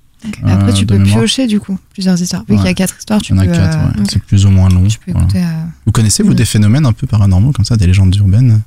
Après, 0.45 0.70
euh, 0.70 0.72
tu 0.72 0.87
peux 0.87 0.99
mémoire. 0.99 1.18
piocher, 1.20 1.47
du 1.47 1.61
coup, 1.61 1.79
plusieurs 1.93 2.20
histoires. 2.20 2.45
Vu 2.49 2.53
Ouais. 2.55 2.59
qu'il 2.59 2.66
y 2.66 2.70
a 2.70 2.74
quatre 2.74 2.97
histoires, 2.99 3.20
tu 3.22 3.33
Il 3.33 3.37
y 3.37 3.39
en 3.39 3.43
a 3.43 3.47
peux. 3.47 3.53
quatre, 3.53 3.79
euh, 3.79 3.83
ouais. 3.87 4.01
ok. 4.01 4.07
c'est 4.11 4.22
plus 4.22 4.47
ou 4.47 4.51
moins 4.51 4.68
long. 4.68 4.87
Tu 4.89 4.99
peux 4.99 5.12
voilà. 5.12 5.24
écouter. 5.27 5.43
euh, 5.45 5.64
Vous 5.87 5.93
connaissez, 5.93 6.22
vous, 6.22 6.35
des 6.35 6.45
phénomènes 6.45 6.87
un 6.87 6.93
peu 6.93 7.07
paranormaux 7.07 7.53
comme 7.53 7.64
ça, 7.64 7.77
des 7.77 7.87
légendes 7.87 8.14
urbaines 8.16 8.61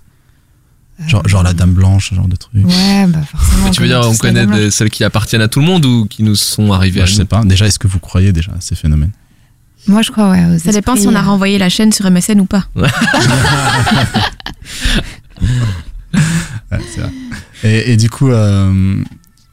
genre, 1.08 1.26
genre 1.28 1.44
la 1.44 1.54
Dame 1.54 1.72
Blanche, 1.72 2.10
ce 2.10 2.16
genre 2.16 2.28
de 2.28 2.36
truc 2.36 2.66
Ouais, 2.66 3.06
bah 3.08 3.20
forcément. 3.26 3.64
Mais 3.66 3.72
tu 3.72 3.82
veux 3.82 3.88
dire, 3.88 4.02
on 4.04 4.16
connaît 4.18 4.46
des- 4.46 4.70
celles 4.70 4.90
qui 4.90 5.04
appartiennent 5.06 5.42
à 5.42 5.48
tout 5.48 5.62
le 5.62 5.66
monde 5.66 5.86
ou 5.86 6.06
qui 6.06 6.24
nous 6.24 6.36
sont 6.36 6.74
arrivées 6.74 7.00
Bah, 7.00 7.04
à 7.04 7.06
Je 7.08 7.12
nous 7.14 7.18
sais 7.20 7.26
pas. 7.26 7.44
Déjà, 7.46 7.66
est-ce 7.68 7.80
que 7.80 7.88
vous 7.88 8.00
croyez 8.00 8.34
déjà 8.34 8.52
à 8.52 8.60
ces 8.60 8.76
phénomènes 8.76 9.12
Moi, 9.88 10.02
je 10.02 10.12
crois, 10.12 10.30
ouais. 10.32 10.44
aux 10.56 10.60
Ça 10.60 10.74
dépend 10.74 10.98
si 10.98 11.08
on 11.08 11.16
a 11.16 11.20
euh, 11.20 11.26
renvoyé 11.26 11.58
la 11.58 11.70
chaîne 11.70 11.94
sur 11.94 12.10
MSN 12.12 12.42
ou 12.42 12.46
pas. 12.46 12.66
Ouais, 16.72 16.80
c'est 16.94 17.02
vrai. 17.02 17.12
Et, 17.64 17.92
et 17.94 17.98
du 17.98 18.10
coup, 18.10 18.30
euh, 18.30 19.02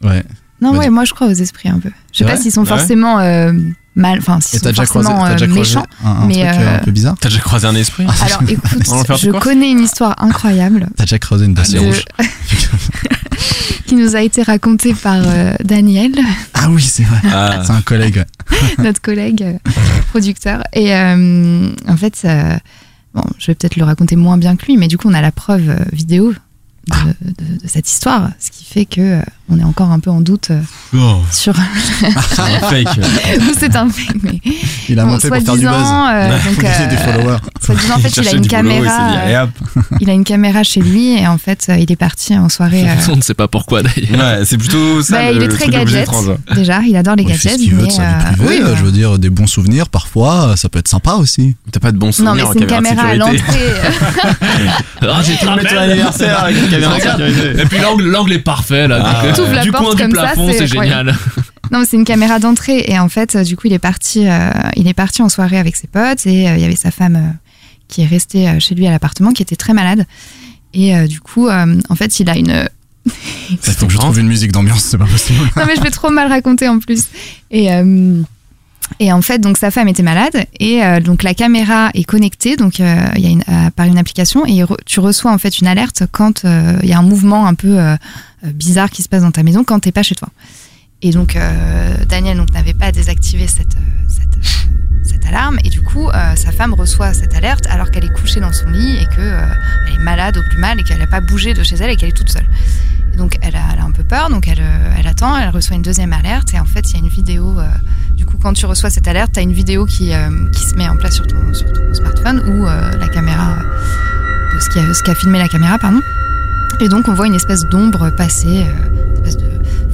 ouais. 0.03 0.25
Non, 0.61 0.71
Vas-y. 0.73 0.79
ouais, 0.81 0.91
moi, 0.91 1.05
je 1.05 1.13
crois 1.13 1.27
aux 1.27 1.33
esprits 1.33 1.69
un 1.69 1.79
peu. 1.79 1.91
Je 2.13 2.19
sais 2.19 2.25
pas 2.25 2.37
s'ils 2.37 2.53
sont 2.53 2.63
Ouais. 2.63 2.67
forcément 2.67 3.19
euh, 3.19 3.53
mal. 3.95 4.19
Enfin, 4.19 4.41
s'ils 4.41 4.59
sont 4.59 4.65
t'as 4.65 4.71
déjà 4.71 4.87
croisé, 4.87 5.09
forcément 5.09 5.31
déjà 5.33 5.45
euh, 5.45 5.49
croisé 5.49 5.61
méchants. 5.61 5.87
un, 6.05 6.11
un 6.11 6.27
mais, 6.27 6.35
truc 6.35 6.47
euh, 6.47 6.77
un 6.77 6.79
peu 6.81 6.91
bizarre 6.91 7.15
T'as 7.21 7.29
déjà 7.29 7.41
croisé 7.41 7.67
un 7.67 7.75
esprit 7.75 8.07
Alors, 8.23 8.43
écoute, 8.49 9.19
je 9.19 9.31
connais 9.33 9.71
une 9.71 9.81
histoire 9.81 10.15
incroyable 10.23 10.89
T'as 10.97 11.05
déjà 11.05 11.19
creusé 11.19 11.45
une 11.45 11.55
de- 11.55 11.79
rouge 11.79 12.05
qui 13.87 13.95
nous 13.95 14.17
a 14.17 14.23
été 14.23 14.43
racontée 14.43 14.95
par 14.95 15.17
euh, 15.25 15.55
Daniel, 15.63 16.13
Ah 16.55 16.69
oui, 16.71 16.83
c'est 16.83 17.05
vrai. 17.05 17.19
Ah. 17.33 17.63
C'est 17.65 17.73
un 17.73 17.83
collègue. 17.83 18.25
notre 18.79 19.01
collègue 19.01 19.59
producteur. 20.11 20.63
Et 20.73 20.95
euh, 20.95 21.69
en 21.89 21.97
fait, 21.97 22.23
euh, 22.25 22.57
bon, 23.15 23.23
je 23.39 23.47
vais 23.49 23.55
peut-être 23.55 23.77
le 23.77 23.85
raconter 23.85 24.17
moins 24.17 24.39
bien 24.39 24.57
que 24.57 24.67
lui, 24.67 24.77
mais 24.77 24.89
du 24.89 24.99
coup, 24.99 25.09
on 25.09 25.15
a 25.15 25.21
la 25.23 25.33
preuve 25.33 25.77
vidéo 25.93 26.33
de, 26.89 26.93
Ah. 26.95 27.05
de- 27.21 27.59
de 27.65 27.69
cette 27.69 27.91
histoire, 27.91 28.31
ce 28.39 28.51
qui 28.51 28.65
fait 28.65 28.85
que 28.85 29.01
euh, 29.01 29.21
on 29.49 29.59
est 29.59 29.65
encore 29.65 29.91
un 29.91 29.99
peu 29.99 30.11
en 30.11 30.21
doute 30.21 30.49
euh, 30.51 30.61
Oh. 30.95 31.17
sur. 31.33 31.55
C'est 32.01 32.07
un 32.07 32.61
fake. 32.61 32.89
C'est 33.59 33.77
un 33.77 33.89
fake, 33.89 34.17
mais 34.23 34.41
Il 34.89 34.99
a 35.01 35.05
Bon, 35.05 35.13
monté 35.13 35.29
pour 35.29 35.37
faire 35.39 35.55
du 35.57 35.61
buzz. 35.67 35.73
euh, 35.73 36.31
donc, 36.45 36.59
gagner 36.63 36.87
des 36.87 36.97
euh, 36.97 36.99
followers. 36.99 37.39
en 37.93 37.99
fait, 37.99 38.17
il 38.17 38.29
a 38.29 38.31
une 38.33 38.37
boulot, 38.39 38.45
il 38.45 38.49
caméra. 38.49 39.49
Il 40.01 40.11
a 40.11 40.13
une 40.13 40.25
caméra 40.25 40.63
chez 40.63 40.81
lui 40.81 41.19
et 41.19 41.27
en 41.27 41.39
fait, 41.39 41.67
euh, 41.71 41.77
il 41.77 41.91
est 41.91 41.97
parti 41.97 42.37
en 42.37 42.49
soirée. 42.49 42.89
euh, 42.89 42.95
On 43.13 43.17
ne 43.17 43.21
sait 43.23 43.35
pas 43.35 43.49
pourquoi 43.49 43.83
d'ailleurs. 43.83 44.39
Ouais, 44.39 44.45
c'est 44.45 44.59
plutôt 44.59 45.03
ça. 45.03 45.17
bah, 45.17 45.33
le, 45.33 45.37
il 45.39 45.43
est 45.43 45.49
très 45.49 45.69
gadget. 45.69 46.09
Déjà, 46.55 46.81
il 46.83 46.95
adore 46.97 47.17
les 47.17 47.25
Bon, 47.25 47.31
il 47.31 47.33
gadgets. 47.33 47.57
qu'il 47.57 47.75
veut 47.75 47.83
de 47.83 47.87
mais, 47.87 47.91
sa 47.91 48.03
vie 48.03 48.09
euh, 48.15 48.33
privée. 48.33 48.47
oui, 48.49 48.59
euh, 48.63 48.65
bah, 48.71 48.75
Je 48.79 48.85
veux 48.85 48.93
dire, 48.93 49.19
des 49.19 49.31
bons 49.31 49.47
souvenirs, 49.49 49.89
parfois, 49.89 50.51
euh, 50.51 50.57
ça 50.57 50.69
peut 50.69 50.79
être 50.79 50.89
sympa 50.89 51.15
aussi. 51.15 51.57
T'as 51.73 51.81
pas 51.81 51.91
de 51.93 51.99
bons 51.99 52.07
Non, 52.21 52.35
mais 52.35 52.43
souvenirs 52.43 52.49
en 52.49 52.53
c'est 52.53 52.59
une 52.61 52.67
caméra 52.67 52.95
caméra 52.95 53.09
à 53.09 53.15
l'entrée. 53.17 53.41
Ah, 55.03 55.21
j'ai 55.23 55.37
Tombé 55.37 55.63
ton 55.65 55.77
anniversaire 55.79 56.41
avec 56.45 56.57
sécurité. 56.81 57.63
Et 57.63 57.65
puis 57.67 57.79
l'angle, 57.79 58.05
l'angle 58.09 58.33
est 58.33 58.39
parfait 58.41 58.89
là. 58.89 59.03
Ah, 59.05 59.27
donc, 59.27 59.37
T'ouvres 59.37 59.53
la 59.55 59.63
du 59.63 59.71
porte 59.71 59.85
coin 59.85 59.95
du 59.95 60.03
comme 60.03 60.15
ça, 60.15 60.21
plafond, 60.23 60.51
c'est 60.57 60.67
génial. 60.67 61.15
Non, 61.73 61.81
mais 61.81 61.85
c'est 61.85 61.97
une 61.97 62.05
caméra 62.05 62.39
d'entrée 62.39 62.85
et 62.87 62.97
en 62.97 63.09
fait, 63.09 63.35
euh, 63.35 63.43
du 63.43 63.57
coup, 63.57 63.67
il 63.67 63.73
est 63.73 63.81
parti, 63.81 64.29
euh, 64.29 64.51
il 64.77 64.87
est 64.87 64.95
parti 64.95 65.21
en 65.23 65.29
soirée 65.29 65.59
avec 65.59 65.75
ses 65.75 65.89
potes 65.89 66.25
et 66.25 66.49
euh, 66.49 66.55
il 66.57 66.63
y 66.63 66.65
avait 66.65 66.77
sa 66.77 66.93
femme 66.93 67.17
euh, 67.17 67.29
qui 67.89 68.03
est 68.03 68.07
restée 68.07 68.49
euh, 68.49 68.61
chez 68.61 68.77
lui 68.77 68.87
à 68.87 68.93
l'appartement, 68.93 69.33
qui 69.33 69.43
était 69.43 69.57
très 69.57 69.73
malade. 69.73 70.07
Et 70.75 70.95
euh, 70.95 71.09
du 71.09 71.19
coup, 71.21 71.49
euh, 71.49 71.81
en 71.89 71.95
fait, 71.97 72.21
il 72.21 72.31
a 72.31 72.37
une. 72.37 72.69
Il 73.51 73.59
faut 73.59 73.87
que 73.87 73.93
je 73.93 73.99
trouve 73.99 74.17
une 74.21 74.29
musique 74.29 74.53
d'ambiance, 74.53 74.83
c'est 74.85 74.97
pas 74.99 75.07
possible. 75.07 75.41
non, 75.57 75.65
mais 75.67 75.75
je 75.75 75.81
vais 75.81 75.91
trop 75.91 76.11
mal 76.11 76.29
raconter 76.29 76.69
en 76.69 76.79
plus. 76.79 77.07
Et, 77.51 77.73
euh, 77.73 78.23
et 78.99 79.13
en 79.13 79.23
fait, 79.23 79.39
donc 79.39 79.57
sa 79.59 79.71
femme 79.71 79.89
était 79.89 80.03
malade 80.03 80.47
et 80.59 80.83
euh, 80.83 81.01
donc 81.01 81.23
la 81.23 81.35
caméra 81.35 81.91
est 81.95 82.05
connectée, 82.05 82.57
donc 82.57 82.81
euh, 82.81 83.07
euh, 83.17 83.71
par 83.75 83.87
une 83.87 83.99
application 83.99 84.47
et 84.47 84.63
tu 84.87 85.01
reçois 85.01 85.33
en 85.33 85.39
fait 85.39 85.59
une 85.61 85.67
alerte 85.67 86.05
quand 86.13 86.45
il 86.45 86.89
y 86.89 86.93
a 86.93 86.99
un 86.99 87.03
mouvement 87.03 87.47
un 87.47 87.55
peu 87.55 87.79
bizarre 88.45 88.91
qui 88.91 89.03
se 89.03 89.09
passe 89.09 89.23
dans 89.23 89.31
ta 89.31 89.43
maison 89.43 89.65
quand 89.65 89.81
t'es 89.81 89.93
pas 89.93 90.03
chez 90.03 90.15
toi. 90.15 90.29
Et 91.03 91.11
donc 91.11 91.37
Daniel 92.09 92.43
n'avait 92.55 92.75
pas 92.75 92.91
désactivé 92.93 93.47
cette, 93.47 93.77
cette, 95.05 95.27
alarme 95.27 95.59
et 95.65 95.71
du 95.71 95.83
coup 95.83 96.09
sa 96.37 96.53
femme 96.53 96.73
reçoit 96.73 97.13
cette 97.13 97.35
alerte 97.35 97.67
alors 97.69 97.91
qu'elle 97.91 98.05
est 98.05 98.15
couchée 98.15 98.39
dans 98.39 98.53
son 98.53 98.71
lit 98.71 98.97
et 98.97 99.07
que 99.07 99.21
elle 99.89 99.95
est 99.95 100.05
malade 100.05 100.39
au 100.39 100.43
plus 100.43 100.59
mal 100.59 100.79
et 100.79 100.85
qu'elle 100.85 100.99
n'a 100.99 101.09
pas 101.09 101.21
bougé 101.21 101.53
de 101.53 101.65
chez 101.65 101.77
elle 101.77 101.91
et 101.91 101.97
qu'elle 101.97 102.11
est 102.11 102.17
toute 102.17 102.31
seule. 102.31 102.49
Et 103.13 103.17
donc 103.17 103.37
elle 103.43 103.57
a, 103.57 103.85
un 103.85 103.91
peu 103.91 104.05
peur, 104.05 104.31
donc 104.31 104.49
elle 104.49 105.07
attend, 105.07 105.37
elle 105.37 105.51
reçoit 105.51 105.77
une 105.77 105.83
deuxième 105.83 106.13
alerte 106.13 106.55
et 106.55 106.61
en 106.61 106.65
fait 106.65 106.89
il 106.91 106.93
y 106.93 106.97
a 106.97 107.01
une 107.01 107.09
vidéo. 107.09 107.57
Euh, 108.37 108.43
coup 108.43 108.43
quand 108.43 108.53
tu 108.53 108.67
reçois 108.67 108.91
cette 108.91 109.09
alerte, 109.09 109.33
tu 109.33 109.41
as 109.41 109.43
une 109.43 109.53
vidéo 109.53 109.87
qui, 109.87 110.13
euh, 110.13 110.29
qui 110.53 110.63
se 110.63 110.75
met 110.77 110.89
en 110.89 110.97
place 110.97 111.15
sur 111.15 111.27
ton, 111.27 111.55
sur 111.55 111.73
ton 111.73 111.95
smartphone 111.95 112.41
où 112.47 112.67
euh, 112.67 112.91
la 112.99 113.09
caméra, 113.09 113.57
de 114.55 114.61
ce 114.61 114.69
qui 114.71 114.79
a, 114.79 114.95
ce 114.95 115.03
qu'a 115.03 115.15
filmé 115.15 115.39
la 115.39 115.49
caméra, 115.49 115.79
pardon. 115.79 116.01
Et 116.81 116.89
donc 116.89 117.09
on 117.09 117.15
voit 117.15 117.27
une 117.27 117.35
espèce 117.35 117.65
d'ombre 117.65 118.11
passer, 118.11 118.65
euh, 118.65 118.73
une 119.09 119.25
espèce 119.25 119.37
de 119.39 119.49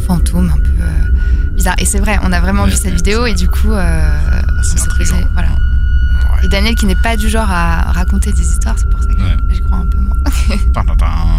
fantôme 0.07 0.51
un 0.55 0.59
peu 0.59 0.71
euh, 0.81 1.53
bizarre. 1.55 1.77
Et 1.79 1.85
c'est 1.85 2.01
vrai, 2.01 2.19
on 2.23 2.33
a 2.33 2.41
vraiment 2.41 2.65
vu 2.65 2.73
cette 2.73 2.95
vidéo 2.95 3.27
et 3.27 3.35
du 3.35 3.49
coup 3.49 3.73
euh, 3.73 4.21
on 4.59 4.63
s'est 4.63 4.89
posé, 4.97 5.15
voilà. 5.33 5.49
Et 6.43 6.49
Daniel 6.49 6.75
qui 6.75 6.87
n'est 6.87 6.97
pas 6.97 7.17
du 7.17 7.29
genre 7.29 7.49
à 7.49 7.93
raconter 7.93 8.33
des 8.33 8.43
histoires, 8.43 8.75
c'est 8.77 8.91
pour 8.91 9.01
ça 9.01 9.09
que 9.11 9.55
j'y 9.55 9.61
crois 9.61 9.79
un 9.79 9.87
peu 9.87 9.99
moins. 9.99 10.17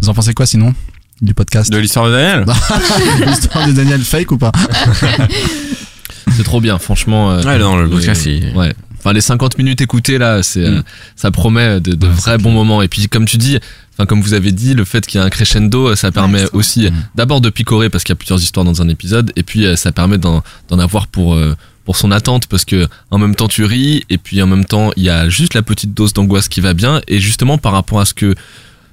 Vous 0.00 0.08
en 0.08 0.14
pensez 0.14 0.34
quoi 0.34 0.46
sinon? 0.46 0.74
Du 1.20 1.34
podcast. 1.34 1.70
De 1.72 1.78
l'histoire 1.78 2.06
de 2.06 2.12
Daniel 2.12 2.44
L'histoire 3.26 3.66
de 3.66 3.72
Daniel 3.72 4.00
fake 4.00 4.32
ou 4.32 4.38
pas 4.38 4.52
C'est 6.36 6.44
trop 6.44 6.60
bien, 6.60 6.78
franchement. 6.78 7.32
euh, 7.32 7.42
Ouais, 7.42 7.58
non, 7.58 7.76
le 7.76 7.84
les- 7.84 7.90
podcast, 7.90 8.26
il- 8.26 8.52
Ouais. 8.56 8.72
Enfin, 8.98 9.12
les 9.14 9.20
50 9.22 9.56
minutes 9.56 9.80
écoutées 9.80 10.18
là, 10.18 10.42
c'est, 10.42 10.64
euh, 10.64 10.82
ça 11.16 11.30
promet 11.30 11.80
de, 11.80 11.94
de 11.94 12.06
vrais 12.06 12.36
bons 12.36 12.52
moments. 12.52 12.82
Et 12.82 12.88
puis, 12.88 13.08
comme 13.08 13.24
tu 13.24 13.38
dis, 13.38 13.58
enfin, 13.94 14.04
comme 14.04 14.20
vous 14.20 14.34
avez 14.34 14.52
dit, 14.52 14.74
le 14.74 14.84
fait 14.84 15.06
qu'il 15.06 15.18
y 15.18 15.22
ait 15.22 15.26
un 15.26 15.30
crescendo, 15.30 15.88
euh, 15.88 15.96
ça 15.96 16.12
permet 16.12 16.44
aussi 16.52 16.90
d'abord 17.14 17.40
de 17.40 17.48
picorer 17.48 17.88
parce 17.88 18.04
qu'il 18.04 18.12
y 18.12 18.16
a 18.16 18.16
plusieurs 18.16 18.40
histoires 18.42 18.64
dans 18.66 18.82
un 18.82 18.88
épisode, 18.90 19.32
et 19.36 19.42
puis 19.42 19.64
euh, 19.64 19.74
ça 19.76 19.90
permet 19.90 20.18
d'en, 20.18 20.42
d'en 20.68 20.78
avoir 20.78 21.06
pour 21.06 21.34
euh, 21.34 21.56
pour 21.86 21.96
son 21.96 22.10
attente 22.12 22.46
parce 22.46 22.66
que 22.66 22.86
en 23.10 23.16
même 23.16 23.34
temps 23.34 23.48
tu 23.48 23.64
ris. 23.64 24.04
Et 24.10 24.18
puis 24.18 24.42
en 24.42 24.46
même 24.46 24.66
temps 24.66 24.90
il 24.96 25.02
y 25.02 25.08
a 25.10 25.30
juste 25.30 25.54
la 25.54 25.62
petite 25.62 25.94
dose 25.94 26.12
d'angoisse 26.12 26.48
qui 26.48 26.60
va 26.60 26.74
bien. 26.74 27.00
Et 27.08 27.20
justement 27.20 27.56
par 27.56 27.72
rapport 27.72 28.00
à 28.00 28.04
ce 28.04 28.12
que 28.12 28.34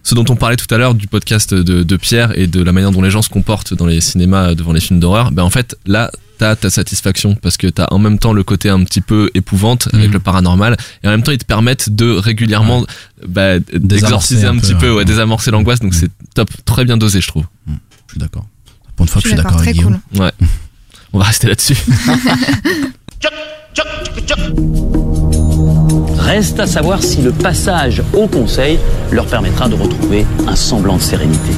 ce 0.08 0.16
dont 0.16 0.24
on 0.30 0.38
parlait 0.38 0.56
tout 0.56 0.74
à 0.74 0.78
l'heure 0.78 0.96
du 0.96 1.06
podcast 1.06 1.54
de, 1.54 1.84
de 1.84 1.98
Pierre 1.98 2.32
et 2.40 2.48
de 2.48 2.64
la 2.64 2.72
manière 2.72 2.92
dont 2.92 3.02
les 3.02 3.12
gens 3.12 3.22
se 3.22 3.28
comportent 3.28 3.74
dans 3.74 3.86
les 3.86 4.00
cinémas 4.00 4.56
devant 4.56 4.72
les 4.72 4.80
films 4.80 5.02
d'horreur, 5.02 5.32
ben 5.32 5.44
en 5.44 5.50
fait 5.50 5.78
là 5.86 6.12
t'as 6.38 6.56
ta 6.56 6.70
satisfaction 6.70 7.36
parce 7.36 7.58
que 7.58 7.68
t'as 7.68 7.88
en 7.92 8.00
même 8.00 8.18
temps 8.18 8.32
le 8.32 8.42
côté 8.46 8.70
un 8.70 8.82
petit 8.86 9.02
peu 9.02 9.30
épouvante 9.34 9.90
avec 9.92 10.14
le 10.14 10.22
paranormal 10.22 10.78
et 11.04 11.08
en 11.08 11.12
même 11.12 11.24
temps 11.24 11.34
ils 11.34 11.38
te 11.38 11.46
permettent 11.46 11.90
de 11.90 12.10
régulièrement 12.10 12.86
bah, 13.28 13.60
d'exorciser 13.60 14.48
un 14.48 14.52
un, 14.52 14.56
peu, 14.56 14.62
petit 14.62 14.76
peu, 14.76 14.92
ouais. 14.92 14.98
ouais, 15.00 15.06
désamorcer 15.06 15.52
l'angoisse 15.52 15.82
donc 15.82 15.94
c'est 15.94 16.10
top, 16.34 16.50
très 16.64 16.86
bien 16.86 16.96
dosé 16.96 17.20
je 17.20 17.28
trouve. 17.28 17.44
Je 17.68 18.14
suis 18.14 18.20
d'accord. 18.20 18.46
Pour 18.96 19.04
une 19.04 19.10
fois 19.10 19.22
que 19.22 19.28
Je 19.28 19.34
suis 19.34 19.44
d'accord 19.44 19.60
avec 19.60 19.76
Guillaume. 19.76 20.00
Ouais. 20.16 20.32
On 21.12 21.20
va 21.20 21.26
rester 21.26 21.48
là-dessus. 21.48 21.76
Reste 26.18 26.60
à 26.60 26.68
savoir 26.68 27.02
si 27.02 27.22
le 27.22 27.32
passage 27.32 28.04
au 28.14 28.28
conseil 28.28 28.80
leur 29.12 29.26
permettra 29.26 29.70
de 29.70 29.76
retrouver 29.76 30.26
un 30.48 30.56
semblant 30.56 30.98
de 30.98 31.02
sérénité. 31.02 31.52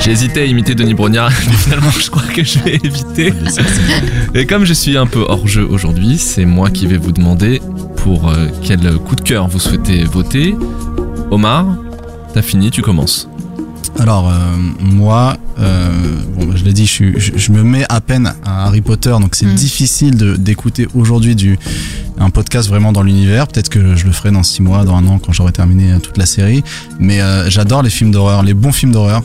J'ai 0.00 0.10
hésité 0.12 0.40
à 0.40 0.44
imiter 0.44 0.74
Denis 0.74 0.94
Brognard, 0.94 1.32
mais 1.48 1.56
finalement 1.56 1.90
je 1.90 2.10
crois 2.10 2.22
que 2.22 2.42
je 2.42 2.58
vais 2.60 2.76
éviter. 2.76 3.32
Et 4.34 4.46
comme 4.46 4.64
je 4.64 4.72
suis 4.72 4.96
un 4.96 5.06
peu 5.06 5.24
hors 5.28 5.46
jeu 5.46 5.66
aujourd'hui, 5.68 6.18
c'est 6.18 6.44
moi 6.44 6.70
qui 6.70 6.86
vais 6.86 6.96
vous 6.96 7.12
demander 7.12 7.60
pour 7.96 8.28
euh, 8.28 8.46
quel 8.62 8.80
coup 8.98 9.16
de 9.16 9.22
cœur 9.22 9.48
vous 9.48 9.60
souhaitez 9.60 10.04
voter. 10.04 10.54
Omar, 11.30 11.66
t'as 12.32 12.42
fini, 12.42 12.70
tu 12.70 12.80
commences. 12.80 13.28
Alors, 13.98 14.28
euh, 14.30 14.34
moi, 14.80 15.36
euh, 15.58 15.90
bon, 16.36 16.54
je 16.56 16.64
l'ai 16.64 16.72
dit, 16.72 16.86
je, 16.86 16.90
suis- 16.90 17.14
je, 17.18 17.32
je 17.36 17.52
me 17.52 17.62
mets 17.64 17.84
à 17.88 18.00
peine 18.00 18.32
à 18.44 18.66
Harry 18.66 18.80
Potter, 18.80 19.10
donc 19.20 19.34
c'est 19.34 19.46
Mm. 19.46 19.54
difficile 19.54 20.14
d'écouter 20.38 20.86
aujourd'hui 20.94 21.34
du 21.34 21.58
un 22.20 22.30
podcast 22.30 22.68
vraiment 22.68 22.92
dans 22.92 23.02
l'univers. 23.02 23.48
Peut-être 23.48 23.68
que 23.68 23.96
je 23.96 24.04
le 24.06 24.12
ferai 24.12 24.30
dans 24.30 24.42
six 24.44 24.62
mois, 24.62 24.84
dans 24.84 24.94
un 24.96 25.06
an, 25.06 25.18
quand 25.18 25.32
j'aurai 25.32 25.52
terminé 25.52 25.92
euh, 25.92 25.98
toute 25.98 26.16
la 26.16 26.26
série. 26.26 26.62
Mais 27.00 27.20
euh, 27.20 27.48
j'adore 27.50 27.82
les 27.82 27.90
films 27.90 28.10
d'horreur, 28.12 28.42
les 28.44 28.54
bons 28.54 28.72
films 28.72 28.92
d'horreur. 28.92 29.22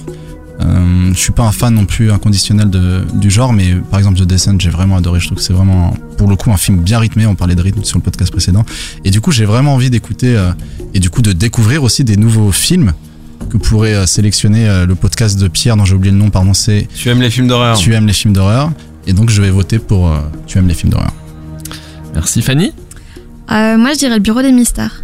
Euh, 0.61 1.09
je 1.13 1.17
suis 1.19 1.31
pas 1.31 1.43
un 1.43 1.51
fan 1.51 1.73
non 1.73 1.85
plus 1.85 2.11
inconditionnel 2.11 2.69
de, 2.69 3.03
du 3.15 3.29
genre, 3.29 3.53
mais 3.53 3.73
par 3.91 3.99
exemple 3.99 4.19
The 4.19 4.23
Descent, 4.23 4.55
j'ai 4.59 4.69
vraiment 4.69 4.97
adoré. 4.97 5.19
Je 5.19 5.25
trouve 5.27 5.37
que 5.39 5.43
c'est 5.43 5.53
vraiment, 5.53 5.95
pour 6.17 6.27
le 6.29 6.35
coup, 6.35 6.51
un 6.51 6.57
film 6.57 6.79
bien 6.79 6.99
rythmé. 6.99 7.25
On 7.27 7.35
parlait 7.35 7.55
de 7.55 7.61
rythme 7.61 7.83
sur 7.83 7.97
le 7.97 8.03
podcast 8.03 8.31
précédent. 8.31 8.63
Et 9.03 9.11
du 9.11 9.21
coup, 9.21 9.31
j'ai 9.31 9.45
vraiment 9.45 9.73
envie 9.75 9.89
d'écouter 9.91 10.35
euh, 10.35 10.51
et 10.95 10.99
du 10.99 11.09
coup 11.11 11.21
de 11.21 11.31
découvrir 11.31 11.83
aussi 11.83 12.03
des 12.03 12.17
nouveaux 12.17 12.51
films 12.51 12.93
que 13.49 13.57
pourrait 13.57 13.93
euh, 13.93 14.05
sélectionner 14.05 14.67
euh, 14.67 14.85
le 14.85 14.95
podcast 14.95 15.39
de 15.39 15.47
Pierre, 15.47 15.77
dont 15.77 15.85
j'ai 15.85 15.95
oublié 15.95 16.11
le 16.11 16.17
nom, 16.17 16.29
pardon, 16.29 16.53
c'est 16.53 16.87
Tu 16.95 17.09
aimes 17.09 17.21
les 17.21 17.29
films 17.29 17.47
d'horreur 17.47 17.77
Tu 17.77 17.93
aimes 17.93 18.07
les 18.07 18.13
films 18.13 18.33
d'horreur. 18.33 18.71
Et 19.05 19.13
donc, 19.13 19.29
je 19.29 19.41
vais 19.41 19.51
voter 19.51 19.79
pour 19.79 20.07
euh, 20.07 20.19
Tu 20.47 20.57
aimes 20.57 20.67
les 20.67 20.73
films 20.73 20.91
d'horreur. 20.91 21.13
Merci 22.13 22.41
Fanny. 22.41 22.71
Euh, 23.51 23.77
moi, 23.77 23.93
je 23.93 23.99
dirais 23.99 24.15
le 24.15 24.21
bureau 24.21 24.41
des 24.41 24.51
mystères. 24.51 25.03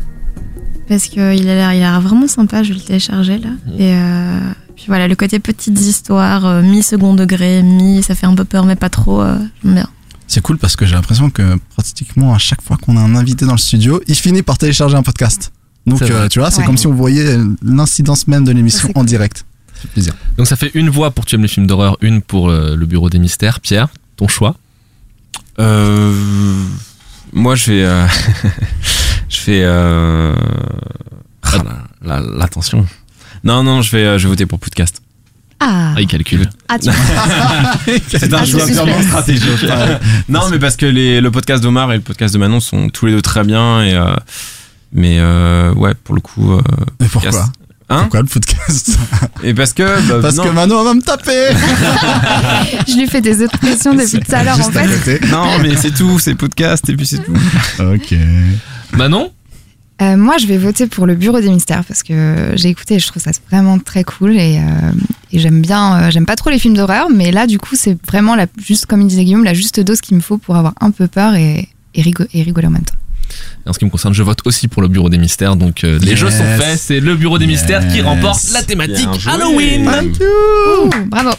Parce 0.88 1.06
qu'il 1.06 1.22
a 1.22 1.34
l'air 1.34 1.74
il 1.74 1.84
a 1.84 1.92
l'air 1.92 2.02
vraiment 2.02 2.28
sympa, 2.28 2.64
je 2.64 2.70
vais 2.70 2.80
le 2.80 2.84
télécharger 2.84 3.38
là. 3.38 3.50
Et 3.78 3.94
euh, 3.94 4.40
puis 4.76 4.86
voilà, 4.88 5.08
le 5.08 5.16
côté 5.16 5.38
petites 5.38 5.80
histoires, 5.80 6.48
euh, 6.48 6.62
mi-second 6.64 7.14
degré, 7.14 7.62
mi, 7.62 8.02
ça 8.02 8.16
fait 8.16 8.26
un 8.26 8.34
peu 8.34 8.44
peur, 8.44 8.66
mais 8.66 8.76
pas 8.76 8.90
trop, 8.90 9.22
euh, 9.22 9.38
j'aime 9.64 9.76
bien. 9.76 9.88
C'est 10.26 10.42
cool 10.42 10.58
parce 10.58 10.76
que 10.76 10.88
j'ai 10.88 10.96
l'impression 10.96 11.30
que 11.30 11.58
pratiquement 11.76 12.34
à 12.34 12.40
chaque 12.40 12.64
fois 12.64 12.78
qu'on 12.78 12.98
a 12.98 13.02
un 13.02 13.16
invité 13.16 13.46
dans 13.46 13.52
le 13.52 13.60
studio, 13.60 14.02
il 14.08 14.16
finit 14.16 14.42
par 14.42 14.58
télécharger 14.58 14.96
un 14.96 15.04
podcast. 15.04 15.52
Donc, 15.90 16.02
euh, 16.04 16.28
tu 16.28 16.40
vois, 16.40 16.52
c'est 16.52 16.60
Ouais. 16.62 16.66
comme 16.66 16.78
si 16.78 16.88
on 16.88 16.94
voyait 16.94 17.38
l'incidence 17.64 18.28
même 18.28 18.44
de 18.46 18.52
l'émission 18.52 18.90
en 18.96 19.04
direct. 19.04 19.46
Ça 19.74 19.82
fait 19.82 19.88
plaisir. 19.90 20.14
Donc 20.38 20.48
ça 20.48 20.56
fait 20.56 20.72
une 20.74 20.90
voix 20.90 21.12
pour 21.12 21.26
Tu 21.26 21.36
aimes 21.36 21.42
les 21.42 21.48
films 21.48 21.68
d'horreur, 21.68 21.98
une 22.02 22.22
pour 22.22 22.50
euh, 22.50 22.76
le 22.76 22.86
bureau 22.86 23.10
des 23.10 23.20
mystères. 23.20 23.60
Pierre, 23.60 23.88
ton 24.18 24.28
choix 24.28 24.56
Euh, 25.60 26.14
moi, 27.34 27.56
je 27.56 27.72
vais. 27.72 27.84
euh, 27.84 28.06
je 29.30 29.38
fais. 29.38 29.62
Euh, 29.64 30.34
ah, 31.44 31.52
la- 32.04 32.20
la- 32.20 32.28
L'attention. 32.38 32.86
Non, 33.44 33.64
non, 33.64 33.82
je 33.82 33.92
vais, 33.92 34.04
euh, 34.06 34.18
je 34.18 34.24
vais 34.24 34.30
voter 34.30 34.46
pour 34.46 34.60
podcast. 34.60 35.02
Ah, 35.62 35.94
Ah, 35.96 36.02
il 36.02 36.08
calcule. 36.08 36.50
ah 36.70 36.80
tu 36.80 36.90
C'est 38.10 38.34
un 38.34 38.38
Ah, 38.38 38.46
choix 38.46 38.66
purement 38.66 39.02
stratégique. 39.02 39.66
non, 40.30 40.50
mais 40.50 40.60
parce 40.60 40.78
que 40.78 40.86
les, 40.86 41.20
le 41.20 41.32
podcast 41.32 41.62
d'Omar 41.62 41.92
et 41.92 41.96
le 41.96 42.02
podcast 42.02 42.34
de 42.34 42.40
Manon 42.40 42.60
sont 42.62 42.90
tous 42.90 43.06
les 43.08 43.12
deux 43.12 43.22
très 43.22 43.44
bien. 43.44 43.84
Et, 43.84 43.94
euh, 43.94 44.16
mais 44.92 45.18
euh, 45.20 45.74
ouais, 45.76 45.94
pour 46.04 46.16
le 46.16 46.22
coup. 46.22 46.52
euh, 46.54 46.62
Mais 47.00 47.08
pourquoi 47.08 47.32
podcast. 47.32 47.52
Hein 47.92 48.02
Pourquoi 48.02 48.22
le 48.22 48.28
podcast 48.28 48.98
Et 49.44 49.54
parce 49.56 49.74
que. 49.74 49.84
bah, 50.08 50.20
Parce 50.22 50.36
non. 50.36 50.44
que 50.44 50.50
Manon 50.50 50.84
va 50.84 50.94
me 50.94 51.02
taper 51.02 51.50
Je 52.88 52.98
lui 53.00 53.08
fais 53.08 53.22
des 53.22 53.44
expressions 53.44 53.94
depuis 53.96 54.20
tout 54.20 54.36
à 54.36 54.44
l'heure 54.44 54.60
en 54.60 54.72
fait. 54.72 55.22
Non, 55.32 55.58
mais 55.62 55.76
c'est 55.76 55.92
tout, 55.92 56.20
c'est 56.20 56.36
podcast 56.36 56.88
et 56.90 56.96
puis 56.96 57.06
c'est 57.08 57.24
tout. 57.24 57.34
Ok. 57.80 58.14
Manon 58.94 59.32
Euh, 60.02 60.16
moi, 60.18 60.38
je 60.38 60.46
vais 60.48 60.58
voter 60.58 60.86
pour 60.88 61.06
le 61.08 61.16
Bureau 61.16 61.42
des 61.42 61.50
Mystères 61.50 61.84
parce 61.84 62.04
que 62.04 62.52
j'ai 62.56 62.70
écouté 62.70 62.96
et 62.96 63.00
je 63.00 63.08
trouve 63.08 63.22
ça 63.24 63.32
vraiment 63.50 63.80
très 63.80 64.04
cool 64.04 64.38
et, 64.38 64.60
euh, 64.60 64.92
et 65.32 65.40
j'aime 65.40 65.60
bien. 65.62 66.04
euh, 66.04 66.12
j'aime 66.12 66.26
pas 66.28 66.36
trop 66.36 66.50
les 66.52 66.60
films 66.60 66.76
d'horreur, 66.76 67.08
mais 67.10 67.32
là, 67.32 67.48
du 67.48 67.58
coup, 67.58 67.76
c'est 67.76 67.98
vraiment 68.08 68.36
la 68.36 68.46
juste 68.64 68.86
comme 68.86 69.02
il 69.02 69.08
disait 69.08 69.24
Guillaume, 69.26 69.44
la 69.44 69.54
juste 69.56 69.80
dose 69.80 70.00
qu'il 70.02 70.16
me 70.16 70.22
faut 70.22 70.38
pour 70.38 70.56
avoir 70.56 70.74
un 70.80 70.92
peu 70.92 71.08
peur 71.08 71.34
et, 71.36 71.68
et, 71.96 72.14
et 72.34 72.44
rigoler 72.44 72.68
en 72.68 72.72
même 72.72 72.84
temps. 72.84 72.94
En 73.66 73.74
ce 73.74 73.80
qui 73.80 73.86
me 73.86 73.90
concerne, 73.90 74.14
je 74.14 74.24
vote 74.24 74.40
aussi 74.46 74.68
pour 74.68 74.82
le 74.82 74.88
bureau 74.88 75.10
des 75.10 75.18
mystères. 75.18 75.56
Donc 75.56 75.84
euh, 75.84 76.00
les 76.00 76.10
Yes. 76.12 76.20
jeux 76.20 76.30
sont 76.32 76.44
faits, 76.58 76.80
c'est 76.80 77.00
le 77.00 77.16
bureau 77.16 77.38
des 77.38 77.48
mystères 77.48 77.88
qui 77.88 78.02
remporte 78.02 78.50
la 78.54 78.64
thématique. 78.64 79.08
Halloween. 79.28 79.88
Ouh, 79.90 80.90
bravo. 81.08 81.32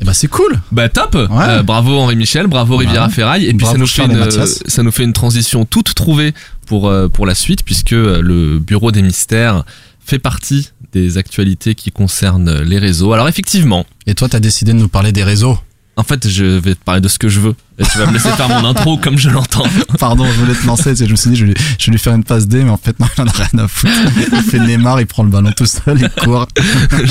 Et 0.00 0.04
bah, 0.04 0.14
c'est 0.14 0.28
cool. 0.28 0.60
Bah 0.70 0.88
top 0.88 1.16
Euh, 1.16 1.62
Bravo 1.62 1.98
Henri 1.98 2.14
Michel, 2.16 2.46
bravo 2.46 2.76
Riviera 2.76 3.06
Ouais. 3.06 3.12
Ferraille 3.12 3.44
et 3.46 3.48
puis 3.48 3.58
Bravo 3.58 3.72
ça 3.74 3.78
nous, 3.80 3.86
fait 3.86 4.02
et 4.02 4.04
une, 4.04 4.16
Mathias. 4.18 4.62
ça 4.66 4.82
nous 4.84 4.92
fait 4.92 5.02
une 5.04 5.12
transition 5.12 5.64
toute 5.64 5.94
trouvée 5.94 6.34
pour, 6.66 6.88
euh, 6.88 7.08
pour 7.08 7.26
la 7.26 7.34
suite 7.34 7.64
puisque 7.64 7.90
le 7.90 8.58
bureau 8.60 8.92
des 8.92 9.02
mystères 9.02 9.64
fait 10.04 10.20
partie 10.20 10.70
des 10.92 11.18
actualités 11.18 11.74
qui 11.74 11.90
concernent 11.90 12.62
les 12.62 12.78
réseaux. 12.78 13.12
Alors 13.12 13.28
effectivement, 13.28 13.84
Et 14.06 14.14
toi, 14.14 14.28
t'as 14.28 14.40
décidé 14.40 14.72
de 14.72 14.78
nous 14.78 14.88
parler 14.88 15.12
des 15.12 15.24
réseaux. 15.24 15.58
En 15.98 16.02
fait 16.04 16.26
je 16.28 16.44
vais 16.44 16.74
te 16.74 16.82
parler 16.82 17.00
de 17.02 17.08
ce 17.08 17.18
que 17.18 17.28
je 17.28 17.40
veux 17.40 17.54
et 17.78 17.84
tu 17.84 17.98
vas 17.98 18.06
me 18.06 18.12
laisser 18.12 18.30
faire 18.30 18.48
mon 18.48 18.64
intro 18.66 18.96
comme 18.96 19.18
je 19.18 19.28
l'entends. 19.28 19.66
Pardon, 19.98 20.24
je 20.26 20.32
voulais 20.40 20.54
te 20.54 20.66
lancer. 20.66 20.90
tu 20.90 20.96
sais, 20.96 21.06
Je 21.06 21.10
me 21.10 21.16
suis 21.16 21.30
dit, 21.30 21.36
je 21.36 21.44
vais, 21.44 21.54
je 21.78 21.86
vais 21.86 21.92
lui 21.92 21.98
faire 21.98 22.14
une 22.14 22.24
passe 22.24 22.48
D, 22.48 22.64
mais 22.64 22.70
en 22.70 22.76
fait, 22.76 22.98
non, 22.98 23.06
il 23.16 23.20
en 23.22 23.26
a 23.26 23.30
rien 23.30 23.64
à 23.64 23.68
foutre. 23.68 23.92
Il 24.32 24.42
fait 24.42 24.58
Neymar, 24.58 25.00
il 25.00 25.06
prend 25.06 25.22
le 25.22 25.28
ballon 25.30 25.52
tout 25.52 25.66
seul, 25.66 26.00
il 26.00 26.08
court. 26.24 26.48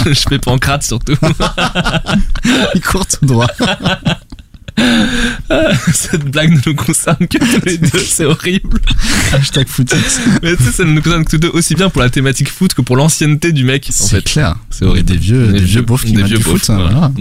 je 0.05 0.13
fais 0.27 0.39
pancrate 0.39 0.83
surtout. 0.83 1.15
Il 2.75 2.81
court 2.81 3.05
tout 3.05 3.25
droit. 3.25 3.47
Cette 5.93 6.25
blague 6.25 6.51
ne 6.51 6.59
nous 6.69 6.75
concerne 6.75 7.27
que 7.27 7.37
tous 7.37 7.65
les 7.65 7.77
deux, 7.77 7.99
c'est 7.99 8.25
horrible. 8.25 8.79
Hashtag 9.33 9.67
footix. 9.67 10.19
Mais 10.43 10.55
tu 10.55 10.63
sais, 10.63 10.71
ça 10.71 10.83
nous 10.83 11.01
concerne 11.01 11.25
tous 11.25 11.37
deux 11.37 11.49
aussi 11.49 11.75
bien 11.75 11.89
pour 11.89 12.01
la 12.01 12.09
thématique 12.09 12.49
foot 12.49 12.73
que 12.73 12.81
pour 12.81 12.95
l'ancienncienneté 12.95 13.51
du 13.53 13.63
mec. 13.63 13.87
En 13.89 13.93
C'est 13.93 14.17
fait. 14.17 14.21
clair. 14.23 14.55
C'est 14.69 14.85
horrible. 14.85 15.05
Des 15.09 15.17
vieux, 15.17 15.47
des 15.47 15.59
vieux 15.61 15.81
beaufs 15.81 16.03
qui 16.05 16.11
des 16.13 16.23
vieux 16.23 16.37
beaufs, 16.39 16.63
foot. 16.63 16.75
voilà. 16.75 16.89
voilà. 16.91 17.11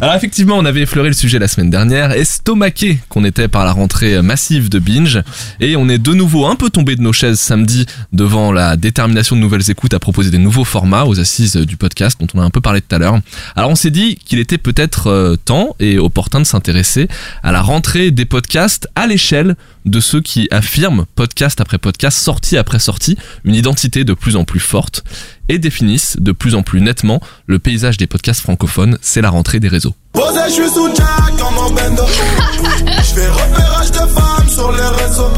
Alors 0.00 0.14
effectivement, 0.14 0.56
on 0.56 0.64
avait 0.64 0.82
effleuré 0.82 1.08
le 1.08 1.14
sujet 1.14 1.40
la 1.40 1.48
semaine 1.48 1.70
dernière, 1.70 2.12
estomaqué 2.12 3.00
qu'on 3.08 3.24
était 3.24 3.48
par 3.48 3.64
la 3.64 3.72
rentrée 3.72 4.22
massive 4.22 4.68
de 4.68 4.78
Binge, 4.78 5.24
et 5.58 5.74
on 5.74 5.88
est 5.88 5.98
de 5.98 6.14
nouveau 6.14 6.46
un 6.46 6.54
peu 6.54 6.70
tombé 6.70 6.94
de 6.94 7.02
nos 7.02 7.12
chaises 7.12 7.40
samedi 7.40 7.84
devant 8.12 8.52
la 8.52 8.76
détermination 8.76 9.34
de 9.34 9.40
nouvelles 9.40 9.68
écoutes 9.72 9.94
à 9.94 9.98
proposer 9.98 10.30
des 10.30 10.38
nouveaux 10.38 10.62
formats 10.62 11.04
aux 11.04 11.18
assises 11.18 11.56
du 11.56 11.76
podcast 11.76 12.20
dont 12.20 12.28
on 12.34 12.40
a 12.40 12.44
un 12.44 12.50
peu 12.50 12.60
parlé 12.60 12.80
tout 12.80 12.94
à 12.94 13.00
l'heure. 13.00 13.18
Alors 13.56 13.70
on 13.70 13.74
s'est 13.74 13.90
dit 13.90 14.14
qu'il 14.24 14.38
était 14.38 14.56
peut-être 14.56 15.08
euh, 15.08 15.34
temps 15.34 15.74
et 15.80 15.98
opportun 15.98 16.38
de 16.38 16.46
s'intéresser 16.46 17.08
à 17.42 17.50
la 17.50 17.60
rentrée 17.60 18.12
des 18.12 18.24
podcasts 18.24 18.86
à 18.94 19.08
l'échelle 19.08 19.56
de 19.84 19.98
ceux 19.98 20.20
qui 20.20 20.46
affirment, 20.52 21.06
podcast 21.16 21.60
après 21.60 21.78
podcast, 21.78 22.18
sortie 22.18 22.56
après 22.56 22.78
sortie, 22.78 23.16
une 23.42 23.56
identité 23.56 24.04
de 24.04 24.14
plus 24.14 24.36
en 24.36 24.44
plus 24.44 24.60
forte 24.60 25.02
et 25.48 25.58
définissent 25.58 26.16
de 26.18 26.32
plus 26.32 26.54
en 26.54 26.62
plus 26.62 26.80
nettement 26.80 27.20
le 27.46 27.58
paysage 27.58 27.96
des 27.96 28.06
podcasts 28.06 28.40
francophones, 28.40 28.98
c'est 29.00 29.20
la 29.20 29.30
rentrée 29.30 29.60
des 29.60 29.68
réseaux. 29.68 29.94
Posé, 30.12 30.40
je 30.48 30.52
suis 30.52 30.68
sous 30.68 30.88
Jack 30.94 31.36
comme 31.38 31.58
en 31.58 31.70
bendo. 31.70 32.04
Je 32.06 33.14
fais 33.14 33.28
repérage 33.28 33.90
de 33.90 33.98
femmes 33.98 34.48
sur 34.48 34.72
les 34.72 35.04
réseaux. 35.04 35.30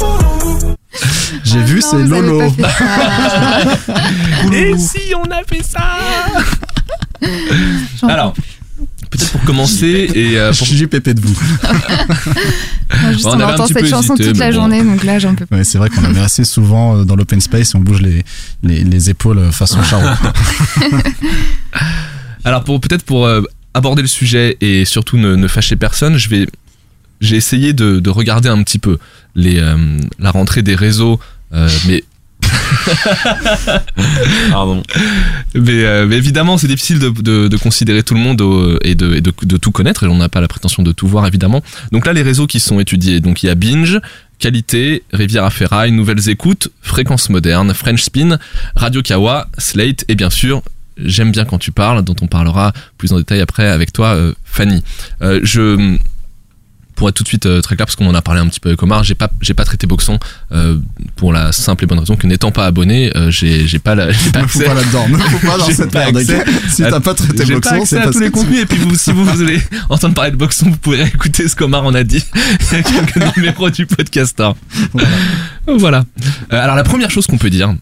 J'ai 1.45 1.63
vu, 1.63 1.81
c'est 1.81 2.03
Lolo. 2.03 2.43
Et 4.53 4.77
si 4.79 5.15
on 5.15 5.31
a 5.31 5.43
fait 5.45 5.63
ça? 5.63 5.81
Alors, 8.03 8.35
peut-être 9.11 9.33
pour 9.33 9.43
commencer 9.43 10.11
et 10.15 10.39
euh, 10.39 10.53
pour... 10.59 10.67
JPP 10.67 11.11
de 11.11 11.21
vous. 11.21 11.39
Moi, 13.03 13.13
juste, 13.13 13.27
On 13.27 13.31
on, 13.31 13.41
entend 13.41 13.67
cette 13.67 13.87
chanson 13.87 14.15
hésité, 14.15 14.31
toute 14.31 14.39
la 14.39 14.49
bon. 14.49 14.55
journée, 14.55 14.83
donc 14.83 15.05
là, 15.05 15.19
j'en 15.19 15.35
peux 15.35 15.47
plus. 15.47 15.57
Ouais, 15.57 15.65
c'est 15.65 15.79
vrai 15.79 15.91
qu'on 15.91 16.01
la 16.01 16.11
met 16.11 16.21
assez 16.21 16.45
souvent 16.45 16.97
euh, 16.97 17.05
dans 17.05 17.17
l'open 17.17 17.41
space 17.41 17.75
et 17.75 17.77
on 17.77 17.81
bouge 17.81 18.01
les, 18.03 18.25
les, 18.63 18.85
les 18.85 19.11
épaules 19.11 19.39
euh, 19.39 19.51
façon 19.53 19.83
charron. 19.83 20.09
Alors 22.45 22.65
pour 22.65 22.81
peut-être 22.81 23.05
pour 23.05 23.27
euh, 23.27 23.43
aborder 23.75 24.03
le 24.03 24.09
sujet 24.09 24.57
et 24.61 24.85
surtout 24.85 25.17
ne, 25.17 25.37
ne 25.37 25.49
fâcher 25.49 25.77
personne, 25.77 26.17
je 26.17 26.29
vais 26.29 26.47
j'ai 27.21 27.37
essayé 27.37 27.73
de, 27.73 28.01
de 28.01 28.11
regarder 28.11 28.49
un 28.49 28.63
petit 28.63 28.79
peu 28.79 28.99
les 29.35 29.59
euh, 29.61 29.99
la 30.19 30.31
rentrée 30.31 30.63
des 30.63 30.75
réseaux, 30.75 31.21
euh, 31.53 31.69
mais 31.87 32.03
Pardon. 34.51 34.83
mais, 35.55 35.85
euh, 35.85 36.07
mais 36.07 36.17
évidemment 36.17 36.59
c'est 36.59 36.69
difficile 36.69 36.99
de, 36.99 37.57
considérer 37.57 38.03
tout 38.03 38.15
le 38.15 38.21
monde 38.21 38.43
et, 38.83 38.95
de 38.95 39.57
tout 39.57 39.71
connaître 39.71 40.05
et 40.05 40.07
on 40.07 40.17
n'a 40.17 40.29
pas 40.29 40.41
la 40.41 40.49
prétention 40.49 40.83
de 40.83 40.93
tout 40.93 41.07
voir 41.07 41.27
évidemment. 41.27 41.63
Donc 41.93 42.07
là 42.07 42.13
les 42.13 42.23
réseaux 42.23 42.47
qui 42.47 42.61
sont 42.61 42.81
étudiés, 42.81 43.21
donc 43.21 43.43
il 43.43 43.47
y 43.47 43.51
a 43.51 43.55
Binge, 43.55 44.01
Qualité, 44.39 45.03
Rivière 45.13 45.45
à 45.45 45.51
Ferraille, 45.51 45.93
Nouvelles 45.93 46.29
Écoutes, 46.29 46.71
Fréquence 46.81 47.29
Moderne, 47.29 47.75
French 47.75 48.03
Spin, 48.03 48.39
Radio 48.75 49.03
Kawa, 49.03 49.49
Slate 49.59 50.05
et 50.09 50.15
bien 50.15 50.31
sûr 50.31 50.63
J'aime 51.03 51.33
bien 51.33 51.45
quand 51.45 51.59
tu 51.59 51.73
parles, 51.73 52.03
dont 52.03 52.17
on 52.21 52.27
parlera 52.27 52.73
plus 52.99 53.13
en 53.13 53.17
détail 53.17 53.41
après 53.41 53.67
avec 53.67 53.93
toi, 53.93 54.09
euh, 54.09 54.33
Fanny. 54.45 54.83
Euh, 55.23 55.41
je, 55.43 55.97
pour 57.01 57.09
être 57.09 57.15
tout 57.15 57.23
de 57.23 57.29
suite 57.29 57.47
euh, 57.47 57.63
très 57.63 57.77
clair, 57.77 57.87
parce 57.87 57.97
qu'on 57.97 58.07
en 58.07 58.15
a 58.15 58.21
parlé 58.21 58.43
un 58.43 58.47
petit 58.47 58.61
peu 58.61 58.69
avec 58.69 58.83
Omar, 58.83 59.03
j'ai 59.05 59.15
pas, 59.15 59.31
j'ai 59.41 59.55
pas 59.55 59.65
traité 59.65 59.87
Boxon 59.87 60.19
euh, 60.53 60.77
pour 61.17 61.33
la 61.33 61.51
simple 61.51 61.85
et 61.85 61.87
bonne 61.87 61.99
raison 61.99 62.15
que 62.15 62.27
n'étant 62.27 62.53
pas 62.53 62.67
abonné, 62.67 63.11
euh, 63.17 63.31
j'ai, 63.31 63.67
j'ai 63.67 63.79
pas 63.79 63.95
la, 63.95 64.13
j'ai 64.13 64.31
pas 64.33 64.41
Ne 64.41 64.45
accès. 64.45 64.65
pas 64.65 64.75
là-dedans, 64.75 65.09
ne 65.09 65.17
faut 65.17 65.47
pas 65.47 65.57
dans 65.57 65.65
cette 65.65 65.91
pas 65.91 66.13
merde, 66.13 66.23
Si 66.69 66.83
t'as 66.83 67.01
pas 67.01 67.15
traité 67.15 67.47
Boxon, 67.47 67.79
pas 67.79 67.87
c'est 67.87 67.97
à 67.97 68.11
tous 68.11 68.21
les 68.21 68.31
contenus 68.31 68.61
et 68.61 68.67
puis 68.67 68.77
vous, 68.77 68.95
si 68.97 69.13
vous 69.13 69.25
voulez 69.25 69.63
entendre 69.89 70.15
parler 70.15 70.31
de 70.33 70.37
Boxon, 70.37 70.69
vous 70.69 70.77
pourrez 70.77 71.05
écouter 71.05 71.49
ce 71.49 71.57
qu'Omar 71.57 71.87
en 71.87 71.95
a 71.95 72.05
dit. 72.05 72.23
Il 72.71 72.77
y 72.77 72.81
a 72.81 72.83
quelques 72.83 73.35
numéros 73.35 73.71
du 73.71 73.87
podcaster. 73.87 74.51
Voilà. 75.67 76.05
Euh, 76.53 76.63
alors 76.63 76.77
la 76.77 76.85
première 76.85 77.11
chose 77.11 77.27
qu'on 77.27 77.39
peut 77.39 77.49
dire, 77.49 77.75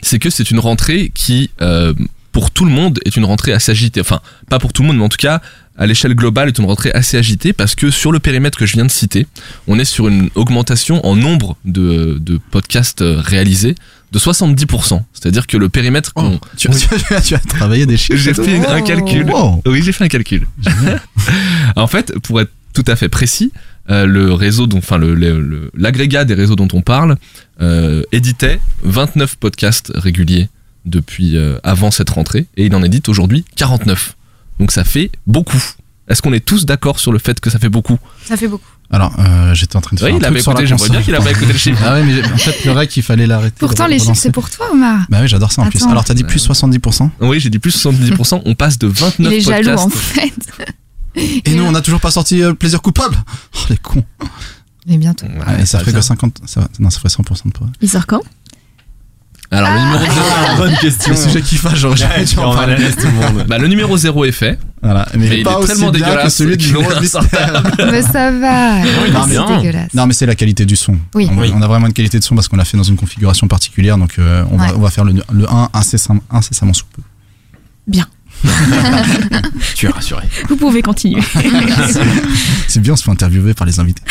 c'est 0.00 0.20
que 0.20 0.30
c'est 0.30 0.52
une 0.52 0.60
rentrée 0.60 1.10
qui, 1.12 1.50
euh, 1.60 1.92
pour 2.30 2.52
tout 2.52 2.64
le 2.64 2.70
monde, 2.70 3.00
est 3.04 3.16
une 3.16 3.24
rentrée 3.24 3.52
assez 3.52 3.72
agitée. 3.72 4.00
Enfin, 4.00 4.20
pas 4.48 4.60
pour 4.60 4.72
tout 4.72 4.82
le 4.82 4.86
monde, 4.86 4.98
mais 4.98 5.04
en 5.04 5.08
tout 5.08 5.16
cas, 5.16 5.42
à 5.78 5.86
l'échelle 5.86 6.14
globale, 6.14 6.48
est 6.48 6.58
une 6.58 6.64
rentrée 6.66 6.90
assez 6.92 7.16
agitée 7.16 7.52
parce 7.52 7.74
que 7.74 7.90
sur 7.90 8.12
le 8.12 8.18
périmètre 8.18 8.58
que 8.58 8.66
je 8.66 8.74
viens 8.74 8.84
de 8.84 8.90
citer, 8.90 9.26
on 9.66 9.78
est 9.78 9.84
sur 9.84 10.08
une 10.08 10.28
augmentation 10.34 11.04
en 11.06 11.14
nombre 11.16 11.56
de, 11.64 12.18
de 12.20 12.38
podcasts 12.50 13.00
euh, 13.02 13.20
réalisés 13.24 13.74
de 14.12 14.18
70%. 14.18 15.02
C'est-à-dire 15.12 15.46
que 15.46 15.56
le 15.56 15.68
périmètre 15.68 16.12
qu'on... 16.14 16.40
tu, 16.56 16.68
as 16.68 17.38
travaillé 17.48 17.86
des 17.86 17.96
chiffres. 17.96 18.18
J'ai 18.18 18.34
fait 18.34 18.58
un 18.66 18.80
Oh. 18.80 18.84
calcul. 18.84 19.24
Wow. 19.30 19.62
Oui, 19.66 19.82
j'ai 19.82 19.92
fait 19.92 20.04
un 20.04 20.08
calcul. 20.08 20.46
en 21.76 21.86
fait, 21.86 22.18
pour 22.20 22.40
être 22.40 22.50
tout 22.72 22.84
à 22.86 22.96
fait 22.96 23.08
précis, 23.08 23.52
euh, 23.90 24.06
le 24.06 24.32
réseau, 24.32 24.66
dont, 24.66 24.78
enfin 24.78 24.98
le- 24.98 25.14
le- 25.14 25.40
le- 25.40 25.70
l'agrégat 25.76 26.24
des 26.24 26.34
réseaux 26.34 26.56
dont 26.56 26.68
on 26.72 26.80
parle, 26.82 27.16
euh, 27.60 28.02
éditait 28.12 28.60
29 28.82 29.36
podcasts 29.36 29.92
réguliers 29.94 30.48
depuis 30.84 31.36
euh, 31.36 31.58
avant 31.64 31.90
cette 31.90 32.10
rentrée, 32.10 32.46
et 32.56 32.66
il 32.66 32.74
en 32.74 32.82
édite 32.82 33.08
aujourd'hui 33.08 33.44
49. 33.56 34.14
Donc 34.58 34.72
ça 34.72 34.84
fait 34.84 35.10
beaucoup. 35.26 35.62
Est-ce 36.08 36.22
qu'on 36.22 36.32
est 36.32 36.40
tous 36.44 36.64
d'accord 36.64 36.98
sur 36.98 37.12
le 37.12 37.18
fait 37.18 37.38
que 37.38 37.50
ça 37.50 37.58
fait 37.58 37.68
beaucoup? 37.68 37.98
Ça 38.24 38.36
fait 38.36 38.48
beaucoup. 38.48 38.64
Alors, 38.90 39.12
euh, 39.18 39.52
j'étais 39.54 39.76
en 39.76 39.82
train 39.82 39.94
de 39.96 40.02
Oui, 40.02 40.08
faire 40.08 40.16
un 40.16 40.18
il 40.20 40.24
avait 40.24 40.40
écouté, 40.40 40.66
j'aimerais 40.66 40.88
bien 40.88 41.02
qu'il 41.02 41.14
avait 41.14 41.30
écouté 41.32 41.52
le 41.52 41.58
chiffre. 41.58 41.78
Ah 41.84 41.92
ouais, 41.92 42.02
mais 42.04 42.24
en 42.24 42.38
fait, 42.38 42.64
le 42.64 42.72
rec, 42.72 42.96
il 42.96 43.02
fallait 43.02 43.26
l'arrêter. 43.26 43.56
Pourtant, 43.58 43.86
les 43.86 43.98
chiffres, 43.98 44.14
c'est 44.14 44.32
pour 44.32 44.48
toi, 44.48 44.68
Omar. 44.72 45.04
Bah 45.10 45.18
oui, 45.20 45.28
j'adore 45.28 45.52
ça 45.52 45.60
en 45.62 45.66
plus. 45.68 45.82
Alors, 45.84 46.04
t'as 46.04 46.14
dit 46.14 46.24
plus 46.24 46.48
70% 46.48 47.10
Oui, 47.20 47.38
j'ai 47.40 47.50
dit 47.50 47.58
plus 47.58 47.76
70%. 47.76 48.40
On 48.46 48.54
passe 48.54 48.78
de 48.78 48.86
29 48.86 49.14
Il 49.18 49.26
est 49.38 49.44
podcasts. 49.44 49.64
jaloux, 49.64 49.78
en 49.80 49.88
fait. 49.90 50.32
Et 51.44 51.54
nous, 51.54 51.64
on 51.64 51.72
n'a 51.72 51.82
toujours 51.82 52.00
pas 52.00 52.10
sorti 52.10 52.42
euh, 52.42 52.54
Plaisir 52.54 52.80
Coupable? 52.80 53.16
Oh, 53.54 53.58
les 53.70 53.76
cons 53.76 54.04
Mais 54.86 54.96
bientôt. 54.96 55.26
Ouais, 55.26 55.62
et 55.62 55.66
ça 55.66 55.80
ferait 55.80 55.92
que 55.92 56.00
50. 56.00 56.38
Ça, 56.46 56.60
va- 56.60 56.68
non, 56.78 56.88
ça 56.90 57.00
ferait 57.00 57.08
100% 57.10 57.46
de 57.48 57.52
poids. 57.52 57.66
Il 57.82 57.88
sort 57.90 58.06
quand? 58.06 58.20
Alors, 59.50 59.70
le 59.72 59.78
numéro 59.80 60.04
Ah, 60.46 60.56
bonne 60.58 60.76
question. 60.76 61.12
Le 61.12 61.16
sujet 61.16 61.40
qui 61.40 61.56
fâche, 61.56 61.78
genre, 61.78 61.92
Ouais, 61.92 61.98
j'ai 62.18 62.24
dû 62.34 62.38
en 62.38 62.54
parler. 62.54 62.76
tout 62.92 63.06
le 63.06 63.12
monde. 63.12 63.46
Bah, 63.48 63.56
le 63.56 63.66
numéro 63.68 63.96
0 63.96 64.24
est 64.26 64.32
fait. 64.32 64.58
Voilà, 64.82 65.08
mais, 65.14 65.28
Mais 65.28 65.38
il 65.38 65.42
pas 65.44 65.52
est 65.52 65.56
aussi 65.56 65.66
tellement 65.68 65.90
bien 65.90 66.00
que 66.02 66.10
dégueulasse 66.10 66.34
celui 66.36 66.56
du 66.58 66.66
numéro. 66.72 66.90
Mais 67.00 67.06
ça 68.02 68.30
va. 68.30 68.78
Non, 68.78 69.26
mais- 69.26 69.34
c'est 69.34 69.56
dégueulasse. 69.56 69.94
Non, 69.94 70.06
mais 70.06 70.12
c'est 70.12 70.26
la 70.26 70.34
qualité 70.34 70.66
du 70.66 70.76
son. 70.76 70.96
Oui. 71.14 71.28
On, 71.32 71.38
Oui. 71.38 71.50
on 71.54 71.62
a 71.62 71.66
vraiment 71.66 71.86
une 71.86 71.92
qualité 71.94 72.18
de 72.18 72.24
son 72.24 72.34
parce 72.34 72.46
qu'on 72.48 72.56
l'a 72.56 72.64
fait 72.66 72.76
dans 72.76 72.82
une 72.82 72.96
configuration 72.96 73.48
particulière, 73.48 73.96
donc 73.98 74.16
euh, 74.18 74.44
on, 74.52 74.58
Ouais. 74.58 74.68
va, 74.68 74.76
on 74.76 74.80
va 74.80 74.90
faire 74.90 75.04
le, 75.04 75.14
le 75.32 75.50
1 75.50 75.70
incessamment, 75.72 76.20
incessamment 76.30 76.74
sous 76.74 76.84
peu. 76.94 77.02
Bien. 77.86 78.06
Tu 79.74 79.86
es 79.86 79.88
rassuré. 79.88 80.22
Vous 80.48 80.56
pouvez 80.56 80.82
continuer. 80.82 81.22
C'est 82.68 82.80
bien, 82.80 82.92
on 82.92 82.96
se 82.96 83.02
fait 83.02 83.10
interviewer 83.10 83.54
par 83.54 83.66
les 83.66 83.80
invités. 83.80 84.02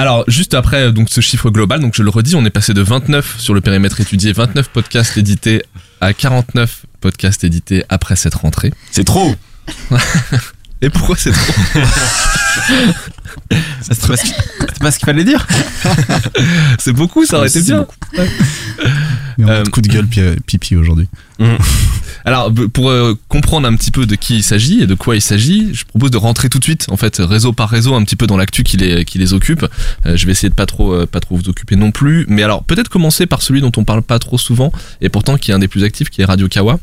Alors, 0.00 0.24
juste 0.28 0.54
après 0.54 0.92
donc 0.94 1.08
ce 1.10 1.20
chiffre 1.20 1.50
global, 1.50 1.78
donc 1.78 1.92
je 1.94 2.02
le 2.02 2.08
redis, 2.08 2.34
on 2.34 2.42
est 2.46 2.50
passé 2.50 2.72
de 2.72 2.80
29 2.80 3.34
sur 3.38 3.52
le 3.52 3.60
périmètre 3.60 4.00
étudié, 4.00 4.32
29 4.32 4.70
podcasts 4.70 5.18
édités 5.18 5.62
à 6.00 6.14
49 6.14 6.86
podcasts 7.02 7.44
édités 7.44 7.84
après 7.90 8.16
cette 8.16 8.34
rentrée. 8.34 8.72
C'est 8.90 9.04
trop. 9.04 9.34
Et 10.80 10.88
pourquoi 10.88 11.16
c'est 11.18 11.32
trop? 11.32 11.52
Pas, 14.08 14.16
ce 14.16 14.22
qu'il- 14.24 14.34
c'est 14.80 14.84
pas 14.84 14.90
ce 14.90 14.98
qu'il 14.98 15.06
fallait 15.06 15.24
dire 15.24 15.46
C'est 16.78 16.92
beaucoup, 16.92 17.26
ça 17.26 17.38
aurait 17.38 17.48
été 17.48 17.60
bien. 17.62 17.78
beaucoup. 17.80 17.94
Mais 19.38 19.44
on 19.44 19.48
a 19.48 19.52
Euh, 19.52 19.62
de 19.64 19.68
coup 19.68 19.80
de 19.82 19.88
gueule 19.88 20.06
pi- 20.06 20.20
pipi 20.46 20.76
aujourd'hui. 20.76 21.06
Alors, 22.26 22.52
b- 22.52 22.68
pour 22.68 22.90
euh, 22.90 23.14
comprendre 23.28 23.66
un 23.66 23.74
petit 23.76 23.90
peu 23.90 24.04
de 24.06 24.14
qui 24.14 24.36
il 24.36 24.42
s'agit 24.42 24.82
et 24.82 24.86
de 24.86 24.94
quoi 24.94 25.16
il 25.16 25.22
s'agit, 25.22 25.74
je 25.74 25.84
propose 25.86 26.10
de 26.10 26.18
rentrer 26.18 26.48
tout 26.50 26.58
de 26.58 26.64
suite, 26.64 26.86
en 26.90 26.96
fait, 26.98 27.16
réseau 27.18 27.52
par 27.54 27.70
réseau, 27.70 27.94
un 27.94 28.04
petit 28.04 28.16
peu 28.16 28.26
dans 28.26 28.36
l'actu 28.36 28.62
qui 28.62 28.76
les, 28.76 29.04
qui 29.06 29.18
les 29.18 29.32
occupe. 29.32 29.66
Euh, 30.06 30.16
je 30.16 30.26
vais 30.26 30.32
essayer 30.32 30.50
de 30.50 30.54
pas 30.54 30.66
trop, 30.66 30.92
euh, 30.92 31.06
pas 31.06 31.20
trop 31.20 31.36
vous 31.36 31.48
occuper 31.48 31.76
non 31.76 31.90
plus. 31.92 32.26
Mais 32.28 32.42
alors, 32.42 32.62
peut-être 32.64 32.88
commencer 32.88 33.24
par 33.26 33.40
celui 33.42 33.60
dont 33.62 33.72
on 33.76 33.84
parle 33.84 34.02
pas 34.02 34.18
trop 34.18 34.36
souvent, 34.38 34.70
et 35.00 35.08
pourtant 35.08 35.36
qui 35.38 35.50
est 35.50 35.54
un 35.54 35.58
des 35.58 35.68
plus 35.68 35.84
actifs, 35.84 36.10
qui 36.10 36.20
est 36.20 36.26
Radio 36.26 36.48
Kawa. 36.48 36.78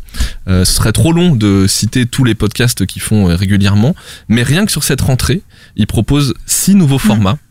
Euh, 0.48 0.66
ce 0.66 0.74
serait 0.74 0.92
trop 0.94 1.14
long 1.14 1.36
de 1.36 1.66
citer 1.68 2.06
tous 2.08 2.24
les 2.24 2.34
podcasts 2.36 2.86
qu'ils 2.88 3.02
font 3.04 3.30
euh, 3.30 3.36
régulièrement, 3.36 3.96
mais 4.30 4.42
rien 4.44 4.66
que 4.66 4.72
sur 4.72 4.84
cette 4.84 5.02
rentrée, 5.02 5.42
ils 5.76 5.88
proposent 5.88 6.34
six 6.48 6.74
nouveaux 6.74 7.00
formats. 7.00 7.38
Euh, 7.38 7.47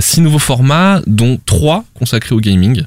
six 0.00 0.20
nouveaux 0.20 0.38
formats, 0.38 1.00
dont 1.06 1.38
trois 1.44 1.84
consacrés 1.94 2.34
au 2.34 2.40
gaming. 2.40 2.84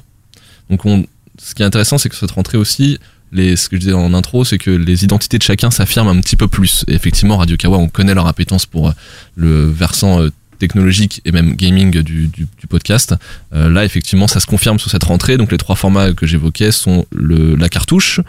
Donc, 0.70 0.84
on, 0.86 1.04
ce 1.38 1.54
qui 1.54 1.62
est 1.62 1.66
intéressant, 1.66 1.98
c'est 1.98 2.08
que 2.08 2.16
cette 2.16 2.30
rentrée 2.30 2.58
aussi, 2.58 2.98
les, 3.32 3.56
ce 3.56 3.68
que 3.68 3.76
je 3.76 3.80
disais 3.80 3.92
en 3.92 4.14
intro, 4.14 4.44
c'est 4.44 4.58
que 4.58 4.70
les 4.70 5.04
identités 5.04 5.38
de 5.38 5.42
chacun 5.42 5.70
s'affirment 5.70 6.08
un 6.08 6.20
petit 6.20 6.36
peu 6.36 6.48
plus. 6.48 6.84
Effectivement, 6.88 7.36
Radio 7.36 7.56
Kawa, 7.56 7.78
on 7.78 7.88
connaît 7.88 8.14
leur 8.14 8.26
appétence 8.26 8.66
pour 8.66 8.88
euh, 8.88 8.92
le 9.36 9.70
versant 9.70 10.20
euh, 10.22 10.30
technologique 10.58 11.20
et 11.24 11.32
même 11.32 11.54
gaming 11.54 11.90
du, 12.02 12.26
du, 12.28 12.46
du 12.58 12.66
podcast. 12.68 13.14
Euh, 13.54 13.68
là, 13.70 13.84
effectivement, 13.84 14.28
ça 14.28 14.40
se 14.40 14.46
confirme 14.46 14.78
sur 14.78 14.90
cette 14.90 15.04
rentrée. 15.04 15.36
Donc, 15.36 15.52
les 15.52 15.58
trois 15.58 15.76
formats 15.76 16.12
que 16.12 16.26
j'évoquais 16.26 16.72
sont 16.72 17.06
le, 17.12 17.54
la 17.56 17.68
cartouche, 17.68 18.20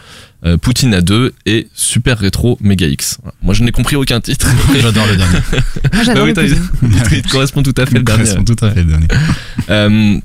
euh, 0.45 0.57
Poutine 0.57 0.93
à 0.93 1.01
2 1.01 1.33
et 1.45 1.67
Super 1.73 2.17
Rétro 2.19 2.57
Mega 2.61 2.87
X. 2.87 3.17
Voilà. 3.21 3.35
Moi, 3.41 3.53
je 3.53 3.63
n'ai 3.63 3.71
compris 3.71 3.95
aucun 3.95 4.21
titre. 4.21 4.47
J'adore 4.81 5.07
le 5.07 5.17
dernier. 5.17 5.39
Moi, 5.93 6.03
j'adore 6.03 6.27
Ah 6.27 6.41
oui, 6.41 6.49
le 6.49 7.17
il 7.17 7.21
correspond 7.23 7.63
tout 7.63 7.73
à 7.77 7.85
fait 7.85 7.93
le 7.95 7.99
Il 7.99 8.03
dernier. 8.05 8.23
correspond 8.23 8.43
tout 8.43 8.65
à 8.65 8.71
fait 8.71 8.83
le 8.83 8.89
dernier. 9.67 10.21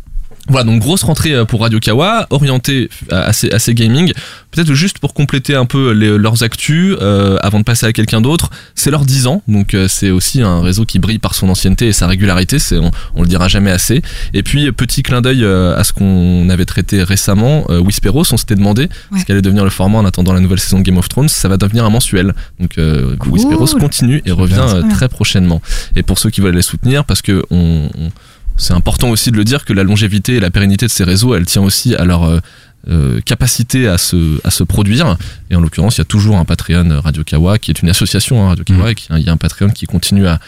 Voilà, 0.48 0.64
donc 0.64 0.80
grosse 0.80 1.02
rentrée 1.04 1.32
euh, 1.34 1.44
pour 1.46 1.62
Radio 1.62 1.80
Kawa, 1.80 2.26
orientée 2.30 2.90
euh, 3.12 3.26
assez, 3.28 3.50
assez 3.50 3.72
gaming. 3.74 4.12
Peut-être 4.50 4.74
juste 4.74 4.98
pour 4.98 5.14
compléter 5.14 5.54
un 5.54 5.64
peu 5.64 5.92
les- 5.92 6.18
leurs 6.18 6.42
actus, 6.42 6.96
euh, 7.00 7.38
avant 7.40 7.58
de 7.60 7.64
passer 7.64 7.86
à 7.86 7.92
quelqu'un 7.92 8.20
d'autre, 8.20 8.50
c'est 8.74 8.90
leurs 8.90 9.04
10 9.06 9.26
ans, 9.26 9.42
donc 9.48 9.72
euh, 9.74 9.88
c'est 9.88 10.10
aussi 10.10 10.42
un 10.42 10.60
réseau 10.60 10.84
qui 10.84 10.98
brille 10.98 11.18
par 11.18 11.34
son 11.34 11.48
ancienneté 11.48 11.88
et 11.88 11.92
sa 11.92 12.06
régularité, 12.06 12.58
c'est, 12.58 12.76
on, 12.78 12.90
on 13.16 13.22
le 13.22 13.28
dira 13.28 13.48
jamais 13.48 13.70
assez. 13.70 14.02
Et 14.34 14.42
puis, 14.42 14.70
petit 14.72 15.02
clin 15.02 15.22
d'œil 15.22 15.44
euh, 15.44 15.76
à 15.78 15.82
ce 15.82 15.92
qu'on 15.94 16.48
avait 16.50 16.66
traité 16.66 17.02
récemment, 17.02 17.64
euh, 17.70 17.80
Whisperos, 17.80 18.32
on 18.32 18.36
s'était 18.36 18.54
demandé 18.54 18.88
ce 19.18 19.24
qu'allait 19.24 19.42
devenir 19.42 19.64
le 19.64 19.70
format 19.70 19.98
en 19.98 20.04
attendant 20.04 20.32
la 20.34 20.40
nouvelle 20.40 20.60
saison 20.60 20.78
de 20.78 20.82
Game 20.84 20.98
of 20.98 21.08
Thrones, 21.08 21.28
ça 21.28 21.48
va 21.48 21.56
devenir 21.56 21.84
un 21.86 21.90
mensuel. 21.90 22.34
Donc 22.60 22.76
euh, 22.78 23.16
Whisperos 23.30 23.78
continue 23.80 24.22
et 24.26 24.30
revient 24.30 24.56
très 24.94 25.08
prochainement. 25.08 25.62
Et 25.96 26.02
pour 26.02 26.18
ceux 26.18 26.28
qui 26.30 26.40
veulent 26.42 26.54
les 26.54 26.62
soutenir, 26.62 27.04
parce 27.06 27.22
que 27.22 27.42
on- 27.50 27.88
on, 27.98 28.10
c'est 28.56 28.72
important 28.74 29.10
aussi 29.10 29.30
de 29.30 29.36
le 29.36 29.44
dire 29.44 29.64
que 29.64 29.72
la 29.72 29.82
longévité 29.84 30.34
et 30.36 30.40
la 30.40 30.50
pérennité 30.50 30.86
de 30.86 30.90
ces 30.90 31.04
réseaux, 31.04 31.34
elle 31.34 31.46
tient 31.46 31.62
aussi 31.62 31.94
à 31.94 32.04
leur 32.04 32.22
euh, 32.24 32.38
euh, 32.88 33.20
capacité 33.22 33.88
à 33.88 33.98
se, 33.98 34.38
à 34.46 34.50
se 34.50 34.62
produire. 34.62 35.16
Et 35.50 35.56
en 35.56 35.60
l'occurrence, 35.60 35.96
il 35.96 36.00
y 36.00 36.02
a 36.02 36.04
toujours 36.06 36.36
un 36.36 36.44
Patreon 36.44 37.00
Radio 37.02 37.24
Kawa 37.24 37.58
qui 37.58 37.70
est 37.70 37.80
une 37.82 37.88
association 37.88 38.44
hein, 38.44 38.48
Radio 38.48 38.64
Kawa 38.64 38.90
et 38.90 38.94
qui- 38.94 39.08
il 39.10 39.20
y 39.22 39.28
a 39.28 39.32
un 39.32 39.36
Patreon 39.38 39.70
qui 39.70 39.86
continue 39.86 40.26
à, 40.26 40.38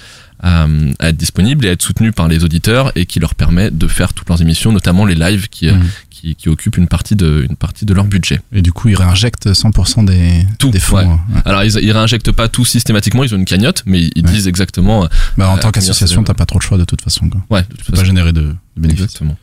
à, 0.42 0.66
à 0.98 1.08
être 1.08 1.16
disponible 1.16 1.64
et 1.64 1.70
à 1.70 1.72
être 1.72 1.82
soutenu 1.82 2.12
par 2.12 2.28
les 2.28 2.44
auditeurs 2.44 2.92
et 2.94 3.06
qui 3.06 3.20
leur 3.20 3.34
permet 3.34 3.70
de 3.70 3.88
faire 3.88 4.12
toutes 4.12 4.28
leurs 4.28 4.42
émissions, 4.42 4.70
notamment 4.70 5.06
les 5.06 5.14
lives 5.14 5.48
qui, 5.48 5.68
euh, 5.68 5.72
qui, 6.20 6.34
qui 6.34 6.48
occupent 6.48 6.76
une 6.78 6.88
partie 6.88 7.14
de, 7.16 7.46
une 7.48 7.56
partie 7.56 7.84
de 7.84 7.92
leur 7.94 8.04
budget. 8.04 8.40
Et 8.52 8.62
du 8.62 8.72
coup, 8.72 8.88
ils 8.88 8.96
réinjectent 8.96 9.48
100% 9.48 10.04
des, 10.04 10.46
des 10.70 10.78
fonds. 10.80 10.96
Ouais. 10.96 11.04
hein. 11.04 11.20
Alors 11.44 11.62
ils, 11.62 11.76
ils 11.82 11.92
réinjectent 11.92 12.32
pas 12.32 12.48
tout 12.48 12.64
systématiquement, 12.64 13.22
ils 13.24 13.34
ont 13.34 13.38
une 13.38 13.44
cagnotte, 13.44 13.82
mais 13.86 14.10
ils, 14.14 14.22
disent 14.22 14.48
exactement. 14.48 15.04
euh, 15.04 15.08
Bah, 15.36 15.48
en 15.50 15.56
euh, 15.56 15.60
tant 15.60 15.70
qu'association, 15.70 16.22
t'as 16.24 16.34
pas 16.34 16.46
trop 16.46 16.58
le 16.58 16.64
choix 16.64 16.78
de 16.78 16.84
toute 16.84 17.02
façon. 17.02 17.28
Quoi. 17.28 17.42
Ouais, 17.50 17.62
de 17.62 17.66
toute 17.68 17.78
Tu 17.78 17.84
peux 17.84 17.92
façon. 17.92 18.02
pas 18.02 18.06
générer 18.06 18.32
de, 18.32 18.40
de 18.42 18.56
bénéfices. 18.76 19.04
Exactement. 19.04 19.36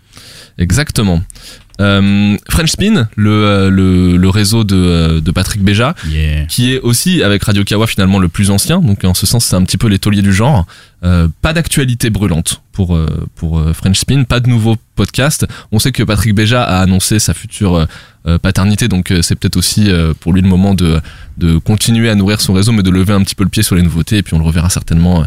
Exactement. 0.58 1.22
Euh, 1.82 2.38
French 2.50 2.70
Spin, 2.72 3.10
le, 3.16 3.32
euh, 3.32 3.70
le, 3.70 4.16
le 4.16 4.30
réseau 4.30 4.64
de, 4.64 4.76
euh, 4.76 5.22
de 5.22 5.32
Patrick 5.32 5.64
Béja, 5.64 5.96
qui 6.48 6.74
est 6.74 6.80
aussi 6.80 7.24
avec 7.24 7.44
Radio 7.44 7.64
Kawa 7.64 7.88
finalement 7.88 8.20
le 8.20 8.28
plus 8.28 8.52
ancien, 8.52 8.80
donc 8.80 9.04
en 9.04 9.16
ce 9.16 9.26
sens 9.26 9.46
c'est 9.46 9.56
un 9.56 9.64
petit 9.64 9.78
peu 9.78 9.88
les 9.88 9.98
tauliers 9.98 10.22
du 10.22 10.34
genre. 10.34 10.68
Euh, 11.04 11.28
pas 11.42 11.52
d'actualité 11.52 12.10
brûlante 12.12 12.62
pour, 12.72 12.98
pour 13.36 13.62
French 13.74 14.00
Spin, 14.00 14.24
pas 14.24 14.40
de 14.40 14.50
nouveau 14.50 14.78
podcast. 14.96 15.46
On 15.72 15.80
sait 15.80 15.92
que 15.92 16.04
Patrick 16.04 16.34
Béja 16.36 16.64
a 16.64 16.80
annoncé 16.82 17.20
sa 17.20 17.34
future 17.34 17.88
euh, 18.28 18.38
paternité, 18.38 18.88
donc 18.88 19.12
c'est 19.22 19.36
peut-être 19.36 19.58
aussi 19.58 19.90
pour 20.20 20.32
lui 20.32 20.42
le 20.42 20.48
moment 20.48 20.76
de, 20.76 21.02
de 21.38 21.58
continuer 21.58 22.10
à 22.10 22.16
nourrir 22.16 22.40
son 22.40 22.54
réseau, 22.54 22.72
mais 22.72 22.84
de 22.84 22.92
lever 22.92 23.14
un 23.14 23.24
petit 23.24 23.36
peu 23.36 23.44
le 23.44 23.50
pied 23.50 23.64
sur 23.64 23.76
les 23.76 23.82
nouveautés, 23.82 24.18
et 24.18 24.24
puis 24.24 24.36
on 24.36 24.40
le 24.40 24.46
reverra 24.46 24.70
certainement 24.70 25.26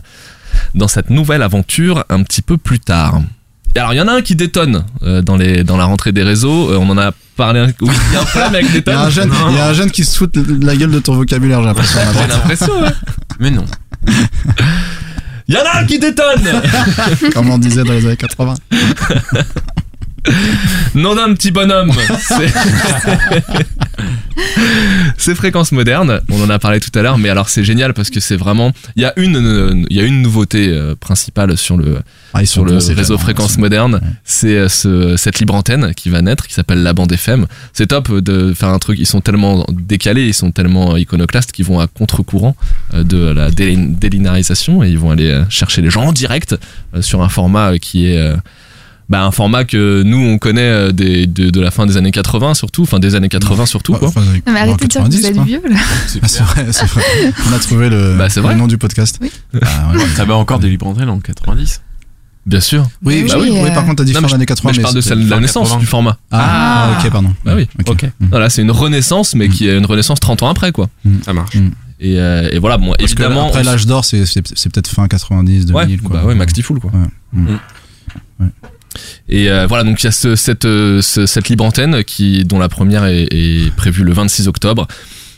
dans 0.74 0.88
cette 0.88 1.10
nouvelle 1.10 1.42
aventure 1.42 2.04
un 2.08 2.22
petit 2.22 2.40
peu 2.42 2.56
plus 2.56 2.78
tard. 2.78 3.20
Alors 3.76 3.92
il 3.92 3.96
y 3.96 4.00
en 4.00 4.08
a 4.08 4.12
un 4.12 4.22
qui 4.22 4.36
détonne 4.36 4.84
euh, 5.02 5.22
dans, 5.22 5.36
les, 5.36 5.64
dans 5.64 5.76
la 5.76 5.84
rentrée 5.84 6.12
des 6.12 6.22
réseaux, 6.22 6.70
Euh, 6.72 6.78
on 6.78 6.88
en 6.90 6.98
a 6.98 7.12
parlé 7.36 7.60
un... 7.60 7.66
Oui, 7.82 7.90
il 8.10 8.14
y 8.14 8.16
a 8.16 8.20
un 8.20 8.24
problème 8.24 8.54
avec 8.54 8.66
Il 8.66 8.70
y, 8.70 8.72
détonne. 8.74 8.94
a 8.96 9.00
un 9.02 9.10
jeune, 9.10 9.30
il 9.50 9.56
y 9.56 9.60
a 9.60 9.66
un 9.68 9.72
jeune 9.74 9.90
qui 9.90 10.04
se 10.04 10.16
fout 10.16 10.32
de 10.32 10.64
la 10.66 10.76
gueule 10.76 10.90
de 10.90 10.98
ton 11.00 11.14
vocabulaire, 11.14 11.60
j'ai 11.60 11.66
l'impression. 11.66 11.98
J'ai 12.22 12.28
l'impression, 12.28 12.80
ouais. 12.82 12.88
Mais 13.40 13.50
non. 13.50 13.64
Il 15.48 15.54
y 15.54 15.58
en 15.58 15.64
a 15.64 15.78
un 15.80 15.84
qui 15.84 15.98
détonne 15.98 16.62
Comme 17.34 17.50
on 17.50 17.58
disait 17.58 17.84
dans 17.84 17.92
les 17.92 18.06
années 18.06 18.16
80. 18.16 18.54
Nom 20.96 21.14
d'un 21.14 21.32
petit 21.34 21.52
bonhomme. 21.52 21.92
C'est- 25.18 25.34
fréquence 25.36 25.70
moderne. 25.72 26.20
On 26.30 26.42
en 26.42 26.50
a 26.50 26.58
parlé 26.58 26.80
tout 26.80 26.90
à 26.98 27.02
l'heure, 27.02 27.16
mais 27.18 27.28
alors 27.28 27.48
c'est 27.48 27.62
génial 27.62 27.94
parce 27.94 28.10
que 28.10 28.18
c'est 28.18 28.34
vraiment. 28.36 28.72
Il 28.96 29.02
y 29.02 29.04
a 29.04 29.12
une, 29.16 29.86
il 29.88 29.96
y 29.96 30.00
a 30.00 30.04
une 30.04 30.22
nouveauté 30.22 30.68
euh, 30.68 30.96
principale 30.96 31.56
sur 31.56 31.76
le 31.76 31.98
Ah, 32.42 32.46
sur 32.46 32.64
le 32.64 32.80
ces 32.80 32.94
réseau 32.94 33.18
fréquence 33.18 33.58
moderne. 33.58 34.00
C'est 34.24 34.56
euh, 34.56 34.68
ce, 34.68 35.16
cette 35.16 35.38
libre 35.40 35.54
antenne 35.54 35.92
qui 35.94 36.10
va 36.10 36.22
naître, 36.22 36.46
qui 36.46 36.54
s'appelle 36.54 36.82
la 36.82 36.92
bande 36.92 37.12
FM. 37.12 37.46
C'est 37.72 37.86
top 37.88 38.12
de 38.12 38.52
faire 38.54 38.68
un 38.68 38.78
truc. 38.78 38.98
Ils 38.98 39.06
sont 39.06 39.20
tellement 39.20 39.64
décalés, 39.72 40.26
ils 40.26 40.34
sont 40.34 40.50
tellement 40.50 40.96
iconoclastes 40.96 41.52
qu'ils 41.52 41.64
vont 41.66 41.80
à 41.80 41.86
contre-courant 41.86 42.56
euh, 42.94 43.04
de 43.04 43.18
la 43.18 43.50
délin- 43.50 43.92
délinarisation 43.98 44.82
et 44.84 44.88
ils 44.90 44.98
vont 44.98 45.10
aller 45.10 45.30
euh, 45.30 45.44
chercher 45.48 45.82
les 45.82 45.90
gens 45.90 46.04
en 46.04 46.12
direct 46.12 46.56
sur 47.00 47.22
un 47.22 47.28
format 47.28 47.78
qui 47.78 48.06
est 48.06 48.32
bah, 49.08 49.22
un 49.24 49.30
format 49.30 49.64
que 49.64 50.02
nous 50.02 50.18
on 50.18 50.38
connaît 50.38 50.92
des, 50.92 51.26
de, 51.28 51.50
de 51.50 51.60
la 51.60 51.70
fin 51.70 51.86
des 51.86 51.96
années 51.96 52.10
80 52.10 52.54
surtout, 52.54 52.82
enfin 52.82 52.98
des 52.98 53.14
années 53.14 53.28
80 53.28 53.66
surtout 53.66 53.92
quoi. 53.94 54.08
Enfin, 54.08 54.20
Non, 54.22 54.52
mais 54.52 54.60
arrêtez 54.60 54.84
de 54.86 54.90
dire 54.90 55.02
que 55.04 55.06
vous 55.06 55.22
90, 55.22 55.26
êtes 55.26 55.44
vieux 55.46 55.62
là. 55.68 55.76
Ah, 56.22 56.28
c'est 56.28 56.42
vrai, 56.42 56.66
c'est 56.72 56.86
vrai. 56.86 57.02
On 57.48 57.52
a 57.54 57.58
trouvé 57.58 57.88
le, 57.88 58.16
Bah, 58.18 58.28
c'est 58.28 58.40
vrai. 58.40 58.54
le 58.54 58.58
nom 58.60 58.66
du 58.66 58.78
podcast. 58.78 59.18
Oui. 59.20 59.30
Ah, 59.62 59.92
ouais. 59.94 60.00
Ça 60.16 60.24
va 60.24 60.34
encore 60.36 60.58
des 60.58 60.68
libres 60.68 60.86
antennes 60.88 61.08
en 61.08 61.20
90. 61.20 61.82
Bien 62.46 62.60
sûr. 62.60 62.86
Oui, 63.04 63.22
Oui, 63.24 63.28
bah 63.28 63.34
oui, 63.40 63.48
oui, 63.50 63.58
oui, 63.64 63.70
par 63.74 63.84
contre, 63.84 63.96
t'as 63.96 64.04
dit 64.04 64.12
Non, 64.12 64.16
fin 64.18 64.22
mais 64.22 64.28
je- 64.28 64.32
d'années 64.34 64.46
80. 64.46 64.70
mais 64.70 64.76
je 64.76 64.80
parle 64.80 64.94
de 64.94 65.00
celle 65.00 65.24
de 65.24 65.28
la 65.28 65.40
naissance 65.40 65.68
80. 65.68 65.80
du 65.80 65.86
format. 65.86 66.16
Ah, 66.30 66.96
ok, 67.02 67.10
pardon. 67.10 67.32
Bah 67.44 67.54
oui. 67.56 67.66
Ok. 67.88 68.04
Mm. 68.04 68.26
Voilà, 68.30 68.50
c'est 68.50 68.62
une 68.62 68.70
renaissance, 68.70 69.34
mais 69.34 69.48
qui 69.48 69.68
est 69.68 69.76
une 69.76 69.84
renaissance 69.86 70.20
30 70.20 70.42
ans 70.44 70.48
après, 70.48 70.70
quoi. 70.72 70.88
Ça 71.24 71.32
marche. 71.32 71.54
Mm. 71.56 71.70
Et, 71.98 72.20
euh, 72.20 72.48
et 72.52 72.58
voilà, 72.58 72.76
bon, 72.78 72.92
Parce 72.98 73.14
que 73.14 73.22
évidemment. 73.22 73.48
après 73.48 73.62
on- 73.62 73.64
l'âge 73.64 73.86
d'or, 73.86 74.04
c'est 74.04 74.26
c'est- 74.26 74.46
c'est 74.54 74.72
peut-être 74.72 74.88
fin 74.88 75.08
90, 75.08 75.66
2000. 75.66 75.74
Ouais, 75.96 75.96
quoi. 75.98 76.16
bah 76.20 76.24
ouais, 76.24 76.34
Max 76.36 76.52
Tifoul, 76.52 76.78
quoi. 76.78 76.92
Ouais. 76.92 77.08
Mm. 77.32 78.46
Et 79.28 79.50
euh, 79.50 79.66
voilà, 79.66 79.82
donc 79.84 80.00
il 80.02 80.06
y 80.06 80.08
a 80.08 80.12
ce- 80.12 80.36
cette, 80.36 80.64
euh, 80.64 81.02
ce- 81.02 81.26
cette 81.26 81.48
libre 81.48 81.64
antenne 81.64 82.02
qui, 82.04 82.44
dont 82.44 82.58
la 82.58 82.68
première 82.68 83.04
est, 83.04 83.26
est 83.30 83.74
prévue 83.74 84.04
le 84.04 84.12
26 84.12 84.46
octobre. 84.48 84.86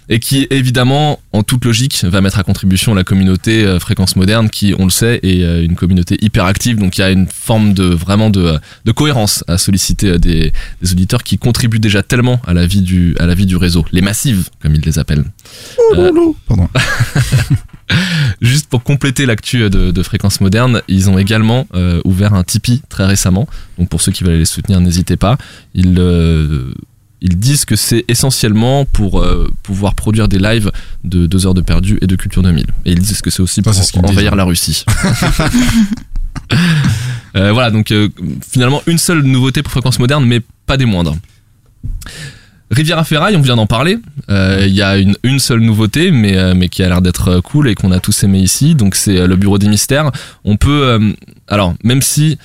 Et 0.09 0.21
qui, 0.21 0.47
évidemment, 0.51 1.21
en 1.33 1.43
toute 1.43 1.65
logique, 1.65 2.05
va 2.05 2.21
mettre 2.21 2.39
à 2.39 2.43
contribution 2.43 2.95
la 2.95 3.05
communauté 3.05 3.65
euh, 3.65 3.79
Fréquence 3.79 4.17
Moderne, 4.17 4.49
qui, 4.49 4.75
on 4.79 4.85
le 4.85 4.91
sait, 4.91 5.21
est 5.23 5.43
euh, 5.43 5.65
une 5.65 5.77
communauté 5.77 6.17
hyper 6.21 6.45
active. 6.47 6.79
Donc, 6.79 6.97
il 6.99 7.03
y 7.03 7.05
a 7.05 7.11
une 7.11 7.27
forme 7.27 7.75
de 7.75 7.85
vraiment 7.85 8.31
de, 8.31 8.59
de 8.85 8.93
cohérence 8.93 9.45
à 9.49 9.59
solliciter 9.59 10.11
euh, 10.11 10.19
des, 10.19 10.53
des 10.83 10.93
auditeurs 10.93 11.23
qui 11.23 11.39
contribuent 11.39 11.81
déjà 11.81 12.03
tellement 12.03 12.41
à 12.47 12.55
la 12.55 12.67
vie 12.67 12.83
du, 12.83 13.15
à 13.19 13.27
la 13.27 13.35
vie 13.35 13.47
du 13.47 13.57
réseau, 13.57 13.85
les 13.93 14.01
massives, 14.01 14.49
comme 14.63 14.75
ils 14.75 14.81
les 14.81 14.99
appellent. 14.99 15.25
Euh, 15.97 16.11
Pardon. 16.47 16.69
Juste 18.41 18.69
pour 18.69 18.83
compléter 18.83 19.27
l'actu 19.27 19.71
de, 19.71 19.91
de 19.91 20.03
Fréquence 20.03 20.41
Moderne, 20.41 20.83
ils 20.89 21.09
ont 21.11 21.19
également 21.19 21.67
euh, 21.75 22.01
ouvert 22.05 22.35
un 22.35 22.45
Tipeee 22.45 22.83
très 22.89 23.07
récemment. 23.07 23.49
Donc 23.79 23.89
pour 23.89 24.01
ceux 24.01 24.13
qui 24.13 24.25
veulent 24.25 24.39
les 24.39 24.45
soutenir, 24.45 24.81
n'hésitez 24.81 25.17
pas. 25.17 25.39
Ils, 25.75 25.97
euh, 25.99 26.73
ils 27.21 27.39
disent 27.39 27.65
que 27.65 27.77
c'est 27.77 28.05
essentiellement 28.09 28.85
pour 28.85 29.21
euh, 29.21 29.51
pouvoir 29.63 29.95
produire 29.95 30.29
des 30.29 30.39
lives 30.39 30.71
de 31.05 31.27
2 31.27 31.47
heures 31.47 31.55
de 31.55 31.61
perdu 31.61 31.99
et 32.01 32.07
de 32.07 32.17
Culture 32.17 32.43
2000. 32.43 32.67
Et 32.85 32.93
ils 32.93 33.01
disent 33.01 33.23
que 33.23 33.31
c'est 33.31 33.43
aussi 33.43 33.63
pour 33.63 33.75
ce 33.75 33.99
envahir 33.99 34.37
la 34.37 34.45
Russie. 34.45 34.85
Euh, 37.37 37.53
voilà, 37.53 37.71
donc 37.71 37.93
euh, 37.93 38.09
finalement 38.51 38.81
une 38.87 38.97
seule 38.97 39.21
nouveauté 39.21 39.63
pour 39.63 39.71
Fréquence 39.71 39.99
Moderne, 39.99 40.25
mais 40.25 40.41
pas 40.65 40.79
des 40.79 40.87
moindres. 40.87 41.15
Riviera 42.71 43.05
Ferraille, 43.05 43.37
on 43.37 43.43
vient 43.43 43.55
d'en 43.55 43.67
parler. 43.67 43.99
Il 44.29 44.75
y 44.75 44.81
a 44.81 44.97
une, 44.97 45.15
une 45.23 45.39
seule 45.39 45.61
nouveauté, 45.61 46.11
mais, 46.11 46.55
mais 46.55 46.71
qui 46.71 46.83
a 46.83 46.89
l'air 46.89 47.03
d'être 47.03 47.41
cool 47.41 47.69
et 47.69 47.75
qu'on 47.75 47.93
a 47.93 48.01
tous 48.01 48.25
aimé 48.25 48.41
ici. 48.41 48.75
Donc 48.75 48.95
c'est 48.95 49.27
le 49.27 49.37
Bureau 49.37 49.59
des 49.59 49.69
Mystères. 49.69 50.11
On 50.45 50.57
peut, 50.57 51.15
alors 51.49 51.75
même 51.85 52.01
si 52.01 52.39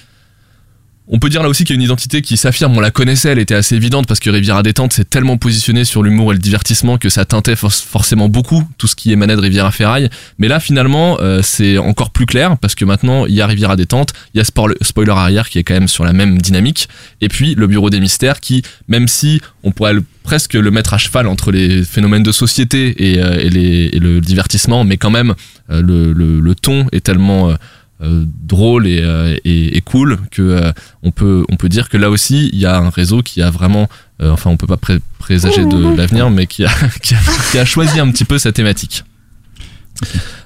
on 1.07 1.19
peut 1.19 1.27
dire 1.29 1.43
là 1.43 1.49
aussi 1.49 1.65
qu'il 1.65 1.75
y 1.75 1.77
a 1.77 1.79
une 1.79 1.83
identité 1.83 2.21
qui 2.21 2.37
s'affirme. 2.37 2.77
On 2.77 2.79
la 2.79 2.89
connaissait, 2.91 3.29
elle 3.29 3.39
était 3.39 3.55
assez 3.55 3.75
évidente 3.75 4.07
parce 4.07 4.19
que 4.21 4.29
Riviera 4.29 4.63
Détente 4.63 4.93
s'est 4.93 5.03
tellement 5.03 5.37
positionné 5.37 5.83
sur 5.83 6.01
l'humour 6.01 6.31
et 6.31 6.35
le 6.35 6.39
divertissement 6.39 6.97
que 6.97 7.09
ça 7.09 7.25
teintait 7.25 7.57
for- 7.57 7.73
forcément 7.73 8.29
beaucoup 8.29 8.63
tout 8.77 8.87
ce 8.87 8.95
qui 8.95 9.11
émanait 9.11 9.35
de 9.35 9.41
Riviera 9.41 9.71
Ferraille. 9.71 10.09
Mais 10.37 10.47
là, 10.47 10.61
finalement, 10.61 11.17
euh, 11.19 11.41
c'est 11.43 11.77
encore 11.77 12.11
plus 12.11 12.25
clair 12.25 12.57
parce 12.57 12.73
que 12.73 12.85
maintenant, 12.85 13.25
il 13.25 13.35
y 13.35 13.41
a 13.41 13.47
Riviera 13.47 13.75
Détente, 13.75 14.13
il 14.33 14.37
y 14.37 14.41
a 14.41 14.45
Spoil- 14.45 14.75
Spoiler 14.81 15.11
Arrière 15.11 15.49
qui 15.49 15.59
est 15.59 15.63
quand 15.63 15.73
même 15.73 15.89
sur 15.89 16.05
la 16.05 16.13
même 16.13 16.41
dynamique, 16.41 16.87
et 17.19 17.27
puis 17.27 17.53
le 17.55 17.67
Bureau 17.67 17.89
des 17.89 17.99
Mystères 17.99 18.39
qui, 18.39 18.61
même 18.87 19.07
si 19.09 19.41
on 19.63 19.71
pourrait 19.71 19.95
presque 20.23 20.53
le 20.53 20.71
mettre 20.71 20.93
à 20.93 20.97
cheval 20.97 21.27
entre 21.27 21.51
les 21.51 21.83
phénomènes 21.83 22.23
de 22.23 22.31
société 22.31 23.11
et, 23.13 23.19
euh, 23.21 23.49
le 23.99 24.19
divertissement, 24.21 24.85
mais 24.85 24.95
quand 24.95 25.09
même, 25.11 25.33
euh, 25.69 25.81
le, 25.81 26.13
le- 26.13 26.39
le 26.39 26.55
ton 26.55 26.87
est 26.93 27.01
tellement 27.03 27.49
euh, 27.49 27.55
drôle 28.03 28.85
et, 28.87 28.99
euh, 29.01 29.35
et- 29.45 29.77
et 29.77 29.81
cool 29.81 30.17
que 30.31 30.41
euh, 30.41 30.71
on 31.03 31.11
peut 31.11 31.45
on 31.49 31.55
peut 31.55 31.69
dire 31.69 31.87
que 31.89 31.97
là 31.97 32.09
aussi 32.09 32.49
il 32.51 32.59
y 32.59 32.65
a 32.65 32.77
un 32.77 32.89
réseau 32.89 33.21
qui 33.21 33.41
a 33.41 33.49
vraiment 33.49 33.87
euh, 34.21 34.31
enfin 34.31 34.49
on 34.49 34.57
peut 34.57 34.67
pas 34.67 34.77
pré- 34.77 34.99
présager 35.19 35.65
de 35.65 35.95
l'avenir 35.95 36.29
mais 36.29 36.45
qui 36.47 36.65
a, 36.65 36.69
qui 37.01 37.13
a 37.15 37.19
qui 37.51 37.57
a 37.59 37.65
choisi 37.65 37.99
un 37.99 38.09
petit 38.11 38.25
peu 38.25 38.37
sa 38.37 38.51
thématique 38.51 39.03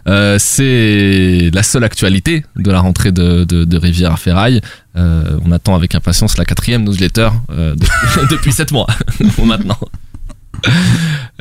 Euh, 0.07 0.37
c'est 0.39 1.49
la 1.53 1.63
seule 1.63 1.83
actualité 1.83 2.45
de 2.55 2.71
la 2.71 2.79
rentrée 2.79 3.11
de, 3.11 3.43
de, 3.43 3.65
de 3.65 3.77
Rivière 3.77 4.13
à 4.13 4.17
Ferraille. 4.17 4.61
Euh, 4.95 5.37
on 5.45 5.51
attend 5.51 5.75
avec 5.75 5.95
impatience 5.95 6.37
la 6.37 6.45
quatrième 6.45 6.83
newsletter 6.83 7.29
euh, 7.51 7.75
de- 7.75 8.27
depuis 8.29 8.53
sept 8.53 8.71
mois 8.71 8.87
maintenant. 9.43 9.77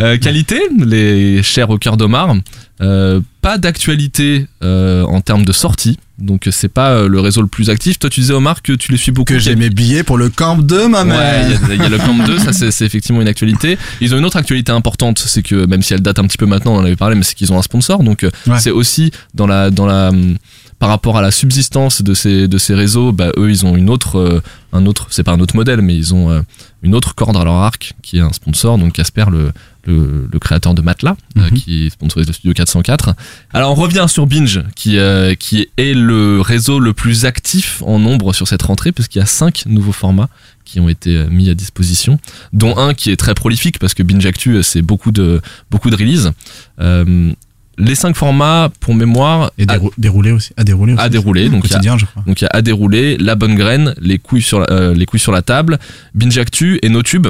Euh, 0.01 0.19
qualité, 0.19 0.61
les 0.79 1.43
chers 1.43 1.71
au 1.71 1.79
cœur 1.79 1.97
d'Omar. 1.97 2.35
Euh, 2.81 3.21
pas 3.41 3.57
d'actualité 3.59 4.47
euh, 4.63 5.05
en 5.05 5.21
termes 5.21 5.45
de 5.45 5.53
sortie, 5.53 5.99
donc 6.19 6.49
c'est 6.51 6.69
pas 6.69 6.91
euh, 6.93 7.09
le 7.09 7.21
réseau 7.21 7.43
le 7.43 7.47
plus 7.49 7.69
actif. 7.71 7.99
Toi, 7.99 8.09
tu 8.11 8.21
disais 8.21 8.33
Omar 8.33 8.63
que 8.63 8.73
tu 8.73 8.91
les 8.91 8.99
suis 8.99 9.13
beaucoup. 9.13 9.33
Que 9.33 9.39
j'ai 9.39 9.55
mes 9.57 9.71
billets 9.71 10.03
pour 10.03 10.17
le 10.17 10.29
camp 10.31 10.57
2, 10.57 10.89
ma 10.89 11.01
Ouais, 11.03 11.09
mère. 11.09 11.47
il 11.49 11.53
y 11.53 11.73
a- 11.73 11.75
il 11.75 11.83
y, 11.83 11.85
a 11.85 11.89
le 11.89 11.99
camp 11.99 12.15
2, 12.27 12.39
ça 12.39 12.53
c'est 12.53 12.85
effectivement 12.87 13.21
une 13.21 13.29
actualité. 13.29 13.77
Ils 14.01 14.15
ont 14.15 14.19
une 14.19 14.25
autre 14.25 14.37
actualité 14.39 14.73
importante, 14.73 15.19
c'est 15.19 15.43
que 15.43 15.67
même 15.67 15.83
si 15.83 15.93
elle 15.95 16.01
date 16.01 16.19
un 16.19 16.25
petit 16.27 16.39
peu 16.39 16.47
maintenant, 16.47 16.75
on 16.75 16.79
en 16.79 16.85
avait 16.85 16.97
parlé, 16.97 17.17
mais 17.17 17.23
c'est 17.23 17.35
qu'ils 17.35 17.53
ont 17.53 17.59
un 17.59 17.63
sponsor, 17.63 18.03
donc 18.03 18.25
euh, 18.25 18.31
Ouais. 18.47 18.59
c'est 18.61 18.71
aussi 18.71 19.11
dans 19.35 19.47
la 19.47 19.71
dans 19.71 19.87
la 19.87 20.09
hum, 20.09 20.37
par 20.79 20.89
rapport 20.91 21.17
à 21.17 21.23
la 21.23 21.31
subsistance 21.31 22.03
de 22.03 22.13
ces 22.15 22.49
de 22.49 22.59
ces 22.59 22.75
réseaux, 22.75 23.13
bah, 23.13 23.31
eux 23.39 23.51
ils 23.51 23.65
ont 23.67 23.77
une 23.77 23.89
autre 23.91 24.19
euh, 24.19 24.41
un 24.73 24.85
autre 24.87 25.07
c'est 25.11 25.23
pas 25.23 25.33
un 25.33 25.41
autre 25.41 25.57
modèle 25.57 25.81
mais 25.81 25.95
ils 25.97 26.15
ont 26.15 26.31
euh, 26.31 26.41
une 26.83 26.95
autre 26.95 27.15
corde 27.15 27.37
à 27.37 27.45
leur 27.45 27.55
arc 27.55 27.95
qui 28.03 28.19
est 28.19 28.21
un 28.21 28.33
sponsor 28.33 28.77
donc 28.79 28.93
Casper 28.93 29.25
le 29.31 29.53
le, 29.87 30.29
le 30.31 30.39
créateur 30.39 30.75
de 30.75 30.83
Matelas 30.83 31.17
euh, 31.39 31.49
qui 31.51 31.89
sponsorise 31.91 32.27
le 32.27 32.33
studio 32.33 32.53
404. 32.55 33.15
Alors 33.53 33.73
on 33.73 33.75
revient 33.75 34.07
sur 34.09 34.27
Binge 34.27 34.63
qui 34.75 34.99
euh, 34.99 35.35
qui 35.35 35.69
est 35.77 35.95
le 35.95 36.41
réseau 36.41 36.79
le 36.81 36.93
plus 36.93 37.25
actif 37.25 37.83
en 37.87 37.99
nombre 37.99 38.33
sur 38.33 38.47
cette 38.49 38.63
rentrée 38.63 38.93
puisqu'il 38.93 39.19
y 39.19 39.23
a 39.23 39.27
cinq 39.27 39.65
nouveaux 39.67 39.93
formats 39.93 40.29
qui 40.65 40.81
ont 40.81 40.89
été 40.89 41.17
euh, 41.17 41.29
mis 41.31 41.49
à 41.49 41.55
disposition, 41.55 42.19
dont 42.53 42.77
un 42.77 42.93
qui 42.95 43.11
est 43.11 43.17
très 43.17 43.35
prolifique 43.35 43.79
parce 43.79 43.95
que 43.95 44.03
Binge 44.03 44.27
Actu 44.27 44.63
c'est 44.63 44.83
beaucoup 44.83 45.13
de 45.13 45.41
beaucoup 45.71 45.91
de 45.91 45.97
releases. 45.97 46.33
Euh, 46.81 47.33
les 47.79 47.95
cinq 47.95 48.17
formats, 48.17 48.71
pour 48.81 48.95
mémoire, 48.95 49.51
Et 49.59 49.65
à- 49.65 49.77
dérou- 49.77 49.93
déroulé 49.99 50.31
aussi. 50.31 50.51
À 50.57 50.65
dérouler 50.65 50.95
aussi. 50.95 51.03
à 51.03 51.11
dérouler. 51.11 51.51
Donc 51.51 51.67
il 51.67 51.71
y 51.85 51.89
a- 51.89 51.97
je 51.99 52.07
crois. 52.07 52.23
donc 52.27 52.41
il 52.41 52.45
y 52.45 52.47
a 52.47 52.51
à 52.55 52.63
dérouler, 52.63 53.19
la 53.19 53.35
bonne 53.35 53.55
graine, 53.55 53.95
les 54.01 54.19
couilles 54.19 54.41
sur 54.41 54.61
la, 54.61 54.67
euh, 54.71 54.95
les 54.95 55.05
couilles 55.05 55.21
sur 55.21 55.31
la 55.31 55.43
table, 55.43 55.79
Binge 56.15 56.39
Actu 56.39 56.79
et 56.83 56.89
NoTube. 56.89 57.27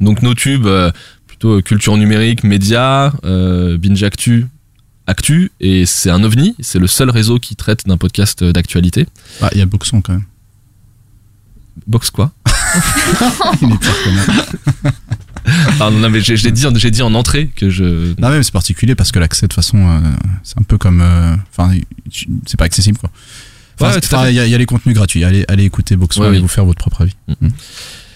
Donc 0.00 0.22
NoTube, 0.22 0.66
euh, 0.66 0.90
plutôt 1.42 1.58
euh, 1.58 1.60
culture 1.62 1.96
numérique, 1.96 2.44
médias, 2.44 3.12
euh, 3.24 3.76
Binge 3.76 4.00
Actu, 4.04 4.46
Actu, 5.08 5.50
et 5.58 5.86
c'est 5.86 6.08
un 6.10 6.22
ovni, 6.22 6.54
c'est 6.60 6.78
le 6.78 6.86
seul 6.86 7.10
réseau 7.10 7.40
qui 7.40 7.56
traite 7.56 7.84
d'un 7.86 7.96
podcast 7.96 8.42
euh, 8.42 8.52
d'actualité. 8.52 9.08
Ah, 9.40 9.48
il 9.52 9.58
y 9.58 9.60
a 9.60 9.66
Boxon 9.66 10.02
quand 10.02 10.12
même. 10.12 10.24
Box 11.88 12.10
quoi? 12.10 12.30
Il 13.60 13.72
est 13.72 13.78
pire. 13.78 14.92
Pardon, 15.78 15.98
non 15.98 16.10
mais 16.10 16.20
j'ai 16.20 16.52
dit, 16.52 17.02
en 17.02 17.14
entrée 17.14 17.48
que 17.56 17.70
je... 17.70 18.14
Non, 18.20 18.30
mais 18.30 18.40
c'est 18.44 18.52
particulier 18.52 18.94
parce 18.94 19.10
que 19.10 19.18
l'accès, 19.18 19.46
de 19.46 19.48
toute 19.48 19.56
façon, 19.56 19.78
euh, 19.78 19.98
c'est 20.44 20.58
un 20.60 20.62
peu 20.62 20.78
comme. 20.78 21.00
Enfin, 21.50 21.72
c'est 22.46 22.56
pas 22.56 22.66
accessible, 22.66 22.98
quoi. 22.98 23.10
Enfin, 23.80 23.90
Ouais, 23.90 23.94
à 23.96 23.98
enfin, 23.98 24.28
il 24.28 24.36
y, 24.36 24.38
a- 24.38 24.46
il 24.46 24.50
y 24.50 24.54
a 24.54 24.58
les 24.58 24.66
contenus 24.66 24.94
gratuits. 24.94 25.24
Allez, 25.24 25.44
allez 25.48 25.64
écouter 25.64 25.96
Boxon 25.96 26.20
Ouais, 26.20 26.28
et 26.28 26.30
oui. 26.32 26.38
vous 26.38 26.46
faire 26.46 26.64
votre 26.64 26.78
propre 26.78 27.00
avis. 27.02 27.16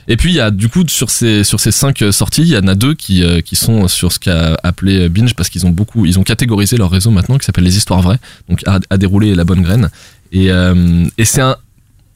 Et 0.09 0.17
puis 0.17 0.31
il 0.31 0.37
y 0.37 0.41
a 0.41 0.51
du 0.51 0.69
coup 0.69 0.85
sur 0.89 1.11
ces 1.11 1.43
sur 1.43 1.59
ces 1.59 1.73
cinq 1.73 2.03
euh, 2.03 2.13
sorties, 2.13 2.43
il 2.43 2.49
y 2.49 2.57
en 2.57 2.69
a 2.69 2.75
deux 2.75 2.95
qui 2.95 3.25
euh, 3.25 3.41
qui 3.41 3.57
sont 3.57 3.89
sur 3.89 4.13
ce 4.13 4.19
qu'a 4.19 4.57
appelé 4.63 5.01
euh, 5.01 5.09
binge 5.09 5.35
parce 5.35 5.49
qu'ils 5.49 5.67
ont 5.67 5.71
beaucoup 5.71 6.07
ils 6.07 6.19
ont 6.19 6.23
catégorisé 6.23 6.77
leur 6.77 6.91
réseau 6.91 7.11
maintenant 7.11 7.39
qui 7.39 7.45
s'appelle 7.45 7.65
les 7.65 7.77
histoires 7.77 8.03
vraies, 8.03 8.19
donc 8.49 8.63
à, 8.67 8.79
à 8.89 8.97
dérouler 8.99 9.35
la 9.35 9.45
bonne 9.45 9.63
graine. 9.63 9.91
Et 10.33 10.51
euh, 10.51 11.05
et 11.19 11.25
c'est 11.25 11.41
un 11.41 11.57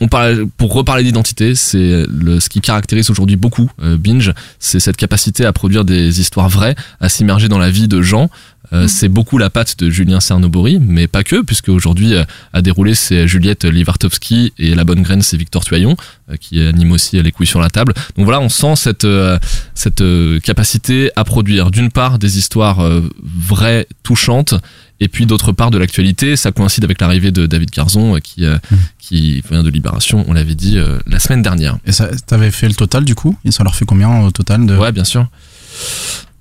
on 0.00 0.08
parle, 0.08 0.46
pour 0.56 0.72
reparler 0.72 1.04
d'identité, 1.04 1.54
c'est 1.54 2.04
ce 2.40 2.48
qui 2.48 2.60
caractérise 2.60 3.10
aujourd'hui 3.10 3.36
beaucoup 3.36 3.70
euh, 3.82 3.96
Binge, 3.96 4.32
c'est 4.58 4.80
cette 4.80 4.96
capacité 4.96 5.44
à 5.44 5.52
produire 5.52 5.84
des 5.84 6.20
histoires 6.20 6.48
vraies, 6.48 6.74
à 7.00 7.08
s'immerger 7.08 7.48
dans 7.48 7.58
la 7.58 7.70
vie 7.70 7.88
de 7.88 8.02
gens. 8.02 8.30
Euh, 8.72 8.86
C'est 8.86 9.08
beaucoup 9.08 9.36
la 9.36 9.50
patte 9.50 9.78
de 9.80 9.90
Julien 9.90 10.20
Cernobori, 10.20 10.78
mais 10.80 11.08
pas 11.08 11.24
que, 11.24 11.42
puisque 11.42 11.70
aujourd'hui 11.70 12.14
euh, 12.14 12.22
à 12.52 12.62
dérouler 12.62 12.94
c'est 12.94 13.26
Juliette 13.26 13.64
Livartowski 13.64 14.52
et 14.58 14.76
la 14.76 14.84
bonne 14.84 15.02
graine 15.02 15.22
c'est 15.22 15.36
Victor 15.36 15.64
Tuyon 15.64 15.96
euh, 16.30 16.36
qui 16.36 16.60
anime 16.60 16.92
aussi 16.92 17.20
les 17.20 17.32
couilles 17.32 17.48
sur 17.48 17.60
la 17.60 17.68
table. 17.68 17.94
Donc 18.16 18.26
voilà, 18.26 18.40
on 18.40 18.48
sent 18.48 18.76
cette 18.76 19.04
euh, 19.04 19.38
cette 19.74 20.02
euh, 20.02 20.38
capacité 20.40 21.10
à 21.16 21.24
produire 21.24 21.72
d'une 21.72 21.90
part 21.90 22.20
des 22.20 22.38
histoires 22.38 22.80
euh, 22.80 23.02
vraies, 23.22 23.86
touchantes, 24.04 24.54
et 25.00 25.08
puis 25.08 25.26
d'autre 25.26 25.52
part 25.52 25.70
de 25.70 25.78
l'actualité. 25.78 26.36
Ça 26.36 26.52
coïncide 26.52 26.84
avec 26.84 27.00
l'arrivée 27.00 27.32
de 27.32 27.46
David 27.46 27.70
Carzon 27.70 28.16
euh, 28.16 28.18
qui 28.20 28.44
euh, 28.44 28.58
qui 28.98 29.42
vient 29.50 29.62
de 29.62 29.70
Libération, 29.70 30.24
on 30.28 30.32
l'avait 30.32 30.54
dit 30.54 30.78
euh, 30.78 30.98
la 31.06 31.18
semaine 31.18 31.42
dernière. 31.42 31.78
Et 31.86 31.92
ça, 31.92 32.08
t'avais 32.26 32.50
fait 32.50 32.68
le 32.68 32.74
total 32.74 33.04
du 33.04 33.14
coup? 33.14 33.36
Et 33.44 33.50
ça 33.50 33.64
leur 33.64 33.74
fait 33.74 33.84
combien 33.84 34.22
au 34.22 34.30
total 34.30 34.66
de... 34.66 34.76
Ouais, 34.76 34.92
bien 34.92 35.04
sûr. 35.04 35.26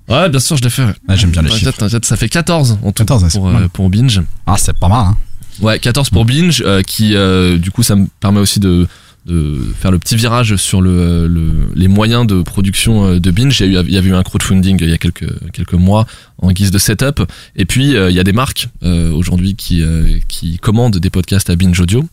Ouais, 0.08 0.28
bien 0.28 0.40
sûr, 0.40 0.56
je 0.56 0.62
l'ai 0.62 0.70
fait. 0.70 0.84
ouais. 0.84 0.94
Ah, 1.08 1.16
J'aime 1.16 1.30
bien 1.30 1.42
les 1.42 1.50
chiffres. 1.50 1.72
ça 2.02 2.16
fait 2.16 2.28
14 2.28 2.78
en 2.82 2.92
tout 2.92 3.04
14, 3.04 3.22
ouais, 3.22 3.30
c'est 3.30 3.38
pour, 3.38 3.86
euh, 3.86 3.88
Binge. 3.88 4.20
Ah, 4.46 4.56
c'est 4.58 4.76
pas 4.76 4.88
mal, 4.88 5.06
hein. 5.06 5.16
Ouais, 5.60 5.78
14 5.78 6.10
pour 6.10 6.24
Binge, 6.24 6.62
euh, 6.66 6.82
qui 6.82 7.14
euh, 7.14 7.58
du 7.58 7.70
coup 7.70 7.82
ça 7.82 7.94
me 7.94 8.06
permet 8.18 8.40
aussi 8.40 8.60
de, 8.60 8.88
de 9.26 9.58
faire 9.78 9.90
le 9.90 9.98
petit 9.98 10.16
virage 10.16 10.56
sur 10.56 10.80
le, 10.80 11.26
le- 11.28 11.70
les 11.74 11.88
moyens 11.88 12.26
de 12.26 12.42
production 12.42 13.04
euh, 13.06 13.20
de 13.20 13.30
Binge. 13.30 13.60
Il 13.60 13.72
y, 13.72 13.76
a 13.76 13.80
eu, 13.82 13.84
il 13.86 13.92
y 13.94 13.98
avait 13.98 14.08
eu 14.08 14.14
un 14.14 14.22
crowdfunding 14.22 14.78
il 14.80 14.88
y 14.88 14.92
a 14.92 14.98
quelques, 14.98 15.28
quelques 15.52 15.74
mois 15.74 16.06
en 16.38 16.50
guise 16.52 16.70
de 16.70 16.78
setup. 16.78 17.20
Et 17.56 17.66
puis 17.66 17.96
euh, 17.96 18.10
il 18.10 18.16
y 18.16 18.20
a 18.20 18.24
des 18.24 18.32
marques 18.32 18.68
euh, 18.82 19.10
aujourd'hui 19.12 19.54
qui, 19.56 19.82
euh, 19.82 20.18
qui 20.28 20.58
commandent 20.58 20.96
des 20.96 21.10
podcasts 21.10 21.50
à 21.50 21.56
Binge 21.56 21.78
Audio. 21.80 22.04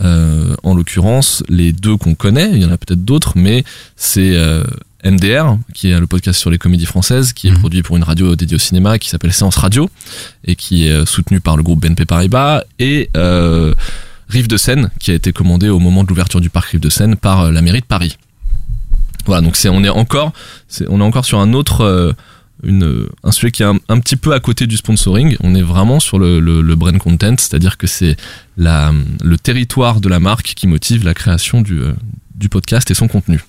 Euh, 0.00 0.54
en 0.62 0.74
l'occurrence, 0.74 1.42
les 1.48 1.72
deux 1.72 1.96
qu'on 1.96 2.14
connaît, 2.14 2.50
il 2.52 2.62
y 2.62 2.64
en 2.64 2.72
a 2.72 2.78
peut-être 2.78 3.04
d'autres, 3.04 3.32
mais 3.36 3.62
c'est 3.96 4.34
euh, 4.34 4.64
MDR, 5.04 5.56
qui 5.74 5.90
est 5.90 5.98
le 6.00 6.06
podcast 6.06 6.38
sur 6.40 6.50
les 6.50 6.58
comédies 6.58 6.86
françaises, 6.86 7.32
qui 7.32 7.48
est 7.48 7.52
produit 7.52 7.82
pour 7.82 7.96
une 7.96 8.02
radio 8.04 8.34
dédiée 8.36 8.54
au 8.56 8.60
cinéma, 8.60 8.98
qui 8.98 9.08
s'appelle 9.10 9.32
Séance 9.32 9.56
Radio, 9.56 9.90
et 10.44 10.54
qui 10.56 10.86
est 10.86 11.04
soutenu 11.06 11.40
par 11.40 11.56
le 11.56 11.62
groupe 11.64 11.80
BNP 11.80 12.04
Paribas, 12.06 12.62
et 12.78 13.10
euh, 13.16 13.74
Rive 14.32 14.48
de 14.48 14.56
Seine, 14.56 14.90
qui 14.98 15.10
a 15.10 15.14
été 15.14 15.30
commandé 15.30 15.68
au 15.68 15.78
moment 15.78 16.04
de 16.04 16.08
l'ouverture 16.08 16.40
du 16.40 16.48
parc 16.48 16.70
Rive 16.70 16.80
de 16.80 16.88
Seine 16.88 17.16
par 17.16 17.42
euh, 17.42 17.52
la 17.52 17.60
mairie 17.60 17.80
de 17.80 17.86
Paris. 17.86 18.16
Voilà, 19.26 19.42
donc 19.42 19.56
on 19.66 19.84
est 19.84 19.88
encore 19.90 20.32
on 20.88 21.00
est 21.00 21.04
encore 21.04 21.26
sur 21.26 21.38
un 21.38 21.52
autre 21.52 21.82
euh, 21.82 22.12
une, 22.62 23.06
un 23.24 23.30
sujet 23.30 23.50
qui 23.50 23.62
est 23.62 23.66
un, 23.66 24.00
petit 24.00 24.16
peu 24.16 24.32
à 24.32 24.40
côté 24.40 24.66
du 24.66 24.76
sponsoring. 24.76 25.36
On 25.42 25.54
est 25.54 25.62
vraiment 25.62 26.00
sur 26.00 26.18
le, 26.18 26.74
brand 26.74 26.96
content, 26.98 27.34
c'est-à-dire 27.36 27.76
que 27.76 27.86
c'est 27.86 28.16
le 28.56 29.36
territoire 29.36 30.00
de 30.00 30.08
la 30.08 30.18
marque 30.18 30.54
qui 30.54 30.66
motive 30.66 31.04
la 31.04 31.14
création 31.14 31.60
du, 31.60 31.80
euh, 31.80 31.92
podcast 32.50 32.90
et 32.90 32.94
son 32.94 33.06
contenu. 33.06 33.44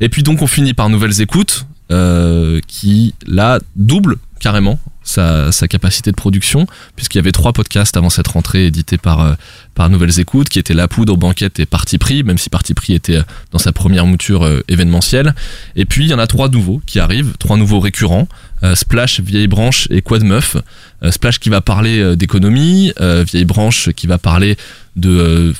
Et 0.00 0.08
puis 0.08 0.22
donc 0.22 0.42
on 0.42 0.46
finit 0.46 0.74
par 0.74 0.88
Nouvelles 0.88 1.20
Écoutes, 1.20 1.66
euh, 1.90 2.60
qui 2.66 3.14
là 3.26 3.60
double 3.76 4.16
carrément 4.40 4.78
sa, 5.04 5.50
capacité 5.68 6.10
de 6.10 6.16
production, 6.16 6.66
puisqu'il 6.96 7.18
y 7.18 7.20
avait 7.20 7.32
trois 7.32 7.52
podcasts 7.52 7.96
avant 7.96 8.10
cette 8.10 8.28
rentrée 8.28 8.66
édités 8.66 8.98
par, 8.98 9.20
euh, 9.20 9.34
par 9.74 9.88
Nouvelles 9.90 10.20
Écoutes, 10.20 10.48
qui 10.48 10.58
étaient 10.58 10.74
La 10.74 10.88
Poudre, 10.88 11.16
Banquette 11.16 11.60
et 11.60 11.66
Parti 11.66 11.98
Pris, 11.98 12.22
même 12.22 12.38
si 12.38 12.50
Parti 12.50 12.74
Pris 12.74 12.94
était 12.94 13.16
euh, 13.16 13.22
dans 13.50 13.58
sa 13.58 13.72
première 13.72 14.06
mouture 14.06 14.44
euh, 14.44 14.60
événementielle. 14.68 15.34
Et 15.76 15.84
puis 15.84 16.04
il 16.04 16.10
y 16.10 16.14
en 16.14 16.18
a 16.18 16.26
trois 16.26 16.48
nouveaux 16.48 16.80
qui 16.86 17.00
arrivent, 17.00 17.34
trois 17.38 17.56
nouveaux 17.56 17.80
récurrents, 17.80 18.28
Splash, 18.74 19.18
Vieille 19.18 19.48
Branche 19.48 19.88
et 19.90 20.02
Quad 20.02 20.22
Meuf. 20.22 20.56
Splash 21.10 21.40
qui 21.40 21.48
va 21.48 21.60
parler 21.60 22.14
d'économie, 22.14 22.92
Vieille 23.00 23.44
Branche 23.44 23.90
qui 23.90 24.06
va 24.06 24.18
parler 24.18 24.56
de... 24.94 25.52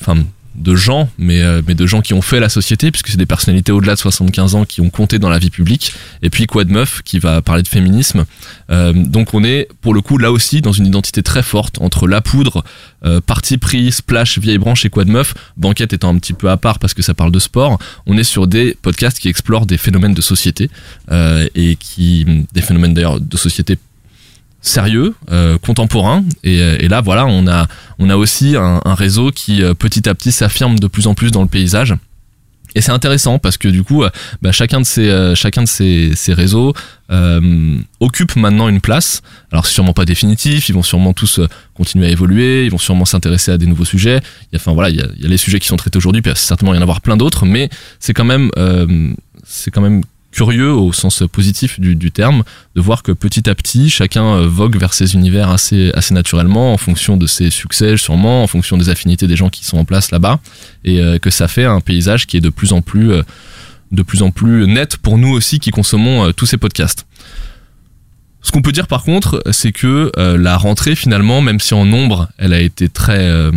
de 0.55 0.75
gens, 0.75 1.09
mais, 1.19 1.43
euh, 1.43 1.63
mais 1.67 1.75
de 1.75 1.87
gens 1.87 2.03
qui 2.03 2.15
ont 2.15 2.23
fait 2.23 2.41
la 2.41 2.49
société, 2.49 2.91
puisque 2.91 3.09
c'est 3.09 3.17
des 3.17 3.27
personnalités 3.27 3.73
au-delà 3.73 3.95
de 3.95 3.99
75 3.99 4.55
ans 4.55 4.65
qui 4.65 4.81
ont 4.81 4.91
compté 4.91 5.19
dans 5.19 5.29
la 5.29 5.39
vie 5.39 5.51
publique. 5.51 5.93
Et 6.23 6.31
puis 6.31 6.47
Quad 6.47 6.69
Meuf 6.69 7.03
qui 7.03 7.19
va 7.19 7.43
parler 7.43 7.63
de 7.63 7.69
féminisme. 7.69 8.25
Euh, 8.71 8.93
donc 8.93 9.35
on 9.35 9.45
est 9.45 9.69
pour 9.81 9.95
le 9.95 10.01
coup 10.01 10.19
là 10.19 10.31
aussi 10.31 10.61
dans 10.61 10.73
une 10.73 10.87
identité 10.87 11.23
très 11.23 11.43
forte 11.43 11.81
entre 11.81 12.07
la 12.07 12.21
poudre, 12.21 12.65
euh, 13.05 13.21
parti 13.21 13.59
pris, 13.59 13.93
splash, 13.93 14.39
vieille 14.39 14.59
branche 14.59 14.85
et 14.85 14.91
Quad 14.91 15.09
Meuf. 15.09 15.35
Banquette 15.57 15.93
étant 15.93 16.15
un 16.15 16.19
petit 16.19 16.35
peu 16.35 16.51
à 16.51 16.57
part 16.57 16.79
parce 16.79 16.95
que 16.95 17.03
ça 17.03 17.15
parle 17.15 17.33
de 17.33 17.39
sport. 17.39 17.79
On 18.07 18.17
est 18.19 18.25
sur 18.25 18.47
des 18.47 18.77
podcasts 18.81 19.19
qui 19.19 19.29
explorent 19.29 19.67
des 19.67 19.79
phénomènes 19.79 20.15
de 20.15 20.23
société 20.23 20.71
euh, 21.11 21.49
et 21.55 21.77
qui 21.77 22.27
des 22.53 22.63
phénomènes 22.63 22.95
d'ailleurs 22.95 23.21
de 23.21 23.37
société 23.37 23.79
sérieux, 24.63 25.15
euh, 25.31 25.59
contemporain. 25.59 26.25
Et, 26.45 26.61
euh, 26.63 26.77
et 26.79 26.89
là, 26.89 27.01
voilà, 27.01 27.27
on 27.27 27.47
a, 27.47 27.67
on 27.99 28.09
a 28.09 28.17
aussi 28.17 28.57
un, 28.57 28.81
réseau 28.95 29.31
qui 29.31 29.63
euh, 29.63 29.75
petit 29.75 30.09
à 30.09 30.15
petit 30.15 30.33
s'affirme 30.33 30.79
de 30.79 30.87
plus 30.87 31.07
en 31.07 31.15
plus 31.15 31.31
dans 31.31 31.43
le 31.43 31.49
paysage. 31.49 31.95
Et 32.75 32.81
c'est 32.81 32.93
intéressant 32.93 33.39
parce 33.39 33.59
que 33.59 33.69
du 33.69 33.83
coup, 33.83 34.03
bah, 34.41 34.51
chacun 34.51 34.81
de 34.81 34.87
ces, 34.87 35.35
chacun 35.35 35.63
de 35.63 35.69
ces, 35.69 36.13
ces 36.15 36.33
réseaux 36.33 36.73
occupe 38.01 38.35
maintenant 38.37 38.67
une 38.69 38.81
place. 38.81 39.21
Alors 39.51 39.67
c'est 39.67 39.75
sûrement 39.75 39.93
pas 39.93 40.07
définitif, 40.07 40.71
ils 40.71 40.73
vont 40.73 40.83
sûrement 40.83 41.13
tous 41.13 41.39
continuer 41.75 42.07
à 42.07 42.09
évoluer, 42.09 42.65
ils 42.65 42.71
vont 42.71 42.79
sûrement 42.79 43.05
s'intéresser 43.05 43.51
à 43.51 43.59
des 43.59 43.67
nouveaux 43.67 43.85
sujets. 43.85 44.21
Il 44.45 44.55
y 44.55 44.57
a, 44.57 44.59
enfin 44.59 44.73
voilà, 44.73 44.89
il 44.89 44.97
y 44.97 45.03
a, 45.03 45.07
il 45.17 45.23
y 45.23 45.27
a 45.27 45.29
les 45.29 45.37
sujets 45.37 45.61
qui 45.61 45.69
sont 45.69 45.77
traités 45.77 45.99
aujourd'hui, 45.99 46.23
puis 46.23 46.33
il 46.33 46.39
certainement 46.39 46.75
y 46.75 46.79
en 46.79 46.81
avoir 46.81 47.03
plein 47.03 47.19
d'autres, 47.19 47.45
mais 47.45 47.69
c'est 48.01 48.15
quand 48.15 48.25
même, 48.25 48.51
c'est 49.45 49.71
quand 49.71 49.83
même 49.83 50.01
curieux 50.33 50.73
au 50.73 50.93
sens 50.93 51.23
positif 51.31 51.79
du, 51.79 52.11
terme 52.11 52.43
de 52.75 52.81
voir 52.81 53.03
que 53.03 53.13
petit 53.13 53.49
à 53.49 53.55
petit 53.55 53.91
chacun 53.91 54.25
euh, 54.25 54.47
vogue 54.49 54.77
vers 54.77 54.95
ses 54.95 55.15
univers 55.15 55.51
assez 55.51 55.93
naturellement 56.11 56.73
en 56.73 56.79
fonction 56.79 57.17
de 57.17 57.27
ses 57.27 57.51
succès 57.51 57.97
sûrement 57.97 58.43
en 58.43 58.47
fonction 58.47 58.77
des 58.77 58.89
affinités 58.89 59.29
des 59.29 59.37
gens 59.37 59.51
qui 59.51 59.65
sont 59.65 59.79
en 59.79 59.85
place 59.85 60.11
là-bas 60.11 60.41
et 60.85 61.01
euh, 61.01 61.19
que 61.19 61.31
ça 61.31 61.49
fait 61.49 61.67
un 61.67 61.81
paysage 61.81 62.27
qui 62.27 62.39
est 62.39 62.41
de 62.41 62.49
plus 62.49 62.73
en 62.73 62.81
plus 62.81 63.13
euh, 63.13 63.23
de 63.93 64.03
plus 64.03 64.23
en 64.23 64.31
plus 64.31 64.67
net 64.67 64.97
pour 64.97 65.19
nous 65.19 65.29
aussi 65.29 65.61
qui 65.61 65.71
consommons 65.71 66.33
tous 66.33 66.47
ces 66.47 66.57
podcasts. 66.57 67.07
Ce 68.41 68.51
qu'on 68.51 68.63
peut 68.63 68.73
dire 68.73 68.87
par 68.87 69.03
contre, 69.03 69.43
c'est 69.53 69.71
que 69.71 70.11
la 70.17 70.57
rentrée 70.57 70.97
finalement, 70.97 71.43
même 71.43 71.61
si 71.61 71.75
en 71.75 71.85
nombre 71.85 72.31
elle 72.39 72.55
a 72.55 72.61
été 72.63 72.89
très 72.89 73.53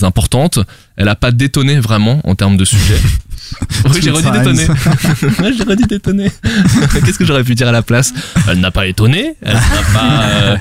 importante, 0.00 0.60
elle 0.96 1.08
a 1.08 1.14
pas 1.14 1.30
détonné 1.30 1.78
vraiment 1.78 2.22
en 2.24 2.34
termes 2.34 2.56
de 2.56 2.64
sujets. 2.64 2.98
oui, 3.86 4.00
j'ai 4.02 4.10
redit 4.10 4.30
détonné. 4.30 4.66
Ouais, 5.42 5.52
j'ai 5.56 5.64
redit 5.64 5.84
détonné. 5.86 6.30
Qu'est-ce 7.04 7.18
que 7.18 7.24
j'aurais 7.24 7.44
pu 7.44 7.54
dire 7.54 7.68
à 7.68 7.72
la 7.72 7.82
place? 7.82 8.12
Elle 8.48 8.60
n'a 8.60 8.70
pas 8.70 8.86
étonné, 8.86 9.34
elle 9.42 9.54
n'a 9.54 9.82
pas, 9.92 10.22
euh, 10.24 10.56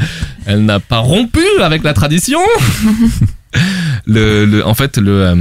elle 0.45 0.65
n'a 0.65 0.79
pas 0.79 0.99
rompu 0.99 1.43
avec 1.61 1.83
la 1.83 1.93
tradition. 1.93 2.39
le, 4.05 4.45
le- 4.45 4.65
en 4.65 4.73
fait, 4.73 4.97
le, 4.97 5.11
euh, 5.23 5.35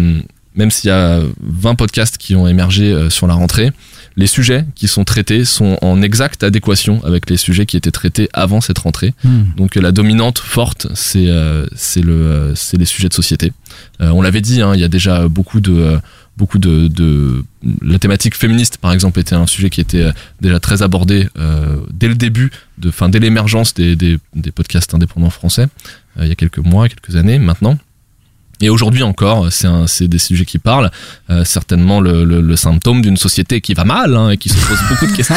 même 0.55 0.71
s'il 0.71 0.89
y 0.89 0.93
a 0.93 1.21
20 1.43 1.75
podcasts 1.75 2.17
qui 2.19 2.35
ont 2.37 2.47
émergé 2.47 2.93
euh, 2.93 3.11
sur 3.11 3.27
la 3.27 3.35
rentrée, 3.35 3.73
les 4.17 4.29
sujets 4.29 4.65
qui 4.77 4.87
sont 4.87 5.03
traités 5.03 5.45
sont 5.45 5.77
en 5.83 6.01
exacte 6.01 6.45
adéquation 6.45 7.03
avec 7.05 7.29
les 7.29 7.37
sujets 7.37 7.67
qui 7.67 7.77
étaient 7.77 7.91
traités 7.91 8.29
avant 8.33 8.61
cette 8.61 8.79
rentrée. 8.79 9.13
Hmm. 9.25 9.43
Donc 9.57 9.75
la 9.75 9.91
dominante 9.91 10.39
forte, 10.39 10.87
c'est 10.95 11.27
euh, 11.29 11.67
c'est 11.75 12.01
le 12.03 12.13
euh, 12.13 12.55
c'est 12.55 12.77
les 12.77 12.85
sujets 12.85 13.09
de 13.09 13.15
société. 13.15 13.53
Euh, 14.01 14.11
on 14.11 14.23
l'avait 14.23 14.41
dit, 14.41 14.63
hein, 14.63 14.71
il 14.75 14.81
y 14.81 14.85
a 14.85 14.89
déjà 14.89 15.27
beaucoup 15.27 15.61
de 15.61 15.99
beaucoup 16.37 16.59
de, 16.59 16.89
de 16.89 17.45
la 17.83 17.99
thématique 17.99 18.35
féministe 18.37 18.79
par 18.79 18.93
exemple 18.93 19.21
était 19.21 19.35
un 19.37 19.47
sujet 19.47 19.71
qui 19.71 19.81
était 19.81 20.03
euh, 20.03 20.13
déjà 20.41 20.59
très 20.59 20.83
abordé 20.83 21.29
euh, 21.39 21.77
dès 21.93 22.09
le 22.09 22.15
début 22.17 22.51
de 22.79 22.91
fin 22.91 23.09
dès 23.09 23.21
l'émergence 23.21 23.73
des, 23.75 23.95
des, 23.97 24.19
des 24.35 24.51
podcasts 24.51 24.93
indépendants 24.95 25.31
français 25.31 25.69
euh, 26.19 26.23
il 26.25 26.29
y 26.29 26.33
a 26.33 26.35
quelques 26.35 26.59
mois 26.59 26.89
quelques 26.89 27.15
années 27.17 27.39
maintenant 27.39 27.79
et 28.61 28.71
aujourd'hui 28.71 29.03
encore, 29.03 29.49
c'est 29.51 30.07
des 30.07 30.19
sujets 30.21 30.45
qui 30.45 30.59
parlent, 30.59 30.91
euh, 31.29 31.45
certainement 31.45 32.01
le, 32.01 32.25
le- 32.25 32.41
le 32.41 32.57
symptôme 32.57 33.03
d'une 33.03 33.17
société 33.17 33.61
qui 33.61 33.75
va 33.75 33.85
mal 33.85 34.17
hein, 34.17 34.31
et 34.31 34.37
qui 34.39 34.49
se 34.49 34.55
pose 34.55 34.79
beaucoup 34.89 35.07
de 35.07 35.11
questions. 35.17 35.35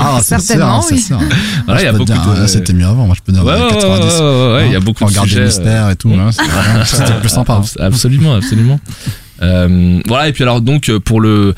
Ah, 0.00 0.18
c'est 0.22 0.40
Certainement, 0.40 0.80
sûr, 0.80 0.88
c'est 0.88 0.94
oui. 0.94 1.00
sûr. 1.02 1.20
Voilà, 1.66 1.82
il 1.82 1.84
y 1.84 1.88
a 1.88 1.92
beaucoup 1.92 2.04
dire, 2.06 2.34
de- 2.40 2.46
C'était 2.46 2.72
mieux 2.72 2.86
avant, 2.86 3.04
moi 3.06 3.14
je 3.14 3.20
peux 3.22 3.30
dire 3.30 3.44
Ouais, 3.44 3.52
ouais, 3.52 3.68
90. 3.68 4.04
ouais, 4.14 4.20
ouais, 4.20 4.54
ouais, 4.54 4.66
il 4.68 4.72
y 4.72 4.76
a 4.76 4.80
beaucoup 4.80 5.04
de 5.04 5.08
Regarder 5.10 5.28
sujets, 5.28 5.40
le 5.42 5.46
mystère 5.48 5.90
et 5.90 5.96
tout, 5.96 6.16
là, 6.16 6.30
c'était 6.32 7.12
plus 7.20 7.28
sympa. 7.28 7.60
hein. 7.62 7.64
Absolument, 7.78 8.34
absolument. 8.36 8.80
Euh, 9.42 10.00
voilà, 10.06 10.28
et 10.28 10.32
puis 10.32 10.42
alors 10.42 10.60
donc 10.60 10.88
euh, 10.88 11.00
pour 11.00 11.20
le 11.20 11.54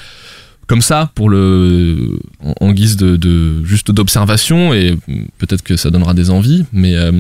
comme 0.66 0.82
ça, 0.82 1.11
pour 1.15 1.28
le 1.31 2.19
en, 2.43 2.55
en 2.61 2.73
guise 2.73 2.97
de, 2.97 3.16
de 3.16 3.65
juste 3.65 3.90
d'observation 3.90 4.74
et 4.74 4.98
peut-être 5.39 5.62
que 5.62 5.77
ça 5.77 5.90
donnera 5.90 6.15
des 6.15 6.31
envies, 6.31 6.65
mais 6.73 6.97
euh, 6.97 7.12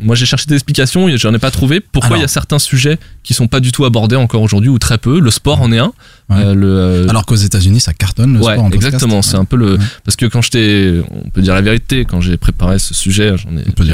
moi 0.00 0.14
j'ai 0.14 0.26
cherché 0.26 0.46
des 0.46 0.54
explications 0.54 1.08
et 1.08 1.16
j'en 1.16 1.32
ai 1.32 1.38
pas 1.38 1.50
trouvé. 1.50 1.80
Pourquoi 1.80 2.18
il 2.18 2.20
y 2.20 2.24
a 2.24 2.28
certains 2.28 2.58
sujets 2.58 2.98
qui 3.22 3.32
sont 3.32 3.48
pas 3.48 3.60
du 3.60 3.72
tout 3.72 3.84
abordés 3.84 4.16
encore 4.16 4.42
aujourd'hui 4.42 4.68
ou 4.68 4.78
très 4.78 4.98
peu? 4.98 5.20
Le 5.20 5.30
sport 5.30 5.62
en 5.62 5.72
est 5.72 5.78
un. 5.78 5.92
Ouais. 6.28 6.36
Euh, 6.40 6.54
le, 6.54 6.66
euh, 6.66 7.08
Alors 7.08 7.24
qu'aux 7.24 7.36
États-Unis, 7.36 7.78
ça 7.78 7.92
cartonne 7.92 8.34
le 8.34 8.40
ouais, 8.40 8.54
sport 8.54 8.64
en 8.64 8.70
exactement. 8.72 9.22
C'est 9.22 9.36
un 9.36 9.44
peu 9.44 9.56
le 9.56 9.78
parce 10.04 10.16
que 10.16 10.26
quand 10.26 10.42
j'étais, 10.42 11.00
on 11.24 11.30
peut 11.30 11.40
dire 11.40 11.54
la 11.54 11.60
vérité, 11.60 12.04
quand 12.04 12.20
j'ai 12.20 12.36
préparé 12.36 12.78
ce 12.80 12.94
sujet, 12.94 13.34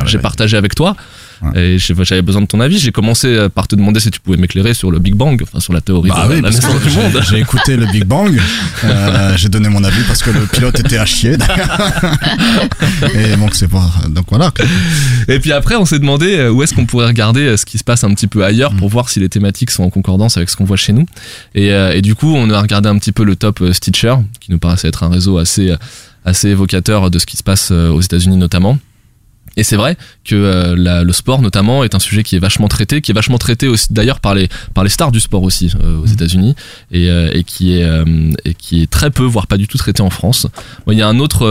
j'ai 0.07 0.19
partagé 0.19 0.57
avec 0.57 0.75
toi. 0.75 0.97
Et 1.57 1.77
j'avais 1.79 2.23
besoin 2.23 2.41
de 2.43 2.47
ton 2.47 2.61
avis. 2.61 2.79
J'ai 2.79 2.93
commencé 2.93 3.27
euh, 3.27 3.49
par 3.49 3.67
te 3.67 3.75
demander 3.75 3.99
si 3.99 4.13
tu 4.13 4.21
pouvais 4.21 4.37
m'éclairer 4.37 4.75
sur 4.75 4.93
le 4.93 5.01
Big 5.01 5.15
Bang, 5.17 5.43
enfin 5.43 5.59
sur 5.59 5.73
la 5.73 5.81
théorie 5.81 6.09
Bah 6.09 6.27
de 6.29 6.35
oui, 6.37 6.41
la 6.41 6.51
naissance 6.51 6.81
du 6.81 6.91
monde. 6.97 7.11
j'ai- 7.15 7.23
j'ai 7.37 7.41
écouté 7.41 7.77
le 7.77 7.87
Big 7.87 8.05
Bang, 8.05 8.41
euh, 8.85 9.37
j'ai 9.37 9.49
donné 9.49 9.69
mon 9.69 9.83
avis 9.83 10.05
parce 10.07 10.23
que 10.23 10.31
le 10.31 10.47
pilote 10.47 10.79
était 10.79 10.99
à 10.99 11.05
chier. 11.05 11.37
Et 13.15 13.37
donc 13.37 13.55
c'est 13.55 13.67
pas, 13.69 13.91
donc 14.11 14.27
voilà. 14.31 14.53
Et 15.29 15.41
puis 15.41 15.51
après, 15.53 15.75
on 15.75 15.85
s'est 15.85 15.99
demandé 15.99 16.49
où 16.49 16.63
est-ce 16.63 16.75
qu'on 16.75 16.87
pourrait 16.87 17.07
regarder 17.09 17.57
ce 17.57 17.65
qui 17.67 17.77
se 17.77 17.83
passe 17.85 18.05
un 18.05 18.15
petit 18.15 18.29
peu 18.29 18.45
ailleurs 18.45 18.73
pour 18.77 18.89
voir 18.89 19.09
si 19.09 19.19
les 19.19 19.29
thématiques 19.29 19.73
sont 19.73 19.83
en 19.83 19.91
concordance 19.91 20.37
avec 20.37 20.49
ce 20.49 20.57
qu'on 20.57 20.65
voit 20.65 20.77
chez 20.77 20.93
nous. 20.93 21.07
Et, 21.57 21.69
et 21.71 22.03
du 22.03 22.15
coup, 22.15 22.22
on 22.29 22.51
a 22.51 22.61
regardé 22.61 22.89
un 22.89 22.99
petit 22.99 23.13
peu 23.13 23.25
le 23.25 23.37
top 23.37 23.61
euh, 23.63 23.73
Stitcher, 23.73 24.15
qui 24.41 24.51
nous 24.53 24.59
paraissait 24.59 24.89
être 24.89 25.03
un 25.03 25.09
réseau 25.11 25.39
assez, 25.39 25.71
euh, 25.71 25.77
assez 26.25 26.49
évocateur 26.49 27.11
de 27.11 27.19
ce 27.19 27.27
qui 27.27 27.37
se 27.37 27.43
passe 27.43 27.71
euh, 27.73 27.89
aux 27.91 28.01
États-Unis 28.01 28.37
notamment. 28.37 28.79
Et 29.59 29.65
c'est 29.65 29.77
vrai 29.77 29.99
que 30.25 30.35
euh, 30.35 30.75
la- 30.79 31.05
le 31.05 31.13
sport 31.13 31.43
notamment 31.43 31.85
est 31.85 31.95
un 31.95 31.99
sujet 31.99 32.23
qui 32.23 32.37
est 32.37 32.39
vachement 32.39 32.69
traité, 32.69 33.03
qui 33.03 33.11
est 33.11 33.15
vachement 33.15 33.37
traité 33.37 33.69
aussi 33.69 33.89
d'ailleurs 33.93 34.19
par 34.19 34.35
les 34.35 34.49
par 34.73 34.83
les 34.83 34.89
stars 34.89 35.13
du 35.13 35.21
sport 35.21 35.43
aussi 35.43 35.71
euh, 35.85 35.99
aux 35.99 36.07
États-Unis 36.07 36.55
et, 36.91 37.11
euh, 37.11 37.29
et 37.35 37.45
qui 37.45 37.75
est 37.75 37.87
et 38.47 38.55
qui 38.55 38.83
est 38.83 38.91
très 38.91 39.11
peu 39.11 39.25
voire 39.25 39.47
pas 39.47 39.59
du 39.59 39.69
tout 39.69 39.77
traité 39.77 40.01
en 40.01 40.09
France. 40.09 40.47
Bon, 40.87 40.93
Il 40.93 40.99
y 40.99 41.03
a 41.03 41.09
un 41.09 41.19
autre 41.19 41.43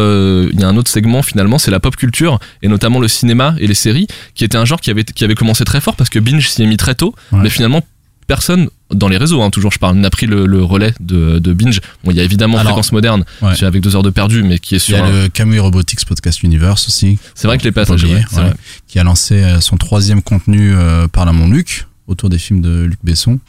il 0.52 0.60
y 0.60 0.64
a 0.64 0.68
un 0.68 0.78
autre 0.78 0.90
segment 0.90 1.22
finalement, 1.22 1.60
c'est 1.60 1.70
la 1.70 1.80
pop 1.80 1.96
culture 1.96 2.40
et 2.64 2.68
notamment 2.70 3.00
le 3.00 3.08
cinéma 3.08 3.54
et 3.60 3.68
les 3.68 3.76
séries 3.76 4.08
qui 4.34 4.46
était 4.46 4.58
un 4.58 4.66
genre 4.66 4.82
qui 4.82 4.90
avait 4.90 5.04
qui 5.04 5.24
avait 5.24 5.36
commencé 5.36 5.64
très 5.64 5.80
fort 5.82 5.96
parce 5.96 6.10
que 6.10 6.18
Binge 6.18 6.48
s'y 6.48 6.64
est 6.64 6.68
mis 6.68 6.78
très 6.78 6.96
tôt, 6.96 7.14
Ouais. 7.32 7.42
mais 7.44 7.50
finalement 7.52 7.82
personne 8.26 8.70
dans 8.94 9.08
les 9.08 9.18
réseaux, 9.18 9.42
hein, 9.42 9.50
toujours 9.50 9.72
je 9.72 9.80
parle, 9.80 9.98
n'a 9.98 10.10
pris 10.10 10.26
le, 10.26 10.46
le 10.46 10.64
relais 10.64 10.94
de, 11.00 11.40
de 11.40 11.54
Binge. 11.54 11.80
Bon, 12.04 12.12
il 12.12 12.18
y 12.18 12.20
a 12.20 12.24
évidemment 12.24 12.58
Alors, 12.58 12.72
Fréquence 12.74 12.92
Moderne, 12.92 13.24
ouais. 13.42 13.64
avec 13.64 13.82
deux 13.82 13.96
heures 13.96 14.04
de 14.04 14.10
perdu, 14.10 14.44
mais 14.44 14.60
qui 14.60 14.76
est 14.76 14.78
Il 14.88 14.92
y 14.94 14.96
sur 14.96 15.04
a 15.04 15.08
un- 15.08 15.12
le 15.24 15.28
Camus 15.30 15.60
Robotics 15.60 16.06
Podcast 16.06 16.44
Universe 16.44 16.88
aussi. 16.88 17.18
C'est 17.36 17.48
vrai 17.48 17.58
que 17.58 17.64
les 17.64 17.70
Faut 17.72 17.76
pas 17.76 17.82
passagers, 17.82 18.08
oublier, 18.08 18.26
ouais, 18.38 18.44
ouais, 18.44 18.54
qui 18.88 19.00
a 19.00 19.04
lancé 19.04 19.36
euh, 19.44 19.62
son 19.62 19.78
troisième 19.78 20.22
contenu 20.22 20.74
euh, 20.74 21.08
par 21.08 21.26
la 21.26 21.32
mon 21.34 21.48
Luc 21.50 21.88
autour 22.08 22.30
des 22.30 22.38
films 22.40 22.62
de 22.62 22.84
Luc 22.84 23.00
Besson 23.04 23.40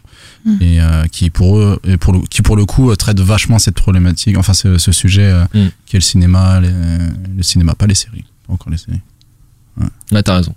Mm. 0.45 0.57
et 0.61 0.81
euh, 0.81 1.05
qui 1.11 1.31
pour 1.31 1.57
eux 1.59 1.81
et 1.85 1.97
pour 1.97 2.13
le, 2.13 2.21
qui 2.29 2.43
pour 2.43 2.57
le 2.57 2.65
coup 2.65 2.95
traite 2.97 3.19
vachement 3.21 3.59
cette 3.61 3.75
problématique 3.77 4.37
enfin 4.37 4.55
ce, 4.55 4.77
ce 4.77 4.91
sujet 4.93 5.23
euh, 5.25 5.45
Mm. 5.55 5.69
qui 5.87 5.97
est 5.97 5.99
le 5.99 6.05
cinéma 6.05 6.61
les- 6.61 6.69
le 7.37 7.43
cinéma 7.45 7.75
pas 7.77 7.87
les 7.87 7.95
séries 7.95 8.25
pas 8.47 8.53
encore 8.53 8.71
les 8.71 8.77
séries 8.79 9.01
Ouais, 10.13 10.23
t'as 10.23 10.37
raison. 10.37 10.55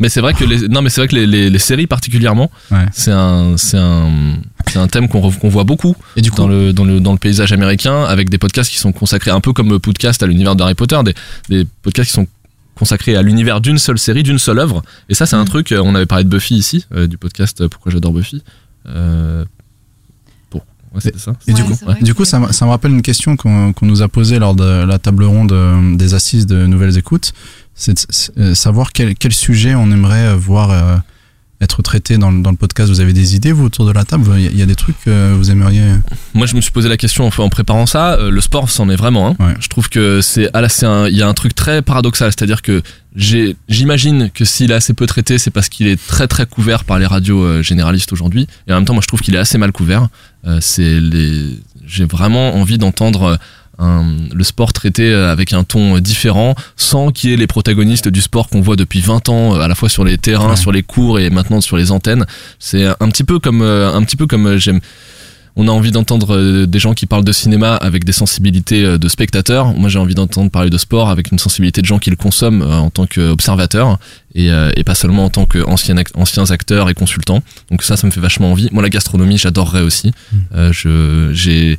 Mais 0.00 0.08
c'est 0.08 0.20
vrai 0.20 0.34
que 0.34 0.44
les, 0.44 0.66
non, 0.68 0.82
mais 0.82 0.90
c'est 0.90 1.00
vrai 1.02 1.08
que 1.08 1.14
les, 1.14 1.26
les, 1.26 1.48
les 1.50 1.58
séries 1.58 1.86
particulièrement, 1.86 2.50
Ouais. 2.72 2.86
c'est 2.92 3.12
un, 3.12 3.56
c'est 3.56 3.76
un, 3.78 4.08
c'est 4.66 4.78
un 4.78 4.88
thème 4.88 5.08
qu'on, 5.08 5.30
qu'on 5.30 5.48
voit 5.48 5.64
beaucoup 5.64 5.94
Et 6.16 6.22
du 6.22 6.30
coup- 6.30 6.38
dans 6.38 6.48
le, 6.48 6.72
dans 6.72 6.84
le, 6.84 6.98
dans 7.00 7.12
le 7.12 7.18
paysage 7.18 7.52
américain, 7.52 8.04
avec 8.04 8.30
des 8.30 8.38
podcasts 8.38 8.70
qui 8.70 8.78
sont 8.78 8.92
consacrés 8.92 9.30
un 9.30 9.40
peu 9.40 9.52
comme 9.52 9.68
le 9.68 9.78
podcast 9.78 10.22
à 10.22 10.26
l'univers 10.26 10.56
d'Harry 10.56 10.74
Potter, 10.74 10.98
des, 11.04 11.14
des 11.50 11.66
podcasts 11.82 12.08
qui 12.08 12.14
sont 12.14 12.26
consacrés 12.74 13.14
à 13.14 13.20
l'univers 13.22 13.60
d'une 13.60 13.76
seule 13.78 13.98
série, 13.98 14.22
d'une 14.22 14.38
seule 14.38 14.58
œuvre. 14.58 14.82
Et 15.10 15.14
ça, 15.14 15.26
c'est 15.26 15.36
un 15.36 15.44
truc. 15.44 15.70
euh, 15.70 15.82
On 15.84 15.94
avait 15.94 16.06
parlé 16.06 16.24
de 16.24 16.30
Buffy 16.30 16.54
ici, 16.56 16.86
euh, 16.94 17.06
du 17.06 17.18
podcast 17.18 17.60
euh, 17.60 17.68
Pourquoi 17.68 17.92
j'adore 17.92 18.12
Buffy. 18.14 18.42
Euh, 18.88 19.44
pour, 20.48 20.62
ouais, 20.94 21.00
c'était 21.02 21.18
ça. 21.18 21.32
Et 21.46 21.52
du 21.52 21.60
Ouais, 21.62 21.68
coup, 21.76 22.04
du 22.04 22.14
coup 22.14 22.24
ça, 22.24 22.38
me- 22.38 22.52
ça 22.52 22.64
me 22.64 22.70
rappelle 22.70 22.92
une 22.92 23.02
question 23.02 23.36
qu'on 23.36 23.74
qu'on 23.74 23.84
nous 23.84 24.00
a 24.00 24.08
posée 24.08 24.38
lors 24.38 24.54
de 24.54 24.84
la 24.84 24.98
table 24.98 25.24
ronde 25.24 25.52
des 25.98 26.14
assises 26.14 26.46
de 26.46 26.64
Nouvelles 26.64 26.96
Écoutes. 26.96 27.32
C'est 27.74 27.94
de 27.94 28.40
euh, 28.40 28.54
savoir 28.54 28.92
quel, 28.92 29.14
quel 29.14 29.32
sujet 29.32 29.74
on 29.74 29.90
aimerait 29.90 30.26
euh, 30.28 30.36
voir 30.36 30.70
euh, 30.70 30.96
être 31.62 31.82
traité 31.82 32.16
dans, 32.18 32.30
le- 32.30 32.42
dans 32.42 32.50
le 32.50 32.56
podcast. 32.56 32.90
Vous 32.90 33.00
avez 33.00 33.12
des 33.12 33.36
idées, 33.36 33.52
vous, 33.52 33.64
autour 33.66 33.86
de 33.86 33.92
la 33.92 34.04
table? 34.04 34.24
Il 34.38 34.52
y 34.54 34.58
y 34.58 34.62
a 34.62 34.66
des 34.66 34.74
trucs 34.76 34.98
que 35.04 35.32
vous 35.34 35.50
aimeriez 35.50 35.82
Moi, 36.34 36.46
je 36.46 36.56
me 36.56 36.60
suis 36.60 36.70
posé 36.72 36.88
la 36.88 36.96
question 36.96 37.26
en, 37.28 37.42
en 37.42 37.48
préparant 37.48 37.86
ça. 37.86 38.14
euh, 38.14 38.30
le 38.30 38.40
sport, 38.40 38.68
c'en 38.70 38.88
est 38.90 38.96
vraiment. 38.96 39.36
Ouais. 39.38 39.54
Je 39.60 39.68
trouve 39.68 39.88
que 39.88 40.20
c'est, 40.20 40.48
ah 40.54 40.62
il 41.08 41.16
y 41.16 41.22
a 41.22 41.28
un 41.28 41.34
truc 41.34 41.54
très 41.54 41.80
paradoxal, 41.82 42.30
c'est-à-dire 42.32 42.62
que 42.62 42.82
j'imagine 43.68 44.30
que 44.30 44.44
s'il 44.44 44.70
est 44.70 44.74
assez 44.74 44.94
peu 44.94 45.06
traité, 45.06 45.38
c'est 45.38 45.50
parce 45.50 45.68
qu'il 45.68 45.86
est 45.86 46.00
très 46.06 46.28
très 46.28 46.46
couvert 46.46 46.84
par 46.84 46.98
les 46.98 47.06
radios 47.06 47.62
généralistes 47.62 48.12
aujourd'hui. 48.12 48.46
Et 48.66 48.72
en 48.72 48.76
même 48.76 48.84
temps, 48.84 48.94
moi, 48.94 49.02
je 49.02 49.08
trouve 49.08 49.20
qu'il 49.20 49.34
est 49.34 49.38
assez 49.38 49.58
mal 49.58 49.72
couvert. 49.72 50.08
C'est 50.60 51.00
les, 51.00 51.58
j'ai 51.86 52.04
vraiment 52.04 52.54
envie 52.56 52.78
d'entendre. 52.78 53.38
Un- 53.80 54.04
le 54.32 54.44
sport 54.44 54.72
traité 54.72 55.10
euh, 55.12 55.32
avec 55.32 55.52
un 55.52 55.64
ton 55.64 55.96
euh, 55.96 56.00
différent, 56.00 56.54
sans 56.76 57.10
qu'il 57.10 57.30
y 57.30 57.32
ait 57.32 57.36
les 57.36 57.46
protagonistes 57.46 58.08
du 58.08 58.20
sport 58.20 58.48
qu'on 58.48 58.60
voit 58.60 58.76
depuis 58.76 59.00
20 59.00 59.28
ans, 59.28 59.56
euh, 59.56 59.60
à 59.60 59.68
la 59.68 59.74
fois 59.74 59.88
sur 59.88 60.04
les 60.04 60.18
terrains, 60.18 60.50
Ouais. 60.50 60.56
sur 60.56 60.70
les 60.72 60.82
cours 60.82 61.18
et 61.18 61.30
maintenant 61.30 61.60
sur 61.60 61.76
les 61.76 61.90
antennes. 61.90 62.26
C'est 62.58 62.86
un 62.86 63.08
petit 63.08 63.24
peu 63.24 63.38
comme, 63.38 63.62
un 63.62 64.02
petit 64.04 64.16
peu 64.16 64.26
comme 64.26 64.56
j'aime, 64.56 64.80
on 65.56 65.66
a 65.66 65.72
envie 65.72 65.90
d'entendre 65.90 66.64
des 66.64 66.78
gens 66.78 66.94
qui 66.94 67.06
parlent 67.06 67.24
de 67.24 67.32
cinéma 67.32 67.74
avec 67.74 68.04
des 68.04 68.12
sensibilités 68.12 68.96
de 68.98 69.08
spectateurs. 69.08 69.74
Moi, 69.74 69.88
j'ai 69.88 69.98
envie 69.98 70.14
d'entendre 70.14 70.48
parler 70.50 70.70
de 70.70 70.78
sport 70.78 71.10
avec 71.10 71.32
une 71.32 71.40
sensibilité 71.40 71.82
de 71.82 71.86
gens 71.86 71.98
qui 71.98 72.08
le 72.08 72.16
consomment 72.16 72.62
en 72.62 72.88
tant 72.90 73.06
qu'observateurs 73.06 73.98
et, 74.36 74.48
et 74.76 74.84
pas 74.84 74.94
seulement 74.94 75.24
en 75.24 75.28
tant 75.30 75.46
qu'anciens 75.46 75.96
ac- 75.96 76.12
anciens 76.14 76.50
acteurs 76.52 76.88
et 76.88 76.94
consultants. 76.94 77.42
Donc 77.70 77.82
ça, 77.82 77.96
ça 77.96 78.06
me 78.06 78.12
fait 78.12 78.20
vachement 78.20 78.52
envie. 78.52 78.68
Moi, 78.72 78.80
la 78.82 78.90
gastronomie, 78.90 79.38
j'adorerais 79.38 79.82
aussi. 79.82 80.12
Euh, 80.54 80.72
je, 80.72 81.30
j'ai, 81.32 81.76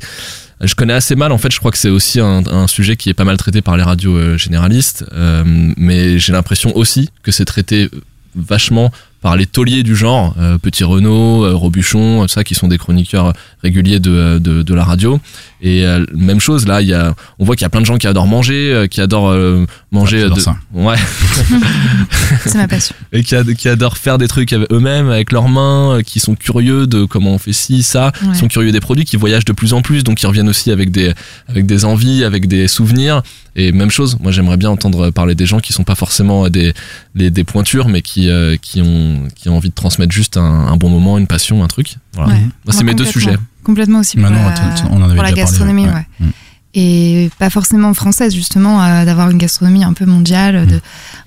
je 0.62 0.74
connais 0.74 0.92
assez 0.92 1.16
mal, 1.16 1.32
en 1.32 1.38
fait, 1.38 1.52
je 1.52 1.58
crois 1.58 1.70
que 1.70 1.78
c'est 1.78 1.90
aussi 1.90 2.20
un, 2.20 2.66
sujet 2.68 2.96
qui 2.96 3.10
est 3.10 3.14
pas 3.14 3.24
mal 3.24 3.36
traité 3.36 3.62
par 3.62 3.76
les 3.76 3.82
radios 3.82 4.16
euh, 4.16 4.38
généralistes, 4.38 5.04
euh, 5.12 5.42
mais 5.76 6.18
j'ai 6.18 6.32
l'impression 6.32 6.74
aussi 6.76 7.10
que 7.22 7.32
c'est 7.32 7.44
traité 7.44 7.90
vachement 8.34 8.92
par 9.22 9.36
les 9.36 9.46
tauliers 9.46 9.82
du 9.84 9.96
genre, 9.96 10.34
euh, 10.38 10.58
Petit 10.58 10.84
Renault, 10.84 11.44
euh, 11.44 11.54
Robuchon, 11.54 12.22
tout 12.22 12.28
ça, 12.28 12.44
qui 12.44 12.54
sont 12.54 12.68
des 12.68 12.76
chroniqueurs 12.76 13.32
réguliers 13.62 14.00
de, 14.00 14.38
de, 14.38 14.62
de 14.62 14.74
la 14.74 14.84
radio. 14.84 15.20
Et 15.64 15.86
euh, 15.86 16.04
même 16.12 16.40
chose, 16.40 16.66
là, 16.66 16.82
il 16.82 16.88
y 16.88 16.92
a, 16.92 17.14
on 17.38 17.44
voit 17.44 17.54
qu'il 17.54 17.62
y 17.64 17.66
a 17.66 17.70
plein 17.70 17.80
de 17.80 17.86
gens 17.86 17.96
qui 17.98 18.08
adorent 18.08 18.26
manger, 18.26 18.72
euh, 18.74 18.86
qui 18.88 19.00
adorent 19.00 19.30
euh, 19.30 19.64
manger. 19.92 20.24
Ouais, 20.24 20.30
de- 20.34 20.40
ça. 20.40 20.56
Ouais. 20.74 20.96
C'est 22.46 22.56
ma 22.56 22.68
passion. 22.68 22.94
et 23.12 23.22
qui, 23.22 23.34
ad- 23.36 23.54
qui 23.54 23.68
adorent 23.68 23.96
faire 23.96 24.18
des 24.18 24.28
trucs 24.28 24.52
avec 24.52 24.70
eux-mêmes, 24.72 25.08
avec 25.08 25.32
leurs 25.32 25.48
mains, 25.48 25.98
euh, 25.98 26.02
qui 26.02 26.20
sont 26.20 26.34
curieux 26.34 26.86
de 26.86 27.04
comment 27.04 27.32
on 27.34 27.38
fait 27.38 27.52
ci, 27.52 27.82
ça, 27.82 28.12
Ouais. 28.22 28.32
qui 28.32 28.38
sont 28.38 28.48
curieux 28.48 28.72
des 28.72 28.80
produits, 28.80 29.04
qui 29.04 29.16
voyagent 29.16 29.44
de 29.44 29.52
plus 29.52 29.72
en 29.72 29.82
plus, 29.82 30.02
donc 30.04 30.18
qui 30.18 30.26
reviennent 30.26 30.48
aussi 30.48 30.70
avec 30.70 30.90
des, 30.90 31.12
avec 31.48 31.66
des 31.66 31.84
envies, 31.84 32.24
avec 32.24 32.48
des 32.48 32.66
souvenirs. 32.68 33.22
Et 33.54 33.70
même 33.70 33.90
chose, 33.90 34.16
moi 34.20 34.32
j'aimerais 34.32 34.56
bien 34.56 34.70
entendre 34.70 35.10
parler 35.10 35.34
des 35.34 35.44
gens 35.44 35.60
qui 35.60 35.74
sont 35.74 35.84
pas 35.84 35.94
forcément 35.94 36.48
des, 36.48 36.72
les, 37.14 37.30
des 37.30 37.44
pointures, 37.44 37.88
mais 37.88 38.00
qui, 38.00 38.30
euh, 38.30 38.56
qui, 38.60 38.80
ont, 38.80 39.11
qui 39.34 39.48
ont 39.48 39.56
envie 39.56 39.68
de 39.70 39.74
transmettre 39.74 40.12
juste 40.12 40.36
un, 40.36 40.42
un 40.42 40.76
bon 40.76 40.88
moment, 40.90 41.18
une 41.18 41.26
passion, 41.26 41.62
un 41.64 41.68
truc. 41.68 41.96
Voilà. 42.14 42.32
Ouais. 42.34 42.40
Moi, 42.40 42.72
c'est 42.72 42.84
mes 42.84 42.94
deux 42.94 43.04
sujets. 43.04 43.36
Complètement 43.64 44.00
aussi 44.00 44.16
pour, 44.16 44.28
la, 44.28 44.50
t- 44.52 44.82
t- 44.82 44.88
on 44.90 44.96
en 44.96 45.02
avait 45.04 45.14
pour 45.14 45.22
la 45.22 45.30
déjà 45.30 45.42
parlé, 45.44 45.52
gastronomie, 45.52 45.84
ouais. 45.86 45.92
ouais. 45.92 46.06
Mm. 46.20 46.30
Et 46.74 47.30
pas 47.38 47.50
forcément 47.50 47.92
française, 47.92 48.34
justement, 48.34 48.82
euh, 48.82 49.04
d'avoir 49.04 49.28
une 49.28 49.36
gastronomie 49.36 49.84
un 49.84 49.92
peu 49.92 50.06
mondiale, 50.06 50.66
de, 50.66 50.80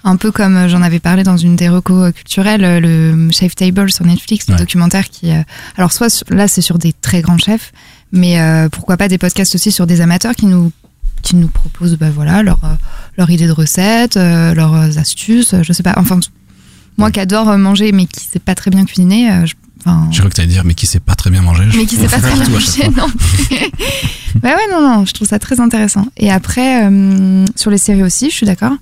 un 0.03 0.15
peu 0.17 0.31
comme 0.31 0.57
euh, 0.57 0.67
j'en 0.69 0.81
avais 0.81 0.99
parlé 0.99 1.21
dans 1.23 1.37
une 1.37 1.55
des 1.55 1.69
recos 1.69 2.07
euh, 2.07 2.11
culturelles, 2.11 2.79
le 2.81 3.29
Chef 3.31 3.53
Table 3.55 3.91
sur 3.91 4.05
Netflix, 4.05 4.47
le 4.49 4.55
documentaire 4.55 5.07
qui. 5.07 5.31
euh, 5.31 5.43
alors, 5.77 5.91
soit 5.93 6.09
sur- 6.09 6.25
là, 6.31 6.47
c'est 6.47 6.61
sur 6.61 6.79
des 6.79 6.93
très 6.93 7.21
grands 7.21 7.37
chefs, 7.37 7.73
mais 8.11 8.39
euh, 8.39 8.69
pourquoi 8.69 8.97
pas 8.97 9.07
des 9.07 9.19
podcasts 9.19 9.53
aussi 9.53 9.71
sur 9.71 9.85
des 9.85 10.01
amateurs 10.01 10.33
qui 10.33 10.47
nous 10.47 10.71
qui 11.21 11.35
nous 11.35 11.47
proposent 11.47 11.97
bah, 11.97 12.09
voilà, 12.13 12.43
leur, 12.43 12.59
leur 13.17 13.29
idée 13.31 13.47
de 13.47 13.51
recettes, 13.51 14.15
euh, 14.17 14.53
leurs 14.53 14.97
astuces, 14.99 15.55
je 15.63 15.73
sais 15.73 15.81
pas. 15.83 15.93
Enfin, 15.97 16.19
moi 16.97 17.11
qui 17.11 17.19
adore 17.19 17.49
euh, 17.49 17.57
manger 17.57 17.91
mais 17.91 18.05
qui 18.05 18.23
sait 18.25 18.39
pas 18.39 18.55
très 18.55 18.71
bien 18.71 18.85
cuisiner, 18.85 19.31
euh, 19.31 19.45
je- 19.45 19.53
enfin, 19.85 20.07
J'ai 20.11 20.19
cru 20.21 20.29
que 20.29 20.35
t'allais 20.35 20.47
dire, 20.47 20.63
mais 20.65 20.73
qui 20.73 20.85
sait 20.85 20.99
pas 20.99 21.15
très 21.15 21.29
bien 21.29 21.41
manger. 21.41 21.65
mais 21.75 21.85
qui 21.85 21.95
sait 21.95 22.07
pas 22.07 22.19
très 22.19 22.33
bien 22.33 22.49
manger, 22.49 22.89
non. 22.95 23.07
Ouais, 24.43 24.53
ouais, 24.53 24.67
non, 24.71 24.81
non, 24.81 25.05
je 25.05 25.13
trouve 25.13 25.27
ça 25.27 25.39
très 25.39 25.59
intéressant. 25.59 26.05
Et 26.17 26.31
après, 26.31 26.85
euh, 26.85 27.45
sur 27.55 27.71
les 27.71 27.77
séries 27.77 28.03
aussi, 28.03 28.29
je 28.29 28.35
suis 28.35 28.45
d'accord. 28.45 28.73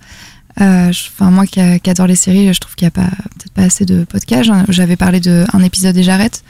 Euh, 0.61 0.91
je- 0.91 1.09
Enfin, 1.13 1.31
moi 1.31 1.45
qui, 1.45 1.59
a- 1.59 1.79
qui 1.79 1.89
adore 1.89 2.07
les 2.07 2.15
séries, 2.15 2.53
je 2.53 2.59
trouve 2.59 2.75
qu'il 2.75 2.85
n'y 2.85 2.89
a 2.89 2.91
pas 2.91 3.09
peut-être 3.09 3.53
pas 3.53 3.63
assez 3.63 3.85
de 3.85 4.03
podcasts. 4.03 4.49
J'avais 4.69 4.95
parlé 4.95 5.19
de 5.19 5.45
un 5.53 5.61
épisode 5.63 5.95
et 5.97 6.03
j'arrête, 6.03 6.43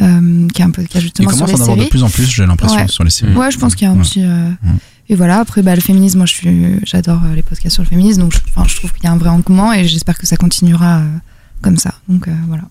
euh, 0.00 0.46
qui 0.48 0.62
est 0.62 0.64
un 0.64 0.70
podcast 0.70 0.96
Il 0.96 1.00
justement 1.02 1.30
sur 1.30 1.38
commence 1.46 1.50
à 1.50 1.52
les 1.54 1.60
en 1.60 1.62
avoir 1.62 1.76
de 1.76 1.80
séries. 1.82 1.90
plus 1.90 2.02
en 2.04 2.08
plus, 2.10 2.26
j'ai 2.26 2.46
l'impression, 2.46 2.76
Ouais. 2.78 2.88
sur 2.88 3.04
les 3.04 3.10
séries. 3.10 3.34
Ouais, 3.34 3.50
je 3.50 3.58
pense 3.58 3.74
qu'il 3.74 3.86
y 3.86 3.90
a 3.90 3.92
un 3.92 3.96
Ouais. 3.96 4.02
petit. 4.02 4.22
Et 5.08 5.14
voilà, 5.14 5.38
après, 5.38 5.62
bah, 5.62 5.74
le 5.74 5.80
féminisme, 5.80 6.18
moi, 6.18 6.26
je 6.26 6.34
suis, 6.34 6.80
j'adore 6.84 7.20
euh, 7.24 7.34
les 7.34 7.42
podcasts 7.42 7.74
sur 7.74 7.82
le 7.82 7.88
féminisme, 7.88 8.22
donc 8.22 8.32
je, 8.32 8.38
je 8.68 8.76
trouve 8.76 8.92
qu'il 8.92 9.04
y 9.04 9.06
a 9.06 9.12
un 9.12 9.18
vrai 9.18 9.28
engouement 9.28 9.72
et 9.72 9.86
j'espère 9.86 10.18
que 10.18 10.26
ça 10.26 10.36
continuera 10.36 10.98
euh, 10.98 11.16
comme 11.62 11.76
ça. 11.76 11.94
Donc 12.08 12.26
euh, 12.28 12.34
voilà. 12.48 12.64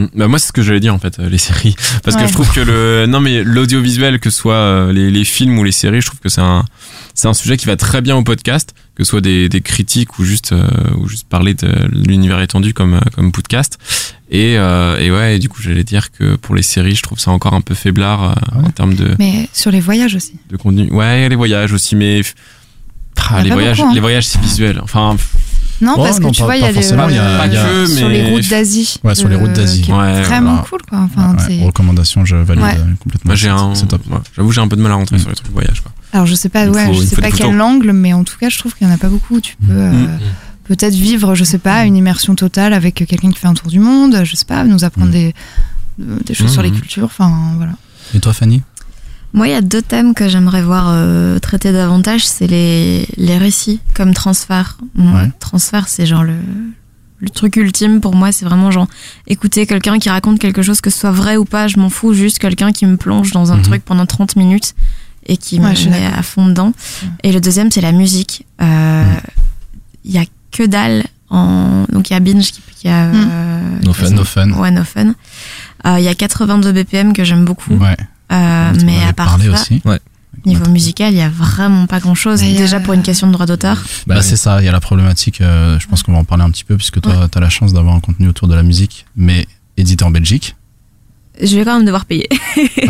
Mm. 0.00 0.06
Bah 0.14 0.28
moi 0.28 0.38
c'est 0.38 0.48
ce 0.48 0.52
que 0.52 0.62
j'allais 0.62 0.80
dire 0.80 0.94
en 0.94 0.98
fait 0.98 1.18
euh, 1.18 1.28
les 1.28 1.38
séries 1.38 1.76
parce 2.02 2.16
Ouais. 2.16 2.22
que 2.22 2.28
je 2.28 2.32
trouve 2.32 2.50
que 2.52 2.60
le 2.60 3.06
non 3.06 3.20
mais 3.20 3.44
l'audiovisuel 3.44 4.18
que 4.18 4.30
ce 4.30 4.36
soit 4.38 4.54
euh, 4.54 4.92
les, 4.92 5.10
les 5.10 5.24
films 5.24 5.58
ou 5.58 5.64
les 5.64 5.72
séries 5.72 6.00
je 6.00 6.06
trouve 6.06 6.20
que 6.20 6.28
c'est 6.28 6.40
un 6.40 6.64
c'est 7.14 7.28
un 7.28 7.34
sujet 7.34 7.56
qui 7.56 7.66
va 7.66 7.76
très 7.76 8.00
bien 8.00 8.16
au 8.16 8.22
podcast 8.22 8.72
que 8.94 9.04
ce 9.04 9.10
soit 9.10 9.20
des, 9.20 9.48
des 9.48 9.60
critiques 9.60 10.18
ou 10.18 10.24
juste 10.24 10.52
euh, 10.52 10.66
ou 10.96 11.06
juste 11.08 11.28
parler 11.28 11.54
de 11.54 11.68
l'univers 11.92 12.40
étendu 12.40 12.72
comme 12.72 12.98
comme 13.14 13.30
podcast 13.32 13.78
et 14.30 14.56
euh, 14.58 14.96
et 14.98 15.10
ouais 15.10 15.36
et 15.36 15.38
du 15.38 15.48
coup 15.48 15.60
j'allais 15.60 15.84
dire 15.84 16.10
que 16.12 16.36
pour 16.36 16.54
les 16.54 16.62
séries 16.62 16.94
je 16.94 17.02
trouve 17.02 17.18
ça 17.18 17.30
encore 17.30 17.52
un 17.54 17.60
peu 17.60 17.74
faiblard 17.74 18.22
euh, 18.30 18.34
en 18.64 18.70
termes 18.70 18.94
de 18.94 19.14
Mais 19.18 19.48
sur 19.52 19.70
les 19.70 19.80
voyages 19.80 20.14
aussi. 20.14 20.34
de 20.50 20.56
contenu 20.56 20.90
ouais 20.92 21.28
les 21.28 21.36
voyages 21.36 21.72
aussi 21.72 21.94
mais 21.96 22.22
ah, 23.28 23.42
les 23.42 23.50
voyages 23.50 23.76
beaucoup, 23.76 23.90
hein. 23.90 23.94
les 23.94 24.00
voyages 24.00 24.26
c'est 24.26 24.40
visuel 24.40 24.80
enfin 24.82 25.16
Non, 25.80 25.94
Oh, 25.96 26.02
parce 26.02 26.18
que 26.18 26.24
non, 26.24 26.30
tu 26.30 26.40
pas- 26.40 26.44
vois, 26.46 26.56
il 26.56 26.62
y 26.62 26.64
a 26.64 26.72
les, 26.72 26.92
euh, 26.92 26.96
y 27.10 27.56
a- 27.56 27.64
que, 27.64 27.86
sur 27.86 28.08
mais- 28.08 28.22
les 28.22 28.30
routes 28.30 28.48
d'Asie. 28.48 28.96
Ouais, 29.02 29.14
sur 29.14 29.28
les 29.28 29.36
routes 29.36 29.48
euh, 29.50 29.54
d'Asie. 29.54 29.82
qui 29.82 29.90
est 29.90 29.94
Ouais, 29.94 30.22
vraiment 30.22 30.50
voilà. 30.52 30.66
cool, 30.68 30.80
quoi. 30.88 30.98
Enfin, 31.00 31.34
Ouais, 31.48 31.64
Recommandation, 31.64 32.24
je 32.24 32.36
valide 32.36 32.62
Ouais. 32.62 32.76
euh, 32.76 32.94
complètement. 33.00 33.28
moi 33.30 33.34
j'ai 33.34 33.48
un 33.48 33.74
C'est 33.74 33.86
top. 33.88 34.02
ouais, 34.10 34.18
j'avoue 34.36 34.52
j'ai 34.52 34.60
un 34.60 34.68
peu 34.68 34.76
de 34.76 34.82
mal 34.82 34.92
à 34.92 34.96
rentrer 34.96 35.18
sur 35.18 35.28
les 35.30 35.34
trucs 35.34 35.48
de 35.48 35.52
voyage 35.52 35.80
quoi 35.80 35.92
Alors 36.12 36.26
je 36.26 36.34
sais 36.34 36.48
pas, 36.50 36.66
ouais, 36.66 36.86
faut- 36.86 36.92
je 36.94 37.00
sais 37.06 37.16
pas 37.16 37.30
quel 37.30 37.60
angle, 37.60 37.92
mais 37.92 38.12
en 38.12 38.24
tout 38.24 38.36
cas, 38.38 38.48
je 38.50 38.58
trouve 38.58 38.74
qu'il 38.74 38.86
y 38.86 38.90
en 38.90 38.94
a 38.94 38.98
pas 38.98 39.08
beaucoup. 39.08 39.40
Tu 39.40 39.56
peux 39.56 39.72
euh, 39.72 39.90
Mm. 39.92 40.18
peut-être 40.64 40.94
vivre, 40.94 41.34
je 41.34 41.44
sais 41.44 41.58
pas, 41.58 41.84
une 41.84 41.96
immersion 41.96 42.34
totale 42.34 42.72
avec 42.74 42.94
quelqu'un 43.06 43.30
qui 43.30 43.38
fait 43.38 43.48
un 43.48 43.54
tour 43.54 43.68
du 43.68 43.80
monde. 43.80 44.20
Je 44.24 44.36
sais 44.36 44.44
pas, 44.44 44.64
nous 44.64 44.84
apprendre 44.84 45.10
des, 45.10 45.34
euh, 46.00 46.18
des 46.26 46.34
choses 46.34 46.52
sur 46.52 46.62
les 46.62 46.70
Mm. 46.70 46.80
cultures. 46.80 47.04
Enfin 47.04 47.32
voilà. 47.56 47.72
Et 48.14 48.20
toi, 48.20 48.32
Fanny? 48.32 48.62
Moi, 49.32 49.48
il 49.48 49.50
y 49.52 49.54
a 49.54 49.60
deux 49.60 49.82
thèmes 49.82 50.12
que 50.14 50.28
j'aimerais 50.28 50.62
voir 50.62 50.86
euh, 50.88 51.38
traités 51.38 51.72
davantage, 51.72 52.26
c'est 52.26 52.46
les, 52.48 53.06
les 53.16 53.38
récits 53.38 53.80
comme 53.94 54.12
transfert. 54.12 54.76
Ouais. 54.98 55.30
Transfert, 55.38 55.86
c'est 55.88 56.04
genre 56.06 56.24
le, 56.24 56.34
le 57.20 57.28
truc 57.30 57.54
ultime 57.56 58.00
pour 58.00 58.14
moi, 58.16 58.32
c'est 58.32 58.44
vraiment 58.44 58.70
genre 58.72 58.88
écouter 59.28 59.66
quelqu'un 59.66 59.98
qui 60.00 60.08
raconte 60.10 60.38
quelque 60.40 60.62
chose, 60.62 60.80
que 60.80 60.90
ce 60.90 60.98
soit 60.98 61.12
vrai 61.12 61.36
ou 61.36 61.44
pas, 61.44 61.68
je 61.68 61.78
m'en 61.78 61.90
fous, 61.90 62.12
juste 62.12 62.38
quelqu'un 62.40 62.72
qui 62.72 62.86
me 62.86 62.96
plonge 62.96 63.30
dans 63.30 63.52
un 63.52 63.56
Mhm. 63.58 63.62
truc 63.62 63.84
pendant 63.84 64.04
30 64.06 64.34
minutes 64.36 64.74
et 65.26 65.36
qui 65.36 65.60
Ouais, 65.60 65.74
me 65.74 65.90
met 65.90 66.06
à 66.06 66.22
fond 66.22 66.46
dedans. 66.46 66.72
Et 67.22 67.30
le 67.30 67.40
deuxième, 67.40 67.70
c'est 67.70 67.82
la 67.82 67.92
musique. 67.92 68.46
Euh, 68.62 69.04
Il 70.04 70.12
y 70.12 70.18
a 70.18 70.24
que 70.50 70.64
dalle 70.64 71.04
en. 71.28 71.84
Donc 71.92 72.10
il 72.10 72.14
y 72.14 72.16
a 72.16 72.20
Binge 72.20 72.50
qui, 72.50 72.62
qui 72.74 72.88
a. 72.88 73.04
euh, 73.04 73.60
No 73.84 73.92
fun. 73.92 74.10
No 74.10 74.24
fun. 74.24 74.50
Ouais, 74.52 74.70
No 74.70 74.82
Fun. 74.82 75.12
Euh, 75.86 75.98
Il 75.98 76.04
y 76.04 76.08
a 76.08 76.14
82 76.14 76.72
BPM 76.72 77.12
que 77.12 77.22
j'aime 77.22 77.44
beaucoup. 77.44 77.74
Ouais. 77.76 77.96
Euh, 78.32 78.72
mais 78.84 79.02
à 79.04 79.12
part 79.12 79.38
ça, 79.40 79.62
aussi. 79.62 79.82
niveau 80.46 80.68
musical, 80.70 81.12
il 81.12 81.18
y 81.18 81.22
a 81.22 81.28
vraiment 81.28 81.86
pas 81.86 81.98
grand 82.00 82.14
chose. 82.14 82.40
Déjà 82.40 82.76
euh, 82.76 82.80
pour 82.80 82.94
une 82.94 83.02
question 83.02 83.26
de 83.26 83.32
droit 83.32 83.46
d'auteur. 83.46 83.82
Bah, 84.06 84.22
c'est 84.22 84.36
ça, 84.36 84.60
il 84.62 84.64
y 84.64 84.68
a 84.68 84.72
la 84.72 84.80
problématique, 84.80 85.40
euh, 85.40 85.78
je 85.78 85.86
pense 85.88 86.02
qu'on 86.02 86.12
va 86.12 86.18
en 86.18 86.24
parler 86.24 86.44
un 86.44 86.50
petit 86.50 86.64
peu, 86.64 86.76
puisque 86.76 87.00
toi, 87.00 87.28
tu 87.30 87.36
as 87.38 87.40
la 87.40 87.50
chance 87.50 87.72
d'avoir 87.72 87.94
un 87.94 88.00
contenu 88.00 88.28
autour 88.28 88.48
de 88.48 88.54
la 88.54 88.62
musique, 88.62 89.06
mais 89.16 89.46
édité 89.76 90.04
en 90.04 90.10
Belgique. 90.10 90.56
Je 91.42 91.56
vais 91.56 91.64
quand 91.64 91.74
même 91.76 91.86
devoir 91.86 92.04
payer. 92.04 92.28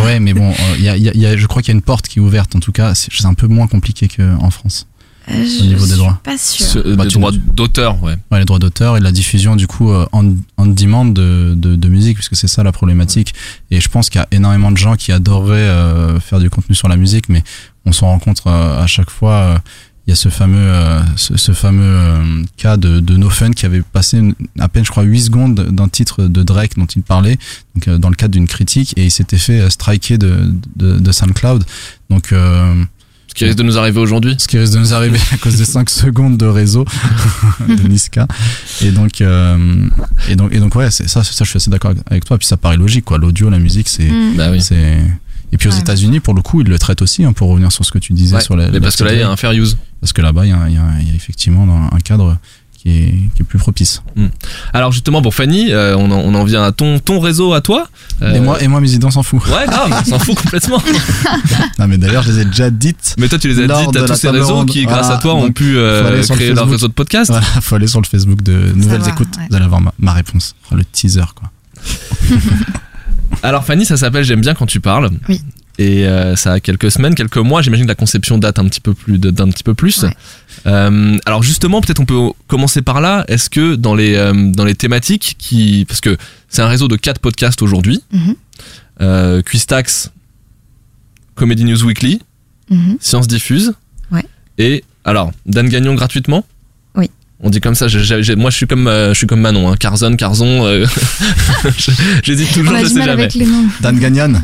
ouais, 0.05 0.19
mais 0.19 0.35
bon, 0.35 0.51
euh, 0.51 0.55
il 0.79 0.83
y 0.85 0.89
a- 0.89 0.97
il 0.97 1.03
y 1.05 1.09
a- 1.09 1.13
il 1.15 1.21
y 1.21 1.27
a- 1.27 1.37
je 1.37 1.47
crois 1.47 1.63
qu'il 1.63 1.73
y 1.73 1.75
a 1.75 1.79
une 1.79 1.83
porte 1.83 2.09
qui 2.09 2.19
est 2.19 2.23
ouverte, 2.23 2.55
en 2.57 2.61
tout 2.61 2.73
cas, 2.73 2.95
c'est 2.95 3.25
un 3.25 3.35
peu 3.35 3.47
moins 3.47 3.67
compliqué 3.69 4.09
qu'en 4.09 4.51
France. 4.51 4.87
Euh, 5.31 5.45
au 5.61 5.65
niveau 5.65 5.87
des 5.87 5.97
droits. 5.97 6.21
pas. 6.25 6.37
Ce- 6.39 6.79
Bah, 6.97 7.05
des 7.05 7.11
droits 7.11 7.31
d'auteur, 7.55 8.03
ouais. 8.03 8.17
Ouais, 8.31 8.39
les 8.41 8.45
droits 8.45 8.59
d'auteur 8.59 8.97
et 8.97 9.01
la 9.01 9.13
diffusion 9.13 9.57
du 9.57 9.67
coup 9.67 9.91
euh, 9.91 10.07
on, 10.13 10.35
on 10.59 10.67
demand 10.67 11.05
de, 11.05 11.55
de, 11.57 11.77
de 11.77 11.89
musique 11.89 12.17
puisque 12.17 12.37
c'est 12.37 12.49
ça 12.49 12.63
la 12.63 12.73
problématique 12.73 13.35
et 13.71 13.81
je 13.81 13.89
pense 13.89 14.11
qu'il 14.11 14.21
y 14.21 14.25
a 14.25 14.29
énormément 14.33 14.71
de 14.73 14.77
gens 14.77 14.97
qui 14.97 15.13
adoreraient 15.13 15.57
euh, 15.59 16.19
faire 16.21 16.41
du 16.41 16.51
contenu 16.51 16.75
sur 16.75 16.89
la 16.89 16.97
musique 16.97 17.29
mais 17.29 17.43
on 17.87 17.93
s'en 17.93 18.07
rend 18.07 18.19
compte 18.19 18.43
euh, 18.47 18.83
à 18.83 18.87
chaque 18.87 19.11
fois 19.11 19.35
euh, 19.35 19.59
il 20.07 20.11
y 20.11 20.13
a 20.13 20.17
ce 20.17 20.29
fameux 20.31 20.59
euh, 20.59 21.01
ce, 21.17 21.37
ce 21.37 21.53
fameux 21.53 21.83
euh, 21.85 22.43
cas 22.57 22.77
de, 22.77 23.01
de 23.01 23.17
No 23.17 23.31
Fun 23.31 23.51
qui 23.53 23.67
avait 23.67 23.83
passé 23.83 24.19
une- 24.19 24.35
à 24.59 24.69
peine 24.69 24.85
je 24.85 24.91
crois 24.91 25.03
8 25.05 25.21
secondes 25.21 25.55
d'un 25.55 25.89
titre 25.89 26.25
de 26.25 26.43
Drake 26.43 26.77
dont 26.77 26.87
il 26.87 27.03
parlait 27.03 27.39
donc 27.75 27.87
euh, 27.89 27.99
dans 27.99 28.09
le 28.09 28.17
cadre 28.17 28.33
d'une 28.33 28.49
critique 28.49 28.95
et 28.97 29.05
il 29.05 29.11
s'était 29.11 29.39
fait 29.39 29.61
euh, 29.61 29.71
striker 29.71 30.19
de, 30.19 30.53
de, 30.77 30.99
de 30.99 31.13
SoundCloud 31.13 31.65
donc 32.09 32.33
euh, 32.33 32.83
Ce 33.31 33.35
qui 33.35 33.45
risque 33.45 33.59
de 33.59 33.63
nous 33.63 33.79
arriver 33.79 34.01
aujourd'hui. 34.01 34.35
ce 34.39 34.49
qui 34.49 34.59
risque 34.59 34.73
de 34.75 34.81
nous 34.81 34.93
arriver 34.93 35.19
à 35.33 35.37
cause 35.37 35.57
des 35.57 35.65
5 35.65 35.89
secondes 36.03 36.37
de 36.37 36.47
réseau 36.47 36.85
de 37.69 37.89
Niska. 37.89 38.27
Et 38.83 38.91
donc, 38.91 39.21
euh, 39.21 39.87
et 40.29 40.35
donc, 40.35 40.53
et 40.53 40.59
donc 40.59 40.75
ouais, 40.75 40.91
c'est 40.91 41.09
ça, 41.09 41.23
ça, 41.23 41.45
je 41.45 41.49
suis 41.49 41.57
assez 41.59 41.71
d'accord 41.71 41.95
avec 42.11 42.25
toi. 42.25 42.37
Puis 42.39 42.49
ça 42.49 42.57
paraît 42.57 42.77
logique, 42.77 43.05
quoi. 43.05 43.19
L'audio, 43.19 43.49
la 43.49 43.59
musique, 43.61 43.89
c'est, 43.89 44.11
Mm. 44.11 44.35
Bah 44.37 44.51
oui. 44.51 44.61
Et 45.53 45.57
puis 45.57 45.69
aux 45.69 45.73
Ouais. 45.73 45.79
États-Unis, 45.81 46.21
pour 46.21 46.35
le 46.35 46.43
coup, 46.43 46.61
ils 46.61 46.67
le 46.69 46.79
traitent 46.79 47.03
aussi, 47.03 47.25
hein, 47.25 47.33
pour 47.33 47.49
revenir 47.51 47.71
sur 47.73 47.85
ce 47.85 47.91
que 47.93 47.99
tu 47.99 48.13
disais 48.13 48.37
Ouais, 48.37 48.43
sur 48.43 48.57
la. 48.57 48.67
mais 48.67 48.75
la 48.75 48.81
parce 48.81 48.97
que 48.97 49.05
là, 49.05 49.13
il 49.13 49.19
y 49.21 49.23
a 49.23 49.29
un 49.31 49.37
fair 49.37 49.53
use. 49.53 49.79
Parce 50.01 50.13
que 50.13 50.23
là-bas, 50.23 50.47
il 50.47 50.51
y 50.51 50.53
a, 50.53 50.69
y 50.69 51.05
y 51.07 51.15
effectivement 51.17 51.89
un 51.93 51.99
cadre 52.01 52.37
qui 52.83 52.89
est, 52.97 53.15
qui 53.35 53.43
est 53.43 53.45
plus 53.45 53.59
propice. 53.59 54.03
Alors 54.73 54.91
justement, 54.91 55.21
pour 55.21 55.35
Fanny, 55.35 55.71
euh, 55.71 55.95
on, 55.99 56.11
en, 56.11 56.19
on 56.19 56.35
en 56.35 56.45
vient 56.45 56.63
à 56.63 56.73
ton, 56.73 56.99
ton 56.99 57.21
réseau 57.21 57.53
à 57.53 57.61
toi. 57.61 57.87
Euh, 58.23 58.35
Et 58.35 58.41
moi, 58.41 58.63
et 58.63 58.69
moi, 58.69 58.81
mes 58.81 58.91
idées, 58.93 59.05
on 59.05 59.11
s'en 59.11 59.23
fout. 59.23 59.43
Ouais, 59.49 59.67
grave, 59.67 59.93
on 60.01 60.05
s'en 60.05 60.19
fout 60.19 60.37
complètement. 60.37 60.83
Non, 61.79 61.89
mais 61.89 61.99
d'ailleurs, 61.99 62.23
je 62.23 62.33
les 62.33 62.41
ai 62.41 62.45
déjà 62.47 62.71
dites. 62.71 63.15
Mais 63.19 63.29
toi, 63.29 63.39
tu 63.39 63.49
les 63.49 63.59
as 63.59 63.67
dites 63.67 63.97
à 63.97 64.05
tous 64.05 64.15
ces 64.15 64.29
réseaux 64.31 64.55
ronde. 64.57 64.71
qui, 64.71 64.85
grâce 64.87 65.11
à 65.11 65.19
toi, 65.19 65.35
ont 65.35 65.51
pu 65.53 65.77
euh, 65.77 66.03
faut 66.03 66.09
aller 66.13 66.23
sur 66.23 66.35
le 66.35 66.39
créer 66.41 66.53
leur 66.55 66.69
réseau 66.69 66.89
de 66.89 66.93
podcast. 66.93 67.31
Voilà, 67.31 67.47
faut 67.61 67.75
aller 67.75 67.87
sur 67.87 68.01
le 68.01 68.07
Facebook 68.07 68.43
de 68.43 68.73
Nouvelles 68.75 69.01
va, 69.03 69.09
Écoutes. 69.11 69.37
ouais. 69.37 69.47
Vous 69.51 69.57
allez 69.57 69.65
avoir 69.67 69.81
ma, 69.81 69.93
ma 69.99 70.13
réponse. 70.13 70.55
Oh, 70.71 70.75
le 70.77 70.85
teaser, 70.85 71.25
quoi. 71.35 71.51
Alors 73.43 73.65
Fanny, 73.65 73.85
ça 73.87 73.97
s'appelle 73.97 74.25
J'aime 74.25 74.41
bien 74.41 74.55
quand 74.55 74.67
tu 74.67 74.81
parles. 74.81 75.11
Oui. 75.29 75.41
Et 75.83 76.07
euh, 76.07 76.37
ça 76.37 76.53
a 76.53 76.61
quelques 76.61 76.91
semaines, 76.91 77.15
quelques 77.15 77.39
mois. 77.39 77.63
J'imagine 77.63 77.87
que 77.87 77.89
la 77.89 77.95
conception 77.95 78.37
date 78.37 78.59
un 78.59 78.67
petit 78.67 78.83
peu 78.83 78.93
plus 78.93 79.17
d'un 79.19 79.49
petit 79.49 79.63
peu 79.65 79.73
plus. 79.73 80.03
Ouais. 80.03 80.11
Euh, 80.67 81.17
alors 81.25 81.43
justement, 81.43 81.81
peut-être 81.81 82.01
on 82.01 82.05
peut 82.05 82.21
commencer 82.49 82.83
par 82.83 83.01
là. 83.01 83.25
Est-ce 83.29 83.49
que 83.49 83.77
dans 83.77 83.95
les 83.95 84.15
euh, 84.15 84.51
dans 84.53 84.67
les 84.67 84.75
thématiques 84.75 85.37
qui, 85.39 85.87
parce 85.89 86.03
que 86.03 86.19
c'est 86.51 86.61
un 86.61 86.69
réseau 86.69 86.87
de 86.87 86.97
quatre 86.97 87.19
podcasts 87.21 87.63
aujourd'hui, 87.63 88.03
Mhm. 88.13 88.35
euh, 89.01 89.41
Quistax, 89.43 90.11
Comedy 91.35 91.65
News 91.65 91.83
Weekly, 91.85 92.21
Mhm. 92.69 92.99
Science 93.01 93.27
Diffuse. 93.27 93.73
Ouais. 94.13 94.25
Et 94.59 94.85
alors 95.05 95.33
Dan 95.47 95.69
Gagnon 95.71 95.95
gratuitement. 95.95 96.45
On 97.43 97.49
dit 97.51 97.61
comme 97.61 97.75
ça. 97.75 97.89
j'ai- 97.89 98.03
j'ai- 98.05 98.23
j'ai- 98.23 98.37
moi, 98.37 98.51
je 98.51 98.57
suis 98.57 98.67
comme 98.67 98.87
euh, 98.87 99.15
je 99.15 99.19
suis 99.19 99.27
comme 99.27 99.41
Manon. 99.41 99.71
Hein, 99.73 99.77
Carzon, 99.79 100.15
Carzon. 100.17 100.67
euh, 100.67 100.87
je- 101.79 101.91
J'hésite 102.23 102.53
toujours. 102.53 102.73
On 102.73 102.75
a 102.75 102.81
je 102.81 102.85
du 102.85 102.89
sais 102.91 102.99
mal 102.99 103.09
jamais. 103.09 103.23
avec 103.23 103.35
les 103.35 103.47
noms. 103.47 103.65
Dan 103.81 103.99
Gagnon. 103.99 104.35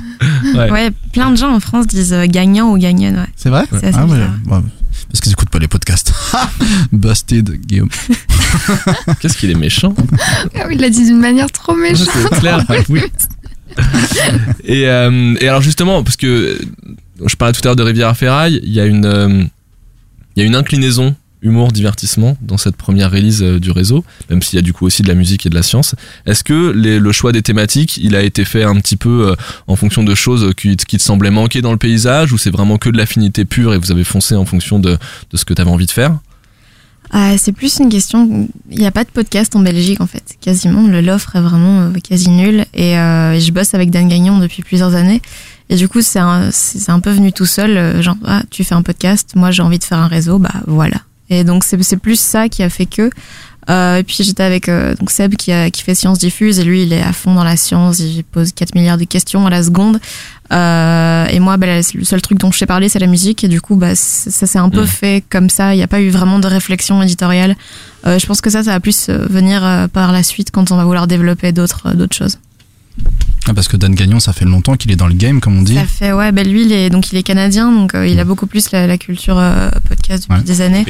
Ouais. 0.55 0.71
Ouais. 0.71 0.91
plein 1.13 1.31
de 1.31 1.37
gens 1.37 1.53
en 1.55 1.61
France 1.61 1.87
disent 1.87 2.13
euh, 2.15 2.25
gagnant 2.27 2.71
ou 2.73 2.79
gagnonne. 2.79 3.17
Ouais. 3.17 3.27
C'est 3.37 3.51
vrai 3.51 3.65
C'est 3.71 3.85
assez 3.89 3.99
Ah 3.99 4.07
ouais, 4.07 4.15
bizarre. 4.15 4.35
ouais. 4.47 4.61
Parce 5.11 5.21
qu'ils 5.21 5.33
écoutent 5.33 5.51
pas 5.51 5.59
les 5.59 5.69
podcasts. 5.69 6.13
Busted, 6.93 7.51
Guillaume. 7.67 7.91
Qu'est-ce 9.21 9.37
qu'il 9.37 9.51
est 9.51 9.55
méchant. 9.55 9.95
Ah 10.55 10.65
oui, 10.67 10.75
il 10.77 10.81
l'a 10.81 10.89
dit 10.91 11.05
d'une 11.05 11.19
manière 11.21 11.51
trop 11.53 11.75
méchante. 11.77 12.09
C'est 12.31 12.41
clair. 12.41 12.65
oui. 12.89 13.03
Et, 14.65 14.89
euh, 14.89 15.35
et 15.41 15.49
alors 15.49 15.61
justement, 15.61 16.03
parce 16.03 16.17
que 16.17 16.59
je 17.25 17.37
parlais 17.37 17.53
tout 17.53 17.61
à 17.65 17.67
l'heure 17.69 17.77
de 17.77 17.83
Rivière 17.83 18.17
Ferraille, 18.17 18.59
il 18.65 18.73
y 18.73 18.81
a 18.81 18.87
une, 18.87 19.05
euh, 19.05 19.43
il 20.35 20.41
y 20.41 20.43
a 20.43 20.47
une 20.47 20.55
inclinaison 20.57 21.15
humour 21.43 21.73
divertissement 21.73 22.37
dans 22.41 22.57
cette 22.57 22.77
première 22.77 23.11
release 23.11 23.43
euh, 23.43 23.61
du 23.61 23.71
réseau, 23.71 24.05
même 24.31 24.43
s'il 24.43 24.57
y 24.57 24.59
a 24.59 24.63
du 24.63 24.73
coup 24.73 24.87
aussi 24.87 25.03
de 25.03 25.09
la 25.09 25.15
musique 25.15 25.47
et 25.47 25.51
de 25.51 25.55
la 25.55 25.63
science. 25.63 25.95
Est-ce 26.25 26.43
que 26.43 26.73
le 26.73 27.13
choix 27.13 27.33
des 27.33 27.43
thématiques, 27.43 27.99
il 27.99 28.17
a 28.17 28.23
été 28.23 28.45
fait 28.45 28.65
un 28.65 28.77
petit 28.77 28.97
peu 28.97 29.29
euh, 29.29 29.35
en 29.67 29.77
fonction 29.77 30.03
de 30.03 30.15
choses 30.15 30.53
qui, 30.57 30.77
te 30.77 31.03
semblaient 31.03 31.31
manquer 31.31 31.63
dans 31.63 31.73
le 31.73 31.79
paysage, 31.79 32.33
ou 32.33 32.39
c'est 32.39 32.51
vraiment 32.51 32.79
que 32.79 32.89
de 32.89 32.97
l'affinité 32.97 33.45
pure 33.45 33.75
et 33.75 33.79
vous 33.79 33.91
avez 33.91 34.05
foncé 34.05 34.35
en 34.35 34.45
fonction 34.45 34.79
de, 34.79 34.99
ce 35.35 35.45
que 35.45 35.53
tu 35.53 35.61
avais 35.61 35.71
envie 35.71 35.87
de 35.87 35.91
faire? 35.91 36.17
Ah, 37.13 37.39
c'est 37.39 37.53
plus 37.53 37.79
une 37.79 37.89
question. 37.89 38.49
Il 38.71 38.79
n'y 38.79 38.87
a 38.87 38.91
pas 38.91 39.05
de 39.05 39.11
podcast 39.11 39.55
en 39.55 39.61
Belgique 39.61 40.01
en 40.01 40.07
fait, 40.07 40.37
quasiment. 40.41 40.89
Le 40.89 41.01
l'offre 41.01 41.37
est 41.37 41.41
vraiment 41.41 41.83
euh, 41.83 41.93
quasi 42.03 42.31
nulle. 42.31 42.65
Et 42.75 42.95
je 42.95 43.53
bosse 43.53 43.75
avec 43.75 43.91
Dan 43.91 44.09
Gagnon 44.09 44.39
depuis 44.39 44.63
plusieurs 44.63 44.95
années. 44.95 45.23
Et 45.69 45.77
du 45.77 45.89
coup, 45.89 46.01
c'est 46.01 46.19
un, 46.19 46.51
peu 47.03 47.11
venu 47.11 47.33
tout 47.33 47.47
seul. 47.47 48.03
Genre, 48.03 48.17
ah, 48.25 48.43
tu 48.51 48.65
fais 48.65 48.75
un 48.75 48.83
podcast, 48.83 49.33
moi 49.37 49.51
j'ai 49.51 49.63
envie 49.63 49.79
de 49.79 49.85
faire 49.85 49.99
un 49.99 50.09
réseau, 50.09 50.39
bah 50.39 50.55
voilà. 50.67 50.97
Et 51.31 51.45
donc 51.45 51.65
c'est 51.65 51.83
c'est 51.83 51.97
plus 51.97 52.19
ça 52.19 52.49
qui 52.49 52.63
a 52.63 52.71
fait 52.71 52.87
que. 52.87 53.11
Euh, 53.69 53.97
et 53.97 54.05
puis 54.05 54.19
j'étais 54.21 54.45
avec 54.45 54.69
euh, 54.69 54.95
donc 54.95 55.11
Seb 55.11 55.35
qui, 55.35 55.51
a, 55.51 55.71
qui 55.71 55.83
fait 55.83 55.97
Science 55.97 56.21
Diffuse 56.21 56.61
et 56.61 56.65
lui 56.65 56.85
il 56.85 56.93
est 56.93 57.03
à 57.03 57.13
fond 57.13 57.35
dans 57.35 57.43
la 57.43 57.57
science, 57.57 57.99
il 57.99 58.23
pose 58.23 58.53
4 58.53 58.77
milliards 58.77 58.97
de 58.97 59.03
questions 59.03 59.45
à 59.45 59.51
la 59.51 59.65
seconde. 59.65 59.99
Euh, 60.53 61.27
et 61.27 61.41
moi, 61.41 61.57
bah, 61.57 61.67
le 61.95 62.05
seul 62.05 62.23
truc 62.23 62.39
dont 62.39 62.53
je 62.53 62.59
sais 62.59 62.67
parler, 62.67 62.89
c'est 62.89 62.99
la 62.99 63.07
musique. 63.07 63.43
Et 63.45 63.49
du 63.49 63.61
coup, 63.61 63.77
bah, 63.77 63.95
ça 63.95 64.47
s'est 64.47 64.59
un 64.59 64.69
peu 64.69 64.83
Mm. 64.83 64.87
fait 64.87 65.25
comme 65.29 65.51
ça. 65.51 65.75
Il 65.75 65.79
n'y 65.79 65.83
a 65.83 65.89
pas 65.89 66.01
eu 66.01 66.11
vraiment 66.11 66.39
de 66.39 66.47
réflexion 66.47 67.03
éditoriale. 67.03 67.57
Euh, 68.07 68.19
je 68.19 68.27
pense 68.27 68.41
que 68.41 68.51
ça, 68.51 68.63
ça 68.63 68.71
va 68.71 68.81
plus 68.81 69.09
euh, 69.09 69.27
venir 69.29 69.65
euh, 69.65 69.89
par 69.89 70.13
la 70.13 70.23
suite 70.23 70.51
quand 70.53 70.71
on 70.71 70.77
va 70.77 70.85
vouloir 70.85 71.07
développer 71.07 71.53
d'autres 71.53 71.93
d'autres 71.95 72.15
choses. 72.17 72.39
Ah, 73.49 73.55
parce 73.55 73.69
que 73.69 73.77
Dan 73.77 73.95
Gagnon, 73.95 74.19
ça 74.19 74.33
fait 74.33 74.45
longtemps 74.45 74.75
qu'il 74.77 74.91
est 74.91 74.97
dans 74.97 75.07
le 75.07 75.15
game, 75.15 75.41
comme 75.41 75.57
on 75.57 75.63
dit. 75.63 75.75
Ça 75.77 75.85
fait, 75.85 76.13
ouais, 76.13 76.33
ben 76.33 76.47
lui, 76.51 76.65
il 76.65 76.73
est, 76.73 76.91
donc 76.91 77.13
il 77.13 77.17
est 77.19 77.23
canadien, 77.23 77.71
donc 77.71 77.95
euh, 77.95 78.07
il 78.07 78.19
a 78.19 78.25
beaucoup 78.25 78.47
plus 78.47 78.73
la, 78.73 78.87
la 78.89 78.99
culture 78.99 79.39
euh, 79.39 79.71
podcast 79.89 80.25
depuis 80.25 80.39
Ouais. 80.41 80.45
des 80.45 80.61
années. 80.63 80.85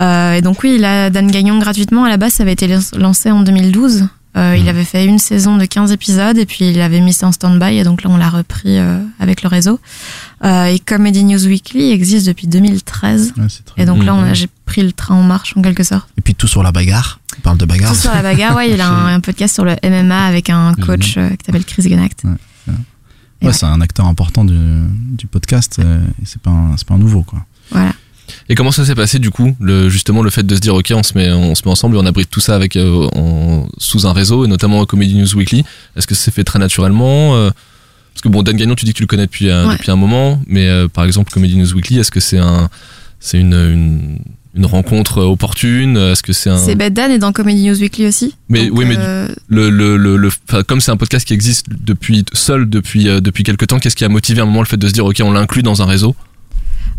Euh, 0.00 0.34
et 0.34 0.40
donc 0.42 0.62
oui, 0.62 0.76
il 0.78 0.84
a 0.84 1.10
Dan 1.10 1.28
Gagnon 1.30 1.58
gratuitement. 1.58 2.04
À 2.04 2.08
la 2.08 2.16
base, 2.16 2.34
ça 2.34 2.44
avait 2.44 2.52
été 2.52 2.68
lancé 2.96 3.30
en 3.32 3.42
2012. 3.42 4.06
Euh, 4.36 4.56
Il 4.56 4.68
avait 4.68 4.84
fait 4.84 5.04
une 5.06 5.18
saison 5.18 5.56
de 5.56 5.64
15 5.64 5.90
épisodes 5.90 6.36
et 6.38 6.46
puis 6.46 6.68
il 6.70 6.80
avait 6.80 7.00
mis 7.00 7.14
ça 7.14 7.26
en 7.26 7.32
stand-by 7.32 7.78
et 7.78 7.82
donc 7.82 8.04
là 8.04 8.10
on 8.10 8.18
l'a 8.18 8.28
repris 8.28 8.78
euh, 8.78 8.98
avec 9.18 9.42
le 9.42 9.48
réseau. 9.48 9.80
Euh, 10.44 10.66
et 10.66 10.78
Comedy 10.78 11.24
News 11.24 11.44
Weekly 11.46 11.90
existe 11.90 12.26
depuis 12.26 12.46
2013. 12.46 13.32
Ouais, 13.36 13.44
c'est 13.48 13.64
très 13.64 13.82
et 13.82 13.86
donc 13.86 14.04
là 14.04 14.14
on 14.14 14.22
bien. 14.22 14.30
a- 14.30 14.34
j'ai 14.34 14.46
pris 14.68 14.82
le 14.82 14.92
train 14.92 15.14
en 15.16 15.22
marche 15.22 15.54
en 15.56 15.62
quelque 15.62 15.82
sorte. 15.82 16.08
Et 16.16 16.20
puis 16.20 16.34
tout 16.34 16.46
sur 16.48 16.62
la 16.62 16.70
bagarre. 16.72 17.20
On 17.38 17.40
parle 17.40 17.58
de 17.58 17.64
bagarre. 17.64 17.92
Tout 17.92 17.98
sur 17.98 18.12
la 18.14 18.22
bagarre, 18.22 18.54
ouais, 18.56 18.70
il 18.70 18.80
a 18.80 18.88
un, 18.88 19.14
un 19.16 19.20
podcast 19.20 19.54
sur 19.54 19.64
le 19.64 19.74
MMA 19.82 20.24
avec 20.26 20.50
un 20.50 20.74
coach 20.74 21.16
euh, 21.16 21.30
qui 21.30 21.44
s'appelle 21.46 21.64
Chris 21.64 21.82
Genacht. 21.88 22.22
Ouais, 23.42 23.52
c'est 23.52 23.66
un 23.66 23.80
acteur 23.80 24.06
important 24.06 24.44
du, 24.44 24.56
du 25.16 25.26
podcast. 25.26 25.78
euh, 25.78 26.00
et 26.20 26.24
c'est 26.24 26.40
pas, 26.40 26.50
un- 26.50 26.74
pas 26.86 26.94
un 26.94 26.98
nouveau, 26.98 27.22
quoi. 27.22 27.44
Voilà. 27.70 27.92
Et 28.48 28.54
comment 28.54 28.72
ça 28.72 28.84
s'est 28.84 28.94
passé 28.94 29.18
du 29.18 29.30
coup 29.30 29.56
le, 29.60 29.88
Justement 29.88 30.22
le 30.22 30.28
fait 30.30 30.42
de 30.42 30.54
se 30.54 30.60
dire 30.60 30.74
ok 30.74 30.92
on 30.94 31.02
se 31.02 31.16
met, 31.16 31.30
on 31.30 31.54
se 31.54 31.62
met 31.64 31.70
ensemble 31.70 31.96
et 31.96 31.98
on 31.98 32.04
abrite 32.04 32.28
tout 32.30 32.40
ça 32.40 32.54
avec, 32.56 32.76
euh, 32.76 33.08
en- 33.14 33.68
sous 33.78 34.06
un 34.06 34.12
réseau 34.12 34.44
et 34.44 34.48
notamment 34.48 34.84
Comedy 34.84 35.14
News 35.14 35.34
Weekly. 35.34 35.64
Est-ce 35.96 36.06
que 36.06 36.14
ça 36.14 36.24
s'est 36.24 36.30
fait 36.30 36.44
très 36.44 36.58
naturellement 36.58 37.36
euh, 37.36 37.50
Parce 38.12 38.20
que 38.22 38.28
bon 38.28 38.42
Dan 38.42 38.56
Gagnon 38.56 38.74
tu 38.74 38.84
dis 38.84 38.92
que 38.92 38.98
tu 38.98 39.02
le 39.04 39.06
connais 39.06 39.26
depuis, 39.26 39.46
Ouais. 39.50 39.72
depuis 39.76 39.90
un 39.90 39.96
moment 39.96 40.42
mais 40.46 40.66
euh, 40.68 40.88
par 40.88 41.04
exemple 41.04 41.30
Comedy 41.32 41.56
News 41.56 41.72
Weekly 41.74 41.98
est-ce 42.00 42.10
que 42.10 42.20
c'est 42.20 42.38
un, 42.38 42.68
c'est 43.20 43.38
une, 43.38 43.54
une, 43.54 44.18
une 44.54 44.66
rencontre 44.66 45.22
opportune 45.22 45.96
Est-ce 45.96 46.22
que 46.22 46.32
c'est 46.32 46.50
un... 46.50 46.56
C'est 46.58 46.74
ben, 46.74 46.92
Dan 46.92 47.10
est 47.12 47.18
dans 47.18 47.32
Comedy 47.32 47.68
News 47.68 47.78
Weekly 47.78 48.06
aussi. 48.06 48.34
Mais 48.48 48.68
Donc, 48.68 48.78
oui, 48.78 48.84
mais 48.86 48.96
euh, 48.98 49.28
le, 49.48 49.70
le, 49.70 49.96
le, 49.96 50.16
le- 50.16 50.62
comme 50.64 50.80
c'est 50.80 50.90
un 50.90 50.96
podcast 50.96 51.26
qui 51.26 51.34
existe 51.34 51.66
depuis 51.70 52.24
seul 52.32 52.68
depuis 52.68 53.08
euh, 53.08 53.20
depuis 53.20 53.44
quelques 53.44 53.66
temps, 53.66 53.78
qu'est-ce 53.78 53.96
qui 53.96 54.04
a 54.04 54.08
motivé 54.08 54.40
à 54.40 54.44
un 54.44 54.46
moment 54.46 54.60
le 54.62 54.66
fait 54.66 54.76
de 54.76 54.88
se 54.88 54.92
dire 54.92 55.04
ok 55.04 55.20
on 55.22 55.32
l'inclut 55.32 55.62
dans 55.62 55.82
un 55.82 55.86
réseau? 55.86 56.16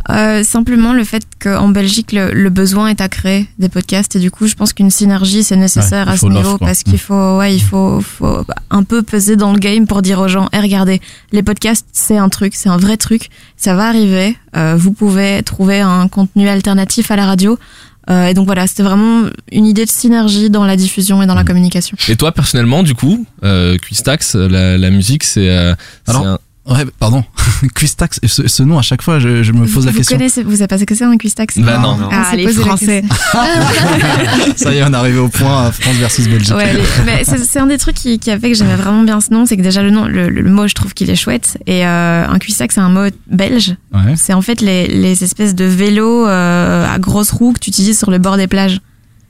Euh, 0.10 0.44
simplement 0.44 0.94
le 0.94 1.04
fait 1.04 1.24
qu'en 1.40 1.68
Belgique 1.68 2.14
le, 2.14 2.32
le 2.34 2.50
besoin 2.50 2.88
est 2.88 3.00
à 3.02 3.10
créer 3.10 3.48
des 3.60 3.70
podcasts. 3.70 4.16
Et 4.16 4.20
du 4.20 4.32
coup 4.32 4.48
je 4.48 4.56
pense 4.56 4.74
qu'une 4.74 4.90
synergie 4.90 5.44
c'est 5.44 5.56
nécessaire 5.58 6.08
Ouais, 6.08 6.14
à 6.14 6.18
ce 6.18 6.26
niveau 6.26 6.58
parce 6.58 6.84
qu'il 6.84 6.98
faut 7.00 7.38
ouais 7.38 7.54
il 7.56 7.60
faut, 7.60 8.02
faut 8.02 8.44
un 8.72 8.84
peu 8.84 9.04
peser 9.04 9.36
dans 9.36 9.52
le 9.54 9.60
game 9.60 9.86
pour 9.86 10.02
dire 10.02 10.20
aux 10.20 10.28
gens 10.28 10.50
eh 10.54 10.60
regardez 10.60 11.00
les 11.32 11.44
podcasts 11.44 11.86
c'est 11.92 12.18
un 12.18 12.30
truc 12.30 12.56
c'est 12.56 12.70
un 12.70 12.78
vrai 12.78 12.98
truc. 12.98 13.30
Ça 13.58 13.76
va 13.76 13.88
arriver. 13.88 14.36
Euh, 14.56 14.76
vous 14.78 14.94
pouvez 14.94 15.44
trouver 15.44 15.82
un 15.82 16.08
contenu 16.08 16.48
alternatif 16.48 17.12
à 17.12 17.16
la 17.16 17.26
radio. 17.26 17.60
Euh, 18.10 18.28
et 18.28 18.34
donc 18.34 18.48
voilà 18.48 18.66
c'était 18.66 18.82
vraiment 18.82 19.26
une 19.52 19.68
idée 19.68 19.86
de 19.86 19.92
synergie 19.92 20.50
dans 20.50 20.66
la 20.66 20.76
diffusion 20.76 21.22
et 21.22 21.28
dans 21.28 21.36
la 21.36 21.44
communication. 21.44 21.96
Et 22.08 22.16
toi 22.16 22.32
personnellement 22.32 22.82
du 22.82 22.96
coup, 22.96 23.28
euh, 23.44 23.78
Quistax, 23.78 24.34
la, 24.34 24.78
la 24.80 24.90
musique 24.90 25.24
c'est 25.24 25.50
euh, 25.50 25.76
un- 26.08 26.40
Ouais, 26.70 26.86
pardon. 27.00 27.24
Quistax, 27.76 28.20
ce, 28.26 28.48
ce 28.48 28.64
nom, 28.64 28.78
à 28.78 28.82
chaque 28.82 29.02
fois, 29.02 29.20
je, 29.20 29.44
je 29.44 29.52
me 29.52 29.66
pose 29.66 29.86
la 29.86 29.92
vous 29.92 29.98
question. 29.98 30.18
connaissez 30.18 30.44
vous 30.44 30.52
savez 30.52 30.68
pas 30.68 30.78
ce 30.78 30.84
que 30.86 30.96
c'est 30.96 31.04
un 31.04 31.18
quistax 31.18 31.58
Bah 31.60 31.80
non. 31.80 31.98
ah 32.12 32.30
s'est 32.32 32.38
les 32.38 32.44
posé 32.46 32.60
la 32.60 32.66
français 32.66 33.04
Ça 34.56 34.74
y 34.74 34.78
est, 34.78 34.84
on 34.84 34.94
est 34.94 34.96
arrivé 34.96 35.18
au 35.20 35.30
point 35.30 35.66
euh, 35.66 35.72
France 35.72 35.96
versus 35.96 36.28
Belgique. 36.28 36.56
Ouais, 36.56 36.74
les- 36.74 36.82
mais 37.06 37.24
c'est 37.24 37.38
c'est 37.44 37.60
un 37.60 37.68
des 37.68 37.78
trucs 37.78 37.96
qui, 37.96 38.20
qui 38.20 38.32
a 38.32 38.40
fait 38.40 38.50
que 38.52 38.58
j'aimais 38.58 38.76
vraiment 38.76 39.04
bien 39.04 39.20
ce 39.22 39.34
nom, 39.34 39.46
c'est 39.46 39.58
que 39.58 39.62
déjà 39.62 39.82
le 39.84 39.92
nom, 39.92 40.06
le, 40.06 40.30
le 40.30 40.50
mot, 40.50 40.68
je 40.68 40.76
trouve 40.76 40.94
qu'il 40.94 41.10
est 41.10 41.16
chouette. 41.16 41.58
Et 41.66 41.86
euh, 41.86 42.26
un 42.28 42.40
cuissac, 42.40 42.72
c'est 42.72 42.82
un 42.82 42.90
mot 42.90 43.10
belge. 43.28 43.76
Ouais. 43.94 44.16
C'est 44.16 44.34
en 44.34 44.42
fait 44.42 44.62
les, 44.62 44.88
les 44.88 45.24
espèces 45.24 45.56
de 45.56 45.66
vélos 45.66 46.28
euh, 46.28 46.88
à 46.94 47.00
grosses 47.00 47.32
roues 47.32 47.54
que 47.54 47.60
tu 47.60 47.70
utilises 47.70 47.98
sur 47.98 48.12
le 48.12 48.18
bord 48.20 48.38
des 48.38 48.48
plages. 48.48 48.80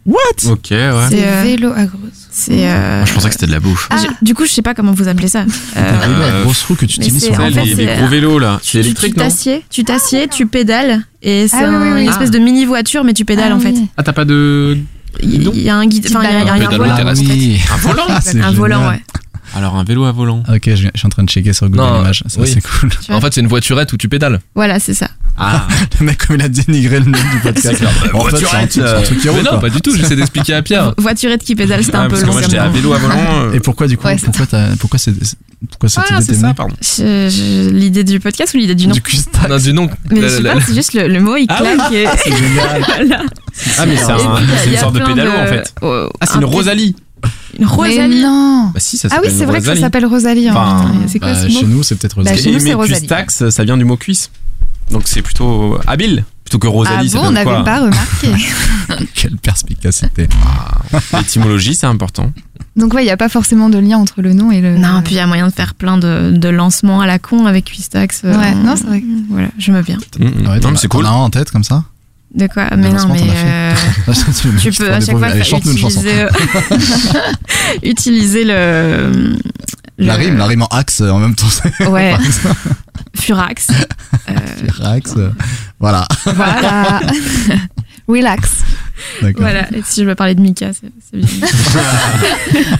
What? 0.06 0.18
Ok, 0.52 0.68
ouais. 0.72 0.92
C'est, 1.10 1.26
euh, 1.28 1.44
vélos 1.44 1.72
à 1.72 1.86
grosse. 1.86 2.19
C'est. 2.32 2.52
euh, 2.70 2.98
Moi, 2.98 3.06
je 3.06 3.14
pensais 3.14 3.28
que 3.28 3.34
c'était 3.34 3.48
de 3.48 3.52
la 3.52 3.60
bouffe. 3.60 3.90
je- 3.92 4.26
du 4.26 4.34
coup, 4.36 4.46
je 4.46 4.52
sais 4.52 4.62
pas 4.62 4.74
comment 4.76 4.92
vous 4.92 5.08
appelez 5.08 5.28
ça. 5.28 5.46
Euh, 5.78 5.94
Un 6.04 6.08
vélo 6.08 6.22
à 6.22 6.42
grosse 6.44 6.64
roue 6.64 6.76
que 6.76 6.86
tu 6.86 6.98
utilises 7.00 7.24
c'est- 7.24 7.34
sur 7.34 7.42
la 7.42 7.50
les, 7.50 7.86
gros 7.98 8.08
vélos 8.08 8.38
là, 8.40 8.60
c'est 8.62 8.72
tu 8.72 8.78
électrique 8.80 9.18
non 9.18 9.24
t'assieds, 9.24 9.64
tu 9.70 9.84
t'assieds, 9.84 10.28
tu 10.28 10.46
pédales, 10.46 11.02
et 11.24 11.48
c'est 11.48 11.58
Ah 11.58 11.70
oui, 11.70 11.76
un- 11.76 11.82
oui, 11.82 11.90
oui. 11.96 12.02
une 12.04 12.10
espèce 12.10 12.32
de 12.32 12.40
mini 12.40 12.66
voiture, 12.66 13.04
mais 13.04 13.14
tu 13.14 13.26
pédales 13.26 13.52
Ah 13.52 13.56
en 13.56 13.60
fait. 13.60 13.74
Ah, 13.98 14.04
t'as 14.04 14.14
pas 14.14 14.26
de. 14.26 14.78
Il 15.24 15.60
y 15.60 15.70
a 15.70 15.76
un 15.76 15.88
guide, 15.88 16.06
enfin 16.10 16.20
il 16.22 16.26
y 16.26 16.28
a, 16.36 16.42
il 16.42 16.46
y 16.46 16.50
a 16.50 16.54
un 16.54 16.78
volant. 16.78 16.94
en 16.94 16.96
fait. 16.96 17.04
Un 17.72 17.78
volant 17.78 18.04
Ah, 18.10 18.48
Un 18.48 18.52
volant, 18.52 18.90
ouais. 18.90 19.02
Alors 19.56 19.76
un 19.76 19.84
vélo 19.84 20.06
à 20.06 20.12
volant. 20.12 20.44
Ok, 20.48 20.62
je, 20.68 20.76
je 20.76 20.82
suis 20.96 21.06
en 21.06 21.10
train 21.10 21.24
de 21.24 21.30
checker 21.30 21.54
sur 21.54 21.68
Google 21.70 21.82
Non, 21.82 22.02
Images. 22.02 22.24
Ça, 22.28 22.40
oui. 22.42 22.48
c'est 22.54 22.62
cool. 22.62 22.90
En 23.10 23.20
fait 23.22 23.34
c'est 23.34 23.42
une 23.42 23.48
voiturette 23.48 23.92
où 23.94 23.98
tu 23.98 24.08
pédales. 24.10 24.40
Voilà, 24.56 24.80
c'est 24.80 24.94
ça. 24.94 25.10
Ah, 25.38 25.68
Le 26.00 26.06
mec, 26.06 26.26
comme 26.28 26.36
il 26.36 26.42
a 26.44 26.50
dénigré 26.50 27.00
le 27.00 27.06
nom 27.06 27.18
du 27.18 27.40
podcast. 27.44 27.84
En 28.14 28.20
fait, 28.26 28.38
c'est 28.38 28.46
un 28.56 28.60
truc- 28.68 28.72
c'est 28.74 28.82
un 28.84 29.02
truc 29.02 29.20
qui 29.20 29.28
Mais 29.28 29.34
roule, 29.34 29.44
non 29.44 29.50
quoi. 29.52 29.60
pas 29.62 29.70
du 29.70 29.82
tout, 29.82 29.96
j'essaie 29.96 30.16
d'expliquer 30.18 30.54
à 30.54 30.62
Pierre. 30.62 30.94
Voiturette 30.98 31.44
qui 31.44 31.56
pédale, 31.56 31.84
c'était 31.84 31.98
Ah, 31.98 32.02
un 32.02 32.04
peu 32.06 32.10
parce 32.12 32.22
que 32.24 32.28
long. 32.28 32.34
moi 32.34 32.42
j'étais 32.42 32.58
à 32.58 32.68
vélo 32.68 32.94
à 32.94 32.98
volant. 32.98 33.16
euh, 33.44 33.54
Et 33.54 33.60
pourquoi, 33.62 33.88
du 33.88 33.98
coup, 33.98 34.06
Ouais, 34.06 34.18
c'est 34.18 34.26
pourquoi, 34.26 34.46
t'as- 34.48 34.76
pourquoi, 34.78 35.00
c'est, 35.00 35.14
pourquoi 35.70 35.88
cette 35.90 36.04
Ah, 36.10 36.16
idée 36.16 36.22
c'est 36.26 36.28
t'est 36.34 36.40
ça, 36.40 36.42
venue 36.48 36.56
pardon. 36.56 36.76
Je- 36.82 37.30
je- 37.30 37.70
L'idée 37.70 38.04
du 38.04 38.20
podcast 38.20 38.54
ou 38.54 38.58
l'idée 38.58 38.76
du 38.76 38.88
nom 38.88 38.94
Du 38.94 39.02
Quistax. 39.02 39.48
Non, 39.50 39.58
du 39.58 39.72
nom. 39.74 39.90
Mais 40.12 40.20
La- 40.22 40.28
je 40.28 40.34
sais 40.36 40.42
la- 40.42 40.54
pas, 40.56 40.60
c'est 40.62 40.76
juste 40.76 40.94
le, 40.94 41.08
le 41.08 41.20
mot, 41.22 41.38
il 41.38 41.46
Ah 41.50 41.58
claque 41.58 41.92
et... 41.94 42.06
C'est 42.18 42.32
génial. 42.36 42.84
voilà. 42.86 43.22
Ah, 43.78 43.86
mais 43.86 43.96
c'est 43.96 44.04
Et 44.04 44.16
puis, 44.16 44.26
un- 44.26 44.42
il 44.42 44.50
y 44.50 44.54
a- 44.54 44.58
c'est 44.58 44.66
il 44.66 44.68
y 44.68 44.70
une 44.72 44.76
a 44.76 44.80
sorte 44.80 44.94
de 44.96 45.00
plein 45.00 45.08
pédalo 45.16 45.32
en 45.32 45.46
fait. 45.48 45.74
oh, 45.82 46.10
Ah, 46.20 46.26
c'est 46.26 46.36
un 46.36 46.40
une 46.40 46.46
Rosalie. 46.46 46.96
Une 47.58 47.66
Mais 47.66 47.66
Rosalie 47.66 48.22
non. 48.22 48.72
Bah 48.74 48.80
si, 48.80 48.98
ça 48.98 49.08
Ah 49.12 49.20
oui, 49.24 49.30
c'est 49.36 49.46
vrai 49.46 49.60
que 49.60 49.66
ça 49.66 49.76
s'appelle 49.76 50.06
Rosalie. 50.06 50.48
hein, 50.50 50.54
Enfin, 50.56 50.90
putain. 50.92 51.08
C'est 51.08 51.20
quoi 51.20 51.34
Bah, 51.34 51.40
ce 51.42 51.48
mot 51.54 51.60
chez 51.60 51.66
nous, 51.66 51.84
c'est 51.84 51.96
peut-être 51.96 52.16
Bah, 52.18 52.22
Rosalie. 52.32 52.42
chez 52.44 52.52
nous, 52.52 52.60
c'est 52.60 52.74
Rosalie. 52.74 53.00
Custax, 53.02 53.50
ça 53.50 53.64
vient 53.64 53.78
du 53.78 53.86
mot 53.86 53.98
cuisse. 53.98 54.32
Donc 54.92 55.04
c'est 55.06 55.22
plutôt 55.22 55.78
habile. 55.88 56.24
Plutôt 56.44 56.58
que 56.60 56.68
Ah 56.68 56.72
Rosalie, 56.72 57.10
ça 57.10 57.18
bon, 57.20 57.28
on 57.28 57.32
n'avait 57.32 57.64
pas 57.64 57.82
remarqué. 57.82 58.30
Quelle 59.14 59.38
perspicacité. 59.38 60.28
L'étymologie, 61.14 61.76
c'est 61.76 61.86
important. 61.86 62.32
Donc 62.76 62.94
ouais, 62.94 63.02
il 63.04 63.06
n'y 63.06 63.12
a 63.12 63.18
pas 63.18 63.30
forcément 63.30 63.70
de 63.70 63.78
lien 63.78 63.98
entre 63.98 64.22
le 64.22 64.34
nom 64.34 64.52
et 64.52 64.62
le. 64.62 64.78
Non, 64.78 65.02
puis 65.04 65.14
il 65.16 65.18
y 65.18 65.20
a 65.20 65.28
moyen 65.28 65.48
de 65.48 65.54
faire 65.54 65.76
plein 65.76 65.98
de, 65.98 66.32
de 66.36 66.50
lancements 66.50 67.02
à 67.02 67.08
la 67.08 67.20
con 67.20 67.46
avec 67.46 67.66
Quistax. 67.66 68.22
euh, 68.26 68.36
Ouais, 68.38 68.56
non, 68.56 68.76
c'est 68.76 68.86
vrai. 68.86 69.04
Voilà, 69.30 69.50
je 69.58 69.72
me 69.72 69.82
bien. 69.82 69.98
Mm, 70.18 70.24
mm. 70.26 70.48
Ouais, 70.48 70.60
non, 70.60 70.72
mais 70.72 70.78
c'est 70.78 70.88
cool. 70.88 71.04
T'en 71.04 71.10
as 71.12 71.14
un 71.14 71.18
en 71.18 71.30
tête 71.30 71.52
comme 71.52 71.64
ça? 71.64 71.84
De 72.34 72.48
quoi 72.48 72.68
Mais 72.78 72.90
non, 72.92 73.08
mais 73.12 73.22
euh, 73.24 73.74
Tu 74.62 74.72
peux 74.72 74.92
à 74.92 75.00
chaque 75.02 75.18
fois 75.18 75.28
Allez, 75.28 75.42
utiliser, 75.42 76.22
euh, 76.22 76.30
utiliser 77.84 78.44
le, 78.46 79.36
La 79.98 80.16
le- 80.18 80.24
rime, 80.26 80.38
la 80.38 80.46
rime 80.46 80.62
en 80.64 80.68
axe 80.68 81.02
euh, 81.02 81.10
en 81.10 81.20
même 81.20 81.36
temps. 81.36 81.48
Ouais. 81.90 82.14
Furax. 83.16 83.68
Euh, 84.30 85.30
voilà. 85.80 86.08
Voilà. 86.26 87.02
Relax. 88.08 88.50
D'accord. 89.22 89.42
Voilà, 89.42 89.68
et 89.74 89.82
si 89.86 90.02
je 90.02 90.06
veux 90.08 90.16
parler 90.16 90.36
de 90.36 90.42
Mika, 90.42 90.72
c'est 90.74 91.18
bien. 91.18 91.28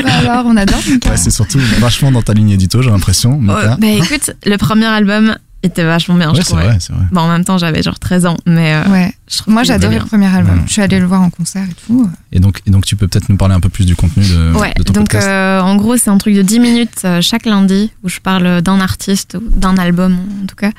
Bah 0.04 0.10
alors, 0.20 0.46
on 0.46 0.58
adore. 0.58 0.80
Mika. 0.88 1.10
Ouais, 1.12 1.18
c'est 1.18 1.30
surtout 1.32 1.60
vachement 1.80 2.12
dans 2.12 2.22
ta 2.22 2.34
ligne 2.34 2.50
édito, 2.52 2.82
j'ai 2.82 2.90
l'impression. 2.90 3.40
Oh, 3.42 3.46
bah 3.80 3.88
écoute, 3.88 4.32
le 4.46 4.58
premier 4.58 4.86
album 4.88 5.36
était 5.64 5.84
vachement 5.84 6.16
bien, 6.16 6.32
Ouais, 6.32 6.38
je 6.38 6.42
trouvais. 6.46 6.64
vrai, 6.66 6.78
c'est 6.80 6.94
vrai. 6.94 7.04
Bon, 7.12 7.22
en 7.22 7.30
même 7.32 7.46
temps, 7.46 7.58
j'avais 7.58 7.84
genre 7.84 8.00
13 8.00 8.26
ans, 8.26 8.38
mais 8.46 8.74
euh, 8.74 8.90
Ouais. 8.92 9.14
Moi, 9.48 9.64
j'adorais 9.64 9.96
bien. 9.96 10.04
le 10.04 10.06
premier 10.08 10.26
album. 10.28 10.56
Ouais. 10.60 10.64
Je 10.66 10.72
suis 10.72 10.82
allée 10.82 11.00
le 11.00 11.06
voir 11.06 11.22
en 11.22 11.30
concert 11.30 11.64
et 11.64 11.74
tout. 11.88 12.10
Et 12.32 12.40
donc, 12.40 12.62
et 12.66 12.72
donc, 12.72 12.86
tu 12.86 12.96
peux 12.96 13.08
peut-être 13.08 13.30
nous 13.30 13.38
parler 13.38 13.54
un 13.56 13.60
peu 13.60 13.70
plus 13.70 13.86
du 13.86 13.96
contenu 13.96 14.24
de, 14.24 14.54
Ouais, 14.58 14.74
de 14.76 14.84
ton 14.84 14.94
donc 14.94 15.04
podcast. 15.10 15.28
euh, 15.28 15.62
en 15.62 15.76
gros, 15.76 15.98
c'est 15.98 16.10
un 16.10 16.18
truc 16.18 16.34
de 16.36 16.42
10 16.42 16.60
minutes 16.60 17.02
euh, 17.06 17.22
chaque 17.22 17.46
lundi 17.46 17.92
où 18.04 18.10
je 18.10 18.20
parle 18.20 18.62
d'un 18.62 18.80
artiste, 18.82 19.38
ou 19.40 19.60
d'un 19.60 19.78
album 19.78 20.18
en 20.44 20.46
tout 20.48 20.56
cas, 20.56 20.72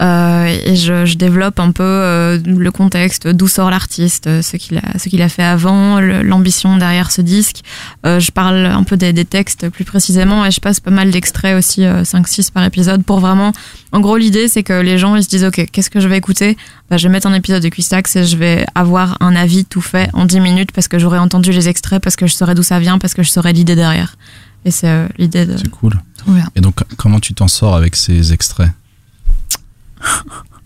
Euh, 0.00 0.46
et 0.64 0.76
je, 0.76 1.06
je 1.06 1.16
développe 1.16 1.58
un 1.58 1.72
peu 1.72 1.82
euh, 1.82 2.38
le 2.44 2.70
contexte, 2.70 3.26
d'où 3.28 3.48
sort 3.48 3.70
l'artiste, 3.70 4.42
ce 4.42 4.56
qu'il 4.58 4.76
a, 4.78 4.98
ce 4.98 5.08
qu'il 5.08 5.22
a 5.22 5.28
fait 5.30 5.42
avant, 5.42 6.00
l'ambition 6.00 6.76
derrière 6.76 7.10
ce 7.10 7.22
disque. 7.22 7.62
Euh, 8.04 8.20
je 8.20 8.30
parle 8.30 8.66
un 8.66 8.82
peu 8.82 8.96
des, 8.98 9.12
des 9.14 9.24
textes 9.24 9.70
plus 9.70 9.84
précisément 9.84 10.44
et 10.44 10.50
je 10.50 10.60
passe 10.60 10.80
pas 10.80 10.90
mal 10.90 11.10
d'extraits 11.10 11.56
aussi, 11.56 11.80
5-6 11.82 12.52
par 12.52 12.62
épisode, 12.64 13.04
pour 13.04 13.20
vraiment. 13.20 13.52
En 13.92 14.00
gros, 14.00 14.18
l'idée 14.18 14.48
c'est 14.48 14.62
que 14.62 14.74
les 14.82 14.98
gens 14.98 15.16
ils 15.16 15.24
se 15.24 15.28
disent 15.30 15.44
ok, 15.44 15.66
qu'est-ce 15.72 15.88
que 15.90 16.00
je 16.00 16.08
vais 16.08 16.18
écouter? 16.18 16.58
Bah, 16.90 16.98
Je 16.98 17.08
vais 17.08 17.12
mettre 17.12 17.26
un 17.26 17.34
épisode 17.34 17.62
de 17.62 17.68
Et 18.16 18.24
je 18.24 18.36
vais 18.36 18.66
avoir 18.74 19.16
un 19.20 19.34
avis 19.36 19.64
tout 19.64 19.80
fait 19.80 20.10
en 20.12 20.24
10 20.26 20.40
minutes 20.40 20.72
parce 20.72 20.88
que 20.88 20.98
j'aurai 20.98 21.18
entendu 21.18 21.50
les 21.52 21.68
extraits, 21.68 22.02
parce 22.02 22.16
que 22.16 22.26
je 22.26 22.34
saurai 22.34 22.54
d'où 22.54 22.62
ça 22.62 22.78
vient, 22.78 22.98
parce 22.98 23.14
que 23.14 23.22
je 23.22 23.30
saurai 23.30 23.52
l'idée 23.52 23.74
derrière. 23.76 24.16
Et 24.64 24.70
c'est 24.70 24.88
euh, 24.88 25.06
l'idée 25.18 25.46
de. 25.46 25.56
C'est 25.56 25.70
cool. 25.70 25.94
Trop 26.18 26.32
bien. 26.32 26.48
Et 26.56 26.60
donc, 26.60 26.74
comment 26.96 27.20
tu 27.20 27.34
t'en 27.34 27.48
sors 27.48 27.74
avec 27.76 27.96
ces 27.96 28.32
extraits? 28.32 28.70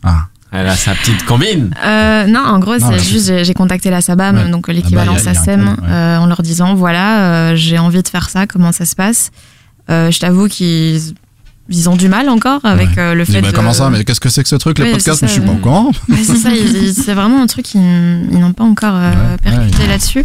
Ah, 0.02 0.27
Elle 0.52 0.66
a 0.69 0.77
sa 0.77 0.94
petite 0.94 1.24
combine. 1.24 1.74
Euh, 1.85 2.27
non, 2.27 2.40
en 2.40 2.59
gros, 2.59 2.78
c'est 2.78 2.98
juste, 2.98 3.44
j'ai 3.44 3.55
contacté 3.55 3.90
la 3.90 4.01
SABAM, 4.01 4.36
Ouais. 4.36 4.51
donc 4.51 4.69
l'équivalent 4.69 5.15
Ah 5.16 5.23
bah, 5.24 5.35
SACEM, 5.35 5.69
ouais. 5.69 5.89
euh, 5.89 6.19
en 6.19 6.27
leur 6.27 6.43
disant 6.43 6.74
voilà, 6.74 7.51
euh, 7.51 7.57
j'ai 7.57 7.78
envie 7.78 8.02
de 8.02 8.09
faire 8.09 8.28
ça, 8.31 8.47
comment 8.47 8.73
ça 8.73 8.85
se 8.86 8.97
passe. 8.97 9.31
Euh, 9.90 10.11
je 10.11 10.19
t'avoue 10.19 10.48
qu'ils 10.48 11.15
ils 11.71 11.89
ont 11.89 11.97
du 11.97 12.09
mal 12.09 12.29
encore 12.29 12.61
avec 12.65 12.89
Ouais. 12.91 12.99
euh, 12.99 13.15
le 13.15 13.25
fait 13.25 13.41
bah, 13.41 13.51
de. 13.51 13.57
comment 13.57 13.73
ça 13.73 13.89
Mais 13.91 14.05
qu'est-ce 14.05 14.21
que 14.21 14.29
c'est 14.29 14.43
que 14.43 14.49
ce 14.49 14.57
truc, 14.57 14.79
les 14.79 14.91
podcasts 14.93 15.21
je 15.23 15.31
suis 15.31 15.41
ça, 15.41 15.47
pas 15.47 15.53
au 15.53 15.57
courant. 15.57 15.93
C'est 16.23 16.93
ça, 16.93 17.15
vraiment 17.15 17.41
un 17.43 17.47
truc 17.47 17.65
qu'ils 17.67 17.81
ils 17.81 18.39
n'ont 18.39 18.53
pas 18.53 18.65
encore 18.65 18.95
euh, 18.97 19.37
percuté 19.43 19.87
là-dessus. 19.87 20.25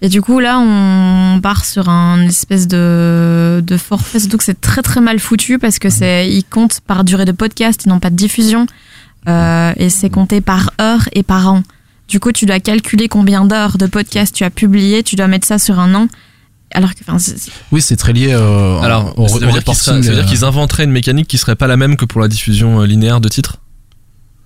Et 0.00 0.08
du 0.08 0.22
coup, 0.22 0.38
là, 0.38 0.58
on 0.60 1.40
part 1.42 1.64
sur 1.64 1.88
un 1.88 2.20
espèce 2.26 2.68
de, 2.68 3.62
de 3.66 3.76
forfait. 3.76 4.20
Surtout 4.20 4.38
que 4.38 4.44
c'est 4.44 4.60
très 4.60 4.80
très 4.82 5.00
mal 5.00 5.18
foutu 5.18 5.58
parce 5.58 5.78
que 5.80 5.90
c'est 5.90 6.28
ils 6.30 6.44
comptent 6.44 6.80
par 6.86 7.02
durée 7.04 7.24
de 7.24 7.32
podcast, 7.32 7.82
ils 7.84 7.88
n'ont 7.88 7.98
pas 7.98 8.10
de 8.10 8.14
diffusion. 8.16 8.66
Euh, 9.28 9.72
et 9.76 9.90
c'est 9.90 10.08
compté 10.10 10.40
par 10.40 10.70
heure 10.80 11.08
et 11.12 11.22
par 11.24 11.52
an. 11.52 11.62
Du 12.08 12.20
coup, 12.20 12.32
tu 12.32 12.46
dois 12.46 12.60
calculer 12.60 13.08
combien 13.08 13.44
d'heures 13.44 13.76
de 13.76 13.86
podcast 13.86 14.34
tu 14.34 14.44
as 14.44 14.50
publié, 14.50 15.02
tu 15.02 15.16
dois 15.16 15.26
mettre 15.26 15.46
ça 15.46 15.58
sur 15.58 15.78
un 15.80 15.94
an. 15.94 16.06
Alors 16.74 16.94
que, 16.94 17.00
enfin, 17.06 17.18
c'est- 17.18 17.38
c'est- 17.38 17.50
Oui, 17.72 17.80
c'est 17.80 17.96
très 17.96 18.12
lié 18.12 18.28
euh, 18.32 18.78
Alors, 18.80 19.18
au, 19.18 19.26
ça 19.28 19.38
veut 19.38 19.46
au 19.48 19.50
dire 19.50 19.74
ça 19.74 19.98
veut 19.98 20.08
euh, 20.18 20.24
qu'ils 20.24 20.44
inventeraient 20.44 20.84
une 20.84 20.90
mécanique 20.90 21.26
qui 21.28 21.38
serait 21.38 21.56
pas 21.56 21.66
la 21.66 21.76
même 21.76 21.96
que 21.96 22.04
pour 22.04 22.20
la 22.20 22.28
diffusion 22.28 22.80
euh, 22.82 22.86
linéaire 22.86 23.20
de 23.20 23.28
titres 23.28 23.56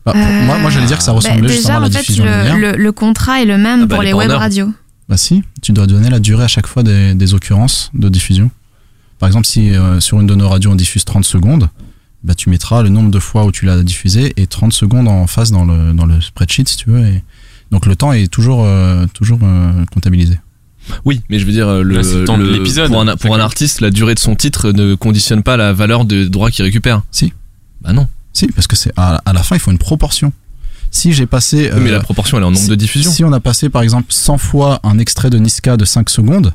bah, 0.05 0.13
pour- 0.13 0.21
moi, 0.21 0.59
moi, 0.59 0.71
j'allais 0.71 0.87
dire 0.87 0.99
que 0.99 1.05
ça 1.05 1.13
bah, 1.13 1.17
ressemblait 1.19 1.49
justement 1.49 1.63
déjà, 1.69 1.77
à 1.77 1.81
la 1.81 1.87
en 1.87 1.91
fait, 1.91 1.99
diffusion 1.99 2.25
le, 2.25 2.31
linéaire. 2.31 2.59
le- 2.59 2.77
le 2.77 2.93
contrat 2.93 3.41
est 3.41 3.45
le 3.45 3.59
même 3.59 3.83
Ah 3.83 3.87
bah, 3.87 3.95
pour 3.97 4.03
les 4.03 4.13
web 4.13 4.31
radios. 4.31 4.73
Bah 5.09 5.17
si, 5.17 5.43
tu 5.63 5.73
dois 5.73 5.87
donner 5.87 6.11
la 6.11 6.21
durée 6.21 6.45
à 6.45 6.49
chaque 6.49 6.67
fois 6.67 6.83
des, 6.83 7.15
des 7.15 7.35
occurrences 7.35 7.91
de 7.95 8.09
diffusion. 8.09 8.51
Par 9.19 9.29
exemple, 9.29 9.47
si 9.47 9.71
euh, 9.75 10.01
sur 10.01 10.21
une 10.21 10.27
de 10.27 10.35
nos 10.35 10.49
radios 10.49 10.71
on 10.71 10.75
diffuse 10.77 11.05
30 11.05 11.25
secondes, 11.25 11.69
bah 12.25 12.35
tu 12.35 12.51
mettras 12.51 12.83
le 12.83 12.89
nombre 12.89 13.11
de 13.11 13.19
fois 13.19 13.45
où 13.45 13.53
tu 13.53 13.65
l'as 13.67 13.83
diffusé 13.83 14.33
et 14.37 14.47
30 14.47 14.73
secondes 14.73 15.09
en 15.09 15.27
face 15.27 15.51
dans 15.51 15.65
le, 15.65 15.93
dans 15.93 16.07
le 16.07 16.21
spreadsheet 16.21 16.65
si 16.67 16.77
tu 16.77 16.91
veux. 16.91 17.05
Et... 17.07 17.23
Donc 17.71 17.87
le 17.87 17.95
temps 17.97 18.13
est 18.13 18.27
toujours, 18.29 18.65
euh, 18.65 19.07
toujours 19.13 19.39
euh, 19.43 19.85
comptabilisé. 19.93 20.39
Oui, 21.05 21.21
mais 21.31 21.39
je 21.39 21.47
veux 21.47 21.53
dire, 21.53 21.69
euh, 21.69 21.83
le, 21.83 21.97
Là, 21.97 22.03
c'est 22.03 22.19
le 22.19 22.25
temps 22.25 22.39
de 22.39 22.45
l'épisode. 22.45 22.89
Pour 22.91 23.01
un, 23.01 23.17
pour 23.17 23.35
un 23.35 23.41
artiste, 23.41 23.81
la 23.81 23.91
durée 23.91 24.15
de 24.15 24.19
son 24.19 24.35
titre 24.35 24.73
ne 24.73 24.95
conditionne 24.95 25.43
pas 25.43 25.57
la 25.57 25.73
valeur 25.73 26.05
de 26.05 26.25
droit 26.25 26.51
qu'il 26.51 26.65
récupère. 26.65 27.03
Si. 27.11 27.33
Bah 27.81 27.93
non. 27.93 28.07
Si, 28.33 28.47
parce 28.49 28.67
que 28.67 28.77
c'est 28.77 28.93
à, 28.97 29.17
à 29.25 29.33
la 29.33 29.43
fin 29.43 29.57
il 29.57 29.59
faut 29.61 29.71
une 29.71 29.79
proportion. 29.79 30.33
Si 30.91 31.13
j'ai 31.13 31.27
passé... 31.27 31.71
Oui, 31.75 31.81
mais 31.83 31.91
euh, 31.91 31.95
la 31.95 32.01
proportion, 32.01 32.37
elle 32.39 32.45
est 32.45 32.47
en 32.47 32.51
nombre 32.51 32.63
si- 32.65 32.69
de 32.71 32.75
diffusions. 32.75 33.11
Si 33.13 33.25
on 33.25 33.33
a 33.33 33.41
passé 33.41 33.69
par 33.69 33.83
exemple 33.83 34.07
100 34.11 34.39
fois 34.39 34.81
un 34.83 34.99
extrait 34.99 35.31
de 35.31 35.39
Niska 35.39 35.77
de 35.77 35.85
5 35.85 36.09
secondes, 36.11 36.53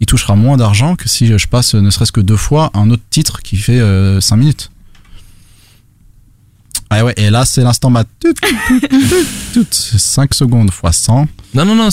il 0.00 0.06
touchera 0.06 0.34
moins 0.36 0.56
d'argent 0.56 0.96
que 0.96 1.08
si 1.08 1.26
je 1.38 1.46
passe 1.48 1.74
ne 1.74 1.88
serait-ce 1.90 2.10
que 2.12 2.20
deux 2.20 2.36
fois 2.36 2.70
un 2.74 2.90
autre 2.90 3.02
titre 3.10 3.40
qui 3.42 3.56
fait 3.56 3.80
5 4.20 4.36
minutes. 4.36 4.70
Ah 6.94 7.04
ouais, 7.04 7.14
et 7.16 7.30
là 7.30 7.44
c'est 7.44 7.62
l'instant 7.62 7.88
mat. 7.90 8.06
5 9.70 10.34
secondes 10.34 10.70
fois 10.70 10.92
100. 10.92 11.26
Non, 11.54 11.64
non, 11.64 11.74
non, 11.74 11.88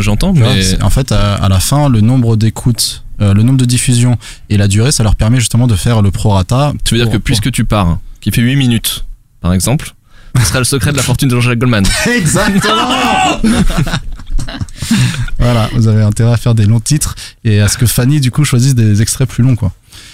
j'entends, 0.00 0.32
mais. 0.32 0.82
en 0.82 0.90
fait, 0.90 1.12
à, 1.12 1.34
à 1.34 1.48
la 1.48 1.60
fin, 1.60 1.88
le 1.88 2.00
nombre 2.00 2.36
d'écoutes, 2.36 3.04
euh, 3.20 3.34
le 3.34 3.42
nombre 3.42 3.58
de 3.58 3.64
diffusions 3.64 4.16
et 4.50 4.56
la 4.56 4.68
durée, 4.68 4.92
ça 4.92 5.02
leur 5.04 5.16
permet 5.16 5.38
justement 5.38 5.66
de 5.66 5.74
faire 5.76 6.02
le 6.02 6.10
prorata. 6.10 6.72
Tu 6.84 6.94
veux 6.94 6.98
dire 7.00 7.06
pour- 7.06 7.14
que 7.14 7.18
puisque 7.18 7.50
tu 7.52 7.64
pars, 7.64 7.98
qui 8.20 8.30
fait 8.30 8.42
8 8.42 8.56
minutes, 8.56 9.04
par 9.40 9.52
exemple, 9.52 9.92
ce 10.38 10.44
sera 10.44 10.58
le 10.58 10.64
secret 10.64 10.92
de 10.92 10.96
la 10.96 11.02
fortune 11.02 11.28
de 11.28 11.34
Jean-Jacques 11.34 11.58
Goldman. 11.58 11.84
Exactement 12.06 12.88
Voilà, 15.38 15.68
vous 15.74 15.88
avez 15.88 16.02
intérêt 16.02 16.32
à 16.32 16.36
faire 16.36 16.54
des 16.54 16.66
longs 16.66 16.80
titres 16.80 17.14
et 17.44 17.60
à 17.60 17.68
ce 17.68 17.76
que 17.78 17.86
Fanny, 17.86 18.20
du 18.20 18.30
coup, 18.30 18.44
choisisse 18.44 18.74
des 18.74 19.02
extraits 19.02 19.28
plus 19.28 19.42
longs, 19.44 19.56
quoi. 19.56 19.72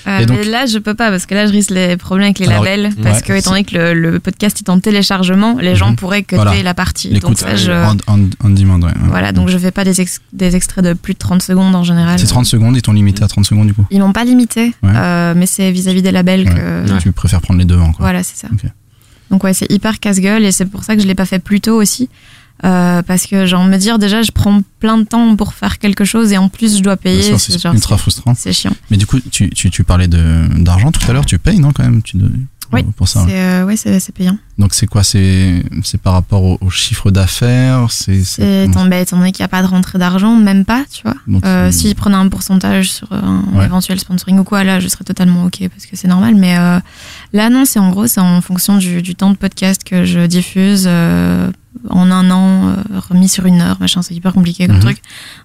Euh, 0.09 0.25
donc- 0.25 0.39
mais 0.39 0.45
là, 0.45 0.67
je 0.67 0.79
peux 0.79 0.95
pas 0.95 1.11
parce 1.11 1.27
que 1.27 1.35
là, 1.35 1.47
je 1.47 1.53
risque 1.53 1.71
les 1.71 1.97
problèmes 1.97 2.25
avec 2.27 2.39
les 2.39 2.47
Alors, 2.49 2.65
labels. 2.65 2.91
Parce 3.03 3.19
ouais, 3.19 3.23
que, 3.27 3.33
étant 3.35 3.51
donné 3.51 3.65
que 3.65 3.77
le, 3.77 3.95
le 3.95 4.21
podcast 4.21 4.59
est 4.61 4.69
en 4.71 4.81
téléchargement, 4.81 5.57
les 5.61 5.77
gens 5.77 5.91
Mhm. 5.91 5.97
pourraient 5.97 6.23
cuter 6.23 6.37
Voilà. 6.37 6.63
la 6.63 6.75
partie. 6.75 7.09
Donc, 7.09 7.15
L'écoute 7.23 7.39
ça, 7.39 7.57
je... 7.57 7.71
on, 7.73 7.97
on- 8.15 8.31
on 8.45 8.51
demand, 8.51 8.81
ouais. 8.81 8.93
Voilà, 9.09 9.33
donc 9.33 9.49
je 9.49 9.59
fais 9.59 9.71
pas 9.71 9.85
des, 9.85 10.01
ex- 10.01 10.21
des 10.33 10.57
extraits 10.57 10.85
de 10.85 10.93
plus 10.95 11.15
de 11.15 11.19
30 11.19 11.43
secondes 11.43 11.75
en 11.75 11.83
général. 11.85 12.19
C'est 12.19 12.27
30 12.27 12.47
secondes, 12.47 12.77
ils 12.77 12.83
t'ont 12.83 12.93
limité 12.93 13.23
à 13.23 13.29
30 13.29 13.45
secondes, 13.47 13.67
du 13.67 13.75
coup. 13.75 13.85
Ils 13.91 14.01
m'ont 14.01 14.13
pas 14.13 14.25
limité, 14.25 14.73
Ouais. 14.83 14.91
euh, 14.95 15.35
mais 15.37 15.47
c'est 15.47 15.71
vis-à-vis 15.71 16.03
des 16.03 16.13
labels 16.13 16.45
que. 16.47 16.99
Tu 17.01 17.13
préfères 17.13 17.41
prendre 17.41 17.61
les 17.61 17.67
devants, 17.67 17.93
quoi. 17.93 18.05
Voilà, 18.05 18.23
c'est 18.23 18.37
ça. 18.37 18.49
Donc 19.31 19.45
ouais, 19.45 19.53
c'est 19.53 19.71
hyper 19.71 20.01
casse-gueule 20.01 20.43
et 20.45 20.53
c'est 20.53 20.65
pour 20.65 20.85
ça 20.85 20.97
que 20.97 21.03
je 21.03 21.07
l'ai 21.07 21.15
pas 21.15 21.27
fait 21.27 21.39
plus 21.39 21.61
tôt 21.61 21.75
aussi. 21.77 22.09
Euh, 22.65 23.03
parce 23.03 23.27
que 23.27 23.47
genre 23.47 23.65
me 23.65 23.77
dire 23.77 24.01
déjà 24.01 24.23
je 24.23 24.33
prends 24.33 24.63
plein 24.81 24.99
de 24.99 25.05
temps 25.05 25.37
pour 25.37 25.55
faire 25.55 25.79
quelque 25.79 26.05
chose 26.05 26.33
et 26.33 26.39
en 26.39 26.49
plus 26.49 26.77
je 26.79 26.83
dois 26.83 26.97
payer 26.97 27.39
c'est 27.39 27.65
ultra 27.67 27.97
frustrant. 27.97 28.35
c'est 28.35 28.53
chiant. 28.53 28.73
Mais 28.91 28.97
du 28.97 29.07
coup, 29.07 29.21
tu, 29.31 29.49
tu, 29.51 29.71
tu 29.71 29.85
parlais 29.85 30.09
de- 30.09 30.49
d'argent 30.59 30.91
tout 30.91 31.09
à 31.09 31.13
l'heure, 31.13 31.25
tu 31.25 31.39
payes, 31.39 31.61
non, 31.61 31.71
quand 31.73 31.85
même? 31.85 32.03
Tu, 32.03 32.17
oui 32.71 32.83
Pour 32.97 33.09
ça. 33.09 33.25
c'est 33.27 33.41
euh, 33.41 33.65
ouais 33.65 33.77
c'est 33.77 34.13
payant. 34.13 34.37
Donc 34.59 34.75
c'est 34.75 34.87
quoi? 34.87 35.03
C'est 35.03 35.63
par 36.03 36.13
rapport 36.13 36.43
au, 36.43 36.59
au 36.61 36.69
chiffre 36.69 37.11
d'affaires? 37.11 37.87
C'est 37.91 38.65
étant, 38.65 38.85
bah, 38.87 38.99
étant 38.99 39.17
donné 39.17 39.33
qu'il 39.33 39.43
n'y 39.43 39.47
a 39.47 39.49
pas 39.49 39.63
de 39.63 39.67
rentrée 39.69 39.99
d'argent 39.99 40.37
même 40.37 40.65
pas 40.67 40.85
tu 40.93 41.03
vois. 41.03 41.15
Donc, 41.29 41.47
euh, 41.47 41.71
s'ils 41.71 41.95
prenaient 41.95 42.17
un 42.17 42.29
pourcentage 42.29 42.91
sur 42.91 43.11
un 43.13 43.43
Ouais. 43.55 43.65
éventuel 43.67 43.99
sponsoring 44.01 44.39
ou 44.41 44.45
quoi 44.45 44.65
là 44.65 44.81
je 44.81 44.89
serais 44.89 45.05
totalement 45.05 45.45
ok 45.45 45.67
parce 45.71 45.87
que 45.87 45.97
c'est 45.97 46.09
normal. 46.09 46.35
Mais 46.35 46.59
euh, 46.59 46.79
là 47.33 47.49
non 47.51 47.65
c'est 47.65 47.79
en 47.79 47.89
gros 47.91 48.07
c'est 48.07 48.21
en 48.21 48.41
fonction 48.43 48.77
du, 48.79 49.01
du 49.01 49.15
temps 49.15 49.31
de 49.31 49.37
podcast 49.37 49.83
que 49.85 50.05
je 50.05 50.27
diffuse 50.27 50.85
euh, 50.87 51.51
en 51.91 52.11
un 52.11 52.31
an 52.31 52.69
euh, 52.69 52.75
remis 53.09 53.29
sur 53.29 53.47
une 53.47 53.61
heure 53.61 53.77
machin 53.81 54.03
c'est 54.03 54.15
hyper 54.15 54.33
compliqué 54.33 54.67
comme 54.67 54.77
Mhm. 54.77 54.83
truc 54.83 54.99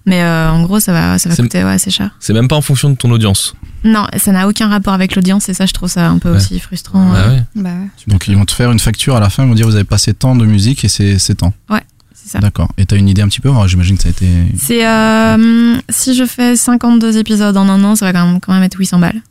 mais 0.05 0.21
euh, 0.23 0.51
en 0.51 0.63
gros 0.63 0.79
ça 0.79 0.91
va 0.93 1.17
ça 1.19 1.29
va 1.29 1.35
C'est- 1.35 1.41
coûter 1.41 1.63
ouais, 1.63 1.71
assez 1.71 1.91
cher 1.91 2.11
C'est 2.19 2.33
même 2.33 2.47
pas 2.47 2.55
en 2.55 2.61
fonction 2.61 2.89
de 2.89 2.95
ton 2.95 3.09
audience. 3.11 3.55
Non, 3.83 4.07
ça 4.17 4.31
n'a 4.31 4.47
aucun 4.47 4.69
rapport 4.69 4.93
avec 4.93 5.15
l'audience 5.15 5.49
et 5.49 5.53
ça, 5.53 5.65
je 5.65 5.73
trouve 5.73 5.89
ça 5.89 6.07
un 6.09 6.17
peu 6.17 6.29
Ouais. 6.31 6.37
aussi 6.37 6.57
frustrant. 6.59 7.11
Bah 7.11 7.17
euh. 7.17 7.35
ouais. 7.37 7.43
Bah. 7.55 7.69
Donc 8.07 8.27
ils 8.27 8.35
vont 8.37 8.45
te 8.45 8.53
faire 8.53 8.71
une 8.71 8.79
facture 8.79 9.15
à 9.15 9.19
la 9.19 9.29
fin, 9.29 9.43
ils 9.43 9.49
vont 9.49 9.55
dire 9.55 9.65
vous 9.65 9.75
avez 9.75 9.83
passé 9.83 10.13
tant 10.13 10.35
de 10.35 10.45
musique 10.45 10.85
et 10.85 10.87
c'est 10.87 11.19
c'est 11.19 11.35
tant. 11.35 11.53
Ouais, 11.69 11.81
c'est 12.13 12.29
ça. 12.29 12.39
D'accord. 12.39 12.69
Et 12.77 12.85
t'as 12.85 12.95
une 12.97 13.09
idée 13.09 13.21
un 13.21 13.27
petit 13.27 13.41
peu? 13.41 13.49
J'imagine 13.67 13.97
que 13.97 14.03
ça 14.03 14.07
a 14.09 14.11
été 14.11 14.27
C'est 14.57 14.87
euh, 14.87 15.75
si 15.89 16.15
je 16.15 16.25
fais 16.25 16.55
52 16.55 17.17
épisodes 17.17 17.57
en 17.57 17.67
un 17.67 17.83
an, 17.83 17.95
ça 17.95 18.05
va 18.05 18.13
quand 18.13 18.25
même, 18.25 18.39
quand 18.39 18.53
même 18.53 18.63
être 18.63 18.77
800 18.79 18.99
balles. 18.99 19.21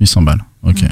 800 0.00 0.22
balles. 0.22 0.44
Ok. 0.62 0.84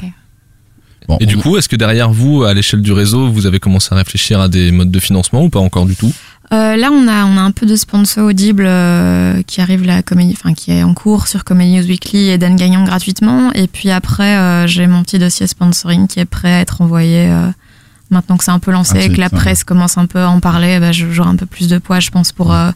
Bon, 1.07 1.17
Et 1.19 1.25
du 1.25 1.37
coup, 1.37 1.57
est-ce 1.57 1.67
que 1.67 1.75
derrière 1.75 2.11
vous, 2.11 2.43
à 2.43 2.53
l'échelle 2.53 2.81
du 2.81 2.91
réseau, 2.91 3.29
vous 3.29 3.45
avez 3.45 3.59
commencé 3.59 3.89
à 3.91 3.95
réfléchir 3.95 4.39
à 4.39 4.47
des 4.47 4.71
modes 4.71 4.91
de 4.91 4.99
financement 4.99 5.43
ou 5.43 5.49
pas 5.49 5.59
encore 5.59 5.85
du 5.85 5.95
tout? 5.95 6.11
Euh, 6.53 6.75
là, 6.75 6.89
on 6.91 7.07
a, 7.07 7.25
on 7.25 7.37
a 7.37 7.41
un 7.41 7.51
peu 7.51 7.65
de 7.65 7.75
sponsor 7.75 8.25
audible 8.25 8.65
euh, 8.67 9.41
qui 9.47 9.61
arrive 9.61 9.85
la 9.85 10.03
comédie, 10.03 10.35
enfin 10.37 10.53
qui 10.53 10.71
est 10.71 10.83
en 10.83 10.93
cours 10.93 11.27
sur 11.27 11.43
Comedy 11.45 11.77
News 11.77 11.85
Weekly 11.85 12.29
et 12.29 12.37
Dan 12.37 12.55
Gagnon 12.55 12.83
gratuitement. 12.83 13.51
Et 13.53 13.67
puis 13.67 13.89
après, 13.89 14.35
euh, 14.37 14.67
j'ai 14.67 14.85
mon 14.85 15.01
petit 15.03 15.17
dossier 15.17 15.47
sponsoring 15.47 16.07
qui 16.07 16.19
est 16.19 16.25
prêt 16.25 16.53
à 16.53 16.59
être 16.59 16.81
envoyé. 16.81 17.29
euh, 17.29 17.49
maintenant 18.11 18.37
que 18.37 18.43
c'est 18.43 18.51
un 18.51 18.59
peu 18.59 18.71
lancé 18.71 18.93
Ah, 18.95 18.99
et 18.99 19.03
c'est 19.03 19.13
que 19.13 19.19
la 19.19 19.29
presse 19.29 19.63
commence 19.63 19.97
un 19.97 20.05
peu 20.05 20.19
à 20.19 20.29
en 20.29 20.39
parler, 20.39 20.79
bah, 20.79 20.91
j'aurai 20.91 21.29
un 21.29 21.37
peu 21.37 21.45
plus 21.45 21.67
de 21.67 21.77
poids, 21.77 21.99
je 21.99 22.11
pense, 22.11 22.31
pour 22.31 22.53
euh, 22.53 22.71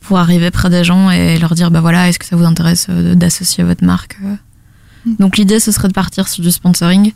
pour 0.00 0.18
arriver 0.18 0.52
près 0.52 0.70
des 0.70 0.84
gens 0.84 1.10
et 1.10 1.36
leur 1.38 1.54
dire 1.56 1.72
bah 1.72 1.80
voilà, 1.80 2.08
est-ce 2.08 2.20
que 2.20 2.24
ça 2.26 2.36
vous 2.36 2.44
intéresse 2.44 2.86
euh, 2.88 3.16
d'associer 3.16 3.64
votre 3.64 3.84
marque 3.84 4.16
euh? 4.24 4.36
Donc 5.18 5.36
l'idée, 5.36 5.60
ce 5.60 5.70
serait 5.70 5.88
de 5.88 5.92
partir 5.92 6.26
sur 6.28 6.42
du 6.42 6.50
sponsoring. 6.50 7.12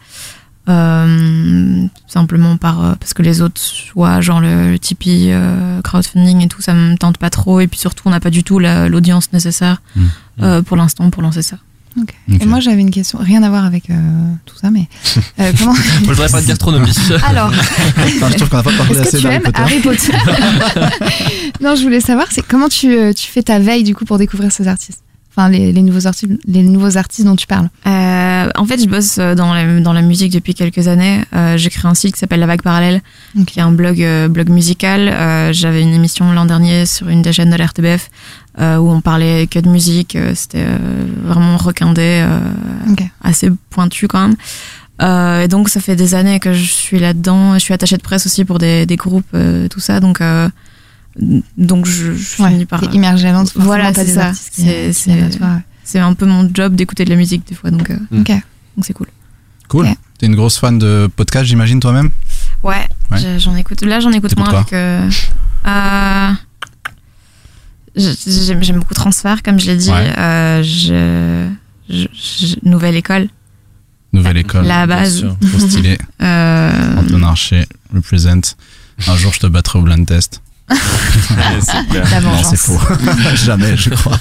Euh, 0.71 1.87
simplement 2.07 2.57
par 2.57 2.85
euh, 2.85 2.95
parce 3.01 3.13
que 3.15 3.23
les 3.23 3.41
autres 3.43 3.61
soit 3.61 4.21
genre 4.21 4.41
le, 4.41 4.71
le 4.71 4.79
Tipeee 4.79 5.33
euh, 5.33 5.81
crowdfunding 5.83 6.43
et 6.45 6.49
tout 6.49 6.63
ça 6.63 6.75
me 6.75 6.97
tente 6.97 7.19
pas 7.19 7.31
trop 7.31 7.59
et 7.61 7.67
puis 7.67 7.79
surtout 7.79 8.05
on 8.07 8.11
n'a 8.11 8.21
pas 8.21 8.31
du 8.31 8.45
tout 8.45 8.59
la- 8.61 8.89
l'audience 8.89 9.33
nécessaire 9.33 9.83
Mm. 9.97 10.03
euh, 10.43 10.63
pour 10.63 10.77
l'instant 10.77 11.11
pour 11.11 11.23
lancer 11.23 11.43
ça. 11.43 11.57
Et 12.41 12.47
moi 12.47 12.61
j'avais 12.61 12.81
une 12.81 12.93
question, 12.93 13.19
rien 13.21 13.43
à 13.43 13.49
voir 13.51 13.65
avec 13.65 13.91
euh, 13.91 13.95
tout 14.47 14.55
ça, 14.57 14.71
mais 14.71 14.87
euh, 15.41 15.53
comment 15.59 15.75
je 15.75 16.05
voudrais 16.05 16.29
parler 16.29 16.45
de 16.45 16.49
gastronomie. 16.49 16.93
Alors, 17.27 17.51
Enfin, 17.51 18.29
je 18.31 18.37
trouve 18.37 18.49
qu'on 18.49 18.57
n'a 18.59 18.63
pas 18.63 18.73
parlé 18.73 18.99
assez 19.01 19.11
que 19.11 19.17
tu 19.17 19.23
d'Harry 19.25 19.37
aimes 19.37 19.43
Potter. 19.43 19.61
Harry 19.61 19.81
Potter 19.81 20.13
Non, 21.61 21.75
je 21.75 21.83
voulais 21.83 22.01
savoir, 22.01 22.27
c'est 22.31 22.47
comment 22.47 22.69
tu, 22.69 22.97
tu 23.17 23.27
fais 23.29 23.43
ta 23.43 23.59
veille 23.59 23.83
du 23.83 23.95
coup 23.97 24.05
pour 24.05 24.19
découvrir 24.19 24.53
ces 24.53 24.69
artistes? 24.69 25.03
Enfin, 25.31 25.49
les, 25.49 25.73
les 25.73 25.83
nouveaux 25.83 26.07
artistes, 26.09 26.33
les 26.47 26.63
nouveaux 26.63 26.97
artistes 26.97 27.27
dont 27.27 27.37
tu 27.37 27.47
parles. 27.47 27.69
Euh, 27.87 28.49
en 28.57 28.65
fait 28.65 28.83
je 28.83 28.89
bosse 28.89 29.19
euh, 29.19 29.35
dans 29.37 29.55
la, 29.55 29.81
dans 29.81 29.93
la 29.93 30.03
musique 30.03 30.33
depuis 30.33 30.55
quelques 30.55 30.89
années 30.89 31.21
Euh, 31.35 31.57
j'ai 31.57 31.71
créé 31.71 31.89
un 31.89 31.95
site 31.95 32.15
qui 32.15 32.19
s'appelle 32.21 32.41
La 32.41 32.47
Vague 32.47 32.63
Parallèle 32.63 33.01
qui 33.47 33.59
est 33.61 33.63
un 33.63 33.71
blog 33.71 34.03
euh, 34.03 34.29
blog 34.29 34.49
musical 34.49 35.09
Euh, 35.09 35.53
j'avais 35.53 35.83
une 35.83 35.93
émission 35.95 36.33
l'an 36.33 36.47
dernier 36.47 36.85
sur 36.87 37.09
une 37.09 37.23
des 37.23 37.33
chaînes 37.33 37.51
de 37.51 37.57
l'RTBF 37.57 38.09
euh, 38.59 38.79
où 38.79 38.91
on 38.91 39.01
parlait 39.01 39.47
que 39.47 39.59
de 39.61 39.69
musique 39.69 40.17
c'était 40.35 40.65
euh, 40.67 40.79
vraiment 41.25 41.57
requindé 41.59 42.25
euh, 42.27 42.41
Ok. 42.91 43.03
assez 43.23 43.51
pointu 43.71 44.09
quand 44.09 44.21
même 44.29 44.37
Euh, 45.03 45.45
et 45.45 45.49
donc 45.49 45.69
ça 45.71 45.81
fait 45.81 45.97
des 45.97 46.15
années 46.15 46.41
que 46.41 46.53
je 46.53 46.65
suis 46.65 46.99
là-dedans. 46.99 47.55
Je 47.55 47.61
suis 47.61 47.73
attachée 47.73 47.97
de 47.97 48.03
presse 48.03 48.27
aussi 48.27 48.45
pour 48.45 48.59
des, 48.59 48.85
des 48.85 48.97
groupes, 48.97 49.25
euh, 49.35 49.67
tout 49.69 49.81
ça. 49.81 49.99
Donc 49.99 50.21
euh, 50.21 50.47
donc 51.59 51.87
je, 51.87 52.15
je 52.15 52.43
Ouais, 52.43 52.51
finis 52.51 52.67
par. 52.67 52.83
immergée 52.95 53.25
là-dedans, 53.25 53.45
forcément, 53.45 53.65
Voilà, 53.65 53.93
c'est 53.95 54.07
ça. 54.07 54.33
C'est 55.85 55.99
un 55.99 56.15
peu 56.15 56.27
mon 56.27 56.49
job 56.55 56.75
d'écouter 56.77 57.05
de 57.05 57.11
la 57.11 57.17
musique 57.17 57.47
des 57.49 57.55
fois. 57.55 57.71
Donc 57.71 57.91
euh, 57.91 57.97
Ok. 58.13 58.29
donc 58.29 58.85
c'est 58.85 58.93
cool. 58.93 59.09
Cool. 59.69 59.87
Ok. 59.87 59.97
T'es 60.19 60.27
une 60.27 60.37
grosse 60.37 60.59
fan 60.59 60.79
de 60.79 61.09
podcast, 61.17 61.47
j'imagine 61.47 61.81
toi-même? 61.81 62.11
Ouais, 62.63 62.87
Ouais. 63.11 63.19
je- 63.19 63.39
j'en 63.39 63.57
écoute. 63.57 63.83
Là, 63.83 64.01
j'en 64.01 64.13
écoute 64.13 64.37
moins. 64.37 64.65
Euh, 64.73 65.09
je- 67.97 68.61
J'aime 68.63 68.79
beaucoup 68.79 68.95
Transfert, 68.95 69.43
comme 69.43 69.59
je 69.59 69.67
l'ai 69.67 69.77
dit. 69.77 69.91
Ouais. 69.91 70.13
Euh, 70.19 70.63
je, 70.63 71.49
je- 71.89 72.07
je- 72.47 72.57
Nouvelle 72.69 72.97
école. 72.97 73.29
Nouvelle 74.13 74.37
école. 74.39 74.65
La 74.67 74.87
base. 74.87 75.19
sûr. 75.21 75.37
Trop 75.41 75.59
stylé. 75.69 75.99
Euh, 76.23 76.97
Antoine 76.99 77.25
Archer, 77.25 77.65
represent. 77.95 78.55
Un 79.09 79.17
jour, 79.17 79.33
je 79.33 79.41
te 79.41 79.47
battrai 79.47 79.79
au 79.79 79.83
blind 79.83 80.07
test. 80.07 80.43
La 80.71 82.21
non, 82.21 82.31
c'est 82.49 82.57
faux. 82.57 82.79
Jamais, 83.35 83.77
je 83.77 83.91
crois. 83.91 84.19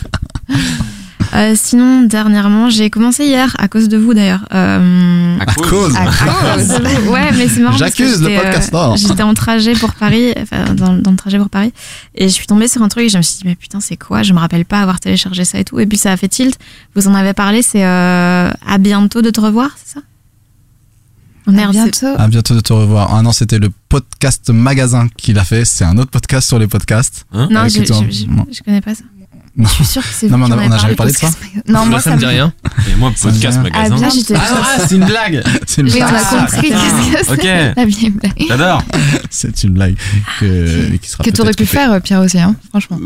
euh, 1.36 1.54
sinon, 1.56 2.02
dernièrement, 2.02 2.70
j'ai 2.70 2.90
commencé 2.90 3.26
hier, 3.26 3.56
à 3.60 3.68
cause 3.68 3.88
de 3.90 3.98
vous 3.98 4.14
d'ailleurs. 4.14 4.46
Euh, 4.54 5.38
À 5.40 5.46
cause. 5.46 5.96
À 5.96 6.06
cause 6.06 6.68
de 6.68 6.88
vous. 7.04 7.12
Ouais, 7.12 7.32
mais 7.38 7.48
c'est 7.48 7.60
marrant. 7.62 7.78
J'accuse 7.78 8.22
le 8.22 8.30
euh, 8.30 8.42
podcasteur. 8.42 8.98
J'étais 8.98 9.24
en 9.24 9.34
trajet 9.34 9.74
pour 9.74 9.94
Paris, 9.94 10.34
enfin, 10.42 10.74
dans, 10.74 10.94
dans 10.94 11.12
le 11.12 11.18
trajet 11.18 11.38
pour 11.38 11.50
Paris, 11.50 11.72
et 12.16 12.28
je 12.28 12.34
suis 12.34 12.48
tombée 12.48 12.68
sur 12.68 12.82
un 12.82 12.88
truc 12.90 13.06
et 13.06 13.10
je 13.10 13.18
me 13.18 13.22
suis 13.22 13.38
dit, 13.38 13.44
mais 13.46 13.56
putain, 13.56 13.80
c'est 13.80 13.98
quoi? 13.98 14.24
Je 14.24 14.34
me 14.34 14.40
rappelle 14.40 14.66
pas 14.66 14.82
avoir 14.82 15.00
téléchargé 15.00 15.46
ça 15.46 15.60
et 15.60 15.64
tout. 15.64 15.80
Et 15.80 15.86
puis 15.86 15.98
ça 15.98 16.12
a 16.12 16.18
fait 16.18 16.28
tilt. 16.30 16.56
Vous 16.96 17.08
en 17.08 17.14
avez 17.16 17.34
parlé, 17.34 17.62
c'est 17.62 17.84
euh, 17.86 18.50
à 18.68 18.78
bientôt 18.80 19.22
de 19.22 19.30
te 19.30 19.40
revoir, 19.40 19.70
c'est 19.84 19.94
ça? 19.96 20.02
Oh, 21.48 21.50
À 21.50 21.54
Merde, 21.54 21.74
c'est- 21.74 21.80
bientôt. 22.02 22.22
À 22.22 22.28
bientôt 22.28 22.54
de 22.56 22.60
te 22.60 22.74
revoir. 22.74 23.14
Ah 23.16 23.22
non, 23.22 23.32
c'était 23.32 23.60
le 23.60 23.70
podcast 23.90 24.50
magasin 24.50 25.08
qu'il 25.18 25.40
a 25.40 25.44
fait. 25.44 25.66
C'est 25.66 25.86
un 25.86 25.98
autre 25.98 26.12
podcast 26.12 26.48
sur 26.48 26.60
les 26.60 26.68
podcasts. 26.68 27.26
Hein 27.34 27.48
Non, 27.52 27.64
je, 27.68 27.80
je, 27.80 27.84
je- 27.86 28.26
je 28.54 28.64
connais 28.64 28.82
pas 28.82 28.94
ça. 28.96 29.04
Non. 29.58 29.66
Je 29.68 29.74
suis 29.74 29.86
sûre 29.86 30.02
que 30.04 30.08
c'est 30.14 30.28
Non, 30.30 30.38
vous 30.38 30.38
mais 30.38 30.46
on 30.46 30.48
qui 30.48 30.54
a- 30.54 30.56
en 30.56 30.60
on 30.60 30.72
a 30.72 30.74
avez 30.76 30.82
jamais 30.82 30.96
parlé. 30.96 31.12
de 31.12 31.18
ça. 31.18 31.30
Non, 31.68 31.86
moi 31.88 32.00
ça, 32.00 32.12
me 32.16 32.20
dit 32.20 32.26
rien. 32.26 32.54
Et 32.90 32.96
moi, 32.96 33.12
podcast 33.20 33.58
dit 33.58 33.64
magasin. 33.64 33.96
Ah 33.96 34.10
bien, 34.10 34.10
Ah, 34.38 34.80
c'est 34.88 34.96
une 34.96 35.06
blague 35.06 35.44
C'est 35.66 35.82
une 35.82 35.88
Oui, 35.88 35.94
on 35.96 36.08
blague. 36.08 36.14
a 36.24 36.40
compris. 36.46 36.70
Qu'est-ce 36.70 37.28
que 37.28 37.34
Ok. 37.34 37.40
c'est 38.00 38.10
blague. 38.10 38.34
J'adore 38.48 38.84
C'est 39.30 39.64
une 39.64 39.74
blague 39.74 39.96
que, 40.40 40.96
qui 40.98 41.10
sera 41.10 41.24
Que 41.24 41.30
t'aurais 41.32 41.54
pu 41.54 41.66
faire, 41.66 42.00
Pierre 42.02 42.22
aussi, 42.22 42.40
hein, 42.40 42.56
franchement. 42.70 43.00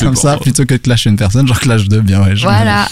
Comme 0.00 0.16
ça, 0.16 0.36
plutôt 0.38 0.64
que 0.66 0.74
de 0.74 0.78
clasher 0.78 1.08
une 1.10 1.16
personne, 1.16 1.46
genre 1.46 1.60
clash 1.60 1.84
2, 1.88 2.00
bien 2.00 2.22
ouais. 2.22 2.34
Voilà. 2.34 2.88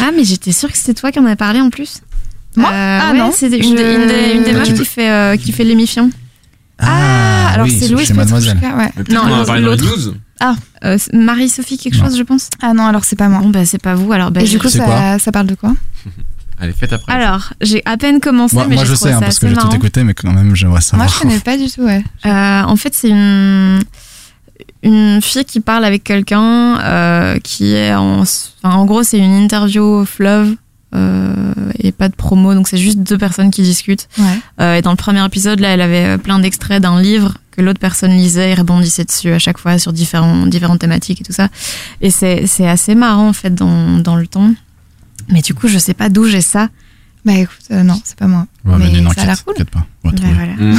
Ah, 0.00 0.10
mais 0.14 0.24
j'étais 0.24 0.52
sûre 0.52 0.70
que 0.70 0.76
c'était 0.78 0.94
toi 0.94 1.10
qui 1.12 1.18
en 1.18 1.24
avais 1.24 1.34
parlé 1.36 1.60
en 1.60 1.70
plus. 1.70 2.00
Moi 2.56 2.70
Euh, 2.70 2.98
Ah 3.02 3.12
ouais, 3.12 3.18
non, 3.18 3.32
C'était 3.32 3.58
une, 3.58 3.76
je- 3.76 3.82
des- 3.82 3.94
une 3.94 4.06
des, 4.06 4.34
une 4.36 4.42
des 4.44 4.52
Bah, 4.52 4.58
meufs 4.60 4.68
tu 4.68 4.74
qui 4.74 4.84
fait, 4.84 5.10
euh, 5.10 5.36
qui 5.36 5.52
fait 5.52 5.64
l'émission. 5.64 6.10
Ah, 6.78 7.50
alors 7.54 7.66
oui, 7.66 7.72
c'est 7.78 7.86
chez 7.88 7.92
Louise 7.94 8.12
Mademoiselle. 8.12 8.56
Petrouchka, 8.56 8.76
ouais. 8.76 8.90
Mais 8.96 9.02
peut-être 9.04 9.14
Non, 9.14 9.20
qu'on 9.22 9.26
en 9.28 9.32
a 9.34 9.36
l'autre- 9.38 9.46
parlé 9.46 9.62
dans 9.64 9.70
les 9.72 9.76
l'autre. 9.76 9.96
news. 10.08 10.14
Ah, 10.40 10.54
Euh, 10.84 10.96
c'est 10.98 11.12
Marie-Sophie 11.14 11.78
quelque 11.78 11.96
Non. 11.98 12.04
chose, 12.06 12.18
je 12.18 12.22
pense. 12.24 12.50
ah 12.60 12.74
non, 12.74 12.84
alors 12.86 13.04
c'est 13.04 13.16
pas 13.16 13.28
moi. 13.28 13.40
Bon, 13.40 13.48
bah 13.50 13.64
c'est 13.64 13.80
pas 13.80 13.94
vous, 13.94 14.12
alors 14.12 14.30
bah, 14.30 14.42
Et 14.42 14.46
je- 14.46 14.52
du 14.52 14.58
coup, 14.58 14.68
C'est 14.68 14.78
ça, 14.78 14.84
quoi 14.84 15.18
ça 15.18 15.32
parle 15.32 15.46
de 15.46 15.54
quoi 15.54 15.72
Allez, 16.60 16.72
faites 16.72 16.92
après. 16.92 17.12
Alors, 17.12 17.52
j'ai 17.60 17.82
à 17.84 17.96
peine 17.96 18.20
commencé, 18.20 18.54
Moi, 18.56 18.66
mais 18.68 18.74
moi, 18.76 18.84
j'ai 18.84 18.90
je 18.90 18.94
trouvé 18.96 19.10
sais, 19.10 19.16
hein, 19.16 19.20
ça 19.20 19.24
parce 19.26 19.38
que 19.38 19.48
j'ai 19.48 19.54
tout 19.54 19.60
marrant. 19.64 19.74
écouté, 19.76 20.04
mais 20.04 20.14
quand 20.14 20.30
même, 20.32 20.54
j'aimerais 20.54 20.72
Moi, 20.74 20.80
savoir. 20.80 21.08
je 21.08 21.18
connais 21.20 21.38
pas 21.40 21.56
du 21.56 21.68
tout, 21.70 21.82
ouais. 21.82 22.04
Euh, 22.26 22.62
en 22.62 22.76
fait, 22.76 22.94
c'est 22.94 23.08
une, 23.08 23.80
une 24.82 25.20
fille 25.22 25.44
qui 25.44 25.60
parle 25.60 25.84
avec 25.84 26.04
quelqu'un 26.04 26.78
euh, 26.80 27.38
qui 27.42 27.72
est 27.74 27.94
en. 27.94 28.20
Enfin, 28.22 28.76
en 28.76 28.84
gros, 28.84 29.02
c'est 29.02 29.18
une 29.18 29.32
interview 29.34 30.04
fleuve 30.04 30.50
euh, 30.50 30.54
et 31.78 31.92
pas 31.92 32.08
de 32.08 32.14
promo, 32.14 32.54
donc 32.54 32.68
c'est 32.68 32.78
juste 32.78 32.98
deux 32.98 33.18
personnes 33.18 33.50
qui 33.50 33.62
discutent. 33.62 34.08
Ouais. 34.18 34.24
Euh, 34.60 34.74
et 34.76 34.82
dans 34.82 34.90
le 34.90 34.96
premier 34.96 35.24
épisode, 35.24 35.60
là, 35.60 35.68
elle 35.68 35.80
avait 35.80 36.04
euh, 36.04 36.18
plein 36.18 36.38
d'extraits 36.38 36.80
d'un 36.82 37.00
livre 37.00 37.34
que 37.50 37.60
l'autre 37.60 37.78
personne 37.80 38.12
lisait 38.12 38.50
et 38.50 38.54
rebondissait 38.54 39.04
dessus 39.04 39.30
à 39.32 39.38
chaque 39.38 39.58
fois 39.58 39.78
sur 39.78 39.92
différents, 39.92 40.46
différentes 40.46 40.80
thématiques 40.80 41.20
et 41.20 41.24
tout 41.24 41.32
ça. 41.32 41.48
Et 42.00 42.10
c'est 42.10 42.66
assez 42.66 42.94
marrant, 42.94 43.28
en 43.28 43.32
fait, 43.32 43.54
dans, 43.54 43.98
dans 43.98 44.16
le 44.16 44.26
ton. 44.26 44.54
Mais 45.28 45.40
du 45.42 45.54
coup, 45.54 45.68
je 45.68 45.78
sais 45.78 45.94
pas 45.94 46.08
d'où 46.08 46.26
j'ai 46.26 46.40
ça. 46.40 46.68
Bah 47.24 47.32
écoute, 47.32 47.56
euh, 47.70 47.82
non, 47.82 47.98
c'est 48.04 48.18
pas 48.18 48.26
moi. 48.26 48.46
Va 48.64 48.76
mais 48.76 48.90
une 48.98 49.10
ça 49.12 49.22
a 49.22 49.26
l'air 49.26 49.44
cool. 49.44 49.54
pas. 49.64 49.86
On 50.04 50.10
va 50.10 50.14
Bah, 50.16 50.22
voilà. 50.34 50.52
Mm. 50.52 50.78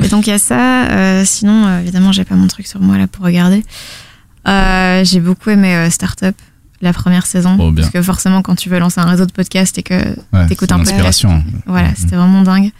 Et 0.04 0.08
donc 0.08 0.26
il 0.28 0.30
y 0.30 0.32
a 0.32 0.38
ça. 0.38 0.86
euh, 0.88 1.24
sinon, 1.24 1.66
euh, 1.66 1.80
évidemment, 1.80 2.12
j'ai 2.12 2.24
pas 2.24 2.36
mon 2.36 2.46
truc 2.46 2.68
sur 2.68 2.78
moi 2.80 2.96
là 2.96 3.08
pour 3.08 3.24
regarder. 3.24 3.64
Euh, 4.46 5.02
j'ai 5.04 5.18
beaucoup 5.18 5.50
aimé 5.50 5.74
euh, 5.74 5.90
Startup, 5.90 6.36
la 6.80 6.92
première 6.92 7.26
saison. 7.26 7.56
Oh. 7.60 7.72
Parce 7.72 7.90
que 7.90 8.00
forcément, 8.02 8.42
quand 8.42 8.54
tu 8.54 8.68
veux 8.68 8.78
lancer 8.78 9.00
un 9.00 9.06
réseau 9.06 9.26
de 9.26 9.32
podcast 9.32 9.76
et 9.78 9.82
que 9.82 9.94
Ouais, 10.32 10.46
t'écoutes 10.46 10.70
un 10.72 10.78
podcast, 10.78 11.24
voilà, 11.66 11.88
Mhm. 11.88 11.94
c'était 11.96 12.16
vraiment 12.16 12.42
dingue. 12.42 12.70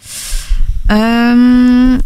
Euh, 0.91 1.97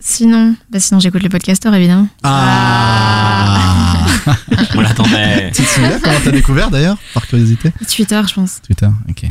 sinon, 0.00 0.54
bah 0.70 0.80
sinon 0.80 0.98
j'écoute 1.00 1.22
les 1.22 1.28
podcasters 1.28 1.72
évidemment. 1.74 2.08
Ah 2.24 3.98
On 4.74 4.80
l'attendait. 4.80 5.50
Tu 5.54 5.62
te 5.62 5.68
souviens 5.68 5.98
comment 6.02 6.18
t'as 6.24 6.30
découvert 6.30 6.70
d'ailleurs, 6.70 6.96
par 7.14 7.26
curiosité 7.26 7.72
Twitter, 7.94 8.20
je 8.28 8.34
pense, 8.34 8.60
Twitter, 8.62 8.88
ok. 9.08 9.24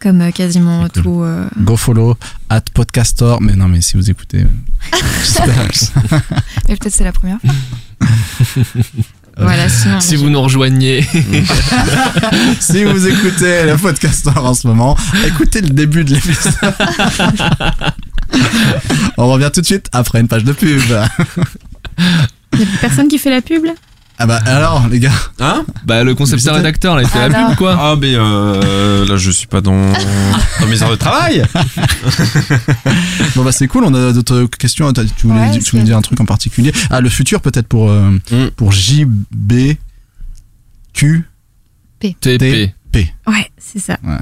comme 0.00 0.20
euh, 0.22 0.30
quasiment 0.30 0.88
cool. 0.88 1.02
tout. 1.02 1.22
euh, 1.22 1.46
Go 1.58 1.76
follow, 1.76 2.16
at 2.48 2.62
podcastor. 2.74 3.40
Mais 3.40 3.54
non, 3.54 3.68
mais 3.68 3.80
si 3.80 3.96
vous 3.96 4.10
écoutez. 4.10 4.42
euh. 4.44 4.46
Mais 6.68 6.76
peut-être 6.76 6.94
c'est 6.94 7.04
la 7.04 7.12
première 7.12 7.38
fois. 7.40 7.50
Voilà, 9.40 9.68
sinon. 9.70 10.00
Si 10.00 10.16
vous 10.16 10.30
nous 10.30 10.40
rejoignez, 10.40 11.02
si 12.60 12.84
vous 12.84 13.06
écoutez 13.06 13.64
le 13.64 13.76
podcastor 13.76 14.44
en 14.44 14.54
ce 14.54 14.66
moment, 14.66 14.96
écoutez 15.26 15.60
le 15.60 15.70
début 15.70 16.04
de 16.04 16.14
l'épisode. 16.14 16.54
On 19.16 19.28
revient 19.30 19.50
tout 19.52 19.60
de 19.60 19.66
suite 19.66 19.88
après 19.92 20.20
une 20.20 20.28
page 20.28 20.44
de 20.44 20.52
pub. 20.52 20.80
Il 22.54 22.60
y 22.60 22.62
a 22.62 22.66
personne 22.80 23.08
qui 23.08 23.18
fait 23.18 23.30
la 23.30 23.42
pub 23.42 23.64
là? 23.64 23.72
Ah 24.22 24.26
bah 24.26 24.38
alors 24.44 24.86
les 24.88 25.00
gars, 25.00 25.10
Hein 25.38 25.64
bah 25.86 26.04
le 26.04 26.14
concepteur 26.14 26.54
rédacteur, 26.54 26.94
là, 26.94 27.02
il 27.02 27.08
fait 27.08 27.26
la 27.28 27.46
pub, 27.48 27.56
quoi. 27.56 27.74
Ah, 27.80 27.96
mais 27.98 28.12
euh, 28.14 29.06
là, 29.06 29.16
je 29.16 29.30
suis 29.30 29.46
pas 29.46 29.62
dans, 29.62 29.90
dans 30.60 30.66
mes 30.68 30.82
heures 30.82 30.90
de 30.90 30.96
travail. 30.96 31.42
bon 33.34 33.44
bah 33.44 33.52
c'est 33.52 33.66
cool. 33.66 33.84
On 33.84 33.94
a 33.94 34.12
d'autres 34.12 34.44
questions. 34.58 34.92
T'as- 34.92 35.04
Tu 35.04 35.26
voulais, 35.26 35.40
Ouais, 35.40 35.50
tu 35.58 35.70
voulais 35.70 35.82
c'est- 35.82 35.86
dire 35.86 35.96
un 35.96 36.02
truc 36.02 36.20
en 36.20 36.24
particulier 36.26 36.72
Ah 36.90 37.00
le 37.00 37.08
futur 37.08 37.40
peut-être 37.40 37.66
pour 37.66 37.90
euh, 37.90 38.10
Mm. 38.30 38.50
pour 38.56 38.72
JB 38.72 39.76
Q 40.92 41.24
TP. 42.00 42.74
P. 42.92 43.14
Ouais, 43.26 43.50
c'est 43.56 43.78
ça. 43.78 43.96
Ouais. 44.04 44.16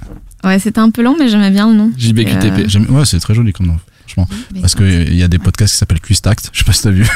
Ouais, 0.44 0.58
c'était 0.58 0.78
un 0.78 0.90
peu 0.90 1.02
long, 1.02 1.16
mais 1.18 1.28
j'aimais 1.28 1.50
bien 1.50 1.68
le 1.70 1.74
nom. 1.76 1.90
JBQTP. 1.96 2.44
Euh, 2.60 2.64
J'aime- 2.68 2.86
Ouais 2.90 3.04
c'est 3.04 3.18
très 3.18 3.34
joli 3.34 3.52
comme 3.52 3.66
nom. 3.66 3.78
Franchement, 4.08 4.28
Mais- 4.54 4.60
parce 4.60 4.74
qu'il 4.74 5.14
y 5.14 5.22
a 5.22 5.28
des 5.28 5.38
podcasts 5.38 5.74
qui 5.74 5.78
s'appellent 5.78 6.00
Quistact. 6.00 6.50
Je 6.52 6.58
sais 6.60 6.64
pas 6.64 6.72
si 6.72 6.82
t'as 6.82 6.90
vu. 6.90 7.06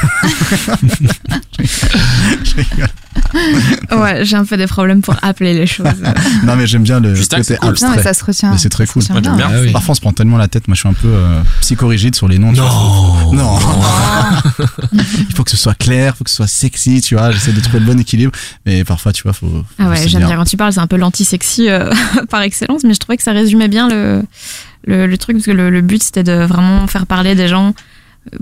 Je 1.59 2.55
rigole. 2.56 2.89
Ouais, 3.93 4.24
j'ai 4.24 4.36
un 4.36 4.44
peu 4.44 4.56
des 4.56 4.66
problèmes 4.66 5.01
pour 5.01 5.16
appeler 5.23 5.55
les 5.55 5.66
choses. 5.66 5.86
non 6.44 6.56
mais 6.56 6.66
j'aime 6.66 6.82
bien 6.82 7.01
le 7.01 7.14
Quistact, 7.14 7.44
côté 7.44 7.56
cool. 7.59 7.69
abstrait. 7.70 7.89
Non, 7.89 7.97
mais 7.97 8.02
ça 8.02 8.14
se 8.14 8.24
retient. 8.24 8.56
C'est 8.59 8.69
très 8.69 8.86
ça 8.86 8.93
cool. 8.93 9.02
Moi, 9.10 9.20
bien. 9.20 9.36
Ah 9.40 9.60
oui. 9.60 9.73
Parfois 9.73 9.93
on 9.93 9.94
se 9.94 10.01
prend 10.01 10.12
tellement 10.12 10.36
la 10.36 10.48
tête. 10.48 10.69
Moi 10.69 10.74
je 10.74 10.81
suis 10.81 10.89
un 10.89 10.93
peu 10.93 11.09
euh, 11.09 11.40
psychorigide 11.60 12.14
sur 12.14 12.28
les 12.28 12.39
noms. 12.39 12.52
vois. 12.52 13.32
Non. 13.32 13.59
il 14.93 15.35
faut 15.35 15.44
que 15.44 15.51
ce 15.51 15.56
soit 15.56 15.74
clair, 15.74 16.12
il 16.14 16.19
faut 16.19 16.24
que 16.24 16.31
ce 16.31 16.36
soit 16.36 16.47
sexy, 16.47 17.01
tu 17.01 17.14
vois. 17.14 17.31
J'essaie 17.31 17.52
de 17.52 17.60
trouver 17.60 17.81
le 17.81 17.86
bon 17.86 17.98
équilibre, 17.98 18.32
mais 18.66 18.85
parfois, 18.85 19.12
tu 19.12 19.23
vois, 19.23 19.32
faut. 19.32 19.48
faut 19.48 19.64
Ah 19.78 19.89
ouais, 19.89 20.09
j'aime 20.09 20.27
bien 20.27 20.36
quand 20.36 20.44
tu 20.44 20.56
parles, 20.56 20.73
c'est 20.73 20.81
un 20.81 20.86
peu 20.86 20.97
l'anti-sexy 20.97 21.69
euh, 21.69 21.90
par 22.31 22.43
excellence, 22.43 22.85
mais 22.85 22.94
je 22.94 22.98
trouvais 22.98 23.16
que 23.16 23.23
ça 23.23 23.32
résumait 23.32 23.69
bien 23.69 23.89
le, 23.89 24.23
le, 24.84 25.06
le 25.06 25.18
truc, 25.18 25.36
parce 25.36 25.46
que 25.46 25.50
le, 25.52 25.70
le 25.70 25.80
but 25.80 26.02
c'était 26.02 26.22
de 26.24 26.32
vraiment 26.44 26.86
faire 26.86 27.06
parler 27.06 27.34
des 27.34 27.48
gens 27.48 27.74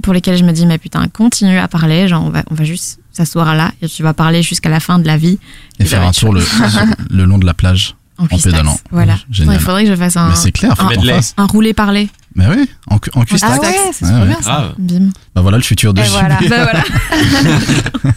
pour 0.03 0.13
lesquels 0.13 0.37
je 0.37 0.45
me 0.45 0.53
dis, 0.53 0.67
mais 0.67 0.79
putain, 0.79 1.07
continue 1.09 1.59
à 1.59 1.67
parler, 1.69 2.07
genre 2.09 2.25
on 2.25 2.31
va, 2.31 2.43
on 2.51 2.55
va 2.55 2.65
juste 2.65 2.99
s'asseoir 3.13 3.55
là 3.55 3.73
et 3.83 3.89
tu 3.89 4.03
vas 4.03 4.13
parler 4.15 4.43
jusqu'à 4.43 4.69
la 4.69 4.79
fin 4.81 4.99
de 4.99 5.07
la 5.07 5.17
vie. 5.17 5.39
Et 5.79 5.85
faire 5.85 6.03
un 6.03 6.13
tour 6.13 6.33
le, 6.35 6.43
le 7.11 7.25
long 7.25 7.39
de 7.39 7.47
la 7.47 7.55
plage 7.55 7.95
En, 8.19 8.27
cuistax. 8.27 8.53
pédalant. 8.55 8.79
Voilà. 8.91 9.17
Génial. 9.31 9.55
Il 9.57 9.61
faudrait 9.61 9.85
que 9.85 9.91
je 9.91 9.97
fasse 9.97 10.17
un, 10.17 10.29
Mais 10.29 10.37
c'est 10.37 10.53
clair, 10.53 10.77
faut 10.77 10.85
un, 11.39 11.47
roulé 11.47 11.73
parler. 11.73 12.09
Mais 12.37 12.47
oui, 12.47 12.69
en, 12.89 12.97
en 12.97 12.99
Ah 13.23 13.25
Quistact. 13.25 13.63
ouais, 13.63 13.75
c'est 13.93 14.05
Ouais, 14.05 14.11
trop 14.13 14.21
ouais. 14.21 14.27
bien 14.29 14.41
ça. 14.43 14.71
Ah, 14.71 14.75
Bim. 14.79 15.11
Bah 15.35 15.41
voilà 15.41 15.57
le 15.57 15.63
futur 15.65 15.93
de 15.95 16.01
Et 16.01 16.05
voilà. 16.09 16.39
Bah 16.49 16.65
voilà. 16.65 16.85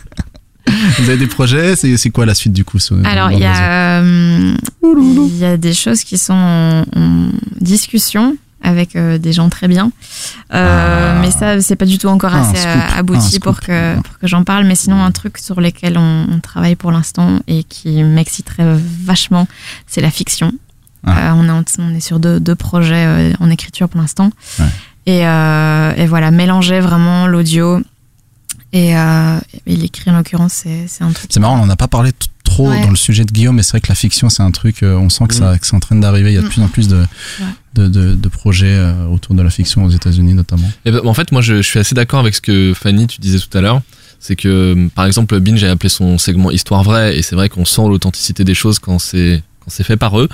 Vous 0.99 1.10
avez 1.10 1.18
des 1.18 1.27
projets? 1.27 1.76
C'est 1.76 1.98
c'est 1.98 2.10
quoi 2.10 2.26
la 2.26 2.34
suite 2.35 2.53
du 2.53 2.64
coup 2.65 2.80
sur- 2.80 2.98
Alors, 3.06 3.31
il 3.31 3.40
y, 3.40 3.45
a, 3.45 4.02
euh, 4.02 4.53
il 4.84 5.38
y 5.38 5.45
a 5.45 5.57
des 5.57 5.73
choses 5.73 6.03
qui 6.03 6.18
sont 6.18 6.34
en, 6.34 6.81
en 6.95 7.30
discussion 7.60 8.38
avec 8.65 8.95
euh, 8.95 9.18
des 9.18 9.34
gens 9.34 9.49
très 9.49 9.68
bien. 9.68 9.91
Euh, 10.53 11.15
Ah. 11.15 11.19
Mais 11.22 11.31
ça, 11.31 11.60
c'est 11.61 11.76
pas 11.76 11.85
du 11.85 11.98
tout 11.98 12.07
encore 12.07 12.31
Ah, 12.34 12.49
assez 12.49 12.65
Ah, 12.65 12.98
abouti 12.98 13.40
pour 13.40 13.60
que, 13.60 13.95
pour 14.02 14.19
que 14.19 14.27
j'en 14.27 14.44
parle. 14.45 14.65
Mais 14.65 14.76
sinon, 14.76 15.03
un 15.03 15.11
truc 15.11 15.38
sur 15.38 15.60
lequel 15.60 15.98
on, 15.98 16.27
on 16.31 16.40
travaille 16.40 16.76
pour 16.76 16.91
l'instant 16.91 17.40
et 17.48 17.64
qui 17.64 18.02
m'exciterait 18.03 18.77
vachement, 19.03 19.48
c'est 19.88 20.02
la 20.02 20.11
fiction. 20.11 20.53
Ah. 21.06 21.34
On, 21.35 21.45
est 21.48 21.52
en- 21.52 21.64
on 21.80 21.94
est 21.94 21.99
sur 21.99 22.19
deux, 22.19 22.40
deux 22.40 22.56
projets 22.56 23.34
en 23.41 23.49
écriture 23.49 23.90
pour 23.90 23.99
l'instant. 23.99 24.31
Ouais. 24.60 24.65
Et, 25.06 25.19
et 25.19 26.07
voilà, 26.07 26.31
mélanger 26.31 26.80
vraiment 26.80 27.27
l'audio 27.27 27.81
et, 28.73 28.97
euh, 28.97 29.39
et 29.65 29.75
l'écrit 29.77 30.11
en 30.11 30.17
l'occurrence, 30.17 30.53
c'est 30.63 30.87
c'est 30.87 31.03
un 31.03 31.11
truc. 31.11 31.29
C'est 31.31 31.39
marrant, 31.39 31.55
on 31.61 31.65
n'en 31.65 31.69
a 31.71 31.75
pas 31.77 31.87
parlé 31.87 32.11
t- 32.11 32.27
trop 32.43 32.69
Ouais. 32.69 32.81
dans 32.81 32.89
le 32.89 32.95
sujet 32.97 33.23
de 33.23 33.31
Guillaume, 33.31 33.55
mais 33.55 33.63
c'est 33.63 33.71
vrai 33.71 33.81
que 33.81 33.87
la 33.87 33.95
fiction, 33.95 34.29
c'est 34.29 34.43
un 34.43 34.51
truc, 34.51 34.83
euh, 34.83 34.95
on 34.97 35.09
sent 35.09 35.25
que, 35.29 35.33
ça, 35.35 35.57
que 35.57 35.65
c'est 35.65 35.75
en 35.75 35.79
train 35.79 35.95
d'arriver. 35.95 36.31
Il 36.31 36.35
y 36.35 36.37
a 36.37 36.41
de 36.41 36.47
Mm. 36.47 36.49
plus 36.49 36.61
en 36.61 36.67
plus 36.67 36.87
de, 36.89 37.03
de, 37.75 37.87
de, 37.87 38.13
de 38.15 38.27
projets 38.27 38.67
euh, 38.75 39.05
autour 39.07 39.33
de 39.35 39.41
la 39.41 39.49
fiction 39.49 39.85
aux 39.85 39.89
États-Unis 39.89 40.33
notamment. 40.33 40.69
Et 40.85 40.91
ben, 40.91 41.01
en 41.05 41.13
fait, 41.13 41.31
moi, 41.31 41.41
je, 41.41 41.55
je 41.57 41.61
suis 41.67 41.79
assez 41.79 41.95
d'accord 41.95 42.19
avec 42.19 42.35
ce 42.35 42.41
que 42.41 42.73
Fanny, 42.75 43.07
tu 43.07 43.21
disais 43.21 43.39
tout 43.39 43.57
à 43.57 43.61
l'heure. 43.61 43.81
C'est 44.19 44.35
que, 44.37 44.87
par 44.95 45.05
exemple, 45.05 45.37
Binge 45.41 45.63
a 45.65 45.71
appelé 45.71 45.89
son 45.89 46.17
segment 46.17 46.49
Histoire 46.51 46.83
vraie, 46.83 47.17
et 47.17 47.21
c'est 47.21 47.35
vrai 47.35 47.49
qu'on 47.49 47.65
sent 47.65 47.81
l'authenticité 47.87 48.43
des 48.45 48.53
choses 48.55 48.79
quand 48.79 48.97
c'est 48.99 49.43
c'est 49.68 49.84
fait 49.84 49.98
par 49.98 50.19
eux. 50.19 50.27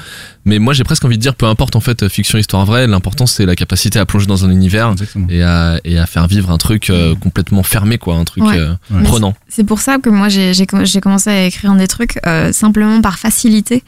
Mais 0.45 0.60
moi, 0.60 0.73
j'ai 0.73 0.84
presque 0.84 1.06
envie 1.06 1.18
de 1.18 1.22
dire, 1.22 1.35
peu 1.35 1.45
importe 1.45 1.76
en 1.76 1.80
fait 1.80 2.07
fiction, 2.07 2.38
histoire 2.38 2.65
vraie, 2.65 2.88
l'important 2.88 3.26
c'est 3.26 3.45
la 3.45 3.56
capacité 3.56 3.99
à 3.99 4.06
plonger 4.06 4.26
dans 4.27 4.45
un 4.45 4.49
univers 4.51 4.93
et 5.30 5.43
à, 5.43 5.80
et 5.84 5.97
à 5.99 6.06
faire 6.06 6.27
vivre 6.27 6.49
un 6.51 6.57
truc 6.57 6.89
euh, 6.89 7.15
complètement 7.15 7.64
fermé, 7.64 7.97
quoi, 7.97 8.15
un 8.15 8.23
truc 8.26 8.43
Ouais. 8.43 8.57
euh, 8.57 8.73
Ouais. 8.91 9.03
prenant. 9.03 9.35
C'est 9.47 9.64
pour 9.64 9.80
ça 9.80 9.97
que 9.97 10.10
moi 10.10 10.30
j'ai 10.30 10.53
j'ai 10.53 10.65
com- 10.65 10.85
j'ai 10.85 11.01
commencé 11.01 11.30
à 11.30 11.45
écrire 11.45 11.73
des 11.76 11.88
trucs 11.88 12.19
euh, 12.26 12.51
simplement 12.51 13.01
par 13.01 13.19
facilité. 13.19 13.84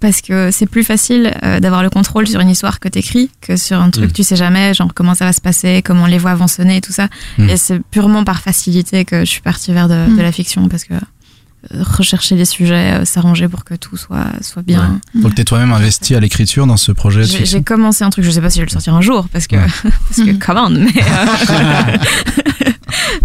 Parce 0.00 0.20
que 0.20 0.50
c'est 0.50 0.66
plus 0.66 0.84
facile 0.84 1.32
euh, 1.44 1.60
d'avoir 1.60 1.82
le 1.82 1.88
contrôle 1.88 2.26
sur 2.26 2.38
une 2.40 2.50
histoire 2.50 2.78
que 2.78 2.88
t'écris 2.88 3.30
que 3.40 3.56
sur 3.56 3.80
un 3.80 3.88
truc 3.88 4.10
Mm. 4.10 4.12
tu 4.12 4.22
sais 4.22 4.36
jamais, 4.36 4.74
genre 4.74 4.92
comment 4.92 5.14
ça 5.14 5.24
va 5.24 5.32
se 5.32 5.40
passer, 5.40 5.80
comment 5.82 6.06
les 6.06 6.18
voix 6.18 6.34
vont 6.34 6.48
sonner 6.48 6.76
et 6.76 6.80
tout 6.82 6.92
ça. 6.92 7.08
Mm. 7.38 7.48
Et 7.48 7.56
c'est 7.56 7.78
purement 7.90 8.22
par 8.22 8.40
facilité 8.42 9.06
que 9.06 9.20
je 9.20 9.24
suis 9.30 9.40
partie 9.40 9.72
vers 9.72 9.88
de, 9.88 9.94
Mm. 10.10 10.16
de 10.16 10.20
la 10.22 10.32
fiction 10.32 10.68
parce 10.68 10.84
que 10.84 10.92
rechercher 11.80 12.34
les 12.36 12.44
sujets, 12.44 13.00
euh, 13.00 13.04
s'arranger 13.04 13.48
pour 13.48 13.64
que 13.64 13.74
tout 13.74 13.96
soit, 13.96 14.26
soit 14.42 14.62
bien. 14.62 15.00
Donc 15.14 15.34
t'es 15.34 15.44
toi-même 15.44 15.72
investi 15.72 16.14
à 16.14 16.20
l'écriture 16.20 16.66
dans 16.66 16.76
ce 16.76 16.92
projet 16.92 17.24
J'ai 17.24 17.62
commencé 17.62 18.04
un 18.04 18.10
truc, 18.10 18.24
je 18.24 18.30
sais 18.30 18.40
pas 18.40 18.50
si 18.50 18.56
je 18.56 18.60
vais 18.62 18.66
le 18.66 18.72
sortir 18.72 18.94
un 18.94 19.00
jour 19.00 19.28
parce 19.32 19.46
que, 19.46 19.56
Ouais. 19.56 19.66
parce 20.08 20.16
que 20.28 20.32
commande, 20.44 20.78
mais. 20.78 21.02
euh, 21.02 21.96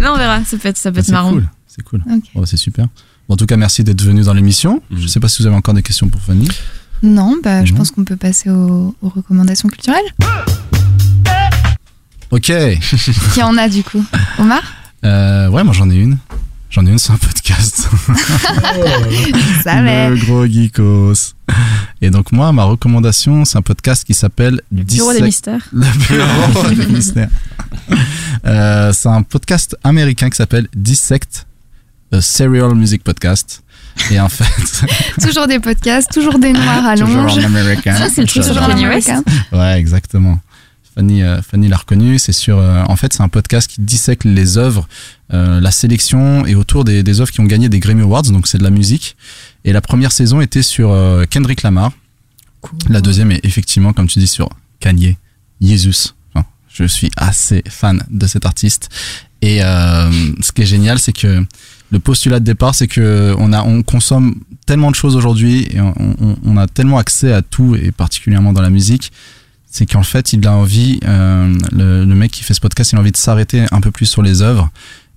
non, 0.00 0.12
on 0.14 0.18
verra, 0.18 0.44
ça 0.44 0.56
peut 0.56 0.68
être, 0.68 0.76
ça 0.78 0.90
peut 0.90 0.96
Ah, 0.98 1.00
être 1.00 1.06
C'est 1.06 1.12
marrant. 1.12 1.30
cool, 1.32 1.48
c'est 1.66 1.82
cool. 1.82 2.02
Ok. 2.10 2.22
Bon, 2.34 2.46
c'est 2.46 2.56
super. 2.56 2.86
Bon, 3.28 3.34
en 3.34 3.36
tout 3.36 3.46
cas, 3.46 3.56
merci 3.56 3.84
d'être 3.84 4.02
venu 4.02 4.22
dans 4.22 4.34
l'émission. 4.34 4.82
Mhm. 4.90 5.00
Je 5.00 5.06
sais 5.06 5.20
pas 5.20 5.28
si 5.28 5.42
vous 5.42 5.46
avez 5.46 5.56
encore 5.56 5.74
des 5.74 5.82
questions 5.82 6.08
pour 6.08 6.20
Fanny. 6.20 6.48
Non, 7.02 7.36
bah, 7.42 7.64
je 7.64 7.72
pense 7.72 7.90
qu'on 7.90 8.04
peut 8.04 8.16
passer 8.16 8.50
aux, 8.50 8.94
aux 9.00 9.08
recommandations 9.08 9.68
culturelles. 9.68 10.04
Ok. 12.30 12.52
Qui 13.34 13.42
en 13.42 13.56
a 13.56 13.68
du 13.68 13.82
coup? 13.82 14.04
Omar? 14.38 14.62
Euh, 15.04 15.48
ouais, 15.48 15.64
moi 15.64 15.72
j'en 15.72 15.88
ai 15.90 15.96
une. 15.96 16.18
J'en 16.70 16.86
ai 16.86 16.90
une 16.90 16.98
sur 16.98 17.14
un 17.14 17.16
podcast. 17.18 17.88
Le 19.66 20.24
gros 20.24 20.46
geekos. 20.46 21.34
Et 22.00 22.10
donc 22.10 22.30
moi, 22.30 22.52
ma 22.52 22.62
recommandation, 22.64 23.44
c'est 23.44 23.58
un 23.58 23.62
podcast 23.62 24.04
qui 24.04 24.14
s'appelle 24.14 24.60
Le 24.70 24.84
Bureau 24.84 25.12
des 25.12 25.22
mystères. 25.22 25.66
Le 25.72 25.86
Bureau 26.06 26.70
des 26.74 26.86
mystères. 26.86 27.28
Euh, 28.46 28.92
c'est 28.92 29.08
un 29.08 29.22
podcast 29.22 29.76
américain 29.82 30.30
qui 30.30 30.36
s'appelle 30.36 30.68
Dissect, 30.74 31.46
a 32.12 32.20
Serial 32.20 32.74
Music 32.76 33.02
Podcast. 33.02 33.62
Et 34.12 34.20
en 34.20 34.28
fait, 34.28 34.46
Toujours 35.20 35.48
des 35.48 35.58
podcasts, 35.58 36.12
toujours 36.12 36.38
des 36.38 36.52
noirs 36.52 36.86
à 36.86 36.96
Toujours 36.96 37.22
longe. 37.22 37.38
en 37.38 37.42
américain. 37.44 37.96
Ça, 37.96 38.08
c'est 38.08 38.20
le 38.22 38.28
truc 38.28 38.44
J'adore. 38.44 38.62
toujours 38.64 38.74
en 38.76 38.78
américain. 38.78 39.22
Ouais, 39.52 39.78
exactement. 39.78 40.38
Fanny, 41.00 41.22
euh, 41.22 41.40
Fanny 41.40 41.68
l'a 41.68 41.78
reconnu. 41.78 42.18
C'est 42.18 42.32
sur. 42.32 42.58
euh, 42.58 42.82
en 42.86 42.94
fait, 42.96 43.12
c'est 43.14 43.22
un 43.22 43.28
podcast 43.28 43.70
qui 43.70 43.80
dissèque 43.80 44.24
les 44.24 44.58
œuvres, 44.58 44.86
euh, 45.32 45.58
la 45.60 45.70
sélection 45.70 46.44
et 46.44 46.54
autour 46.54 46.84
des, 46.84 47.02
des 47.02 47.20
œuvres 47.22 47.30
qui 47.32 47.40
ont 47.40 47.46
gagné 47.46 47.70
des 47.70 47.78
Grammy 47.80 48.02
Awards. 48.02 48.22
Donc, 48.24 48.46
c'est 48.46 48.58
de 48.58 48.62
la 48.62 48.70
musique. 48.70 49.16
Et 49.64 49.72
la 49.72 49.80
première 49.80 50.12
saison 50.12 50.42
était 50.42 50.62
sur 50.62 50.94
Kendrick 51.30 51.62
Lamar. 51.62 51.92
La 52.90 53.00
deuxième 53.00 53.32
est 53.32 53.40
effectivement, 53.44 53.94
comme 53.94 54.06
tu 54.08 54.18
dis, 54.18 54.26
sur 54.26 54.50
Kanye, 54.78 55.16
Jesus. 55.62 56.12
Enfin, 56.34 56.46
je 56.72 56.84
suis 56.84 57.10
assez 57.16 57.62
fan 57.68 58.02
de 58.10 58.26
cet 58.26 58.44
artiste. 58.44 58.90
Et 59.40 59.62
euh, 59.64 60.10
ce 60.42 60.52
qui 60.52 60.60
est 60.62 60.66
génial, 60.66 60.98
c'est 60.98 61.14
que 61.14 61.42
le 61.90 61.98
postulat 61.98 62.40
de 62.40 62.44
départ, 62.44 62.74
c'est 62.74 62.88
que 62.88 63.34
on 63.38 63.54
a, 63.54 63.62
on 63.62 63.82
consomme 63.82 64.34
tellement 64.66 64.90
de 64.90 64.96
choses 64.96 65.16
aujourd'hui 65.16 65.66
et 65.70 65.80
on, 65.80 65.94
on- 65.98 66.36
on 66.44 66.56
a 66.58 66.66
tellement 66.66 66.98
accès 66.98 67.32
à 67.32 67.40
tout 67.40 67.74
et 67.74 67.90
particulièrement 67.90 68.52
dans 68.52 68.60
la 68.62 68.70
musique, 68.70 69.10
c'est 69.70 69.86
qu'en 69.86 70.02
fait, 70.02 70.32
il 70.32 70.46
a 70.46 70.52
envie, 70.52 70.98
euh, 71.06 71.54
le, 71.72 72.04
mec 72.06 72.32
qui 72.32 72.42
fait 72.42 72.54
ce 72.54 72.60
podcast, 72.60 72.92
il 72.92 72.96
a 72.96 73.00
envie 73.00 73.12
de 73.12 73.16
s'arrêter 73.16 73.64
un 73.70 73.80
peu 73.80 73.90
plus 73.90 74.06
sur 74.06 74.20
les 74.20 74.42
œuvres 74.42 74.68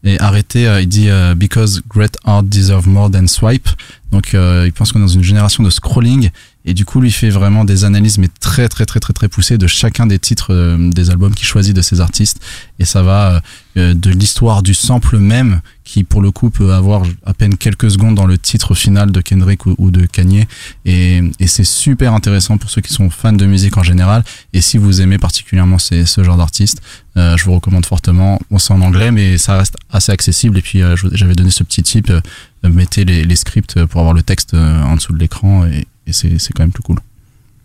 et 0.03 0.19
arrêter. 0.19 0.67
euh, 0.67 0.81
il 0.81 0.87
dit 0.87 1.09
euh, 1.09 1.33
because 1.33 1.81
great 1.89 2.15
art 2.23 2.43
deserve 2.43 2.87
more 2.87 3.09
than 3.09 3.27
swipe. 3.27 3.67
Donc, 4.11 4.33
il 4.33 4.71
pense 4.73 4.91
qu'on 4.91 4.99
est 4.99 5.03
dans 5.03 5.07
une 5.07 5.23
génération 5.23 5.63
de 5.63 5.71
scrolling 5.71 6.29
et 6.65 6.73
du 6.73 6.85
coup, 6.85 7.01
lui 7.01 7.11
fait 7.11 7.29
vraiment 7.29 7.65
des 7.65 7.83
analyses 7.83 8.17
mais 8.17 8.29
très 8.39 8.69
très 8.69 8.85
très 8.85 8.99
très 8.99 9.13
très 9.13 9.27
poussées 9.27 9.57
de 9.57 9.67
chacun 9.67 10.07
des 10.07 10.19
titres 10.19 10.53
euh, 10.53 10.89
des 10.89 11.09
albums 11.09 11.33
qu'il 11.33 11.45
choisit 11.45 11.75
de 11.75 11.81
ses 11.81 11.99
artistes. 11.99 12.39
Et 12.79 12.85
ça 12.85 13.03
va 13.03 13.41
euh, 13.77 13.93
de 13.93 14.11
l'histoire 14.11 14.63
du 14.63 14.73
sample 14.73 15.17
même 15.17 15.61
qui 15.83 16.05
pour 16.05 16.21
le 16.21 16.31
coup 16.31 16.49
peut 16.49 16.73
avoir 16.73 17.03
à 17.25 17.33
peine 17.33 17.57
quelques 17.57 17.91
secondes 17.91 18.15
dans 18.15 18.25
le 18.25 18.37
titre 18.37 18.73
final 18.75 19.11
de 19.11 19.19
Kendrick 19.19 19.65
ou, 19.65 19.91
de 19.91 20.05
Kanye. 20.05 20.47
Et, 20.85 21.21
et 21.39 21.47
c'est 21.47 21.65
super 21.65 22.13
intéressant 22.13 22.57
pour 22.57 22.69
ceux 22.69 22.81
qui 22.81 22.93
sont 22.93 23.09
fans 23.09 23.33
de 23.33 23.45
musique 23.45 23.75
en 23.77 23.83
général. 23.83 24.23
Et 24.53 24.61
si 24.61 24.77
vous 24.77 25.01
aimez 25.01 25.17
particulièrement 25.17 25.79
ces, 25.79 26.05
ce 26.05 26.23
genre 26.23 26.37
d'artistes 26.37 26.81
euh, 27.15 27.37
je 27.37 27.45
vous 27.45 27.53
recommande 27.53 27.85
fortement. 27.85 28.39
Bon 28.49 28.57
c'est 28.57 28.73
en 28.73 28.81
anglais 28.81 29.11
mais 29.11 29.37
ça 29.37 29.57
reste 29.57 29.75
assez 29.91 30.11
accessible. 30.11 30.57
Et 30.57 30.61
puis 30.61 30.81
euh, 30.81 30.95
j'avais 31.11 31.35
donné 31.35 31.51
ce 31.51 31.63
petit 31.63 31.83
tip 31.83 32.09
euh, 32.09 32.21
mettez 32.63 33.03
les, 33.03 33.25
les 33.25 33.35
scripts 33.35 33.83
pour 33.85 33.99
avoir 33.99 34.13
le 34.13 34.23
texte 34.23 34.53
euh, 34.53 34.81
en 34.83 34.95
dessous 34.95 35.13
de 35.13 35.19
l'écran 35.19 35.67
et 36.07 36.13
c'est 36.13 36.37
c'est 36.39 36.53
quand 36.53 36.63
même 36.63 36.71
plus 36.71 36.83
cool 36.83 36.97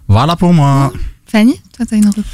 voilà 0.08 0.36
pour 0.36 0.52
moi 0.52 0.92
Fanny, 1.26 1.60
toi, 1.76 1.84
t'as 1.84 1.96
une 1.96 2.06
recours 2.08 2.24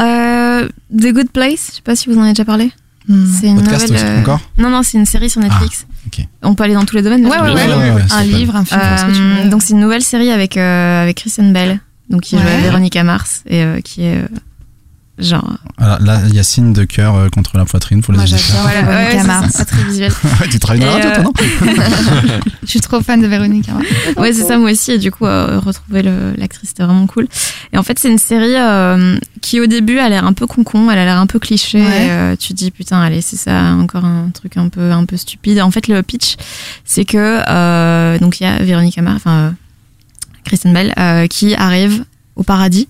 Euh, 0.00 0.66
The 0.96 1.12
Good 1.12 1.30
Place, 1.30 1.68
je 1.70 1.76
sais 1.76 1.82
pas 1.82 1.94
si 1.94 2.08
vous 2.08 2.16
en 2.16 2.22
avez 2.22 2.30
déjà 2.32 2.44
parlé. 2.46 2.72
C'est 3.06 3.48
une 3.48 3.56
Podcast 3.56 3.88
nouvelle. 3.88 3.96
aussi, 3.96 4.04
euh, 4.04 4.20
encore? 4.20 4.40
Non, 4.56 4.70
non, 4.70 4.82
c'est 4.82 4.96
une 4.96 5.04
série 5.04 5.28
sur 5.28 5.40
Netflix. 5.42 5.86
ok. 6.06 6.24
On 6.42 6.54
peut 6.54 6.64
aller 6.64 6.74
dans 6.74 6.84
tous 6.84 6.96
les 6.96 7.02
domaines. 7.02 7.26
Ouais, 7.26 7.38
ouais, 7.40 7.52
ouais, 7.52 7.66
pense. 7.66 7.76
ouais, 7.76 7.90
ouais, 7.90 8.02
Un 8.02 8.22
super. 8.22 8.38
livre, 8.38 8.56
un 8.56 8.64
film, 8.64 8.80
ce 8.98 9.04
que 9.06 9.12
tu 9.12 9.22
veux. 9.44 9.48
Donc 9.50 9.62
c'est 9.62 9.72
une 9.74 9.80
nouvelle 9.80 10.02
série 10.02 10.30
avec 10.30 10.56
euh, 10.56 11.02
avec 11.02 11.16
Kristen 11.18 11.52
Bell, 11.52 11.80
donc 12.08 12.22
qui 12.22 12.36
joue. 12.38 12.42
Véronica 12.62 13.02
Mars 13.04 13.42
et 13.46 13.62
euh, 13.64 13.80
qui 13.80 14.04
est 14.04 14.16
euh, 14.22 14.28
genre. 15.20 15.56
Alors 15.78 16.00
là, 16.00 16.20
il 16.28 16.34
y 16.34 16.38
a 16.38 16.42
signe 16.42 16.72
de 16.72 16.84
cœur 16.84 17.14
euh, 17.14 17.28
contre 17.28 17.56
la 17.58 17.64
poitrine 17.64 18.02
pour 18.02 18.12
les 18.12 18.18
Moi, 18.18 18.26
j'adore 18.26 18.62
Voilà, 18.62 18.82
Véronica 18.82 19.22
ouais, 19.40 19.46
c'est 19.50 19.56
ça, 19.58 19.64
très 19.64 19.82
visuel. 19.84 20.12
Ouais, 20.40 20.48
tu 20.48 20.58
travailles 20.58 20.80
dans 20.80 20.86
la 20.86 20.92
radio, 20.92 21.10
toi, 21.10 21.22
non 21.24 21.32
Je 22.62 22.66
suis 22.68 22.80
trop 22.80 23.00
fan 23.00 23.20
de 23.20 23.26
Véronique. 23.26 23.68
hein. 23.68 23.80
Ouais, 24.16 24.32
c'est 24.32 24.42
ça, 24.44 24.58
moi 24.58 24.70
aussi. 24.70 24.92
Et 24.92 24.98
du 24.98 25.10
coup, 25.10 25.26
euh, 25.26 25.58
retrouver 25.58 26.02
le- 26.02 26.34
l'actrice, 26.36 26.70
c'était 26.70 26.82
vraiment 26.84 27.06
cool. 27.06 27.26
Et 27.72 27.78
en 27.78 27.82
fait, 27.82 27.98
c'est 27.98 28.10
une 28.10 28.18
série 28.18 28.54
euh, 28.56 29.18
qui, 29.40 29.60
au 29.60 29.66
début, 29.66 29.98
a 29.98 30.08
l'air 30.08 30.24
un 30.24 30.32
peu 30.32 30.46
concon, 30.46 30.90
elle 30.90 30.98
a 30.98 31.04
l'air 31.04 31.18
un 31.18 31.26
peu 31.26 31.38
cliché. 31.38 31.80
Ouais. 31.80 32.06
Et, 32.06 32.10
euh, 32.10 32.36
tu 32.36 32.48
te 32.48 32.54
dis, 32.54 32.70
putain, 32.70 33.00
allez, 33.00 33.20
c'est 33.22 33.36
ça, 33.36 33.72
encore 33.74 34.04
un 34.04 34.30
truc 34.32 34.56
un 34.56 34.68
peu, 34.68 34.92
un 34.92 35.04
peu 35.04 35.16
stupide. 35.16 35.60
En 35.60 35.70
fait, 35.70 35.88
le 35.88 36.02
pitch, 36.02 36.36
c'est 36.84 37.04
que, 37.04 37.42
euh, 37.48 38.18
donc, 38.18 38.40
il 38.40 38.44
y 38.44 38.46
a 38.46 38.58
Véronica 38.62 39.02
Mars, 39.02 39.16
enfin, 39.16 39.30
euh, 39.38 39.50
Kristen 40.44 40.72
Bell, 40.72 40.92
euh, 40.98 41.26
qui 41.26 41.54
arrive 41.54 42.04
au 42.36 42.42
paradis. 42.42 42.88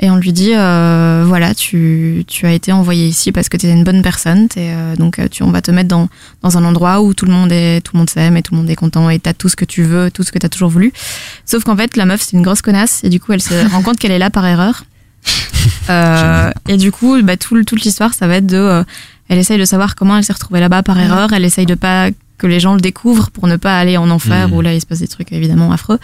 Et 0.00 0.10
on 0.10 0.16
lui 0.16 0.32
dit, 0.32 0.52
euh, 0.54 1.24
voilà, 1.26 1.54
tu, 1.56 2.24
tu 2.28 2.46
as 2.46 2.52
été 2.52 2.70
envoyé 2.70 3.08
ici 3.08 3.32
parce 3.32 3.48
que 3.48 3.56
tu 3.56 3.66
es 3.66 3.72
une 3.72 3.82
bonne 3.82 4.00
personne. 4.02 4.46
t'es, 4.48 4.70
euh, 4.70 4.94
donc, 4.94 5.18
euh, 5.18 5.26
tu, 5.28 5.42
on 5.42 5.50
va 5.50 5.60
te 5.60 5.72
mettre 5.72 5.88
dans, 5.88 6.08
dans 6.42 6.56
un 6.56 6.64
endroit 6.64 7.00
où 7.02 7.14
tout 7.14 7.24
le 7.26 7.32
monde 7.32 7.50
est, 7.50 7.80
tout 7.80 7.94
le 7.94 7.98
monde 7.98 8.10
s'aime 8.10 8.36
et 8.36 8.42
tout 8.42 8.54
le 8.54 8.60
monde 8.60 8.70
est 8.70 8.76
content 8.76 9.10
et 9.10 9.18
t'as 9.18 9.32
tout 9.32 9.48
ce 9.48 9.56
que 9.56 9.64
tu 9.64 9.82
veux, 9.82 10.10
tout 10.12 10.22
ce 10.22 10.30
que 10.30 10.38
t'as 10.38 10.48
toujours 10.48 10.68
voulu. 10.70 10.92
Sauf 11.44 11.64
qu'en 11.64 11.76
fait, 11.76 11.96
la 11.96 12.04
meuf, 12.06 12.22
c'est 12.22 12.36
une 12.36 12.42
grosse 12.42 12.62
connasse 12.62 13.02
et 13.02 13.08
du 13.08 13.18
coup, 13.18 13.32
elle 13.32 13.42
se 13.42 13.68
rend 13.72 13.82
compte 13.82 13.98
qu'elle 13.98 14.12
est 14.12 14.18
là 14.20 14.30
par 14.30 14.46
erreur. 14.46 14.84
Euh, 15.90 16.50
et 16.68 16.76
du 16.76 16.92
coup, 16.92 17.16
bah, 17.22 17.38
tout, 17.38 17.64
toute 17.64 17.82
l'histoire, 17.82 18.12
ça 18.12 18.26
va 18.26 18.36
être 18.36 18.46
de. 18.46 18.56
euh, 18.58 18.84
elle 19.30 19.38
essaye 19.38 19.58
de 19.58 19.64
savoir 19.64 19.94
comment 19.96 20.16
elle 20.18 20.24
s'est 20.24 20.34
retrouvée 20.34 20.60
là-bas 20.60 20.82
par 20.82 20.98
erreur. 21.00 21.32
Elle 21.32 21.44
essaye 21.46 21.64
de 21.64 21.74
pas 21.74 22.08
que 22.36 22.46
les 22.46 22.60
gens 22.60 22.74
le 22.74 22.80
découvrent 22.80 23.30
pour 23.30 23.46
ne 23.46 23.56
pas 23.56 23.78
aller 23.78 23.96
en 23.96 24.10
enfer 24.10 24.48
Mhm. 24.48 24.54
où 24.54 24.60
là, 24.60 24.74
il 24.74 24.80
se 24.82 24.86
passe 24.86 24.98
des 24.98 25.08
trucs 25.08 25.32
évidemment 25.32 25.72
affreux. 25.72 25.98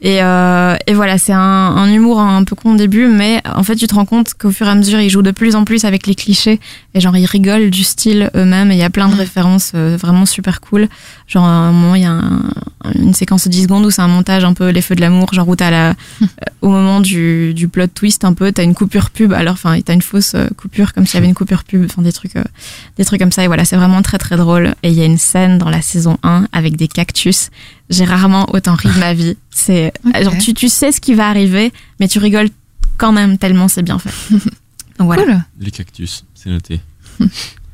Et, 0.00 0.22
euh, 0.22 0.76
et 0.86 0.94
voilà, 0.94 1.18
c'est 1.18 1.32
un, 1.32 1.38
un 1.40 1.92
humour 1.92 2.20
un 2.20 2.44
peu 2.44 2.54
con 2.54 2.74
au 2.74 2.76
début, 2.76 3.06
mais 3.08 3.42
en 3.52 3.64
fait, 3.64 3.74
tu 3.74 3.86
te 3.88 3.94
rends 3.96 4.04
compte 4.04 4.34
qu'au 4.34 4.50
fur 4.52 4.66
et 4.68 4.70
à 4.70 4.74
mesure, 4.76 5.00
ils 5.00 5.10
jouent 5.10 5.22
de 5.22 5.32
plus 5.32 5.56
en 5.56 5.64
plus 5.64 5.84
avec 5.84 6.06
les 6.06 6.14
clichés 6.14 6.60
et 6.94 7.00
genre, 7.00 7.16
ils 7.16 7.26
rigolent 7.26 7.70
du 7.70 7.82
style 7.82 8.30
eux-mêmes 8.36 8.70
et 8.70 8.74
il 8.74 8.78
y 8.78 8.84
a 8.84 8.90
plein 8.90 9.08
de 9.08 9.16
références 9.16 9.72
euh, 9.74 9.96
vraiment 10.00 10.24
super 10.24 10.60
cool. 10.60 10.88
Genre, 11.26 11.44
à 11.44 11.48
un 11.48 11.72
moment, 11.72 11.94
il 11.96 12.02
y 12.02 12.06
a 12.06 12.12
un- 12.12 12.42
une 12.94 13.12
séquence 13.12 13.44
de 13.44 13.50
10 13.50 13.64
secondes 13.64 13.84
où 13.84 13.90
c'est 13.90 14.00
un 14.02 14.08
montage 14.08 14.44
un 14.44 14.54
peu 14.54 14.68
les 14.68 14.82
feux 14.82 14.94
de 14.94 15.00
l'amour, 15.00 15.34
genre 15.34 15.48
où 15.48 15.56
t'as 15.56 15.70
la, 15.70 15.94
au 16.62 16.68
moment 16.68 17.00
du, 17.00 17.52
du 17.52 17.66
plot 17.68 17.88
twist 17.88 18.24
un 18.24 18.34
peu, 18.34 18.52
t'as 18.52 18.62
une 18.62 18.74
coupure 18.74 19.10
pub, 19.10 19.32
alors 19.32 19.54
enfin, 19.54 19.78
t'as 19.80 19.94
une 19.94 20.02
fausse 20.02 20.34
euh, 20.36 20.46
coupure 20.56 20.92
comme 20.94 21.06
s'il 21.06 21.14
y 21.16 21.18
avait 21.18 21.26
une 21.28 21.34
coupure 21.34 21.64
pub, 21.64 21.84
enfin 21.84 22.02
des 22.02 22.12
trucs, 22.12 22.36
euh, 22.36 22.44
des 22.98 23.04
trucs 23.04 23.20
comme 23.20 23.32
ça. 23.32 23.42
Et 23.42 23.48
voilà, 23.48 23.64
c'est 23.64 23.76
vraiment 23.76 24.00
très 24.02 24.18
très 24.18 24.36
drôle. 24.36 24.74
Et 24.84 24.90
il 24.90 24.94
y 24.94 25.02
a 25.02 25.06
une 25.06 25.18
scène 25.18 25.58
dans 25.58 25.70
la 25.70 25.82
saison 25.82 26.18
1 26.22 26.46
avec 26.52 26.76
des 26.76 26.86
cactus. 26.88 27.50
J'ai 27.90 28.04
rarement 28.04 28.46
autant 28.54 28.74
ri 28.74 28.88
de 28.94 28.98
ma 28.98 29.14
vie. 29.14 29.36
C'est 29.50 29.92
genre 30.22 30.36
tu, 30.38 30.54
tu 30.54 30.68
sais 30.68 30.92
ce 30.92 31.00
qui 31.00 31.14
va 31.14 31.28
arriver, 31.28 31.72
mais 32.00 32.08
tu 32.08 32.18
rigoles 32.18 32.50
quand 32.96 33.12
même 33.12 33.38
tellement 33.38 33.68
c'est 33.68 33.82
bien 33.82 33.98
fait. 33.98 34.10
Donc 34.98 35.06
voilà. 35.06 35.22
Cool. 35.24 35.40
Les 35.60 35.70
cactus, 35.70 36.24
c'est 36.34 36.50
noté. 36.50 36.80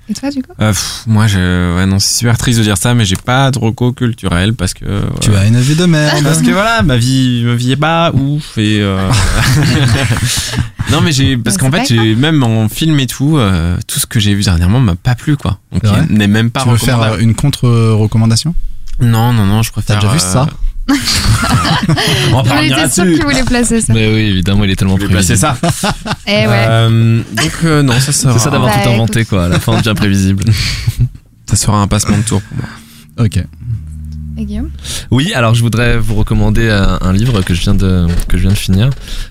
Et 0.06 0.12
toi, 0.12 0.30
du 0.30 0.42
coup 0.42 0.52
Euh, 0.60 0.68
pff, 0.70 1.04
moi, 1.06 1.26
je, 1.26 1.76
ouais, 1.76 1.86
non, 1.86 1.98
c'est 1.98 2.18
super 2.18 2.36
triste 2.36 2.58
de 2.58 2.64
dire 2.64 2.76
ça, 2.76 2.92
mais 2.92 3.06
j'ai 3.06 3.16
pas 3.16 3.50
de 3.50 3.58
reco 3.58 3.92
culturel 3.92 4.52
parce 4.52 4.74
que. 4.74 4.84
Tu 5.22 5.34
as 5.34 5.46
une 5.46 5.58
vie 5.58 5.76
de 5.76 5.86
merde. 5.86 6.22
Parce 6.22 6.42
que 6.42 6.50
voilà, 6.50 6.82
ma 6.82 6.98
vie, 6.98 7.42
ma 7.46 7.54
vie 7.54 7.72
est 7.72 7.76
pas 7.76 8.12
ouf 8.12 8.58
et. 8.58 8.80
euh, 8.82 9.10
non, 10.92 11.00
mais 11.00 11.12
j'ai 11.12 11.36
parce 11.38 11.56
qu'en 11.56 11.70
fait, 11.70 11.86
j'ai 11.88 12.14
même 12.14 12.42
en 12.42 12.68
film 12.68 13.00
et 13.00 13.06
tout, 13.06 13.38
euh, 13.38 13.78
tout 13.86 13.98
ce 13.98 14.06
que 14.06 14.20
j'ai 14.20 14.34
vu 14.34 14.42
dernièrement 14.42 14.78
m'a 14.80 14.94
pas 14.94 15.14
plu 15.14 15.36
quoi. 15.38 15.58
Donc 15.72 15.82
n'est 16.10 16.26
même 16.28 16.50
pas. 16.50 16.62
tu 16.64 16.68
veux 16.68 16.76
faire 16.76 17.16
une 17.18 17.34
contre-recommandation? 17.34 18.54
Non, 19.00 19.32
non, 19.32 19.46
non, 19.46 19.62
je 19.62 19.72
préfère. 19.72 19.98
T'as 19.98 20.02
déjà 20.02 20.12
vu 20.12 20.18
euh, 20.18 20.32
ça 20.32 20.46
On 22.32 22.36
va 22.36 22.42
pas 22.42 22.56
On 22.56 22.62
était 22.62 22.68
sûr 22.68 23.04
là-dessus. 23.04 23.14
qu'il 23.14 23.22
voulait 23.24 23.42
placer 23.44 23.80
ça. 23.80 23.92
Mais 23.94 24.06
oui, 24.12 24.20
évidemment, 24.30 24.64
il 24.64 24.70
est 24.70 24.76
tellement 24.76 24.96
vais 24.96 25.08
placer 25.08 25.34
prévisible. 25.36 25.70
ça. 25.72 25.94
Eh 26.26 26.46
ouais. 26.46 26.66
Euh, 26.68 27.22
donc 27.34 27.52
euh, 27.64 27.82
non, 27.82 27.98
ça 28.00 28.12
sera. 28.12 28.32
C'est 28.34 28.38
ça 28.38 28.50
d'avoir 28.50 28.74
Bah, 28.74 28.82
tout 28.82 28.90
inventé, 28.90 29.24
quoi. 29.24 29.44
À 29.46 29.48
la 29.48 29.60
fin, 29.60 29.80
bien 29.80 29.94
prévisible. 29.94 30.44
Ça 31.46 31.56
sera 31.56 31.76
un 31.78 31.86
passement 31.86 32.16
de 32.16 32.22
tour 32.22 32.40
pour 32.40 32.56
moi. 32.56 32.66
Ok. 33.26 33.36
Et 34.36 34.44
Guillaume? 34.46 34.70
Oui, 35.10 35.32
alors 35.34 35.54
je 35.54 35.60
voudrais 35.62 35.98
vous 35.98 36.14
recommander 36.14 36.68
un, 36.70 36.98
un 37.02 37.12
livre 37.12 37.42
que 37.42 37.54
je 37.54 37.60
viens 37.60 37.74
de 37.74 38.06
que 38.28 38.36
je 38.38 38.42
viens 38.42 38.50
de 38.52 38.56
finir 38.58 38.90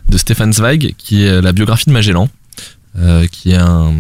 de 0.10 0.18
Stéphane 0.18 0.54
Zweig, 0.54 0.94
qui 0.98 1.24
est 1.26 1.42
la 1.42 1.52
biographie 1.52 1.86
de 1.88 1.92
Magellan, 1.92 2.30
euh, 3.00 3.26
qui 3.32 3.52
est 3.52 3.58
un 3.58 3.92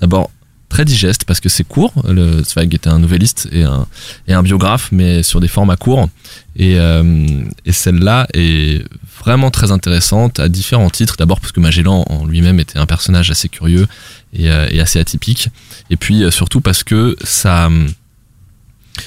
d'abord 0.00 0.30
très 0.76 0.84
digeste 0.84 1.24
parce 1.24 1.40
que 1.40 1.48
c'est 1.48 1.64
court. 1.64 1.94
Le 2.06 2.42
Zweig 2.44 2.74
était 2.74 2.90
un 2.90 2.98
nouvelliste 2.98 3.48
et 3.50 3.62
un 3.62 3.86
et 4.28 4.34
un 4.34 4.42
biographe, 4.42 4.90
mais 4.92 5.22
sur 5.22 5.40
des 5.40 5.48
formats 5.48 5.78
courts. 5.78 6.10
Et 6.54 6.78
euh, 6.78 7.26
et 7.64 7.72
celle-là 7.72 8.26
est 8.34 8.84
vraiment 9.24 9.50
très 9.50 9.72
intéressante 9.72 10.38
à 10.38 10.50
différents 10.50 10.90
titres. 10.90 11.16
D'abord 11.16 11.40
parce 11.40 11.52
que 11.52 11.60
Magellan 11.60 12.04
en 12.10 12.26
lui-même 12.26 12.60
était 12.60 12.78
un 12.78 12.84
personnage 12.84 13.30
assez 13.30 13.48
curieux 13.48 13.86
et, 14.34 14.50
euh, 14.50 14.82
assez 14.82 14.98
atypique. 14.98 15.48
Et 15.88 15.96
puis 15.96 16.22
euh, 16.22 16.30
surtout 16.30 16.60
parce 16.60 16.84
que 16.84 17.16
ça 17.24 17.70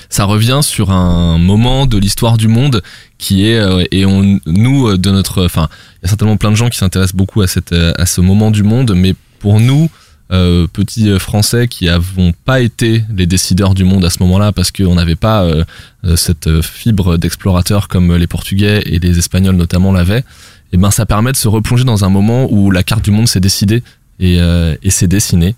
ça 0.10 0.24
revient 0.24 0.62
sur 0.64 0.90
un 0.90 1.38
moment 1.38 1.86
de 1.86 2.00
l'histoire 2.00 2.38
du 2.38 2.48
monde 2.48 2.82
qui 3.20 3.46
est 3.46 3.60
et 3.91 4.06
on 4.06 4.40
nous 4.48 4.98
de 4.98 5.12
notre 5.12 5.46
enfin 5.46 5.68
il 5.72 6.04
y 6.04 6.06
a 6.06 6.10
certainement 6.10 6.38
plein 6.38 6.52
de 6.52 6.56
gens 6.56 6.70
qui 6.70 6.80
s'intéressent 6.80 7.16
beaucoup 7.16 7.41
à 7.41 7.48
cette 7.48 7.74
à 7.74 8.06
ce 8.06 8.22
moment 8.22 8.50
du 8.50 8.62
monde 8.62 8.94
mais 8.96 9.14
pour 9.40 9.60
nous 9.60 9.90
euh, 10.31 10.68
petits 10.68 11.18
français 11.19 11.68
qui 11.68 11.85
n'avons 11.85 12.34
pas 12.45 12.60
été 12.60 13.03
les 13.15 13.26
décideurs 13.26 13.73
du 13.73 13.84
monde 13.84 14.06
à 14.06 14.10
ce 14.10 14.22
moment-là 14.23 14.51
parce 14.51 14.72
qu'on 14.72 14.95
n'avait 14.95 15.15
pas 15.15 15.43
euh, 15.43 15.64
euh, 16.06 16.15
cette 16.15 16.61
fibre 16.61 17.18
d'explorateur 17.18 17.88
comme 17.88 18.15
les 18.15 18.27
portugais 18.27 18.81
et 18.85 18.99
les 18.99 19.18
espagnols 19.18 19.56
notamment 19.56 19.91
l'avaient 19.91 20.23
et 20.72 20.77
ben 20.77 20.91
ça 20.91 21.06
permet 21.06 21.31
de 21.31 21.38
se 21.38 21.47
replonger 21.47 21.84
dans 21.84 22.06
un 22.06 22.10
moment 22.10 22.47
où 22.51 22.72
la 22.72 22.84
carte 22.84 23.03
du 23.03 23.11
monde 23.11 23.27
s'est 23.27 23.39
décidée 23.39 23.84
et, 24.19 24.39
euh, 24.39 24.76
et 24.84 24.89
s'est 24.89 25.07
dessinée 25.07 25.56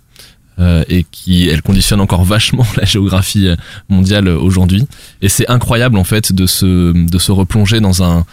euh, 0.60 0.84
et 0.90 1.06
qui 1.10 1.50
elle 1.50 1.62
conditionne 1.62 2.02
encore 2.02 2.24
vachement 2.24 2.66
la 2.78 2.86
géographie 2.86 3.48
euh, 3.48 3.56
mondiale 3.90 4.28
euh, 4.28 4.38
aujourd'hui. 4.38 4.88
Et 5.22 5.30
c'est 5.30 5.50
incroyable 5.50 5.98
en 5.98 6.04
fait 6.04 6.32
de 6.34 6.46
se 6.46 6.94
de 6.94 7.18
se 7.18 7.32
replonger 7.32 7.80
dans 7.80 8.04
un 8.04 8.26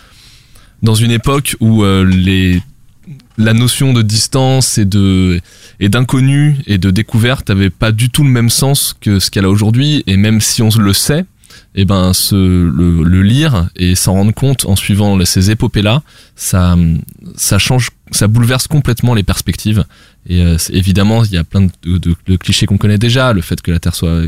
dans 0.82 0.94
une 0.94 1.10
époque 1.10 1.56
où 1.60 1.82
euh, 1.82 2.04
les 2.04 2.62
la 3.38 3.54
notion 3.54 3.92
de 3.92 4.02
distance 4.02 4.78
et 4.78 4.84
de 4.84 5.40
d'inconnu 5.80 6.56
et 6.66 6.76
de 6.76 6.90
découverte 6.90 7.50
avait 7.50 7.70
pas 7.70 7.92
du 7.92 8.10
tout 8.10 8.24
le 8.24 8.30
même 8.30 8.50
sens 8.50 8.94
que 9.00 9.20
ce 9.20 9.30
qu'elle 9.30 9.44
a 9.44 9.50
aujourd'hui. 9.50 10.02
Et 10.06 10.16
même 10.16 10.40
si 10.40 10.60
on 10.60 10.70
le 10.76 10.92
sait 10.92 11.24
et 11.74 11.84
ben 11.84 12.12
se 12.12 12.34
le, 12.34 13.22
lire 13.22 13.68
et 13.76 13.94
s'en 13.94 14.14
rendre 14.14 14.32
compte 14.32 14.64
en 14.66 14.76
suivant 14.76 15.22
ces 15.24 15.50
épopées 15.50 15.82
là 15.82 16.02
ça 16.36 16.76
ça 17.36 17.58
change 17.58 17.90
ça 18.12 18.26
bouleverse 18.26 18.66
complètement 18.66 19.14
les 19.14 19.22
perspectives. 19.22 19.84
Et 20.28 20.42
euh, 20.42 20.56
évidemment 20.70 21.24
il 21.24 21.32
y 21.32 21.36
a 21.38 21.44
plein 21.44 21.68
de, 21.82 22.36
clichés 22.36 22.66
qu'on 22.66 22.76
connaît 22.76 22.98
déjà 22.98 23.32
le 23.32 23.40
fait 23.40 23.62
que 23.62 23.70
la 23.70 23.78
terre 23.78 23.94
soit 23.94 24.22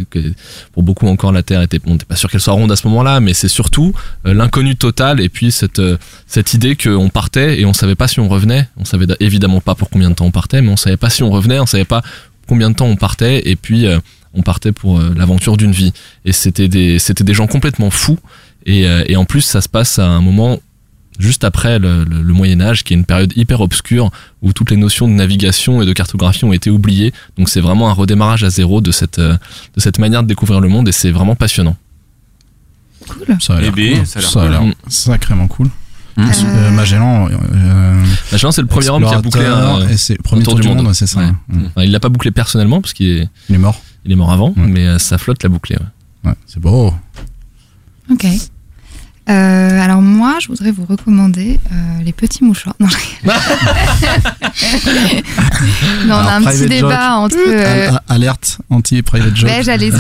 pour 0.73 0.82
beaucoup 0.82 1.07
encore 1.09 1.32
la 1.32 1.43
terre 1.43 1.61
était 1.61 1.81
on 1.85 1.93
n'était 1.93 2.07
pas 2.07 2.16
sûr 2.16 2.31
qu'elle 2.31 2.40
soit 2.40 2.55
ronde 2.55 2.73
à 2.73 2.77
ce 2.77 2.86
moment-là 2.89 3.20
mais 3.20 3.35
c'est 3.35 3.48
surtout 3.48 3.93
euh, 4.27 4.32
l'inconnu 4.32 4.77
total 4.77 5.20
et 5.20 5.28
puis 5.28 5.52
cette 5.52 5.78
euh, 5.78 5.98
cette 6.27 6.55
idée 6.55 6.77
qu'on 6.77 7.11
partait 7.11 7.61
et 7.61 7.66
on 7.66 7.74
savait 7.74 7.97
pas 7.97 8.09
si 8.09 8.20
on 8.20 8.28
revenait. 8.28 8.69
On 8.77 8.85
savait 8.85 9.07
évidemment 9.20 9.61
pas 9.61 9.74
pour 9.74 9.90
combien 9.90 10.11
de 10.11 10.15
temps 10.15 10.27
on 10.27 10.31
partait 10.31 10.62
mais 10.62 10.70
on 10.70 10.77
savait 10.77 10.97
pas 10.97 11.11
si 11.11 11.23
on 11.23 11.31
revenait 11.31 11.59
on 11.59 11.66
savait 11.66 11.85
pas 11.85 12.02
combien 12.47 12.70
de 12.70 12.74
temps 12.74 12.86
on 12.86 12.97
partait 12.97 13.48
et 13.48 13.57
puis 13.57 13.86
on 14.35 14.43
partait 14.43 14.73
pour 14.73 14.98
euh, 14.98 15.12
l'aventure 15.16 15.57
d'une 15.57 15.73
vie 15.73 15.93
et 16.24 16.32
c'était 16.32 16.69
des 16.69 16.98
c'était 16.98 17.24
des 17.24 17.35
gens 17.35 17.47
complètement 17.47 17.90
fous 17.90 18.19
et, 18.66 18.86
euh, 18.86 19.02
et 19.07 19.16
en 19.16 19.24
plus 19.24 19.40
ça 19.40 19.61
se 19.61 19.69
passe 19.69 19.98
à 19.98 20.07
un 20.07 20.20
moment 20.20 20.59
juste 21.19 21.44
après 21.44 21.78
le, 21.78 22.05
le- 22.05 22.23
le 22.23 22.32
Moyen 22.32 22.61
Âge 22.61 22.85
qui 22.85 22.94
est 22.94 22.97
une 22.97 23.05
période 23.05 23.32
hyper 23.36 23.61
obscure 23.61 24.11
où 24.43 24.52
toutes 24.52 24.70
les 24.70 24.77
notions 24.77 25.09
de 25.09 25.12
navigation 25.12 25.82
et 25.82 25.86
de 25.86 25.93
cartographie 25.93 26.44
ont 26.44 26.52
été 26.52 26.70
oubliées 26.70 27.12
donc 27.36 27.48
c'est 27.48 27.61
vraiment 27.61 27.89
un 27.90 27.93
redémarrage 27.93 28.44
à 28.44 28.51
zéro 28.51 28.81
de 28.81 28.93
cette 28.93 29.19
euh, 29.19 29.36
de 29.77 29.81
cette 29.81 29.98
manière 29.98 30.23
de 30.23 30.28
découvrir 30.28 30.61
le 30.61 30.69
monde 30.69 30.89
et 30.89 30.93
c'est 30.93 31.11
vraiment 31.11 31.35
passionnant 31.35 31.77
Ça 33.40 33.57
a 33.57 33.61
l'air 33.61 33.73
Eh 33.77 33.77
ben, 33.77 33.97
cool. 33.98 34.07
ça 34.07 34.19
a 34.19 34.23
l'air 34.23 34.31
Ça 34.31 34.40
a 34.40 34.43
cool. 34.44 34.51
l'air 34.52 34.62
Mm. 34.62 34.74
sacrément 34.89 35.48
cool. 35.48 35.69
Mm. 36.16 36.23
Euh, 36.44 36.70
Magellan, 36.70 37.28
euh, 37.31 38.05
Magellan 38.32 38.52
c'est 38.52 38.61
le 38.62 38.66
premier 38.66 38.89
homme 38.90 39.07
qui 39.07 39.15
a 39.15 39.20
bouclé 39.20 39.44
un 39.47 39.52
explorateur, 39.52 39.90
et 39.90 39.97
c'est 39.97 40.15
le 40.16 40.23
premier 40.23 40.43
tour 40.43 40.55
du 40.57 40.66
monde, 40.69 40.86
ouais, 40.86 40.94
c'est 40.94 41.07
ça. 41.07 41.20
Ouais. 41.20 41.31
Enfin, 41.66 41.82
il 41.85 41.93
l'a 41.93 42.01
pas 42.01 42.09
bouclé 42.09 42.31
personnellement 42.31 42.81
parce 42.81 42.93
qu'il 42.93 43.07
est 43.09 43.28
Il 43.48 43.55
est 43.55 43.59
mort. 43.59 43.81
Il 44.05 44.12
est 44.12 44.16
mort 44.16 44.32
avant 44.32 44.52
mais 44.56 44.86
euh, 44.86 44.98
sa 44.98 45.18
flotte 45.18 45.43
l'a 45.43 45.48
bouclé 45.48 45.77
ouais. 45.77 46.31
Ouais, 46.31 46.36
c'est 46.47 46.60
beau. 46.60 46.93
Ok. 48.10 48.27
Euh, 49.28 49.81
alors 49.81 50.02
moi, 50.02 50.39
je 50.40 50.48
voudrais 50.48 50.72
vous 50.72 50.85
recommander 50.85 51.60
euh, 51.70 52.02
les 52.05 52.12
petits 52.12 52.43
mouchoirs. 52.43 52.74
Non, 52.81 52.89
je- 52.89 52.97
non 56.06 56.14
on 56.14 56.18
a 56.18 56.32
un 56.35 56.40
petit 56.40 56.47
private 56.66 56.68
débat 56.68 56.89
joke. 56.90 57.12
entre. 57.24 57.36
euh, 57.48 57.89
Al- 57.90 58.01
Alerte 58.09 58.59
anti-private 58.70 59.36
joke. 59.36 59.48
Ben, 59.51 59.62
j'allais 59.64 59.90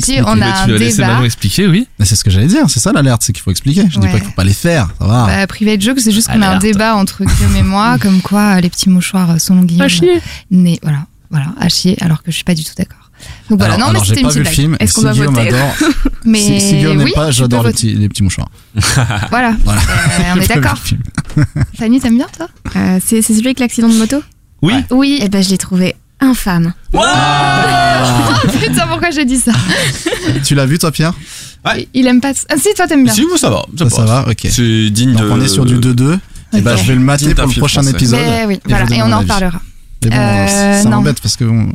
dire, 0.00 0.24
on 0.26 0.32
a 0.32 0.36
Mais 0.36 0.44
un 0.46 0.64
tu 0.64 0.72
vas 0.72 0.78
laisser 0.78 0.96
débat. 0.98 1.08
Manon 1.14 1.24
expliquer 1.24 1.66
oui 1.66 1.86
Mais 1.98 2.04
c'est 2.06 2.16
ce 2.16 2.24
que 2.24 2.30
j'allais 2.30 2.46
dire, 2.46 2.68
c'est 2.68 2.80
ça 2.80 2.92
l'alerte, 2.92 3.22
c'est 3.22 3.32
qu'il 3.32 3.42
faut 3.42 3.50
expliquer. 3.50 3.84
Je 3.90 3.98
dis 3.98 4.06
Ouais. 4.06 4.12
pas 4.12 4.18
qu'il 4.20 4.28
faut 4.28 4.34
pas 4.34 4.44
les 4.44 4.52
faire, 4.54 4.88
ça 4.98 5.06
va. 5.06 5.26
Bah, 5.26 5.46
private 5.46 5.80
joke, 5.80 6.00
c'est 6.00 6.12
juste 6.12 6.28
qu'on 6.28 6.40
a 6.42 6.48
un 6.48 6.58
débat 6.58 6.94
entre 6.96 7.24
Guillaume 7.24 7.56
et 7.56 7.62
moi, 7.62 7.98
comme 7.98 8.20
quoi 8.22 8.60
les 8.60 8.70
petits 8.70 8.88
mouchoirs 8.88 9.40
selon 9.40 9.62
Guillaume. 9.64 9.84
À 9.84 9.88
chier. 9.88 10.20
né- 10.50 10.78
voilà, 10.82 11.04
voilà, 11.30 11.46
à 11.60 11.68
chier, 11.68 11.96
alors 12.00 12.22
que 12.22 12.30
je 12.30 12.36
suis 12.36 12.44
pas 12.44 12.54
du 12.54 12.64
tout 12.64 12.72
d'accord. 12.76 12.97
Donc 13.50 13.58
voilà, 13.58 13.74
alors, 13.74 13.86
non, 13.88 13.90
alors, 13.90 14.02
mais 14.02 14.06
j'ai 14.08 14.14
c'était 14.14 14.20
une 14.20 14.26
pas 14.28 14.32
vu 14.34 14.40
petite 14.42 14.50
le 14.50 14.54
film. 14.54 14.68
blague. 14.72 14.80
et 14.80 14.84
Est-ce 14.84 14.94
qu'on 14.94 15.10
Guillaume 15.12 15.34
voter 15.34 15.50
Mais 16.24 16.38
si, 16.38 16.60
si 16.60 16.74
Guillaume 16.76 17.02
oui, 17.02 17.12
pas, 17.14 17.30
j'adore 17.30 17.64
les 17.64 17.72
petits, 17.72 17.94
les 17.94 18.08
petits 18.08 18.22
mouchoirs. 18.22 18.48
Voilà, 19.30 19.54
Voilà. 19.64 19.80
Euh, 19.80 20.34
on 20.36 20.40
est 20.40 20.48
d'accord. 20.48 20.78
film. 20.78 21.00
Fanny, 21.78 22.00
t'aimes 22.00 22.16
bien 22.16 22.26
toi? 22.36 22.48
Euh, 22.76 22.98
c'est 23.04 23.22
c'est 23.22 23.32
celui 23.34 23.46
avec 23.48 23.60
l'accident 23.60 23.88
de 23.88 23.94
moto? 23.96 24.22
Oui 24.62 24.74
Oui. 24.90 25.18
Eh 25.22 25.28
ben, 25.28 25.42
je 25.42 25.50
l'ai 25.50 25.58
trouvé 25.58 25.94
infâme. 26.20 26.72
Putain, 28.60 28.86
pourquoi 28.88 29.10
j'ai 29.10 29.24
dit 29.24 29.36
ça 29.38 29.52
Tu 30.44 30.54
l'as 30.54 30.66
vu 30.66 30.78
toi, 30.78 30.90
Pierre? 30.90 31.14
Il 31.94 32.06
aime 32.06 32.20
pas. 32.20 32.32
Ah, 32.48 32.54
si, 32.56 32.68
toi 32.74 32.86
t'aimes 32.86 33.04
bien. 33.04 33.12
Si, 33.12 33.22
vous, 33.22 33.36
ça 33.36 33.50
va. 33.50 33.62
Ça, 33.78 33.84
Ça, 33.88 33.90
ça 33.90 33.96
passe. 34.02 34.06
va, 34.10 34.28
ok. 34.30 34.46
C'est 34.50 34.90
digne 34.90 35.12
Donc 35.12 35.22
de. 35.22 35.30
on 35.30 35.40
est 35.40 35.48
sur 35.48 35.64
du 35.64 35.76
2-2. 35.78 36.18
Et 36.54 36.60
bah 36.62 36.74
Ok. 36.74 36.80
je 36.82 36.86
vais 36.88 36.94
le 36.94 37.00
mater 37.00 37.34
pour 37.34 37.44
le 37.44 37.50
film 37.50 37.60
prochain 37.60 37.82
français. 37.82 37.96
épisode. 37.96 38.20
Mais 38.20 38.44
oui, 38.46 38.54
Et 38.54 38.60
voilà, 38.68 38.84
et 38.96 39.02
on 39.02 39.12
en 39.12 39.18
reparlera. 39.20 39.60
Mais 40.04 40.10
bon, 40.10 40.16
Euh, 40.16 40.46
ça 40.82 40.84
non. 40.84 40.96
m'embête 40.96 41.20
parce 41.20 41.36
que 41.36 41.44
bon, 41.44 41.68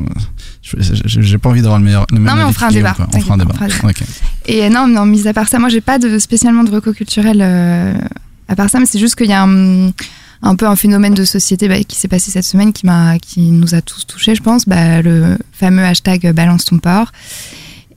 j'ai 0.64 1.38
pas 1.38 1.50
envie 1.50 1.62
d'avoir 1.62 1.80
le 1.80 1.86
meilleur. 1.86 2.06
Le 2.12 2.20
Non, 2.20 2.36
mais 2.36 2.44
on 2.44 2.54
fera 2.54 2.68
un 2.68 2.72
débat. 2.72 2.96
On 3.14 3.20
fera 3.20 3.36
un 3.36 3.38
débat. 3.38 3.54
Et 4.46 4.70
non, 4.70 4.88
non, 4.88 5.06
mis 5.06 5.28
à 5.28 5.34
part 5.34 5.48
ça, 5.48 5.60
moi 5.60 5.70
j'ai 5.70 5.82
pas 5.82 6.00
de 6.00 6.18
spécialement 6.20 6.64
de 6.64 6.72
reco 6.72 6.94
culturel 6.94 7.40
euh, 7.42 7.94
à 8.48 8.56
part 8.56 8.70
ça, 8.70 8.80
mais 8.80 8.86
c'est 8.86 9.00
juste 9.00 9.16
qu'il 9.16 9.28
y 9.28 9.34
a 9.34 9.44
un, 9.44 9.92
un 10.42 10.56
peu 10.56 10.68
un 10.68 10.76
phénomène 10.76 11.14
de 11.14 11.26
société 11.26 11.68
bah, 11.68 11.84
qui 11.84 11.98
s'est 11.98 12.08
passé 12.08 12.32
cette 12.32 12.46
semaine 12.46 12.72
qui 12.74 13.42
nous 13.42 13.76
a 13.76 13.82
tous 13.82 14.06
touchés, 14.08 14.36
je 14.36 14.42
pense, 14.42 14.68
bah, 14.68 15.02
le 15.02 15.38
fameux 15.52 15.84
hashtag 15.84 16.32
balance 16.34 16.66
ton 16.66 16.78
porc. 16.78 17.12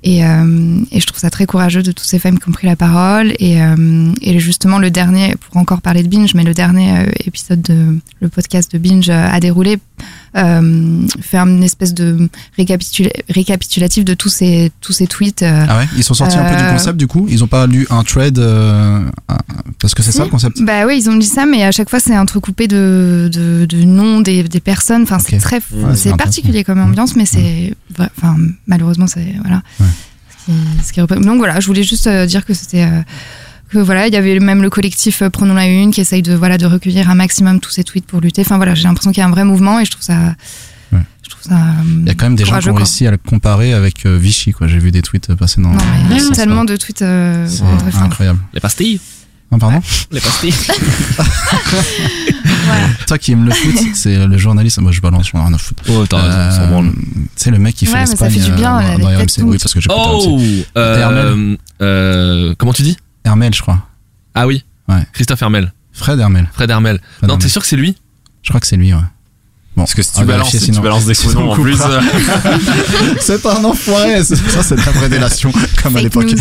Et, 0.03 0.25
euh, 0.25 0.81
et 0.93 1.01
je 1.01 1.07
trouve 1.07 1.19
ça 1.19 1.31
très 1.31 1.47
courageux 1.47 1.83
de 1.83 1.91
toutes 1.91 2.07
ces 2.07 2.21
femmes 2.21 2.39
qui 2.39 2.49
ont 2.49 2.53
pris 2.53 2.69
la 2.69 2.77
parole. 2.77 3.33
Et, 3.41 3.61
euh, 3.61 4.13
et 4.23 4.39
justement, 4.39 4.79
le 4.79 4.91
dernier, 4.91 5.35
pour 5.35 5.57
encore 5.57 5.81
parler 5.83 6.05
de 6.05 6.09
Binge, 6.09 6.33
mais 6.35 6.45
le 6.45 6.55
dernier 6.55 6.99
euh, 6.99 7.11
épisode 7.25 7.61
de 7.63 7.99
le 8.21 8.29
podcast 8.29 8.73
de 8.73 8.79
Binge 8.79 9.11
euh, 9.11 9.29
a 9.29 9.41
déroulé, 9.41 9.79
euh, 10.37 11.07
fait 11.21 11.39
une 11.39 11.63
espèce 11.63 11.95
de 11.95 12.29
récapitula- 12.59 13.11
récapitulatif 13.29 14.05
de 14.05 14.15
tous 14.15 14.29
ces, 14.29 14.71
tous 14.81 14.93
ces 14.93 15.07
tweets. 15.07 15.43
euh, 15.43 15.65
Ah 15.69 15.79
ouais? 15.79 15.89
Ils 15.97 16.05
sont 16.05 16.15
sortis 16.15 16.37
un 16.37 16.45
peu 16.45 16.57
du 16.57 16.63
Euh, 16.63 16.73
concept 16.73 16.97
du 16.99 17.07
coup? 17.07 17.27
Ils 17.31 17.43
ont 17.43 17.47
pas 17.47 17.67
lu 17.67 17.87
un 17.91 18.03
thread 18.05 18.39
euh, 18.39 19.01
Parce 19.81 19.95
que 19.95 20.03
c'est 20.03 20.13
ça 20.13 20.25
le 20.25 20.31
concept? 20.31 20.63
Bah 20.63 20.87
oui, 20.87 20.99
ils 20.99 21.09
ont 21.11 21.17
dit 21.17 21.27
ça, 21.27 21.47
mais 21.47 21.65
à 21.65 21.73
chaque 21.73 21.89
fois 21.91 22.01
c'est 22.01 22.17
entrecoupé 22.17 22.69
de, 22.69 23.31
de, 23.33 23.67
de 23.67 23.83
noms 23.85 24.21
des, 24.21 24.43
des 24.45 24.61
personnes. 24.61 25.03
Enfin, 25.03 25.19
c'est 25.19 25.39
très, 25.39 25.57
Ouais, 25.73 25.95
c'est 25.97 26.17
particulier 26.17 26.65
comme 26.65 26.81
ambiance, 26.81 27.17
mais 27.17 27.27
c'est, 27.27 27.75
enfin, 28.19 28.37
malheureusement, 28.67 29.07
c'est 29.07 29.35
voilà. 29.43 29.63
Ce 29.79 30.53
qui, 30.53 30.53
ce 30.87 30.93
qui 30.93 31.01
représente- 31.01 31.25
Donc 31.25 31.39
voilà, 31.39 31.59
je 31.61 31.67
voulais 31.67 31.83
juste 31.83 32.07
euh, 32.07 32.27
dire 32.27 32.45
que 32.45 32.55
c'était, 32.55 32.85
euh, 32.85 33.03
que 33.71 33.79
voilà, 33.79 34.07
il 34.07 34.15
y 34.15 34.17
avait 34.17 34.39
même 34.39 34.63
le 34.63 34.71
collectif 34.71 35.23
euh, 35.23 35.31
Prenons 35.31 35.55
la 35.55 35.67
une 35.67 35.91
qui 35.91 36.01
essaye 36.01 36.23
de 36.23 36.35
voilà 36.35 36.57
de 36.59 36.67
recueillir 36.67 37.11
un 37.11 37.15
maximum 37.15 37.61
tous 37.61 37.71
ces 37.71 37.85
tweets 37.85 38.07
pour 38.07 38.21
lutter. 38.21 38.43
Enfin 38.43 38.57
voilà, 38.57 38.75
j'ai 38.75 38.85
l'impression 38.85 39.11
qu'il 39.13 39.21
y 39.21 39.25
a 39.25 39.27
un 39.27 39.31
vrai 39.33 39.45
mouvement 39.45 39.81
et 39.81 39.85
je 39.85 39.91
trouve 39.91 40.05
ça, 40.05 40.35
Ouais. 40.93 41.01
je 41.25 41.31
trouve 41.31 41.43
ça. 41.43 41.59
Il 42.03 42.07
y 42.07 42.11
a 42.11 42.15
quand 42.15 42.27
même 42.27 42.37
des 42.37 42.45
gens 42.45 42.59
qui 42.61 42.69
ont 42.71 42.75
réussi 42.75 43.07
à 43.07 43.11
le 43.11 43.17
comparer 43.17 43.73
avec 43.73 44.07
euh, 44.07 44.17
Vichy 44.17 44.53
quoi. 44.53 44.69
J'ai 44.69 44.79
vu 44.79 44.91
des 44.93 45.03
tweets 45.03 45.35
passer 45.35 45.61
dans. 45.61 45.71
Non, 45.71 45.79
mais 46.05 46.11
dans 46.11 46.19
ce 46.19 46.27
sens-là. 46.27 46.37
tellement 46.45 46.65
de 46.65 46.77
tweets. 46.77 47.03
euh, 47.03 47.47
C'est 47.49 47.99
incroyable. 47.99 48.39
les 48.55 48.61
pastilles 48.61 49.01
Ah, 49.51 49.59
pardon 49.59 49.81
les 50.13 50.21
pastilles 50.21 50.55
Toi 53.07 53.19
qui 53.19 53.33
aimes 53.33 53.45
le 53.45 53.53
foot, 53.53 53.75
c'est 53.95 54.27
le 54.27 54.39
journaliste. 54.39 54.79
Moi 54.81 54.93
je 54.93 55.01
balance, 55.01 55.29
j'en 55.33 55.39
ai 55.41 55.45
rien 55.47 55.55
à 55.55 55.59
foutre. 55.59 55.83
oh 55.91 56.05
t'as 56.07 56.19
Euh. 56.19 56.83
C'est 57.37 57.51
le 57.51 57.59
mec 57.59 57.75
qui 57.75 57.87
fait 57.87 57.93
Ouais, 57.95 58.07
ça 58.07 58.29
fait 58.31 58.41
du 58.41 58.51
bien, 58.53 58.79
euh, 58.81 58.99
dans 58.99 59.09
RMC. 59.09 59.43
Oui, 59.43 59.59
parce 59.61 59.73
que 59.75 59.81
j'écoute 59.81 59.97
oh 59.99 60.37
RMC. 60.37 60.67
euh, 60.77 61.57
euh, 61.83 62.55
comment 62.59 62.73
tu 62.73 62.83
dis? 62.83 62.97
Hermel, 63.27 63.53
je 63.55 63.61
crois. 63.63 63.87
ah 64.35 64.47
oui 64.47 64.65
Ouais. 64.89 65.05
Christophe 65.13 65.43
Hermel 65.43 65.73
Fred 65.93 66.19
Hermel. 66.21 66.49
Fred 66.53 66.71
Hermel 66.71 67.01
Fred 67.19 67.29
non 67.31 67.39
t'es 67.39 67.49
sûr 67.49 67.61
que 67.63 67.67
c'est 67.69 67.77
lui? 67.77 67.97
Je 68.43 68.49
crois 68.51 68.61
que 68.61 68.67
c'est 68.67 68.77
lui, 68.77 68.93
ouais. 68.95 69.01
Bon, 69.77 69.83
Parce 69.83 69.95
que 69.95 70.03
si 70.03 70.13
tu 70.13 70.25
balances, 70.25 70.57
si 70.57 70.71
tu 70.71 70.81
balances 70.81 71.05
des 71.05 71.15
faux 71.15 71.29
sinon 71.31 71.47
noms 71.47 71.53
en 71.53 71.55
plus. 71.57 71.77
c'est 73.21 73.43
pas 73.43 73.59
un 73.59 73.65
enfoiré, 73.65 74.23
c'est- 74.25 74.37
ça 74.37 74.63
c'est 74.63 74.77
de 74.77 74.81
la 74.81 74.93
vraie 74.93 75.09
délation, 75.09 75.53
comme 75.83 75.97
à 75.97 76.03
l'époque. 76.03 76.33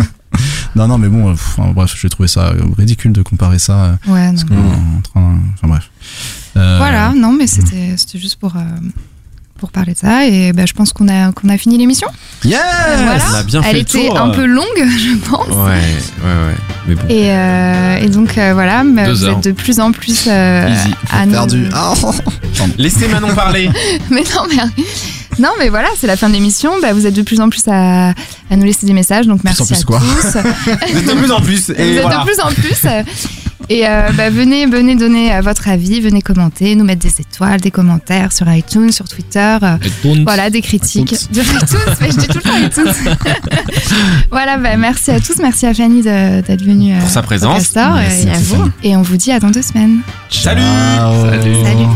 non, 0.76 0.88
non, 0.88 0.96
mais 0.96 1.08
bon, 1.08 1.30
enfin, 1.32 1.72
bref, 1.74 1.94
j'ai 2.00 2.08
trouvé 2.08 2.28
ça 2.28 2.52
ridicule 2.78 3.12
de 3.12 3.22
comparer 3.22 3.58
ça. 3.58 3.84
euh, 3.84 3.92
Ouais, 4.06 4.32
non. 4.32 4.38
parce 4.38 4.44
est 4.50 4.54
en 4.54 5.00
train- 5.02 5.38
Enfin 5.54 5.68
bref. 5.68 5.90
Euh, 6.56 6.76
Voilà, 6.78 7.12
non, 7.14 7.32
mais 7.32 7.46
c'était 7.46 7.94
c'était 7.96 8.18
juste 8.18 8.36
pour, 8.36 8.56
euh, 8.56 8.60
pour 9.60 9.70
parler 9.70 9.92
de 9.92 9.98
ça. 9.98 10.26
Et 10.26 10.52
bah, 10.52 10.64
je 10.66 10.72
pense 10.72 10.92
qu'on 10.92 11.06
a, 11.08 11.30
qu'on 11.32 11.48
a 11.50 11.56
fini 11.58 11.78
l'émission. 11.78 12.08
Yes 12.44 12.58
Voilà. 12.86 13.18
on 13.30 13.34
a 13.34 13.42
bien 13.44 13.60
Elle 13.60 13.66
fait 13.68 13.72
le 13.74 13.78
était 13.80 14.06
tour. 14.08 14.18
un 14.20 14.30
peu 14.30 14.44
longue, 14.46 14.64
je 14.76 15.16
pense. 15.28 15.46
Ouais, 15.48 15.54
ouais, 15.54 16.46
ouais. 16.46 16.54
Mais 16.88 16.94
bon. 16.94 17.02
Et, 17.08 17.30
euh, 17.30 17.96
et 17.98 18.08
donc 18.08 18.36
euh, 18.38 18.54
voilà, 18.54 18.82
mais 18.82 19.04
Deux 19.04 19.12
vous 19.12 19.24
heures. 19.24 19.36
êtes 19.38 19.44
de 19.44 19.52
plus 19.52 19.78
en 19.78 19.92
plus 19.92 20.24
euh, 20.26 20.68
Easy. 20.68 20.94
à 21.12 21.26
nous- 21.26 21.32
Perdu. 21.32 21.68
Ah, 21.74 21.92
Laissez 22.78 23.06
Manon 23.08 23.34
parler. 23.34 23.70
mais 24.10 24.22
non, 24.34 24.42
mais 24.48 24.56
non, 25.38 25.50
mais 25.58 25.68
voilà, 25.68 25.88
c'est 25.98 26.06
la 26.06 26.16
fin 26.16 26.28
de 26.28 26.34
l'émission. 26.34 26.72
Bah, 26.82 26.92
vous 26.92 27.06
êtes 27.06 27.14
de 27.14 27.22
plus 27.22 27.40
en 27.40 27.48
plus 27.48 27.62
à, 27.68 28.08
à 28.10 28.56
nous 28.56 28.64
laisser 28.64 28.86
des 28.86 28.92
messages, 28.92 29.26
donc 29.26 29.44
merci 29.44 29.62
en 29.62 29.66
plus 29.66 29.80
à 29.80 29.82
quoi 29.84 30.00
tous. 30.00 30.36
Vous 30.92 30.98
êtes 30.98 31.06
de 31.06 31.12
plus 31.12 31.30
en 31.30 31.40
plus. 31.40 31.66
vous 31.66 31.72
êtes 31.72 31.78
de 32.08 32.24
plus 32.24 32.40
en 32.40 32.48
plus. 32.48 32.86
Et 33.68 33.86
euh, 33.86 34.10
bah, 34.16 34.30
venez, 34.30 34.66
venez 34.66 34.96
donner 34.96 35.32
euh, 35.34 35.40
votre 35.42 35.68
avis, 35.68 36.00
venez 36.00 36.22
commenter, 36.22 36.74
nous 36.74 36.84
mettre 36.84 37.02
des 37.02 37.20
étoiles, 37.20 37.60
des 37.60 37.70
commentaires 37.70 38.32
sur 38.32 38.50
iTunes, 38.52 38.90
sur 38.90 39.08
Twitter. 39.08 39.56
euh, 39.62 39.76
iTunes. 39.84 40.24
Voilà, 40.24 40.50
des 40.50 40.60
critiques. 40.60 41.12
iTunes. 41.12 41.28
De 41.32 41.40
iTunes, 41.42 41.94
mais 42.00 42.10
je 42.10 42.16
dis 42.16 42.26
tout 42.26 42.38
le 42.38 42.42
temps 42.42 42.58
iTunes. 42.58 43.16
voilà, 44.30 44.56
bah, 44.58 44.76
merci 44.76 45.10
à 45.12 45.20
tous. 45.20 45.36
Merci 45.38 45.66
à 45.66 45.74
Fanny 45.74 46.02
de- 46.02 46.40
d'être 46.40 46.62
venue. 46.64 46.94
euh, 46.94 46.98
Pour 47.00 47.08
sa 47.10 47.20
au 47.20 47.22
présence. 47.22 47.54
Castor, 47.58 47.94
Merci, 47.96 48.26
et 48.26 48.30
à 48.30 48.38
vous. 48.38 48.70
Et 48.82 48.96
on 48.96 49.02
vous 49.02 49.16
dit 49.16 49.30
à 49.30 49.38
dans 49.38 49.50
deux 49.50 49.62
semaines. 49.62 50.00
Salut 50.30 50.60
Ciao. 50.62 51.30
Salut. 51.30 51.54
Salut. 51.64 51.86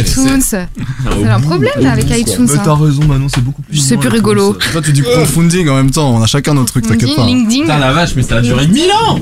iTunes. 0.00 0.40
C'est 0.42 0.68
un 1.26 1.40
problème 1.40 1.72
là 1.80 1.92
avec 1.92 2.06
iTunes. 2.10 2.46
Mais 2.48 2.58
hein. 2.58 2.62
t'as 2.64 2.74
raison, 2.74 3.04
Manon, 3.04 3.28
c'est 3.28 3.42
beaucoup 3.42 3.62
plus. 3.62 3.76
C'est 3.76 3.96
plus 3.96 4.08
rigolo. 4.08 4.54
Toi, 4.72 4.82
tu 4.82 4.92
dis 4.92 5.02
crowdfunding 5.02 5.68
en 5.68 5.76
même 5.76 5.90
temps. 5.90 6.14
On 6.14 6.22
a 6.22 6.26
chacun 6.26 6.54
notre 6.54 6.72
truc, 6.72 6.86
t'inquiète 6.86 7.14
pas. 7.16 7.26
LinkedIn. 7.26 7.62
Putain 7.62 7.78
la 7.78 7.92
vache, 7.92 8.14
mais 8.16 8.22
ça 8.22 8.36
a 8.36 8.40
duré 8.40 8.66
1000 8.66 8.90
ans 8.92 9.20